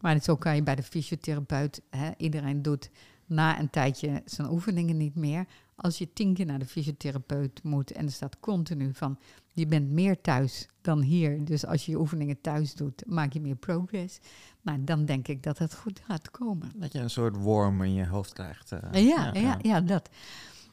Maar 0.00 0.22
zo 0.22 0.36
kan 0.36 0.54
je 0.54 0.62
bij 0.62 0.74
de 0.74 0.82
fysiotherapeut, 0.82 1.82
iedereen 2.16 2.62
doet 2.62 2.90
na 3.26 3.58
een 3.58 3.70
tijdje 3.70 4.22
zijn 4.24 4.50
oefeningen 4.50 4.96
niet 4.96 5.14
meer. 5.14 5.46
Als 5.80 5.98
je 5.98 6.12
tien 6.12 6.34
keer 6.34 6.46
naar 6.46 6.58
de 6.58 6.66
fysiotherapeut 6.66 7.62
moet 7.62 7.92
en 7.92 8.04
er 8.04 8.12
staat 8.12 8.40
continu 8.40 8.94
van, 8.94 9.18
je 9.52 9.66
bent 9.66 9.90
meer 9.90 10.20
thuis 10.20 10.68
dan 10.80 11.00
hier. 11.00 11.44
Dus 11.44 11.66
als 11.66 11.86
je 11.86 11.90
je 11.92 11.98
oefeningen 11.98 12.40
thuis 12.40 12.74
doet, 12.74 13.02
maak 13.06 13.32
je 13.32 13.40
meer 13.40 13.56
progress. 13.56 14.18
Nou, 14.62 14.84
dan 14.84 15.04
denk 15.04 15.28
ik 15.28 15.42
dat 15.42 15.58
het 15.58 15.74
goed 15.74 16.00
gaat 16.06 16.30
komen. 16.30 16.72
Dat 16.74 16.92
je 16.92 16.98
een 16.98 17.10
soort 17.10 17.36
worm 17.36 17.82
in 17.82 17.92
je 17.94 18.06
hoofd 18.06 18.32
krijgt. 18.32 18.72
eh. 18.72 19.06
Ja, 19.08 19.30
ja, 19.34 19.58
ja, 19.62 19.80
dat. 19.80 20.08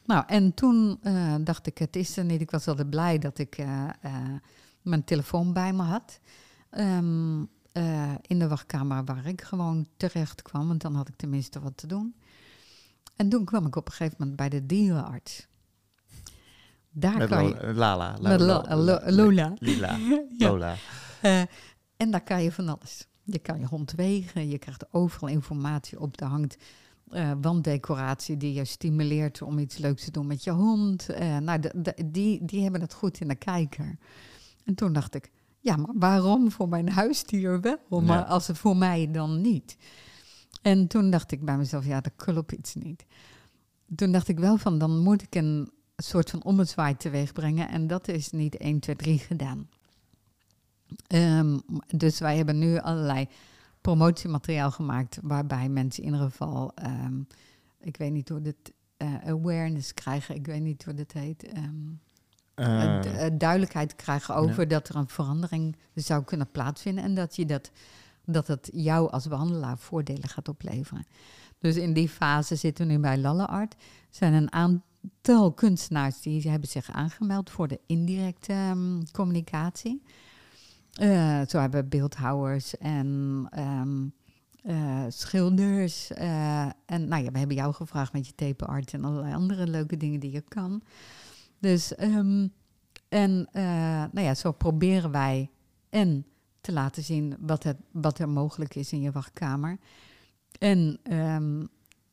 Nou, 0.06 0.24
en 0.28 0.54
toen 0.54 0.98
eh, 1.02 1.36
dacht 1.42 1.68
ik, 1.68 1.78
het 1.78 1.96
is 1.96 2.18
er 2.18 2.26
niet. 2.26 2.42
Ik 2.42 2.52
was 2.52 2.68
altijd 2.68 2.90
blij 2.90 3.18
dat 3.18 3.38
ik 3.38 3.58
eh, 3.58 3.90
mijn 4.82 5.04
telefoon 5.04 5.54
bij 5.54 5.74
me 5.74 5.84
had. 5.84 6.20
Ehm, 6.70 7.44
eh, 7.72 8.14
in 8.22 8.40
de 8.40 8.48
wachtkamer 8.48 9.04
waar 9.06 9.26
ik 9.26 9.42
gewoon 9.42 9.88
terecht 9.98 10.42
kwam, 10.42 10.68
want 10.68 10.82
dan 10.82 10.96
had 10.96 11.08
ik 11.08 11.16
tenminste 11.16 11.60
wat 11.60 11.78
te 11.78 11.88
doen. 11.88 12.16
En 13.16 13.30
toen 13.30 13.46
kwam 13.46 13.66
ik 13.66 13.76
op 13.76 13.86
een 13.88 13.94
gegeven 13.94 14.16
moment 14.20 14.38
bij 14.38 14.50
de 14.50 14.66
dierenarts. 14.66 15.48
Daar 16.90 17.18
Met 17.18 17.30
kan 17.30 17.48
je, 17.48 17.54
eh, 17.58 17.76
Lala. 17.76 18.18
Lola. 19.10 19.54
Lila. 19.60 19.98
Lola. 20.38 20.76
Eh, 21.22 21.42
en 21.98 22.12
daar 22.12 22.24
kan 22.24 22.44
je 22.44 22.52
van 22.52 22.70
alles. 22.70 23.08
Je 23.24 23.40
kan 23.40 23.60
je 23.60 23.66
hond 23.66 23.92
wegen, 23.92 24.50
je 24.50 24.58
krijgt 24.58 24.94
overal 24.94 25.30
informatie 25.30 26.00
op. 26.00 26.20
Er 26.20 26.28
hangt 26.28 26.58
eh, 27.10 27.32
wanddecoratie 27.42 28.38
die 28.38 28.54
je 28.54 28.66
stimuleert 28.66 29.42
om 29.42 29.60
iets 29.60 29.78
leuks 29.78 30.04
te 30.04 30.12
doen 30.12 30.28
met 30.28 30.44
je 30.44 30.52
hond. 30.52 31.08
Nou, 31.40 31.60
de- 31.60 31.72
de- 31.76 32.10
die, 32.12 32.46
die 32.46 32.62
hebben 32.64 32.82
het 32.82 32.94
goed 32.94 33.20
in 33.20 33.28
de 33.28 33.36
kijker. 33.36 33.98
En 34.66 34.76
toen 34.76 34.94
dacht 34.94 35.16
ik, 35.16 35.32
ja, 35.60 35.76
maar 35.76 35.94
waarom 35.94 36.52
voor 36.52 36.70
mijn 36.70 36.90
huisdier 36.90 37.62
wel, 37.62 38.02
maar 38.02 38.18
Ja. 38.18 38.24
als 38.24 38.48
het 38.48 38.58
voor 38.58 38.78
mij 38.78 39.12
dan 39.12 39.42
niet? 39.42 39.78
En 40.66 40.88
toen 40.88 41.10
dacht 41.10 41.32
ik 41.32 41.46
bij 41.46 41.58
mezelf, 41.58 41.86
ja, 41.86 42.02
dat 42.02 42.14
klopt 42.16 42.52
iets 42.52 42.76
niet. 42.76 43.06
Toen 43.96 44.12
dacht 44.12 44.28
ik 44.28 44.40
wel 44.40 44.58
van, 44.58 44.78
dan 44.78 45.00
moet 45.00 45.22
ik 45.22 45.36
een 45.36 45.72
soort 45.96 46.30
van 46.30 46.44
ommezwaai 46.44 46.98
teweeg 46.98 47.34
brengen. 47.34 47.70
En 47.70 47.88
dat 47.88 48.08
is 48.08 48.32
niet 48.32 48.58
1, 48.58 48.80
2, 48.80 48.96
3 48.96 49.20
gedaan. 49.20 49.70
Ehm, 51.08 51.60
dus 51.88 52.20
wij 52.20 52.38
hebben 52.38 52.58
nu 52.58 52.80
allerlei 52.80 53.28
promotiemateriaal 53.82 54.72
gemaakt 54.72 55.20
waarbij 55.22 55.70
mensen 55.70 56.04
in 56.04 56.12
ieder 56.12 56.28
geval, 56.28 56.72
ehm, 56.76 57.22
ik 57.80 57.98
weet 57.98 58.12
niet 58.12 58.30
hoe 58.30 58.42
dit 58.42 58.74
eh, 58.98 59.16
awareness 59.26 59.94
krijgen, 59.94 60.36
ik 60.36 60.46
weet 60.46 60.62
niet 60.62 60.84
hoe 60.84 60.94
dit 60.94 61.14
heet, 61.14 61.44
ehm, 61.44 61.94
Eh, 62.56 63.26
eh, 63.26 63.34
duidelijkheid 63.38 63.96
krijgen 63.96 64.36
over 64.36 64.68
dat 64.68 64.90
er 64.90 64.96
een 64.96 65.08
verandering 65.08 65.76
zou 65.94 66.24
kunnen 66.24 66.52
plaatsvinden 66.52 67.04
en 67.04 67.16
dat 67.16 67.36
je 67.36 67.46
dat, 67.46 67.72
dat 68.26 68.48
het 68.48 68.70
jou 68.74 69.12
als 69.12 69.28
behandelaar 69.28 69.78
voordelen 69.78 70.30
gaat 70.30 70.48
opleveren. 70.50 71.06
Dus 71.60 71.76
in 71.76 71.94
die 71.94 72.10
fase 72.10 72.56
zitten 72.56 72.88
we 72.88 72.94
nu 72.94 73.00
bij 73.00 73.18
Lalleart. 73.18 73.74
Er 73.74 73.80
zijn 74.10 74.34
een 74.34 74.52
aantal 74.52 75.52
kunstenaars 75.54 76.22
die 76.22 76.50
hebben 76.50 76.70
zich 76.70 76.92
aangemeld 76.92 77.50
voor 77.50 77.68
de 77.68 77.80
indirecte 77.86 78.54
ehm, 78.54 79.02
communicatie. 79.12 80.02
Eh, 80.96 81.42
zo 81.48 81.60
hebben 81.60 81.82
we 81.82 81.88
beeldhouwers 81.88 82.78
en 82.78 83.48
eh, 84.62 85.04
schilders. 85.08 86.12
eh, 86.12 86.66
en 86.86 87.08
nou 87.08 87.24
ja, 87.24 87.32
we 87.32 87.38
hebben 87.38 87.56
jou 87.56 87.74
gevraagd 87.74 88.14
met 88.14 88.28
je 88.28 88.36
tape-art 88.36 88.94
en 88.94 89.04
allerlei 89.04 89.34
andere 89.34 89.68
leuke 89.68 89.98
dingen 89.98 90.20
die 90.20 90.32
je 90.32 90.42
kan. 90.42 90.82
Dus, 91.60 91.96
ehm, 91.96 92.48
en 93.10 93.48
nou 94.12 94.22
ja, 94.22 94.36
zo 94.36 94.52
proberen 94.52 95.12
wij 95.12 95.50
en 95.90 96.26
te 96.66 96.74
laten 96.74 97.04
zien 97.04 97.36
wat, 97.40 97.64
het, 97.64 97.78
wat 97.92 98.20
er 98.20 98.30
mogelijk 98.30 98.76
is 98.76 98.92
in 98.92 99.02
je 99.02 99.12
wachtkamer. 99.12 99.78
En 100.60 101.00
ehm, 101.04 101.66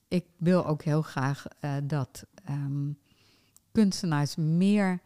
ik 0.09 0.25
wil 0.37 0.67
ook 0.67 0.83
heel 0.83 1.03
graag 1.03 1.47
eh, 1.61 1.75
dat 1.85 2.27
ehm, 2.45 2.91
kunstenaars 3.73 4.37
meer 4.37 5.01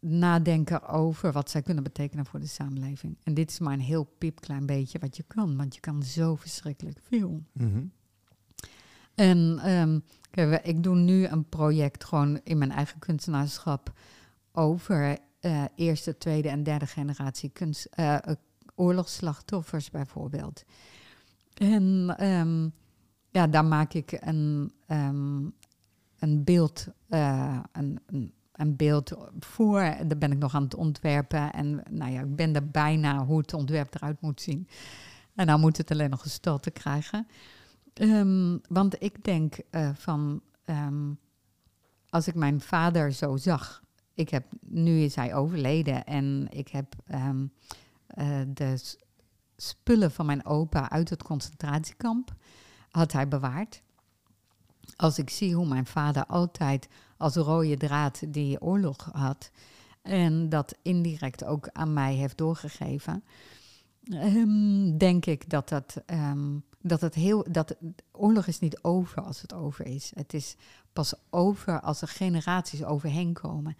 nadenken 0.00 0.88
over 0.88 1.32
wat 1.32 1.50
zij 1.50 1.62
kunnen 1.62 1.82
betekenen 1.82 2.26
voor 2.26 2.40
de 2.40 2.46
samenleving. 2.46 3.16
En 3.22 3.34
dit 3.34 3.50
is 3.50 3.58
maar 3.58 3.72
een 3.72 3.80
heel 3.80 4.04
piepklein 4.18 4.66
beetje 4.66 4.98
wat 4.98 5.16
je 5.16 5.24
kan, 5.26 5.56
want 5.56 5.74
je 5.74 5.80
kan 5.80 6.02
zo 6.02 6.34
verschrikkelijk 6.34 6.98
veel. 7.02 7.42
mhm. 7.52 7.84
En 9.14 9.58
ehm, 9.58 10.58
ik 10.62 10.82
doe 10.82 10.96
nu 10.96 11.26
een 11.26 11.48
project 11.48 12.04
gewoon 12.04 12.40
in 12.42 12.58
mijn 12.58 12.70
eigen 12.70 12.98
kunstenaarschap 12.98 13.92
over 14.52 15.18
eh, 15.44 15.64
eerste, 15.74 16.18
tweede 16.18 16.48
en 16.48 16.62
derde 16.62 16.86
generatie 16.86 17.52
eh, 17.90 18.14
eh, 18.14 18.20
oorlogsslachtoffers 18.74 19.90
bijvoorbeeld. 19.90 20.64
En 21.54 22.14
ehm, 22.18 22.68
ja, 23.30 23.46
daar 23.46 23.64
maak 23.64 23.92
ik 23.92 24.18
een, 24.20 24.72
ehm, 24.86 25.42
een 26.18 26.44
beeld, 26.44 26.86
een, 27.72 28.00
een, 28.52 28.76
beeld 28.76 29.12
voor. 29.38 29.80
Daar 29.80 30.18
ben 30.18 30.32
ik 30.32 30.38
nog 30.38 30.54
aan 30.54 30.62
het 30.62 30.74
ontwerpen. 30.74 31.52
En 31.52 31.82
nou 31.90 32.12
ja, 32.12 32.20
ik 32.20 32.36
ben 32.36 32.54
er 32.54 32.70
bijna 32.70 33.24
hoe 33.24 33.38
het 33.38 33.54
ontwerp 33.54 33.94
eruit 33.94 34.20
moet 34.20 34.40
zien. 34.40 34.68
En 35.34 35.46
nou 35.46 35.60
moet 35.60 35.76
het 35.76 35.90
alleen 35.90 36.10
nog 36.10 36.22
gestalte 36.22 36.70
krijgen. 36.70 37.26
Ehm, 37.92 38.58
want 38.68 39.02
ik 39.02 39.24
denk 39.24 39.56
van, 39.94 40.42
als 42.08 42.28
ik 42.28 42.34
mijn 42.34 42.60
vader 42.60 43.12
zo 43.12 43.36
zag, 43.36 43.83
ik 44.14 44.28
heb, 44.28 44.44
nu 44.60 45.00
is 45.00 45.14
hij 45.14 45.34
overleden 45.34 46.04
en 46.04 46.46
ik 46.50 46.68
heb 46.68 46.94
um, 47.14 47.52
uh, 48.18 48.40
de 48.48 48.96
spullen 49.56 50.10
van 50.10 50.26
mijn 50.26 50.44
opa 50.44 50.90
uit 50.90 51.10
het 51.10 51.22
concentratiekamp, 51.22 52.34
had 52.90 53.12
hij 53.12 53.28
bewaard. 53.28 53.82
Als 54.96 55.18
ik 55.18 55.30
zie 55.30 55.54
hoe 55.54 55.66
mijn 55.66 55.86
vader 55.86 56.26
altijd 56.26 56.88
als 57.16 57.34
rode 57.34 57.76
draad 57.76 58.22
die 58.28 58.60
oorlog 58.60 59.08
had 59.12 59.50
en 60.02 60.48
dat 60.48 60.78
indirect 60.82 61.44
ook 61.44 61.68
aan 61.72 61.92
mij 61.92 62.14
heeft 62.14 62.38
doorgegeven, 62.38 63.24
um, 64.10 64.98
denk 64.98 65.26
ik 65.26 65.50
dat 65.50 65.68
dat, 65.68 66.02
um, 66.06 66.64
dat 66.86 67.00
het 67.00 67.14
heel. 67.14 67.46
dat 67.50 67.76
oorlog 68.12 68.46
is 68.46 68.58
niet 68.58 68.78
over 68.82 69.22
als 69.22 69.40
het 69.40 69.52
over 69.52 69.86
is. 69.86 70.12
Het 70.14 70.34
is 70.34 70.56
pas 70.92 71.14
over 71.30 71.80
als 71.80 72.02
er 72.02 72.08
generaties 72.08 72.84
overheen 72.84 73.32
komen. 73.32 73.76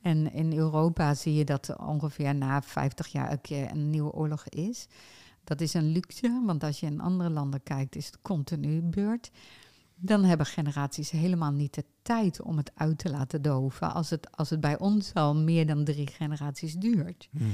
En 0.00 0.32
in 0.32 0.52
Europa 0.52 1.14
zie 1.14 1.34
je 1.34 1.44
dat 1.44 1.76
ongeveer 1.76 2.34
na 2.34 2.62
50 2.62 3.06
jaar 3.06 3.32
een 3.32 3.40
keer 3.40 3.70
een 3.70 3.90
nieuwe 3.90 4.12
oorlog 4.12 4.48
is. 4.48 4.86
Dat 5.44 5.60
is 5.60 5.74
een 5.74 5.92
luxe, 5.92 6.42
want 6.46 6.64
als 6.64 6.80
je 6.80 6.86
in 6.86 7.00
andere 7.00 7.30
landen 7.30 7.62
kijkt, 7.62 7.96
is 7.96 8.06
het 8.06 8.18
continu 8.22 8.80
beurt. 8.82 9.30
Dan 9.94 10.24
hebben 10.24 10.46
generaties 10.46 11.10
helemaal 11.10 11.52
niet 11.52 11.74
de 11.74 11.84
tijd 12.02 12.42
om 12.42 12.56
het 12.56 12.72
uit 12.74 12.98
te 12.98 13.10
laten 13.10 13.42
doven. 13.42 13.94
Als 13.94 14.10
het, 14.10 14.36
als 14.36 14.50
het 14.50 14.60
bij 14.60 14.78
ons 14.78 15.14
al 15.14 15.36
meer 15.36 15.66
dan 15.66 15.84
drie 15.84 16.06
generaties 16.06 16.74
duurt. 16.74 17.28
Mhm. 17.30 17.48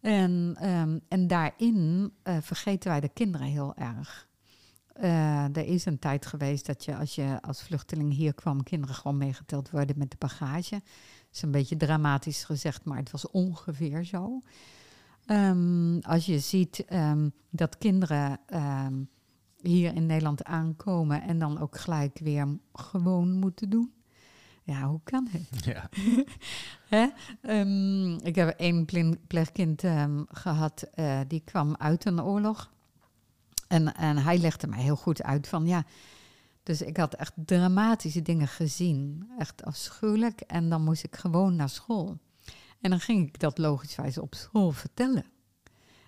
En, 0.00 0.56
um, 0.62 1.00
en 1.08 1.26
daarin 1.26 2.12
uh, 2.24 2.36
vergeten 2.40 2.90
wij 2.90 3.00
de 3.00 3.08
kinderen 3.08 3.46
heel 3.46 3.74
erg. 3.76 4.28
Uh, 5.00 5.44
er 5.44 5.66
is 5.66 5.84
een 5.84 5.98
tijd 5.98 6.26
geweest 6.26 6.66
dat 6.66 6.84
je 6.84 6.96
als 6.96 7.14
je 7.14 7.38
als 7.42 7.62
vluchteling 7.62 8.14
hier 8.14 8.34
kwam, 8.34 8.62
kinderen 8.62 8.94
gewoon 8.94 9.16
meegeteld 9.16 9.70
worden 9.70 9.98
met 9.98 10.10
de 10.10 10.16
bagage. 10.18 10.70
Dat 10.70 10.82
is 11.32 11.42
een 11.42 11.50
beetje 11.50 11.76
dramatisch 11.76 12.44
gezegd, 12.44 12.84
maar 12.84 12.98
het 12.98 13.10
was 13.10 13.30
ongeveer 13.30 14.04
zo. 14.04 14.40
Um, 15.26 16.00
als 16.00 16.26
je 16.26 16.38
ziet 16.38 16.84
um, 16.92 17.32
dat 17.50 17.78
kinderen 17.78 18.40
hier 19.60 19.94
in 19.94 20.06
Nederland 20.06 20.44
aankomen 20.44 21.22
en 21.22 21.38
dan 21.38 21.58
ook 21.58 21.78
gelijk 21.78 22.18
weer 22.18 22.58
gewoon 22.72 23.32
moeten 23.32 23.70
doen. 23.70 23.95
Ja, 24.66 24.82
hoe 24.82 25.00
kan 25.04 25.28
het? 25.30 25.64
Ja. 25.64 25.88
Hè? 26.94 27.06
Um, 27.60 28.18
ik 28.20 28.34
heb 28.34 28.48
één 28.48 28.86
pleegkind 29.26 29.82
um, 29.82 30.26
gehad, 30.28 30.84
uh, 30.94 31.20
die 31.28 31.42
kwam 31.44 31.76
uit 31.78 32.04
een 32.04 32.22
oorlog. 32.22 32.72
En, 33.68 33.94
en 33.94 34.16
hij 34.16 34.38
legde 34.38 34.66
mij 34.66 34.82
heel 34.82 34.96
goed 34.96 35.22
uit 35.22 35.48
van 35.48 35.66
ja. 35.66 35.84
Dus 36.62 36.82
ik 36.82 36.96
had 36.96 37.14
echt 37.14 37.32
dramatische 37.34 38.22
dingen 38.22 38.48
gezien. 38.48 39.30
Echt 39.38 39.64
afschuwelijk. 39.64 40.40
En 40.40 40.68
dan 40.68 40.84
moest 40.84 41.04
ik 41.04 41.16
gewoon 41.16 41.56
naar 41.56 41.68
school. 41.68 42.18
En 42.80 42.90
dan 42.90 43.00
ging 43.00 43.28
ik 43.28 43.40
dat 43.40 43.58
logischwijs 43.58 44.18
op 44.18 44.34
school 44.34 44.70
vertellen. 44.70 45.24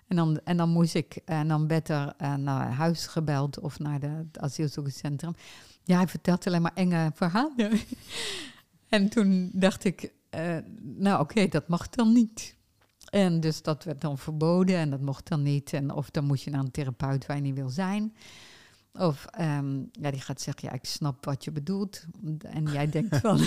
En 0.06 0.16
dan, 0.16 0.40
en 0.44 0.56
dan 0.56 0.68
moest 0.68 0.94
ik, 0.94 1.20
en 1.24 1.48
dan 1.48 1.68
werd 1.68 1.88
er 1.88 2.14
uh, 2.22 2.34
naar 2.34 2.72
huis 2.72 3.06
gebeld 3.06 3.59
of 3.59 3.78
naar 3.78 4.00
de, 4.00 4.06
het 4.06 4.38
asielzoekerscentrum. 4.38 5.34
Ja, 5.89 5.97
hij 5.97 6.09
vertelt 6.09 6.47
alleen 6.47 6.62
maar 6.62 6.74
enge 6.74 7.11
verhalen. 7.14 7.80
en 8.89 9.09
toen 9.09 9.51
dacht 9.53 9.84
ik, 9.84 10.12
uh, 10.34 10.57
nou 10.80 11.20
oké, 11.20 11.30
okay, 11.30 11.49
dat 11.49 11.68
mag 11.68 11.89
dan 11.89 12.12
niet. 12.12 12.55
En 13.11 13.41
dus 13.41 13.62
dat 13.62 13.84
werd 13.84 14.01
dan 14.01 14.18
verboden 14.18 14.76
en 14.76 14.91
dat 14.91 15.01
mocht 15.01 15.28
dan 15.28 15.43
niet. 15.43 15.72
En 15.72 15.93
of 15.93 16.11
dan 16.11 16.24
moet 16.24 16.43
je 16.43 16.51
naar 16.51 16.61
een 16.61 16.70
therapeut 16.70 17.26
waar 17.26 17.36
je 17.36 17.43
niet 17.43 17.55
wil 17.55 17.68
zijn. 17.68 18.14
Of 18.93 19.26
um, 19.41 19.89
ja, 19.93 20.11
die 20.11 20.20
gaat 20.20 20.41
zeggen, 20.41 20.68
ja, 20.68 20.74
ik 20.74 20.84
snap 20.84 21.24
wat 21.24 21.45
je 21.45 21.51
bedoelt. 21.51 22.05
En 22.41 22.64
jij 22.72 22.91
denkt 22.91 23.16
van, 23.26 23.39
uh, 23.39 23.47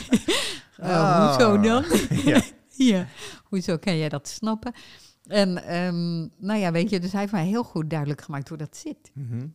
oh. 0.90 1.28
hoezo 1.28 1.60
dan? 1.60 1.86
ja. 2.26 2.42
ja, 2.70 3.08
hoezo 3.44 3.78
kan 3.78 3.98
jij 3.98 4.10
dat 4.10 4.28
snappen? 4.28 4.74
En 5.28 5.76
um, 5.76 6.32
nou 6.38 6.60
ja, 6.60 6.72
weet 6.72 6.90
je, 6.90 7.00
dus 7.00 7.12
hij 7.12 7.22
heeft 7.22 7.34
mij 7.34 7.46
heel 7.46 7.64
goed 7.64 7.90
duidelijk 7.90 8.22
gemaakt 8.22 8.50
hoe 8.50 8.58
dat 8.58 8.78
zit. 8.78 9.12
Mm 9.14 9.28
-hmm. 9.30 9.54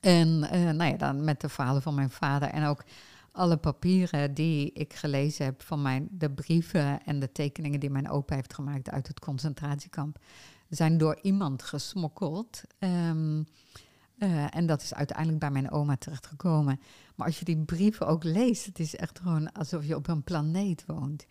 En 0.00 0.28
uh, 0.28 0.70
nou 0.70 0.90
ja, 0.90 0.96
dan 0.96 1.24
met 1.24 1.40
de 1.40 1.48
verhalen 1.48 1.82
van 1.82 1.94
mijn 1.94 2.10
vader 2.10 2.48
en 2.48 2.64
ook 2.64 2.84
alle 3.32 3.56
papieren 3.56 4.34
die 4.34 4.72
ik 4.72 4.94
gelezen 4.94 5.44
heb 5.44 5.62
van 5.62 5.82
mijn, 5.82 6.08
de 6.10 6.30
brieven 6.30 7.04
en 7.04 7.20
de 7.20 7.32
tekeningen 7.32 7.80
die 7.80 7.90
mijn 7.90 8.10
opa 8.10 8.34
heeft 8.34 8.54
gemaakt 8.54 8.90
uit 8.90 9.08
het 9.08 9.20
concentratiekamp, 9.20 10.18
zijn 10.68 10.98
door 10.98 11.18
iemand 11.22 11.62
gesmokkeld. 11.62 12.62
Um, 12.78 13.46
uh, 14.18 14.56
en 14.56 14.66
dat 14.66 14.82
is 14.82 14.94
uiteindelijk 14.94 15.38
bij 15.38 15.50
mijn 15.50 15.70
oma 15.70 15.96
terechtgekomen. 15.96 16.80
Maar 17.14 17.26
als 17.26 17.38
je 17.38 17.44
die 17.44 17.64
brieven 17.64 18.06
ook 18.06 18.24
leest, 18.24 18.66
het 18.66 18.78
is 18.78 18.96
echt 18.96 19.18
gewoon 19.18 19.52
alsof 19.52 19.84
je 19.84 19.96
op 19.96 20.08
een 20.08 20.22
planeet 20.22 20.84
woont. 20.86 21.26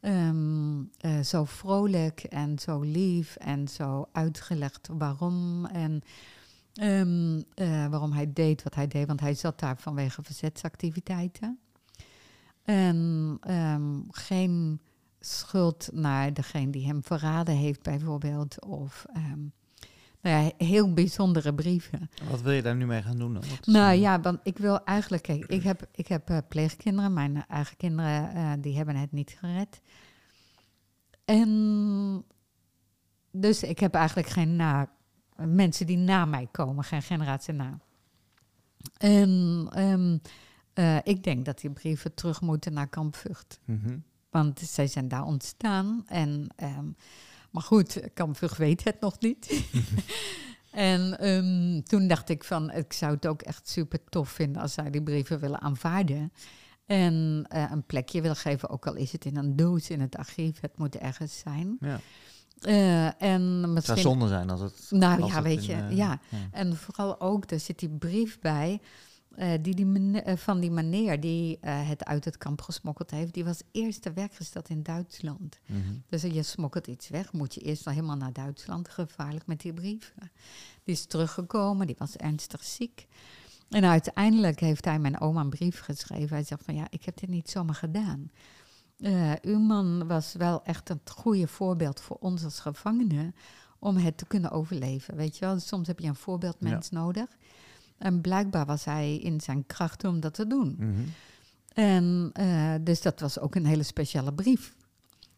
Um, 0.00 0.90
uh, 1.00 1.20
zo 1.20 1.44
vrolijk 1.44 2.20
en 2.20 2.58
zo 2.58 2.80
lief 2.80 3.36
en 3.36 3.68
zo 3.68 4.08
uitgelegd 4.12 4.88
waarom 4.92 5.66
en 5.66 6.02
um, 6.82 7.36
uh, 7.36 7.86
waarom 7.86 8.12
hij 8.12 8.32
deed 8.32 8.62
wat 8.62 8.74
hij 8.74 8.86
deed. 8.86 9.06
Want 9.06 9.20
hij 9.20 9.34
zat 9.34 9.60
daar 9.60 9.76
vanwege 9.76 10.22
verzetsactiviteiten. 10.22 11.58
En 12.62 13.38
um, 13.48 14.06
geen 14.10 14.80
schuld 15.20 15.88
naar 15.92 16.32
degene 16.32 16.70
die 16.70 16.86
hem 16.86 17.04
verraden 17.04 17.56
heeft, 17.56 17.82
bijvoorbeeld. 17.82 18.64
Of 18.64 19.06
nou 20.24 20.44
ja, 20.44 20.64
heel 20.66 20.92
bijzondere 20.92 21.54
brieven. 21.54 22.10
Wat 22.30 22.40
wil 22.42 22.52
je 22.52 22.62
daar 22.62 22.76
nu 22.76 22.86
mee 22.86 23.02
gaan 23.02 23.18
doen? 23.18 23.34
Dan? 23.34 23.42
Nou 23.64 23.94
ja, 23.94 24.20
want 24.20 24.40
ik 24.42 24.58
wil 24.58 24.84
eigenlijk, 24.84 25.22
kijk, 25.22 25.44
ik 25.46 25.62
heb, 25.62 25.86
ik 25.92 26.06
heb 26.06 26.30
uh, 26.30 26.38
pleegkinderen, 26.48 27.12
mijn 27.12 27.46
eigen 27.48 27.76
kinderen, 27.76 28.36
uh, 28.36 28.52
die 28.58 28.76
hebben 28.76 28.96
het 28.96 29.12
niet 29.12 29.36
gered. 29.38 29.80
En 31.24 32.24
dus 33.30 33.62
ik 33.62 33.78
heb 33.78 33.94
eigenlijk 33.94 34.28
geen 34.28 34.56
na, 34.56 34.88
mensen 35.36 35.86
die 35.86 35.96
na 35.96 36.24
mij 36.24 36.48
komen, 36.50 36.84
geen 36.84 37.02
generatie 37.02 37.54
na. 37.54 37.78
En 38.96 39.68
um, 39.76 40.20
uh, 40.74 40.96
ik 41.02 41.22
denk 41.22 41.44
dat 41.44 41.60
die 41.60 41.70
brieven 41.70 42.14
terug 42.14 42.40
moeten 42.40 42.72
naar 42.72 42.88
Kamp 42.88 43.16
Vught. 43.16 43.60
Mm 43.64 43.80
-hmm. 43.84 44.04
Want 44.30 44.60
zij 44.60 44.86
zijn 44.86 45.08
daar 45.08 45.24
ontstaan. 45.24 46.02
En, 46.06 46.46
um, 46.62 46.96
maar 47.50 47.62
goed, 47.62 48.00
Kamp 48.14 48.36
Vught 48.36 48.56
weet 48.56 48.84
het 48.84 49.00
nog 49.00 49.18
niet. 49.18 49.64
en 50.70 51.28
um, 51.28 51.84
toen 51.84 52.08
dacht 52.08 52.28
ik 52.28 52.44
van, 52.44 52.70
ik 52.72 52.92
zou 52.92 53.14
het 53.14 53.26
ook 53.26 53.42
echt 53.42 53.68
super 53.68 53.98
tof 54.08 54.28
vinden 54.28 54.62
als 54.62 54.72
zij 54.72 54.90
die 54.90 55.02
brieven 55.02 55.40
willen 55.40 55.60
aanvaarden. 55.60 56.32
En 56.86 57.46
uh, 57.54 57.70
een 57.70 57.84
plekje 57.84 58.20
willen 58.20 58.36
geven, 58.36 58.68
ook 58.68 58.86
al 58.86 58.94
is 58.94 59.12
het 59.12 59.24
in 59.24 59.36
een 59.36 59.56
doos 59.56 59.90
in 59.90 60.00
het 60.00 60.16
archief, 60.16 60.60
het 60.60 60.78
moet 60.78 60.96
ergens 60.96 61.38
zijn. 61.38 61.76
Ja. 61.80 62.00
Uh, 62.68 63.22
en 63.22 63.60
misschien, 63.60 63.74
het 63.74 63.84
zou 63.84 64.00
zonde 64.00 64.28
zijn 64.28 64.50
als 64.50 64.60
het. 64.60 64.86
Nou 64.90 65.20
als 65.20 65.30
ja, 65.30 65.36
het 65.36 65.44
weet 65.44 65.68
in, 65.68 65.76
je, 65.76 65.82
uh, 65.82 65.96
ja. 65.96 66.20
ja. 66.28 66.38
En 66.50 66.76
vooral 66.76 67.20
ook, 67.20 67.50
er 67.50 67.60
zit 67.60 67.78
die 67.78 67.88
brief 67.88 68.38
bij. 68.38 68.80
Uh, 69.38 69.52
die, 69.60 69.74
die 69.74 69.86
meneer, 69.86 70.38
van 70.38 70.60
die 70.60 70.70
meneer 70.70 71.20
die 71.20 71.58
het 71.60 72.04
uit 72.04 72.24
het 72.24 72.36
kamp 72.36 72.60
gesmokkeld 72.62 73.10
heeft, 73.10 73.34
die 73.34 73.44
was 73.44 73.62
eerst 73.72 74.02
ter 74.02 74.14
werkgesteld 74.14 74.68
in 74.68 74.82
Duitsland. 74.82 75.58
Mm 75.66 75.82
-hmm. 75.82 76.02
Dus 76.08 76.22
je 76.22 76.42
smokkelt 76.42 76.86
iets 76.86 77.08
weg, 77.08 77.32
moet 77.32 77.54
je 77.54 77.60
eerst 77.60 77.84
wel 77.84 77.94
helemaal 77.94 78.16
naar 78.16 78.32
Duitsland, 78.32 78.88
gevaarlijk 78.88 79.46
met 79.46 79.60
die 79.60 79.72
brief. 79.72 80.14
Die 80.84 80.94
is 80.94 81.06
teruggekomen, 81.06 81.86
die 81.86 81.96
was 81.98 82.16
ernstig 82.16 82.64
ziek. 82.64 83.06
En 83.68 83.84
uiteindelijk 83.84 84.60
heeft 84.60 84.84
hij 84.84 84.98
mijn 84.98 85.20
oma 85.20 85.40
een 85.40 85.50
brief 85.50 85.80
geschreven. 85.80 86.36
Hij 86.36 86.44
zegt 86.44 86.64
van 86.64 86.74
ja, 86.74 86.86
ik 86.90 87.04
heb 87.04 87.20
dit 87.20 87.28
niet 87.28 87.50
zomaar 87.50 87.74
gedaan. 87.74 88.30
Uh, 89.04 89.32
uw 89.42 89.58
man 89.58 90.06
was 90.06 90.34
wel 90.34 90.64
echt 90.64 90.88
een 90.88 91.00
goede 91.04 91.46
voorbeeld 91.46 92.00
voor 92.00 92.16
ons 92.20 92.44
als 92.44 92.60
gevangenen 92.60 93.34
om 93.78 93.96
het 93.96 94.18
te 94.18 94.26
kunnen 94.26 94.50
overleven. 94.50 95.16
Weet 95.16 95.38
je 95.38 95.44
wel, 95.44 95.58
soms 95.58 95.86
heb 95.86 95.98
je 95.98 96.08
een 96.08 96.14
voorbeeldmens 96.14 96.88
ja. 96.90 96.98
nodig. 96.98 97.26
En 97.98 98.20
blijkbaar 98.20 98.66
was 98.66 98.84
hij 98.84 99.16
in 99.16 99.40
zijn 99.40 99.66
kracht 99.66 100.04
om 100.04 100.20
dat 100.20 100.34
te 100.34 100.46
doen. 100.46 100.76
Mm 100.78 100.94
-hmm. 100.94 101.12
En 101.74 102.32
uh, 102.40 102.74
dus 102.80 103.02
dat 103.02 103.20
was 103.20 103.38
ook 103.38 103.54
een 103.54 103.66
hele 103.66 103.82
speciale 103.82 104.32
brief. 104.32 104.74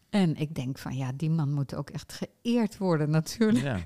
En 0.09 0.35
ik 0.35 0.55
denk 0.55 0.77
van 0.77 0.95
ja, 0.95 1.11
die 1.15 1.29
man 1.29 1.53
moet 1.53 1.75
ook 1.75 1.89
echt 1.89 2.19
geëerd 2.21 2.77
worden 2.77 3.09
natuurlijk. 3.09 3.65
Ja. 3.65 3.79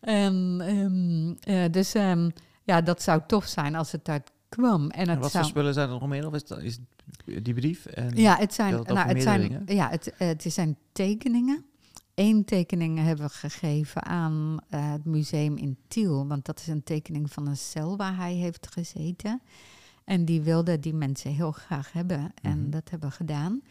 en 0.24 0.34
um, 0.68 1.36
uh, 1.48 1.64
dus 1.70 1.94
um, 1.94 2.32
ja, 2.62 2.80
dat 2.80 3.02
zou 3.02 3.20
tof 3.26 3.46
zijn 3.46 3.74
als 3.74 3.92
het 3.92 4.08
uit 4.08 4.30
kwam. 4.56 4.90
En, 4.90 5.00
het 5.00 5.08
en 5.08 5.18
wat 5.18 5.30
zou... 5.30 5.42
voor 5.42 5.52
spullen 5.52 5.74
zijn 5.74 5.88
er 5.88 5.98
nog 6.00 6.08
meer? 6.08 6.26
Of 6.26 6.34
is, 6.34 6.44
dat, 6.44 6.62
is 6.62 6.78
die 7.42 7.54
brief? 7.54 7.86
En 7.86 8.16
ja, 8.16 8.36
het 8.36 8.54
zijn, 8.54 8.74
het, 8.74 8.86
nou, 8.86 9.08
het 9.08 9.22
zijn, 9.22 9.62
ja, 9.66 9.90
het, 9.90 10.12
het 10.16 10.44
zijn 10.48 10.76
tekeningen. 10.92 11.64
Eén 12.14 12.44
tekening 12.44 12.98
hebben 12.98 13.26
we 13.26 13.32
gegeven 13.32 14.04
aan 14.04 14.58
uh, 14.70 14.92
het 14.92 15.04
museum 15.04 15.56
in 15.56 15.76
Tiel. 15.88 16.26
Want 16.26 16.44
dat 16.44 16.58
is 16.60 16.66
een 16.66 16.82
tekening 16.82 17.32
van 17.32 17.46
een 17.46 17.56
cel 17.56 17.96
waar 17.96 18.16
hij 18.16 18.34
heeft 18.34 18.68
gezeten. 18.72 19.40
En 20.04 20.24
die 20.24 20.40
wilden 20.42 20.80
die 20.80 20.94
mensen 20.94 21.30
heel 21.30 21.52
graag 21.52 21.92
hebben. 21.92 22.32
En 22.42 22.60
Mhm. 22.60 22.70
dat 22.70 22.90
hebben 22.90 23.08
we 23.08 23.14
gedaan. 23.14 23.62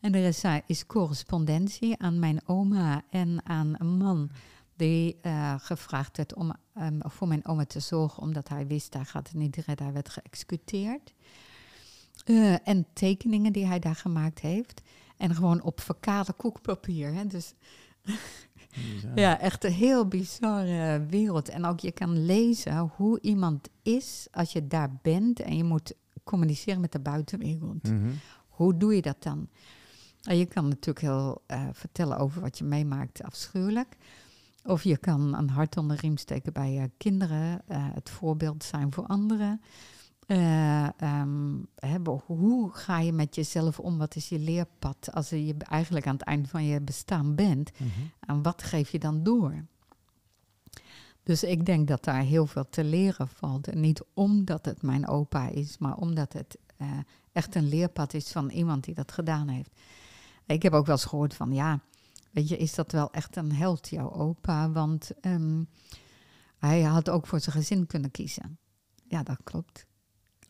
En 0.00 0.14
er 0.14 0.26
is, 0.26 0.44
uh, 0.44 0.54
is 0.66 0.86
correspondentie 0.86 1.98
aan 1.98 2.18
mijn 2.18 2.40
oma 2.46 3.02
en 3.10 3.40
aan 3.44 3.74
een 3.78 3.96
man 3.96 4.30
die 4.76 5.18
eh, 5.20 5.54
gevraagd 5.58 6.16
werd 6.16 6.34
om 6.34 6.52
ehm, 6.74 6.98
voor 7.00 7.28
mijn 7.28 7.46
oma 7.46 7.64
te 7.64 7.80
zorgen, 7.80 8.22
omdat 8.22 8.48
hij 8.48 8.66
wist 8.66 8.94
hij 8.94 9.04
gaat 9.04 9.28
het 9.28 9.36
niet 9.36 9.56
redden, 9.56 9.84
hij 9.84 9.94
werd 9.94 10.08
geëxecuteerd. 10.08 11.12
Eh, 12.24 12.68
en 12.68 12.86
tekeningen 12.92 13.52
die 13.52 13.66
hij 13.66 13.78
daar 13.78 13.94
gemaakt 13.94 14.40
heeft. 14.40 14.82
En 15.16 15.34
gewoon 15.34 15.62
op 15.62 15.80
verkade 15.80 16.32
koekpapier. 16.32 17.14
Hè? 17.14 17.26
Dus 17.26 17.54
ja, 19.14 19.40
echt 19.40 19.64
een 19.64 19.72
heel 19.72 20.06
bizarre 20.06 21.06
wereld. 21.06 21.48
En 21.48 21.64
ook 21.64 21.80
je 21.80 21.92
kan 21.92 22.24
lezen 22.24 22.78
hoe 22.96 23.20
iemand 23.20 23.68
is 23.82 24.26
als 24.30 24.52
je 24.52 24.66
daar 24.66 24.98
bent 25.02 25.40
en 25.40 25.56
je 25.56 25.64
moet 25.64 25.94
communiceren 26.24 26.80
met 26.80 26.92
de 26.92 27.00
buitenwereld. 27.00 27.82
Mhm. 27.82 28.10
Hoe 28.48 28.76
doe 28.76 28.94
je 28.94 29.02
dat 29.02 29.22
dan? 29.22 29.48
En 30.22 30.36
je 30.36 30.46
kan 30.46 30.68
natuurlijk 30.68 31.00
heel 31.00 31.42
eh, 31.46 31.68
vertellen 31.72 32.18
over 32.18 32.40
wat 32.40 32.58
je 32.58 32.64
meemaakt, 32.64 33.22
afschuwelijk. 33.22 33.96
Of 34.64 34.84
je 34.84 34.96
kan 34.96 35.34
een 35.34 35.50
hart 35.50 35.76
onder 35.76 35.96
de 35.96 36.02
riem 36.02 36.16
steken 36.16 36.52
bij 36.52 36.72
je 36.72 36.90
kinderen, 36.96 37.62
eh, 37.66 37.86
het 37.94 38.10
voorbeeld 38.10 38.64
zijn 38.64 38.92
voor 38.92 39.06
anderen. 39.06 39.60
Eh, 40.26 41.00
ehm, 41.00 41.56
hoe 42.26 42.70
ga 42.72 42.98
je 42.98 43.12
met 43.12 43.34
jezelf 43.34 43.78
om? 43.78 43.98
Wat 43.98 44.16
is 44.16 44.28
je 44.28 44.38
leerpad 44.38 45.12
als 45.12 45.28
je 45.28 45.54
eigenlijk 45.58 46.06
aan 46.06 46.14
het 46.14 46.22
eind 46.22 46.48
van 46.48 46.64
je 46.64 46.80
bestaan 46.80 47.34
bent? 47.34 47.70
Mhm. 47.78 47.88
En 48.20 48.42
wat 48.42 48.62
geef 48.62 48.90
je 48.90 48.98
dan 48.98 49.22
door? 49.22 49.64
Dus 51.22 51.44
ik 51.44 51.66
denk 51.66 51.88
dat 51.88 52.04
daar 52.04 52.22
heel 52.22 52.46
veel 52.46 52.68
te 52.68 52.84
leren 52.84 53.28
valt. 53.28 53.68
En 53.68 53.80
niet 53.80 54.02
omdat 54.14 54.64
het 54.64 54.82
mijn 54.82 55.08
opa 55.08 55.48
is, 55.48 55.78
maar 55.78 55.96
omdat 55.96 56.32
het 56.32 56.58
eh, 56.76 56.88
echt 57.32 57.54
een 57.54 57.68
leerpad 57.68 58.14
is 58.14 58.32
van 58.32 58.50
iemand 58.50 58.84
die 58.84 58.94
dat 58.94 59.12
gedaan 59.12 59.48
heeft. 59.48 59.70
Ik 60.46 60.62
heb 60.62 60.72
ook 60.72 60.86
wel 60.86 60.94
eens 60.94 61.04
gehoord 61.04 61.34
van, 61.34 61.52
ja, 61.52 61.80
weet 62.32 62.48
je, 62.48 62.56
is 62.56 62.74
dat 62.74 62.92
wel 62.92 63.12
echt 63.12 63.36
een 63.36 63.52
held, 63.52 63.88
jouw 63.88 64.12
opa? 64.12 64.70
Want 64.70 65.10
ehm, 65.20 65.64
hij 66.58 66.82
had 66.82 67.08
ook 67.08 67.26
voor 67.26 67.40
zijn 67.40 67.56
gezin 67.56 67.86
kunnen 67.86 68.10
kiezen. 68.10 68.58
Ja, 69.08 69.22
dat 69.22 69.38
klopt. 69.44 69.86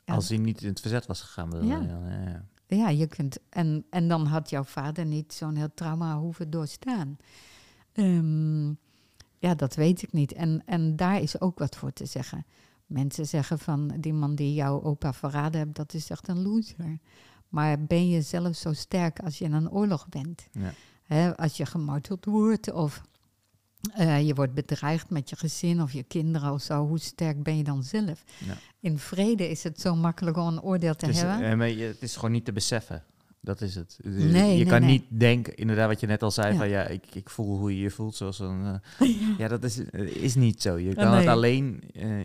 Ja. 0.04 0.14
Als 0.14 0.28
hij 0.28 0.38
niet 0.38 0.62
in 0.62 0.68
het 0.68 0.80
verzet 0.80 1.06
was 1.06 1.20
gegaan. 1.20 1.50
bedoel 1.50 1.68
Ja. 1.68 1.80
je 1.80 1.86
ja. 1.86 2.46
Ja, 2.66 2.88
je 2.88 3.06
kunt. 3.06 3.38
En, 3.48 3.86
en 3.90 4.09
dan 4.09 4.26
had 4.26 4.50
jouw 4.50 4.64
vader 4.64 5.06
niet 5.06 5.32
zo'n 5.32 5.56
heel 5.56 5.74
trauma 5.74 6.18
hoeven 6.18 6.50
doorstaan. 6.50 7.16
Ehm, 7.92 8.68
ja, 9.38 9.54
dat 9.56 9.74
weet 9.74 10.02
ik 10.02 10.12
niet. 10.12 10.32
En, 10.32 10.62
en 10.66 10.96
daar 10.96 11.20
is 11.20 11.40
ook 11.40 11.59
wat 11.59 11.76
voor 11.76 11.92
te 11.92 12.06
zeggen. 12.06 12.46
Mensen 12.86 13.26
zeggen 13.26 13.59
van 13.59 13.88
die 14.00 14.12
man 14.12 14.34
die 14.34 14.54
jouw 14.54 14.82
opa 14.82 15.12
verraden 15.12 15.60
hebt, 15.60 15.76
dat 15.76 15.94
is 15.94 16.10
echt 16.10 16.28
een 16.28 16.42
loser. 16.42 16.98
Maar 17.48 17.84
ben 17.84 18.09
je 18.09 18.22
zelf 18.22 18.56
zo 18.56 18.72
sterk 18.72 19.20
als 19.20 19.38
je 19.38 19.44
in 19.44 19.52
een 19.52 19.70
oorlog 19.70 20.09
bent? 20.09 20.48
Ja. 20.52 20.72
Hè, 21.12 21.36
als 21.36 21.56
je 21.56 21.66
gemarteld 21.66 22.24
wordt 22.24 22.72
of 22.72 23.02
eh, 23.94 24.26
je 24.26 24.34
wordt 24.34 24.55
bedreigd 24.55 25.10
met 25.10 25.30
je 25.30 25.36
gezin 25.36 25.82
of 25.82 25.93
je 25.93 26.02
kinderen 26.02 26.52
of 26.52 26.62
zo, 26.62 26.86
hoe 26.86 26.98
sterk 26.98 27.43
ben 27.43 27.56
je 27.56 27.64
dan 27.64 27.82
zelf? 27.82 28.24
Ja. 28.47 28.55
In 28.80 28.98
vrede 28.98 29.48
is 29.51 29.62
het 29.64 29.80
zo 29.80 29.94
makkelijk 29.97 30.36
om 30.36 30.47
een 30.47 30.62
oordeel 30.62 30.94
te 30.94 31.06
Het, 31.06 31.14
is, 31.14 31.20
hebben. 31.22 31.60
eh, 31.60 31.86
het 31.89 32.02
is 32.02 32.14
gewoon 32.16 32.30
niet 32.32 32.44
te 32.44 32.52
beseffen. 32.52 33.05
Dat 33.40 33.60
is 33.60 33.74
het. 33.74 33.98
Dus 34.02 34.12
Nee, 34.22 34.26
je 34.28 34.30
nee, 34.32 34.64
kan 34.64 34.80
nee. 34.80 34.90
niet 34.90 35.05
denken, 35.09 35.55
inderdaad 35.56 35.89
wat 35.89 36.01
je 36.01 36.06
net 36.06 36.22
al 36.22 36.30
zei, 36.30 36.52
Ja. 36.52 36.59
van 36.59 36.68
ja, 36.68 36.82
ik, 36.86 37.14
ik 37.14 37.30
voel 37.30 37.59
hoe 37.59 37.74
je 37.76 37.82
je 37.82 37.90
voelt 37.90 38.14
zoals 38.14 38.39
een... 38.39 38.80
eh, 38.98 39.09
ja, 39.39 39.48
dat 39.48 39.64
is, 39.64 39.78
is 40.05 40.34
niet 40.34 40.62
zo. 40.62 40.78
Je 40.78 40.94
kan, 40.94 41.12
het 41.14 41.26
alleen, 41.26 41.82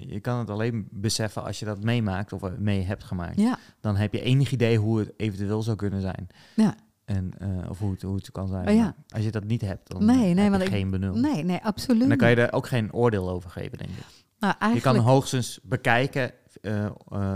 je 0.08 0.20
kan 0.22 0.40
het 0.40 0.50
alleen 0.50 0.88
beseffen 0.92 1.44
als 1.44 1.60
je 1.60 1.66
dat 1.66 1.84
meemaakt 1.84 2.34
of 2.34 2.42
mee 2.58 2.82
hebt 2.84 3.04
gemaakt. 3.04 3.40
Ja, 3.40 3.60
Dan 3.80 3.96
heb 3.96 4.14
je 4.14 4.22
enig 4.22 4.52
idee 4.52 4.78
hoe 4.78 5.00
het 5.00 5.12
eventueel 5.18 5.62
zou 5.64 5.78
kunnen 5.78 6.02
zijn. 6.02 6.28
ja. 6.56 6.76
En, 7.08 7.34
eh, 7.40 7.70
of 7.70 7.80
hoe 7.80 7.92
het, 7.92 8.02
hoe 8.02 8.16
het 8.16 8.32
kan 8.32 8.48
zijn. 8.48 8.68
Oh, 8.68 8.76
ja. 8.76 8.96
Als 9.10 9.24
je 9.24 9.32
dat 9.32 9.44
niet 9.44 9.62
hebt, 9.62 9.90
dan 9.92 10.06
Nee, 10.06 10.34
nee, 10.34 10.50
heb 10.50 10.62
je 10.62 10.68
geen 10.68 10.90
benul. 10.90 11.16
Nee, 11.16 11.44
nee, 11.44 11.60
absoluut. 11.64 12.02
En 12.02 12.10
dan 12.10 12.18
kan 12.18 12.30
je 12.30 12.36
er 12.36 12.54
ook 12.54 12.68
geen 12.68 12.94
oordeel 12.94 13.30
over 13.30 13.50
geven, 13.50 13.78
denk 13.78 13.90
ik. 13.90 14.04
Nou, 14.40 14.74
Je 14.74 14.82
kan 14.82 14.98
hoogstens 14.98 15.60
bekijken 15.64 16.32
eh, 16.62 16.86
eh, 16.86 16.92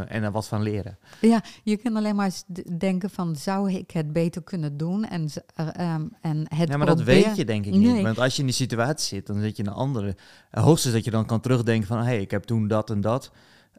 en 0.07 0.23
er 0.23 0.31
wat 0.31 0.47
van 0.47 0.61
leren. 0.61 0.97
ja, 1.21 1.43
je 1.63 1.77
kan 1.77 1.95
alleen 1.95 2.15
maar 2.15 2.31
denken 2.77 3.09
van, 3.09 3.35
zou 3.35 3.71
ik 3.71 3.91
het 3.91 4.13
beter 4.13 4.43
kunnen 4.43 4.77
doen? 4.77 5.05
En, 5.05 5.29
ehm, 5.55 6.07
en 6.21 6.45
het 6.55 6.69
Ja, 6.69 6.77
maar 6.77 6.87
dat 6.87 7.03
weet 7.03 7.35
je 7.35 7.45
denk 7.45 7.65
ik 7.65 7.71
niet. 7.71 7.91
Nee. 7.91 8.03
Want 8.03 8.19
als 8.19 8.33
je 8.33 8.39
in 8.39 8.47
die 8.47 8.55
situatie 8.55 9.07
zit, 9.07 9.27
dan 9.27 9.39
zit 9.41 9.57
je 9.57 9.63
in 9.63 9.69
een 9.69 9.75
andere. 9.75 10.15
hoogstens 10.51 10.93
dat 10.93 11.03
je 11.03 11.11
dan 11.11 11.25
kan 11.25 11.39
terugdenken 11.39 11.87
van... 11.87 11.97
hé, 11.97 12.03
hey, 12.03 12.21
ik 12.21 12.31
heb 12.31 12.43
toen 12.43 12.67
dat 12.67 12.89
en 12.89 13.01
dat. 13.01 13.31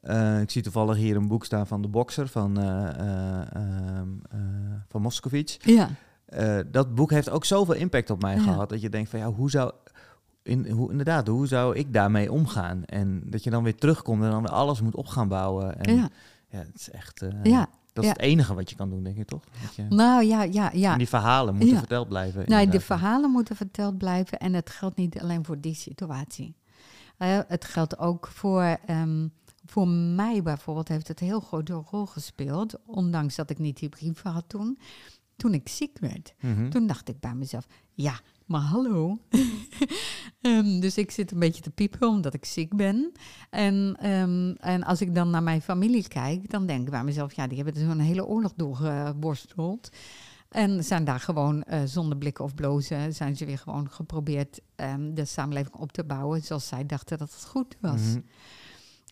Eh, 0.02 0.40
ik 0.40 0.50
zie 0.50 0.62
toevallig 0.62 0.96
hier 0.96 1.16
een 1.16 1.28
boek 1.28 1.44
staan 1.44 1.66
van 1.66 1.82
de 1.82 1.88
bokser 1.88 2.28
van, 2.28 2.60
eh 2.60 2.88
eh, 2.88 3.54
ehm, 3.54 4.08
eh, 4.30 4.38
van 4.88 5.02
Moscovic. 5.02 5.56
Ja, 5.60 5.88
dat 6.70 6.94
boek 6.94 7.10
heeft 7.10 7.30
ook 7.30 7.44
zoveel 7.44 7.74
impact 7.74 8.10
op 8.10 8.22
mij 8.22 8.34
Ja. 8.34 8.42
gehad... 8.42 8.68
dat 8.68 8.80
je 8.80 8.88
denkt 8.88 9.10
van 9.10 9.18
ja, 9.18 9.32
hoe 9.32 9.50
zou... 9.50 9.72
In, 10.42 10.70
hoe, 10.70 10.90
inderdaad, 10.90 11.26
hoe 11.26 11.46
zou 11.46 11.76
ik 11.76 11.92
daarmee 11.92 12.32
omgaan? 12.32 12.84
En 12.84 13.22
dat 13.24 13.44
je 13.44 13.50
dan 13.50 13.62
weer 13.62 13.74
terugkomt 13.74 14.22
en 14.22 14.30
dan 14.30 14.42
weer 14.42 14.50
alles 14.50 14.80
moet 14.80 14.94
op 14.94 15.06
gaan 15.06 15.28
bouwen. 15.28 15.80
En, 15.80 15.96
ja, 15.96 16.08
ja, 16.48 16.58
het 16.58 16.74
is 16.74 16.90
echt... 16.90 17.24
ja. 17.42 17.68
Dat 17.92 18.04
is 18.04 18.10
ja. 18.10 18.16
het 18.16 18.22
enige 18.22 18.54
wat 18.54 18.70
je 18.70 18.76
kan 18.76 18.90
doen, 18.90 19.02
denk 19.02 19.16
ik, 19.16 19.26
toch? 19.26 19.42
Je, 19.76 19.82
Nou 19.88 20.24
ja, 20.24 20.42
ja, 20.42 20.70
ja. 20.72 20.92
En 20.92 20.98
die 20.98 21.08
verhalen 21.08 21.54
moeten 21.54 21.72
Ja. 21.72 21.78
verteld 21.78 22.08
blijven. 22.08 22.38
Nou, 22.38 22.46
de 22.48 22.54
inderdaad. 22.54 22.82
verhalen 22.86 23.30
moeten 23.30 23.56
verteld 23.56 23.98
blijven 23.98 24.38
en 24.38 24.52
het 24.54 24.70
geldt 24.70 24.96
niet 24.96 25.20
alleen 25.20 25.44
voor 25.44 25.60
die 25.60 25.74
situatie. 25.74 26.54
Het 27.46 27.64
geldt 27.64 27.98
ook 27.98 28.26
voor, 28.26 28.78
ehm, 28.86 29.26
voor 29.66 29.88
mij 29.88 30.42
bijvoorbeeld, 30.42 30.88
heeft 30.88 31.08
het 31.08 31.20
een 31.20 31.26
heel 31.26 31.40
grote 31.40 31.72
rol 31.90 32.06
gespeeld, 32.06 32.74
ondanks 32.86 33.34
dat 33.36 33.50
ik 33.50 33.58
niet 33.58 33.78
die 33.78 33.88
brieven 33.88 34.30
had 34.30 34.44
toen. 34.48 34.78
Toen 35.36 35.54
ik 35.54 35.68
ziek 35.68 35.98
werd, 35.98 36.34
Mhm. 36.40 36.68
toen 36.70 36.86
dacht 36.86 37.08
ik 37.08 37.20
bij 37.20 37.34
mezelf, 37.34 37.66
ja, 37.92 38.20
maar 38.46 38.60
hallo. 38.60 39.18
Ehm, 40.40 40.80
dus 40.80 40.98
ik 40.98 41.10
zit 41.10 41.30
een 41.32 41.38
beetje 41.38 41.62
te 41.62 41.70
piepen 41.70 42.08
omdat 42.08 42.34
ik 42.34 42.44
ziek 42.44 42.76
ben. 42.76 43.12
En, 43.50 43.96
ehm, 44.00 44.50
en 44.58 44.82
als 44.84 45.00
ik 45.00 45.14
dan 45.14 45.30
naar 45.30 45.42
mijn 45.42 45.62
familie 45.62 46.08
kijk, 46.08 46.50
dan 46.50 46.66
denk 46.66 46.84
ik 46.84 46.90
bij 46.90 47.04
mezelf, 47.04 47.32
ja, 47.32 47.46
die 47.46 47.62
hebben 47.62 47.82
zo'n 47.82 47.98
hele 47.98 48.26
oorlog 48.26 48.52
doorgeworsteld. 48.56 49.88
En 50.48 50.84
zijn 50.84 51.04
daar 51.04 51.20
gewoon 51.20 51.62
eh, 51.62 51.80
zonder 51.84 52.18
blikken 52.18 52.44
of 52.44 52.54
blozen, 52.54 53.14
zijn 53.14 53.36
ze 53.36 53.44
weer 53.44 53.58
gewoon 53.58 53.90
geprobeerd 53.90 54.60
ehm, 54.76 55.14
de 55.14 55.24
samenleving 55.24 55.74
op 55.74 55.92
te 55.92 56.04
bouwen 56.04 56.42
zoals 56.42 56.68
zij 56.68 56.86
dachten 56.86 57.18
dat 57.18 57.32
het 57.32 57.44
goed 57.44 57.76
was. 57.80 58.00
Mhm. 58.00 58.20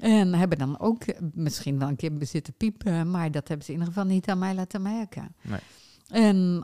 En 0.00 0.34
hebben 0.34 0.58
dan 0.58 0.78
ook 0.80 1.02
eh, 1.02 1.20
misschien 1.32 1.78
wel 1.78 1.88
een 1.88 1.96
keer 1.96 2.12
zitten 2.18 2.54
piepen, 2.56 3.10
maar 3.10 3.30
dat 3.30 3.48
hebben 3.48 3.66
ze 3.66 3.72
in 3.72 3.78
ieder 3.78 3.94
geval 3.94 4.10
niet 4.10 4.28
aan 4.28 4.38
mij 4.38 4.54
laten 4.54 4.82
merken. 4.82 5.34
Nee. 5.42 5.60
En, 6.08 6.62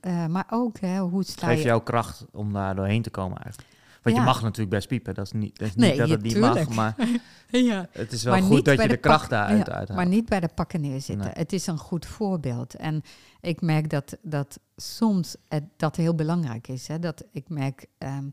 eh, 0.00 0.26
maar 0.26 0.46
ook, 0.50 0.80
hè, 0.80 1.00
hoe 1.00 1.24
sta 1.24 1.50
je... 1.50 1.62
jou 1.62 1.82
kracht 1.82 2.24
om 2.32 2.52
daar 2.52 2.74
doorheen 2.74 3.02
te 3.02 3.10
komen 3.10 3.38
eigenlijk. 3.38 3.72
Want 4.02 4.16
je 4.16 4.22
mag 4.22 4.42
natuurlijk 4.42 4.70
best 4.70 4.88
piepen. 4.88 5.14
Dat 5.14 5.24
is 5.26 5.32
niet, 5.32 5.58
dat 5.58 5.68
is 5.68 5.74
Nee, 5.74 5.90
niet 5.90 5.98
dat 5.98 6.08
het 6.08 6.22
niet 6.22 6.32
tuurlijk. 6.32 6.68
mag, 6.68 6.76
maar 6.76 6.96
Ja. 7.50 7.88
het 7.92 8.12
is 8.12 8.22
wel 8.22 8.32
Maar 8.32 8.42
goed 8.42 8.64
dat 8.64 8.76
je 8.76 8.82
de, 8.82 8.88
de 8.88 8.96
kracht 8.96 9.30
daaruit 9.30 9.66
ja, 9.66 9.72
uithaalt. 9.72 9.98
Maar 9.98 10.08
niet 10.08 10.28
bij 10.28 10.40
de 10.40 10.48
pakken 10.54 10.80
neerzitten. 10.80 11.24
Nee. 11.26 11.34
Het 11.34 11.52
is 11.52 11.66
een 11.66 11.78
goed 11.78 12.06
voorbeeld. 12.06 12.74
En 12.74 13.02
ik 13.40 13.60
merk 13.60 13.90
dat, 13.90 14.16
dat 14.22 14.58
soms 14.76 15.36
het, 15.48 15.64
dat 15.76 15.96
heel 15.96 16.14
belangrijk 16.14 16.68
is. 16.68 16.88
Hè? 16.88 16.98
Dat 16.98 17.24
ik 17.32 17.48
merk 17.48 17.86
ehm, 17.98 18.24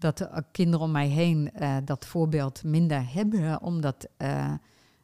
dat 0.00 0.18
de 0.18 0.44
kinderen 0.52 0.86
om 0.86 0.90
mij 0.90 1.08
heen 1.08 1.52
eh, 1.52 1.76
dat 1.84 2.06
voorbeeld 2.06 2.64
minder 2.64 3.12
hebben, 3.12 3.62
omdat 3.62 4.08
eh, 4.16 4.52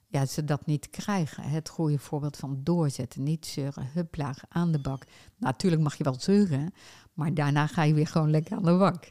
ja, 0.06 0.26
ze 0.26 0.44
dat 0.44 0.66
niet 0.66 0.90
krijgen. 0.90 1.42
Het 1.42 1.68
goede 1.68 1.98
voorbeeld 1.98 2.36
van 2.36 2.60
doorzetten, 2.62 3.22
niet 3.22 3.46
zeuren, 3.46 3.88
huplaag 3.92 4.38
aan 4.48 4.72
de 4.72 4.78
bak. 4.78 5.02
Natuurlijk 5.36 5.82
mag 5.82 5.94
je 5.94 6.04
wel 6.04 6.20
zeuren, 6.20 6.72
maar 7.12 7.34
daarna 7.34 7.66
ga 7.66 7.82
je 7.82 7.94
weer 7.94 8.06
gewoon 8.06 8.30
lekker 8.30 8.56
aan 8.56 8.62
de 8.62 8.76
bak. 8.76 9.10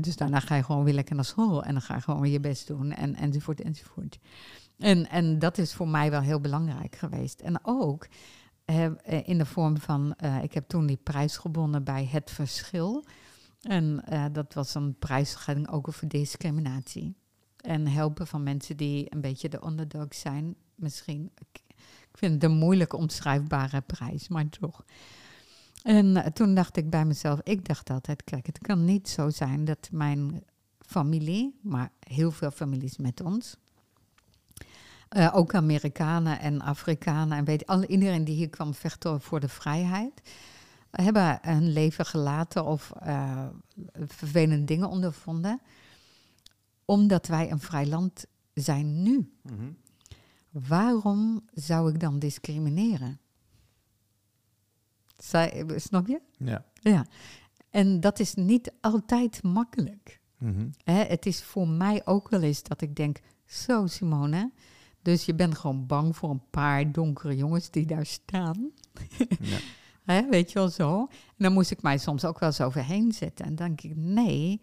Dus 0.00 0.16
daarna 0.16 0.40
ga 0.40 0.54
je 0.54 0.62
gewoon 0.62 0.84
weer 0.84 0.94
lekker 0.94 1.14
naar 1.14 1.24
school 1.24 1.64
en 1.64 1.72
dan 1.72 1.82
ga 1.82 1.94
je 1.94 2.00
gewoon 2.00 2.20
weer 2.20 2.32
je 2.32 2.40
best 2.40 2.66
doen 2.66 2.92
en, 2.92 3.14
enzovoort 3.14 3.60
enzovoort. 3.60 4.18
En, 4.78 5.10
en 5.10 5.38
dat 5.38 5.58
is 5.58 5.74
voor 5.74 5.88
mij 5.88 6.10
wel 6.10 6.20
heel 6.20 6.40
belangrijk 6.40 6.96
geweest. 6.96 7.40
En 7.40 7.58
ook 7.62 8.06
eh, 8.64 8.88
in 9.24 9.38
de 9.38 9.46
vorm 9.46 9.78
van, 9.78 10.14
ik 10.42 10.54
heb 10.54 10.68
toen 10.68 10.86
die 10.86 11.00
prijs 11.02 11.36
gewonnen 11.36 11.84
bij 11.84 12.08
Het 12.10 12.30
Verschil. 12.30 13.04
En 13.62 14.04
eh, 14.04 14.24
dat 14.32 14.54
was 14.54 14.74
een 14.74 14.98
prijs 14.98 15.34
ging 15.34 15.70
ook 15.70 15.88
over 15.88 16.08
discriminatie. 16.08 17.14
En 17.56 17.86
helpen 17.86 18.26
van 18.26 18.42
mensen 18.42 18.76
die 18.76 19.06
een 19.14 19.20
beetje 19.20 19.48
de 19.48 19.66
underdog 19.66 20.14
zijn. 20.14 20.54
Misschien, 20.74 21.30
ik, 21.38 21.60
ik 22.10 22.18
vind 22.18 22.32
het 22.32 22.44
een 22.44 22.58
moeilijk 22.58 22.92
omschrijfbare 22.92 23.80
prijs, 23.80 24.28
maar 24.28 24.48
toch. 24.48 24.84
En 25.82 26.16
eh, 26.16 26.30
toen 26.30 26.54
dacht 26.54 26.76
ik 26.76 26.90
bij 26.90 27.04
mezelf, 27.04 27.40
ik 27.42 27.66
dacht 27.66 27.90
altijd, 27.90 28.24
kijk, 28.24 28.46
het 28.46 28.58
kan 28.58 28.84
niet 28.84 29.08
zo 29.08 29.30
zijn 29.30 29.64
dat 29.64 29.88
mijn 29.92 30.44
familie, 30.78 31.58
maar 31.62 31.90
heel 32.00 32.30
veel 32.30 32.50
families 32.50 32.96
met 32.96 33.20
ons, 33.20 33.56
eh, 35.08 35.30
ook 35.34 35.54
Amerikanen 35.54 36.40
en 36.40 36.60
Afrikanen 36.60 37.38
en 37.38 37.44
weet 37.44 37.66
al 37.66 37.84
iedereen 37.84 38.24
die 38.24 38.34
hier 38.34 38.50
kwam 38.50 38.74
vechten 38.74 39.20
voor 39.20 39.40
de 39.40 39.48
vrijheid, 39.48 40.22
hebben 40.92 41.38
hun 41.42 41.72
leven 41.72 42.06
gelaten 42.06 42.64
of 42.64 42.92
eh, 43.00 43.46
vervelende 43.94 44.64
dingen 44.64 44.88
ondervonden, 44.88 45.60
omdat 46.84 47.26
wij 47.26 47.50
een 47.50 47.60
vrij 47.60 47.86
land 47.86 48.24
zijn 48.54 49.02
nu. 49.02 49.32
Mhm. 49.42 49.72
Waarom 50.50 51.44
zou 51.52 51.92
ik 51.92 52.00
dan 52.00 52.18
discrimineren? 52.18 53.20
Zij, 55.16 55.64
snap 55.76 56.06
je? 56.06 56.20
Ja. 56.38 56.64
Ja. 56.74 57.06
En 57.70 58.00
dat 58.00 58.18
is 58.18 58.34
niet 58.34 58.72
altijd 58.80 59.42
makkelijk. 59.42 60.20
Mhm. 60.38 60.68
Hè, 60.84 61.04
het 61.04 61.26
is 61.26 61.42
voor 61.42 61.68
mij 61.68 62.06
ook 62.06 62.28
wel 62.28 62.42
eens 62.42 62.62
dat 62.62 62.80
ik 62.80 62.96
denk, 62.96 63.20
zo 63.44 63.86
Simone. 63.86 64.50
Dus 65.02 65.24
je 65.24 65.34
bent 65.34 65.58
gewoon 65.58 65.86
bang 65.86 66.16
voor 66.16 66.30
een 66.30 66.50
paar 66.50 66.92
donkere 66.92 67.36
jongens 67.36 67.70
die 67.70 67.86
daar 67.86 68.06
staan. 68.06 68.70
Ja. 69.40 69.58
Hè, 70.04 70.28
weet 70.30 70.52
je 70.52 70.58
wel 70.58 70.68
zo. 70.68 70.98
En 71.08 71.34
dan 71.44 71.52
moest 71.52 71.70
ik 71.70 71.82
mij 71.82 71.98
soms 71.98 72.24
ook 72.24 72.38
wel 72.38 72.48
eens 72.48 72.60
overheen 72.60 73.12
zetten. 73.12 73.44
En 73.44 73.54
dan 73.54 73.66
denk 73.66 73.80
ik, 73.80 73.96
nee, 73.96 74.60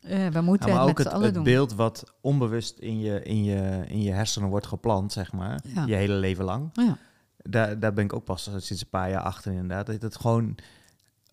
eh, 0.00 0.26
we 0.28 0.40
moeten 0.40 0.68
Ja, 0.68 0.74
maar 0.74 0.82
het 0.82 0.90
ook 0.90 1.04
met 1.04 1.12
het, 1.12 1.22
het 1.22 1.34
doen. 1.34 1.42
beeld 1.44 1.74
wat 1.74 2.12
onbewust 2.20 2.78
in 2.78 3.00
je, 3.00 3.22
in, 3.22 3.44
je, 3.44 3.84
in 3.88 4.02
je 4.02 4.12
hersenen 4.12 4.48
wordt 4.48 4.66
geplant, 4.66 5.12
zeg 5.12 5.32
maar, 5.32 5.60
Ja. 5.74 5.86
je 5.86 5.94
hele 5.94 6.14
leven 6.14 6.44
lang. 6.44 6.70
Ja. 6.72 6.98
Daar, 7.36 7.78
daar 7.78 7.92
ben 7.92 8.04
ik 8.04 8.12
ook 8.12 8.24
pas 8.24 8.42
sinds 8.56 8.82
een 8.82 8.88
paar 8.90 9.10
jaar 9.10 9.22
achter 9.22 9.52
inderdaad. 9.52 9.86
Dat 9.86 10.02
het 10.02 10.16
gewoon 10.16 10.54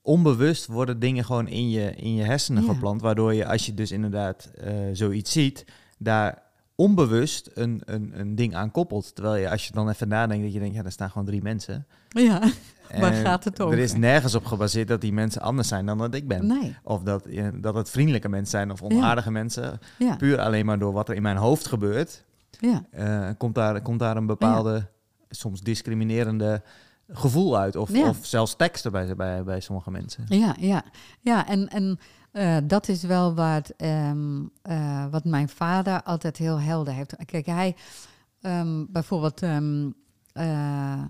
onbewust 0.02 0.66
worden 0.66 1.00
dingen 1.00 1.26
gewoon 1.26 1.48
in 1.48 1.70
je, 1.70 1.96
in 1.96 2.16
je 2.16 2.24
hersenen 2.24 2.64
geplant. 2.64 3.02
Waardoor 3.02 3.34
je, 3.34 3.46
als 3.48 3.66
je 3.66 3.74
dus 3.74 3.92
inderdaad 3.92 4.46
eh, 4.46 4.74
zoiets 4.94 5.32
ziet, 5.32 5.66
daar 5.98 6.42
onbewust 6.76 7.50
een, 7.54 7.82
een, 7.86 8.20
een 8.20 8.36
ding 8.36 8.56
aan 8.56 8.72
koppelt. 8.72 9.16
Terwijl 9.16 9.36
je, 9.42 9.50
als 9.50 9.68
je 9.68 9.74
dan 9.74 9.90
even 9.90 10.08
nadenkt, 10.08 10.44
dat 10.44 10.54
je 10.54 10.60
denkt, 10.60 10.76
ja, 10.76 10.82
daar 10.82 10.92
staan 10.92 11.10
gewoon 11.10 11.26
drie 11.28 11.42
mensen. 11.42 11.86
ja, 12.10 12.42
waar 13.00 13.14
gaat 13.14 13.44
het 13.44 13.62
over? 13.62 13.78
Er 13.78 13.84
is 13.84 13.94
nergens 13.94 14.36
op 14.36 14.46
gebaseerd 14.46 14.88
dat 14.88 15.02
die 15.02 15.14
mensen 15.14 15.42
anders 15.42 15.68
zijn 15.68 15.86
dan 15.86 15.98
dat 15.98 16.14
ik 16.14 16.28
ben. 16.28 16.48
Nee, 16.48 16.76
Of 16.84 17.02
dat, 17.04 17.26
eh, 17.26 17.48
dat 17.56 17.76
het 17.76 17.90
vriendelijke 17.90 18.30
mensen 18.30 18.52
zijn 18.52 18.72
of 18.72 18.82
onaardige 18.82 19.32
mensen. 19.32 19.80
ja, 19.98 20.16
Puur 20.16 20.40
alleen 20.40 20.66
maar 20.66 20.80
door 20.80 20.94
wat 20.94 21.10
er 21.10 21.16
in 21.16 21.22
mijn 21.22 21.38
hoofd 21.38 21.68
gebeurt, 21.68 22.24
ja, 22.60 22.84
eh, 22.92 23.30
komt, 23.38 23.56
daar, 23.56 23.82
komt 23.82 24.00
daar 24.00 24.18
een 24.18 24.26
bepaalde, 24.26 24.88
soms 25.30 25.62
discriminerende 25.62 26.62
gevoel 27.10 27.58
uit. 27.58 27.76
Of, 27.76 28.04
of 28.04 28.18
zelfs 28.22 28.56
teksten 28.56 28.92
bij, 28.92 29.16
bij, 29.16 29.44
bij 29.44 29.60
sommige 29.60 29.92
mensen. 29.92 30.26
ja, 30.28 30.56
ja. 30.60 30.84
Ja, 31.20 31.48
en, 31.48 31.70
en 31.70 32.00
eh, 32.34 32.58
dat 32.64 32.88
is 32.88 33.04
wel 33.04 33.34
wat, 33.34 33.74
ehm, 33.78 34.42
eh, 34.62 35.06
wat 35.12 35.24
mijn 35.24 35.50
vader 35.50 36.04
altijd 36.04 36.38
heel 36.38 36.60
helder 36.60 36.94
heeft. 36.94 37.16
Kijk, 37.26 37.46
hij 37.46 37.76
ehm, 38.42 38.86
bijvoorbeeld, 38.90 39.42
ehm, 39.42 39.90
eh, 40.34 41.04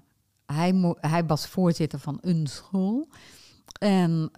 hij, 0.46 0.96
hij 1.00 1.26
was 1.26 1.48
voorzitter 1.48 2.00
van 2.00 2.18
een 2.22 2.48
school. 2.48 3.08
En 3.80 4.32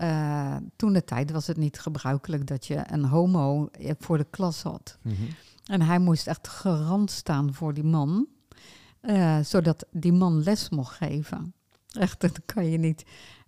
toen 0.76 0.94
de 0.94 1.04
tijd 1.04 1.32
was 1.32 1.48
het 1.48 1.58
niet 1.58 1.80
gebruikelijk 1.80 2.48
dat 2.48 2.66
je 2.66 2.84
een 2.92 3.06
homo 3.06 3.70
voor 4.00 4.18
de 4.18 4.28
klas 4.30 4.64
had. 4.64 4.98
Mhm. 5.02 5.16
En 5.66 5.82
hij 5.82 6.00
moest 6.00 6.28
echt 6.28 6.48
garant 6.48 7.12
staan 7.12 7.54
voor 7.54 7.74
die 7.74 7.84
man, 7.84 8.28
zodat 9.42 9.86
die 9.92 10.14
man 10.14 10.44
les 10.44 10.70
mocht 10.70 10.96
geven. 10.96 11.54
Echt, 11.92 12.22
dat 12.22 12.40
kan 12.46 12.66
je 12.66 12.78
niet. 12.78 13.06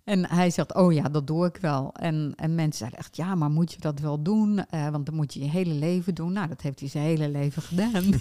En 0.08 0.26
hij 0.26 0.50
zegt, 0.50 0.74
oh 0.74 0.92
ja, 0.92 1.08
dat 1.08 1.26
doe 1.26 1.46
ik 1.46 1.56
wel. 1.56 1.92
En, 1.92 2.32
en 2.36 2.54
mensen 2.54 2.78
zeiden 2.78 2.98
echt, 2.98 3.16
ja, 3.16 3.34
maar 3.34 3.50
moet 3.50 3.72
je 3.72 3.80
dat 3.80 4.00
wel 4.00 4.22
doen? 4.22 4.66
Eh, 4.66 4.88
want 4.88 5.06
dan 5.06 5.14
moet 5.14 5.34
je 5.34 5.40
je 5.40 5.50
hele 5.50 5.74
leven 5.74 6.14
doen. 6.14 6.32
Nou, 6.32 6.48
dat 6.48 6.60
heeft 6.60 6.80
hij 6.80 6.88
zijn 6.88 7.04
hele 7.04 7.28
leven 7.28 7.62
gedaan. 7.62 8.04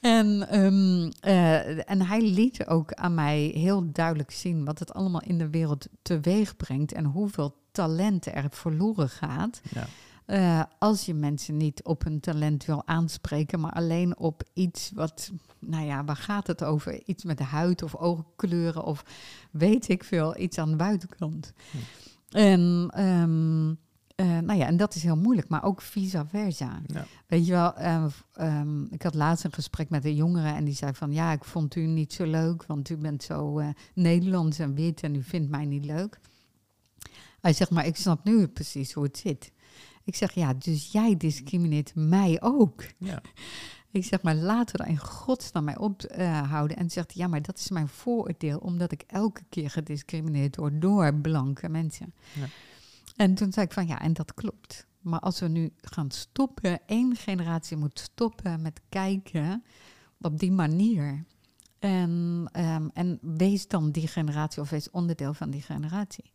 en, 0.00 0.48
ehm, 0.48 1.10
eh, 1.20 1.90
en 1.90 2.02
hij 2.02 2.20
liet 2.20 2.66
ook 2.66 2.92
aan 2.92 3.14
mij 3.14 3.38
heel 3.38 3.92
duidelijk 3.92 4.30
zien 4.30 4.64
wat 4.64 4.78
het 4.78 4.94
allemaal 4.94 5.22
in 5.22 5.38
de 5.38 5.50
wereld 5.50 5.86
teweeg 6.02 6.56
brengt 6.56 6.92
en 6.92 7.04
hoeveel 7.04 7.56
talent 7.72 8.26
er 8.26 8.46
verloren 8.50 9.08
gaat. 9.08 9.60
Ja. 9.70 9.86
Eh, 10.28 10.62
als 10.78 11.06
je 11.06 11.14
mensen 11.14 11.56
niet 11.56 11.84
op 11.84 12.04
hun 12.04 12.20
talent 12.20 12.64
wil 12.64 12.86
aanspreken, 12.86 13.60
maar 13.60 13.72
alleen 13.72 14.18
op 14.18 14.42
iets 14.52 14.90
wat, 14.94 15.30
nou 15.58 15.84
ja, 15.86 16.04
waar 16.04 16.16
gaat 16.16 16.46
het 16.46 16.64
over? 16.64 17.02
Iets 17.06 17.24
met 17.24 17.38
de 17.38 17.44
huid 17.44 17.82
of 17.82 17.94
oogkleuren 17.96 18.84
of 18.84 19.04
weet 19.50 19.88
ik 19.88 20.04
veel, 20.04 20.38
iets 20.38 20.58
aan 20.58 20.70
de 20.70 20.76
buitenkant. 20.76 21.52
Hm. 21.70 21.76
En, 22.36 22.90
ehm, 22.94 23.68
eh, 24.14 24.38
nou 24.38 24.58
ja, 24.58 24.66
en 24.66 24.76
dat 24.76 24.94
is 24.94 25.02
heel 25.02 25.16
moeilijk, 25.16 25.48
maar 25.48 25.64
ook 25.64 25.82
vice 25.82 26.24
versa. 26.28 26.80
Ja. 26.86 27.06
Weet 27.26 27.46
je 27.46 27.52
wel, 27.52 27.74
eh, 27.74 28.04
v- 28.08 28.20
ehm, 28.36 28.82
ik 28.84 29.02
had 29.02 29.14
laatst 29.14 29.44
een 29.44 29.52
gesprek 29.52 29.90
met 29.90 30.04
een 30.04 30.14
jongere 30.14 30.52
en 30.52 30.64
die 30.64 30.74
zei 30.74 30.94
van, 30.94 31.12
ja, 31.12 31.32
ik 31.32 31.44
vond 31.44 31.74
u 31.74 31.86
niet 31.86 32.12
zo 32.12 32.24
leuk, 32.24 32.64
want 32.66 32.88
u 32.88 32.96
bent 32.96 33.22
zo 33.22 33.58
eh, 33.58 33.68
Nederlands 33.94 34.58
en 34.58 34.74
wit 34.74 35.02
en 35.02 35.14
u 35.14 35.22
vindt 35.22 35.50
mij 35.50 35.64
niet 35.64 35.84
leuk. 35.84 36.20
Hij 37.40 37.52
zegt, 37.52 37.70
maar 37.70 37.86
ik 37.86 37.96
snap 37.96 38.24
nu 38.24 38.46
precies 38.46 38.92
hoe 38.92 39.04
het 39.04 39.18
zit. 39.18 39.52
Ik 40.08 40.16
zeg, 40.16 40.32
ja, 40.32 40.54
dus 40.54 40.92
jij 40.92 41.16
discrimineert 41.16 41.94
mij 41.94 42.40
ook. 42.40 42.84
Ja. 42.98 43.22
Ik 43.90 44.04
zeg, 44.04 44.22
maar 44.22 44.34
laten 44.34 44.80
we 44.80 44.90
in 44.90 44.98
godsnaam 44.98 45.64
mij 45.64 45.78
ophouden. 45.78 46.76
en 46.76 46.90
zegt, 46.90 47.14
ja, 47.14 47.26
maar 47.26 47.42
dat 47.42 47.58
is 47.58 47.70
mijn 47.70 47.88
vooroordeel, 47.88 48.58
omdat 48.58 48.92
ik 48.92 49.04
elke 49.06 49.42
keer 49.48 49.70
gediscrimineerd 49.70 50.56
word 50.56 50.80
door 50.80 51.14
blanke 51.14 51.68
mensen. 51.68 52.14
Ja. 52.32 52.46
En 53.16 53.34
toen 53.34 53.52
zei 53.52 53.66
ik 53.66 53.72
van, 53.72 53.86
ja, 53.86 54.00
en 54.00 54.12
dat 54.12 54.34
klopt. 54.34 54.86
Maar 55.00 55.20
als 55.20 55.40
we 55.40 55.48
nu 55.48 55.72
gaan 55.80 56.10
stoppen, 56.10 56.80
één 56.86 57.16
generatie 57.16 57.76
moet 57.76 57.98
stoppen 57.98 58.62
met 58.62 58.80
kijken 58.88 59.64
op 60.20 60.38
die 60.38 60.52
manier. 60.52 61.24
En, 61.78 62.44
ehm, 62.52 62.88
en 62.92 63.18
wees 63.22 63.68
dan 63.68 63.90
die 63.90 64.08
generatie 64.08 64.62
of 64.62 64.70
wees 64.70 64.90
onderdeel 64.90 65.34
van 65.34 65.50
die 65.50 65.62
generatie. 65.62 66.32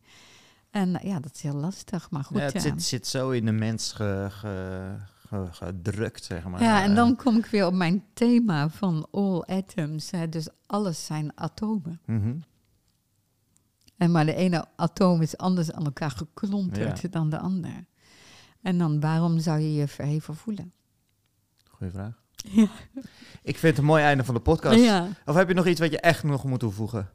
En 0.74 1.00
ja, 1.04 1.20
dat 1.20 1.34
is 1.36 1.42
heel 1.42 1.54
lastig, 1.56 2.10
maar 2.10 2.24
goed. 2.24 2.38
Ja, 2.38 2.44
het 2.44 2.54
ja. 2.54 2.60
zit, 2.60 2.84
zit 2.84 3.08
zo 3.08 3.30
in 3.30 3.46
de 3.46 3.52
mens 3.52 3.92
ge, 3.92 4.28
ge- 4.30 4.96
ge- 5.28 5.48
gedrukt, 5.52 6.24
zeg 6.24 6.44
maar. 6.48 6.62
Ja, 6.62 6.84
en 6.84 6.90
Eh, 6.90 6.96
dan 6.96 7.16
kom 7.16 7.38
ik 7.38 7.46
weer 7.46 7.66
op 7.66 7.74
mijn 7.74 8.04
thema 8.14 8.70
van 8.70 9.08
all 9.12 9.42
atoms. 9.42 10.12
Hè, 10.12 10.30
dus 10.30 10.48
alles 10.66 11.06
zijn 11.06 11.32
atomen. 11.38 12.00
mhm. 12.06 12.36
En 13.98 14.12
maar 14.12 14.26
de 14.26 14.36
ene 14.36 14.66
atoom 14.76 15.22
is 15.22 15.38
anders 15.38 15.72
aan 15.72 15.86
elkaar 15.86 16.12
geklonterd 16.12 17.02
Ja. 17.02 17.10
dan 17.10 17.30
de 17.30 17.38
ander. 17.40 17.86
En 18.62 18.78
dan 18.78 19.00
waarom 19.00 19.40
zou 19.40 19.60
je 19.60 19.74
je 19.74 19.88
verheven 19.88 20.36
voelen? 20.36 20.74
Goeie 21.70 21.92
vraag. 21.94 22.22
Ja. 22.36 22.68
Ik 23.44 23.58
vind 23.58 23.62
het 23.62 23.78
een 23.78 23.86
mooi 23.86 24.04
einde 24.04 24.24
van 24.24 24.34
de 24.36 24.42
podcast. 24.42 24.80
Ja. 24.80 25.08
Of 25.26 25.36
heb 25.36 25.48
je 25.48 25.54
nog 25.54 25.68
iets 25.68 25.80
wat 25.80 25.92
je 25.92 26.00
echt 26.00 26.24
nog 26.24 26.44
moet 26.44 26.60
toevoegen? 26.60 27.10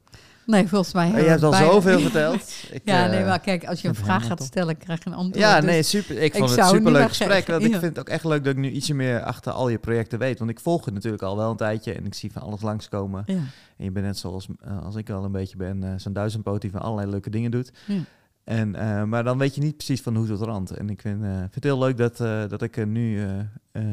Nee, 0.49 0.67
volgens 0.67 0.93
mij... 0.93 1.07
Oh, 1.07 1.13
heel 1.13 1.23
je 1.23 1.29
hebt 1.29 1.43
al 1.43 1.51
bijna- 1.51 1.71
zoveel 1.71 1.99
verteld. 1.99 2.35
Ik, 2.71 2.81
Ja, 2.83 3.05
eh, 3.05 3.11
nee, 3.11 3.25
maar 3.25 3.39
kijk, 3.39 3.65
als 3.65 3.81
je 3.81 3.87
een 3.87 3.93
het 3.93 4.03
vraag 4.03 4.25
gaat 4.25 4.43
stellen, 4.43 4.77
krijg 4.77 5.03
je 5.03 5.09
een 5.09 5.15
antwoord. 5.15 5.39
Ja, 5.39 5.55
Dus- 5.61 5.69
nee, 5.69 5.83
super. 5.83 6.15
Ik 6.17 6.21
ik 6.23 6.35
vond 6.35 6.49
het 6.49 6.59
het 6.59 6.69
superleuk 6.69 7.01
niet 7.01 7.07
gesprek. 7.09 7.47
Want 7.47 7.63
ik 7.63 7.71
vind 7.83 7.83
het 7.83 7.99
ook 7.99 8.09
echt 8.09 8.23
leuk 8.23 8.43
dat 8.43 8.53
ik 8.53 8.59
nu 8.59 8.69
ietsje 8.69 8.93
meer 8.93 9.21
achter 9.23 9.51
al 9.51 9.69
je 9.69 9.77
projecten 9.77 10.19
weet. 10.19 10.39
Want 10.39 10.51
ik 10.51 10.59
volg 10.59 10.85
je 10.85 10.91
natuurlijk 10.91 11.23
al 11.23 11.37
wel 11.37 11.51
een 11.51 11.57
tijdje 11.57 11.93
en 11.93 12.05
ik 12.05 12.13
zie 12.13 12.31
van 12.31 12.41
alles 12.41 12.61
langskomen. 12.61 13.23
Ja, 13.25 13.33
En 13.77 13.83
je 13.83 13.91
bent 13.91 14.05
net 14.05 14.17
zoals 14.17 14.47
eh, 14.63 14.83
als 14.83 14.95
ik 14.95 15.07
wel 15.07 15.23
een 15.23 15.31
beetje 15.31 15.57
ben, 15.57 15.83
eh, 15.83 15.89
zo'n 15.97 16.13
duizendpoot 16.13 16.61
die 16.61 16.71
van 16.71 16.81
allerlei 16.81 17.09
leuke 17.11 17.29
dingen 17.29 17.51
doet. 17.51 17.71
ja. 17.85 17.95
En, 18.43 18.75
eh, 18.75 19.03
maar 19.03 19.23
dan 19.23 19.37
weet 19.37 19.55
je 19.55 19.61
niet 19.61 19.75
precies 19.75 20.01
van 20.01 20.15
hoe 20.15 20.27
tot 20.27 20.41
rand. 20.41 20.71
En 20.71 20.89
ik 20.89 21.01
vind, 21.01 21.23
eh, 21.23 21.29
vind 21.37 21.55
het 21.55 21.63
heel 21.63 21.79
leuk 21.79 21.97
dat, 21.97 22.19
eh, 22.19 22.41
dat 22.47 22.61
ik 22.61 22.77
er 22.77 22.87
nu 22.87 23.21
eh, 23.23 23.39
eh, 23.71 23.83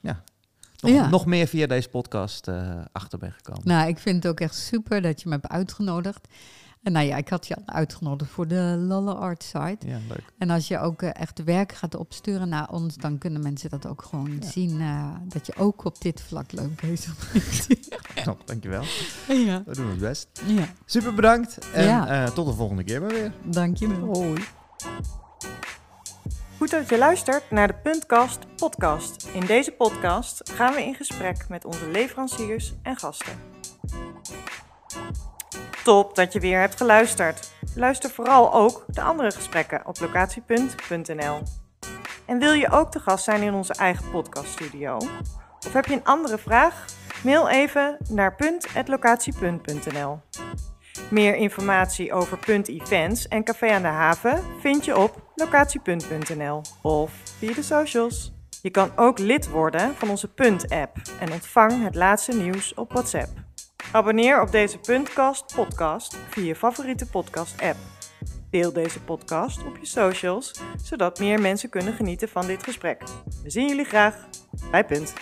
ja, 0.00 0.22
nog, 0.82 0.92
Ja. 0.92 1.08
nog 1.08 1.26
meer 1.26 1.46
via 1.46 1.66
deze 1.66 1.88
podcast 1.88 2.48
eh, 2.48 2.78
achter 2.92 3.18
ben 3.18 3.32
gekomen. 3.32 3.62
Nou, 3.64 3.88
ik 3.88 3.98
vind 3.98 4.22
het 4.22 4.32
ook 4.32 4.40
echt 4.40 4.54
super 4.54 5.02
dat 5.02 5.20
je 5.22 5.28
me 5.28 5.34
hebt 5.34 5.48
uitgenodigd. 5.48 6.28
En 6.82 6.92
nou 6.92 7.06
ja, 7.06 7.16
ik 7.16 7.28
had 7.28 7.46
je 7.46 7.54
al 7.56 7.62
uitgenodigd 7.66 8.30
voor 8.30 8.48
de 8.48 8.76
Lalle 8.78 9.14
Art 9.14 9.42
Site. 9.42 9.86
Ja, 9.86 9.98
leuk. 10.08 10.24
En 10.38 10.50
als 10.50 10.68
je 10.68 10.78
ook 10.78 11.02
eh, 11.02 11.10
echt 11.12 11.44
werk 11.44 11.72
gaat 11.72 11.94
opsturen 11.94 12.48
naar 12.48 12.70
ons, 12.70 12.96
dan 12.96 13.18
kunnen 13.18 13.42
mensen 13.42 13.70
dat 13.70 13.86
ook 13.86 14.02
gewoon 14.02 14.38
Ja. 14.40 14.46
zien. 14.50 14.80
eh, 14.80 15.06
dat 15.28 15.46
je 15.46 15.54
ook 15.56 15.84
op 15.84 16.00
dit 16.00 16.20
vlak 16.20 16.52
leuk 16.52 16.80
bezig 16.80 17.32
bent. 17.32 17.68
Nou, 18.24 18.36
dankjewel. 18.44 18.82
ja. 19.28 19.62
We 19.66 19.74
doen 19.74 19.90
ons 19.90 19.98
best. 20.00 20.28
ja, 20.46 20.64
Super 20.86 21.14
bedankt. 21.14 21.58
En 21.72 21.84
Ja. 21.84 22.30
tot 22.30 22.46
de 22.46 22.52
volgende 22.52 22.84
keer 22.84 23.00
maar 23.00 23.10
weer. 23.10 23.32
dankjewel. 23.44 24.14
Hoi. 24.14 24.42
Goed 26.62 26.70
dat 26.70 26.88
je 26.88 26.98
luistert 26.98 27.50
naar 27.50 27.66
de 27.66 27.74
Puntkast 27.74 28.56
podcast. 28.56 29.28
In 29.32 29.46
deze 29.46 29.72
podcast 29.72 30.50
gaan 30.50 30.74
we 30.74 30.82
in 30.82 30.94
gesprek 30.94 31.48
met 31.48 31.64
onze 31.64 31.90
leveranciers 31.90 32.74
en 32.82 32.96
gasten. 32.96 33.32
Top 35.84 36.14
dat 36.14 36.32
je 36.32 36.40
weer 36.40 36.60
hebt 36.60 36.76
geluisterd. 36.76 37.52
Luister 37.74 38.10
vooral 38.10 38.54
ook 38.54 38.84
de 38.86 39.00
andere 39.00 39.30
gesprekken 39.30 39.86
op 39.86 40.00
locatiepunt.nl. 40.00 41.42
En 42.26 42.38
wil 42.38 42.52
je 42.52 42.70
ook 42.70 42.90
te 42.90 43.00
gast 43.00 43.24
zijn 43.24 43.42
in 43.42 43.54
onze 43.54 43.74
eigen 43.74 44.10
podcaststudio? 44.10 44.96
Of 45.66 45.72
heb 45.72 45.86
je 45.86 45.94
een 45.94 46.04
andere 46.04 46.38
vraag? 46.38 46.84
Mail 47.24 47.48
even 47.48 47.96
naar 48.08 48.34
punt.locatie.nl. 48.34 50.20
Meer 51.10 51.34
informatie 51.34 52.12
over 52.12 52.38
Punt 52.38 52.68
Events 52.68 53.28
en 53.28 53.44
Café 53.44 53.70
aan 53.70 53.82
de 53.82 53.88
Haven 53.88 54.42
vind 54.60 54.84
je 54.84 54.98
op 54.98 55.30
locatiepunt.nl 55.34 56.60
of 56.82 57.12
via 57.38 57.54
de 57.54 57.62
socials. 57.62 58.32
Je 58.62 58.70
kan 58.70 58.92
ook 58.96 59.18
lid 59.18 59.48
worden 59.48 59.94
van 59.94 60.10
onze 60.10 60.28
Punt-app 60.28 60.96
en 61.20 61.32
ontvang 61.32 61.84
het 61.84 61.94
laatste 61.94 62.36
nieuws 62.36 62.74
op 62.74 62.92
WhatsApp. 62.92 63.28
Abonneer 63.92 64.40
op 64.40 64.50
deze 64.50 64.78
Puntkast 64.78 65.54
podcast 65.54 66.16
via 66.28 66.44
je 66.44 66.56
favoriete 66.56 67.06
podcast-app. 67.06 67.76
Deel 68.50 68.72
deze 68.72 69.00
podcast 69.00 69.64
op 69.66 69.76
je 69.76 69.86
socials, 69.86 70.60
zodat 70.82 71.18
meer 71.18 71.40
mensen 71.40 71.68
kunnen 71.68 71.94
genieten 71.94 72.28
van 72.28 72.46
dit 72.46 72.62
gesprek. 72.62 73.02
We 73.42 73.50
zien 73.50 73.68
jullie 73.68 73.84
graag 73.84 74.28
bij 74.70 74.84
Punt. 74.84 75.12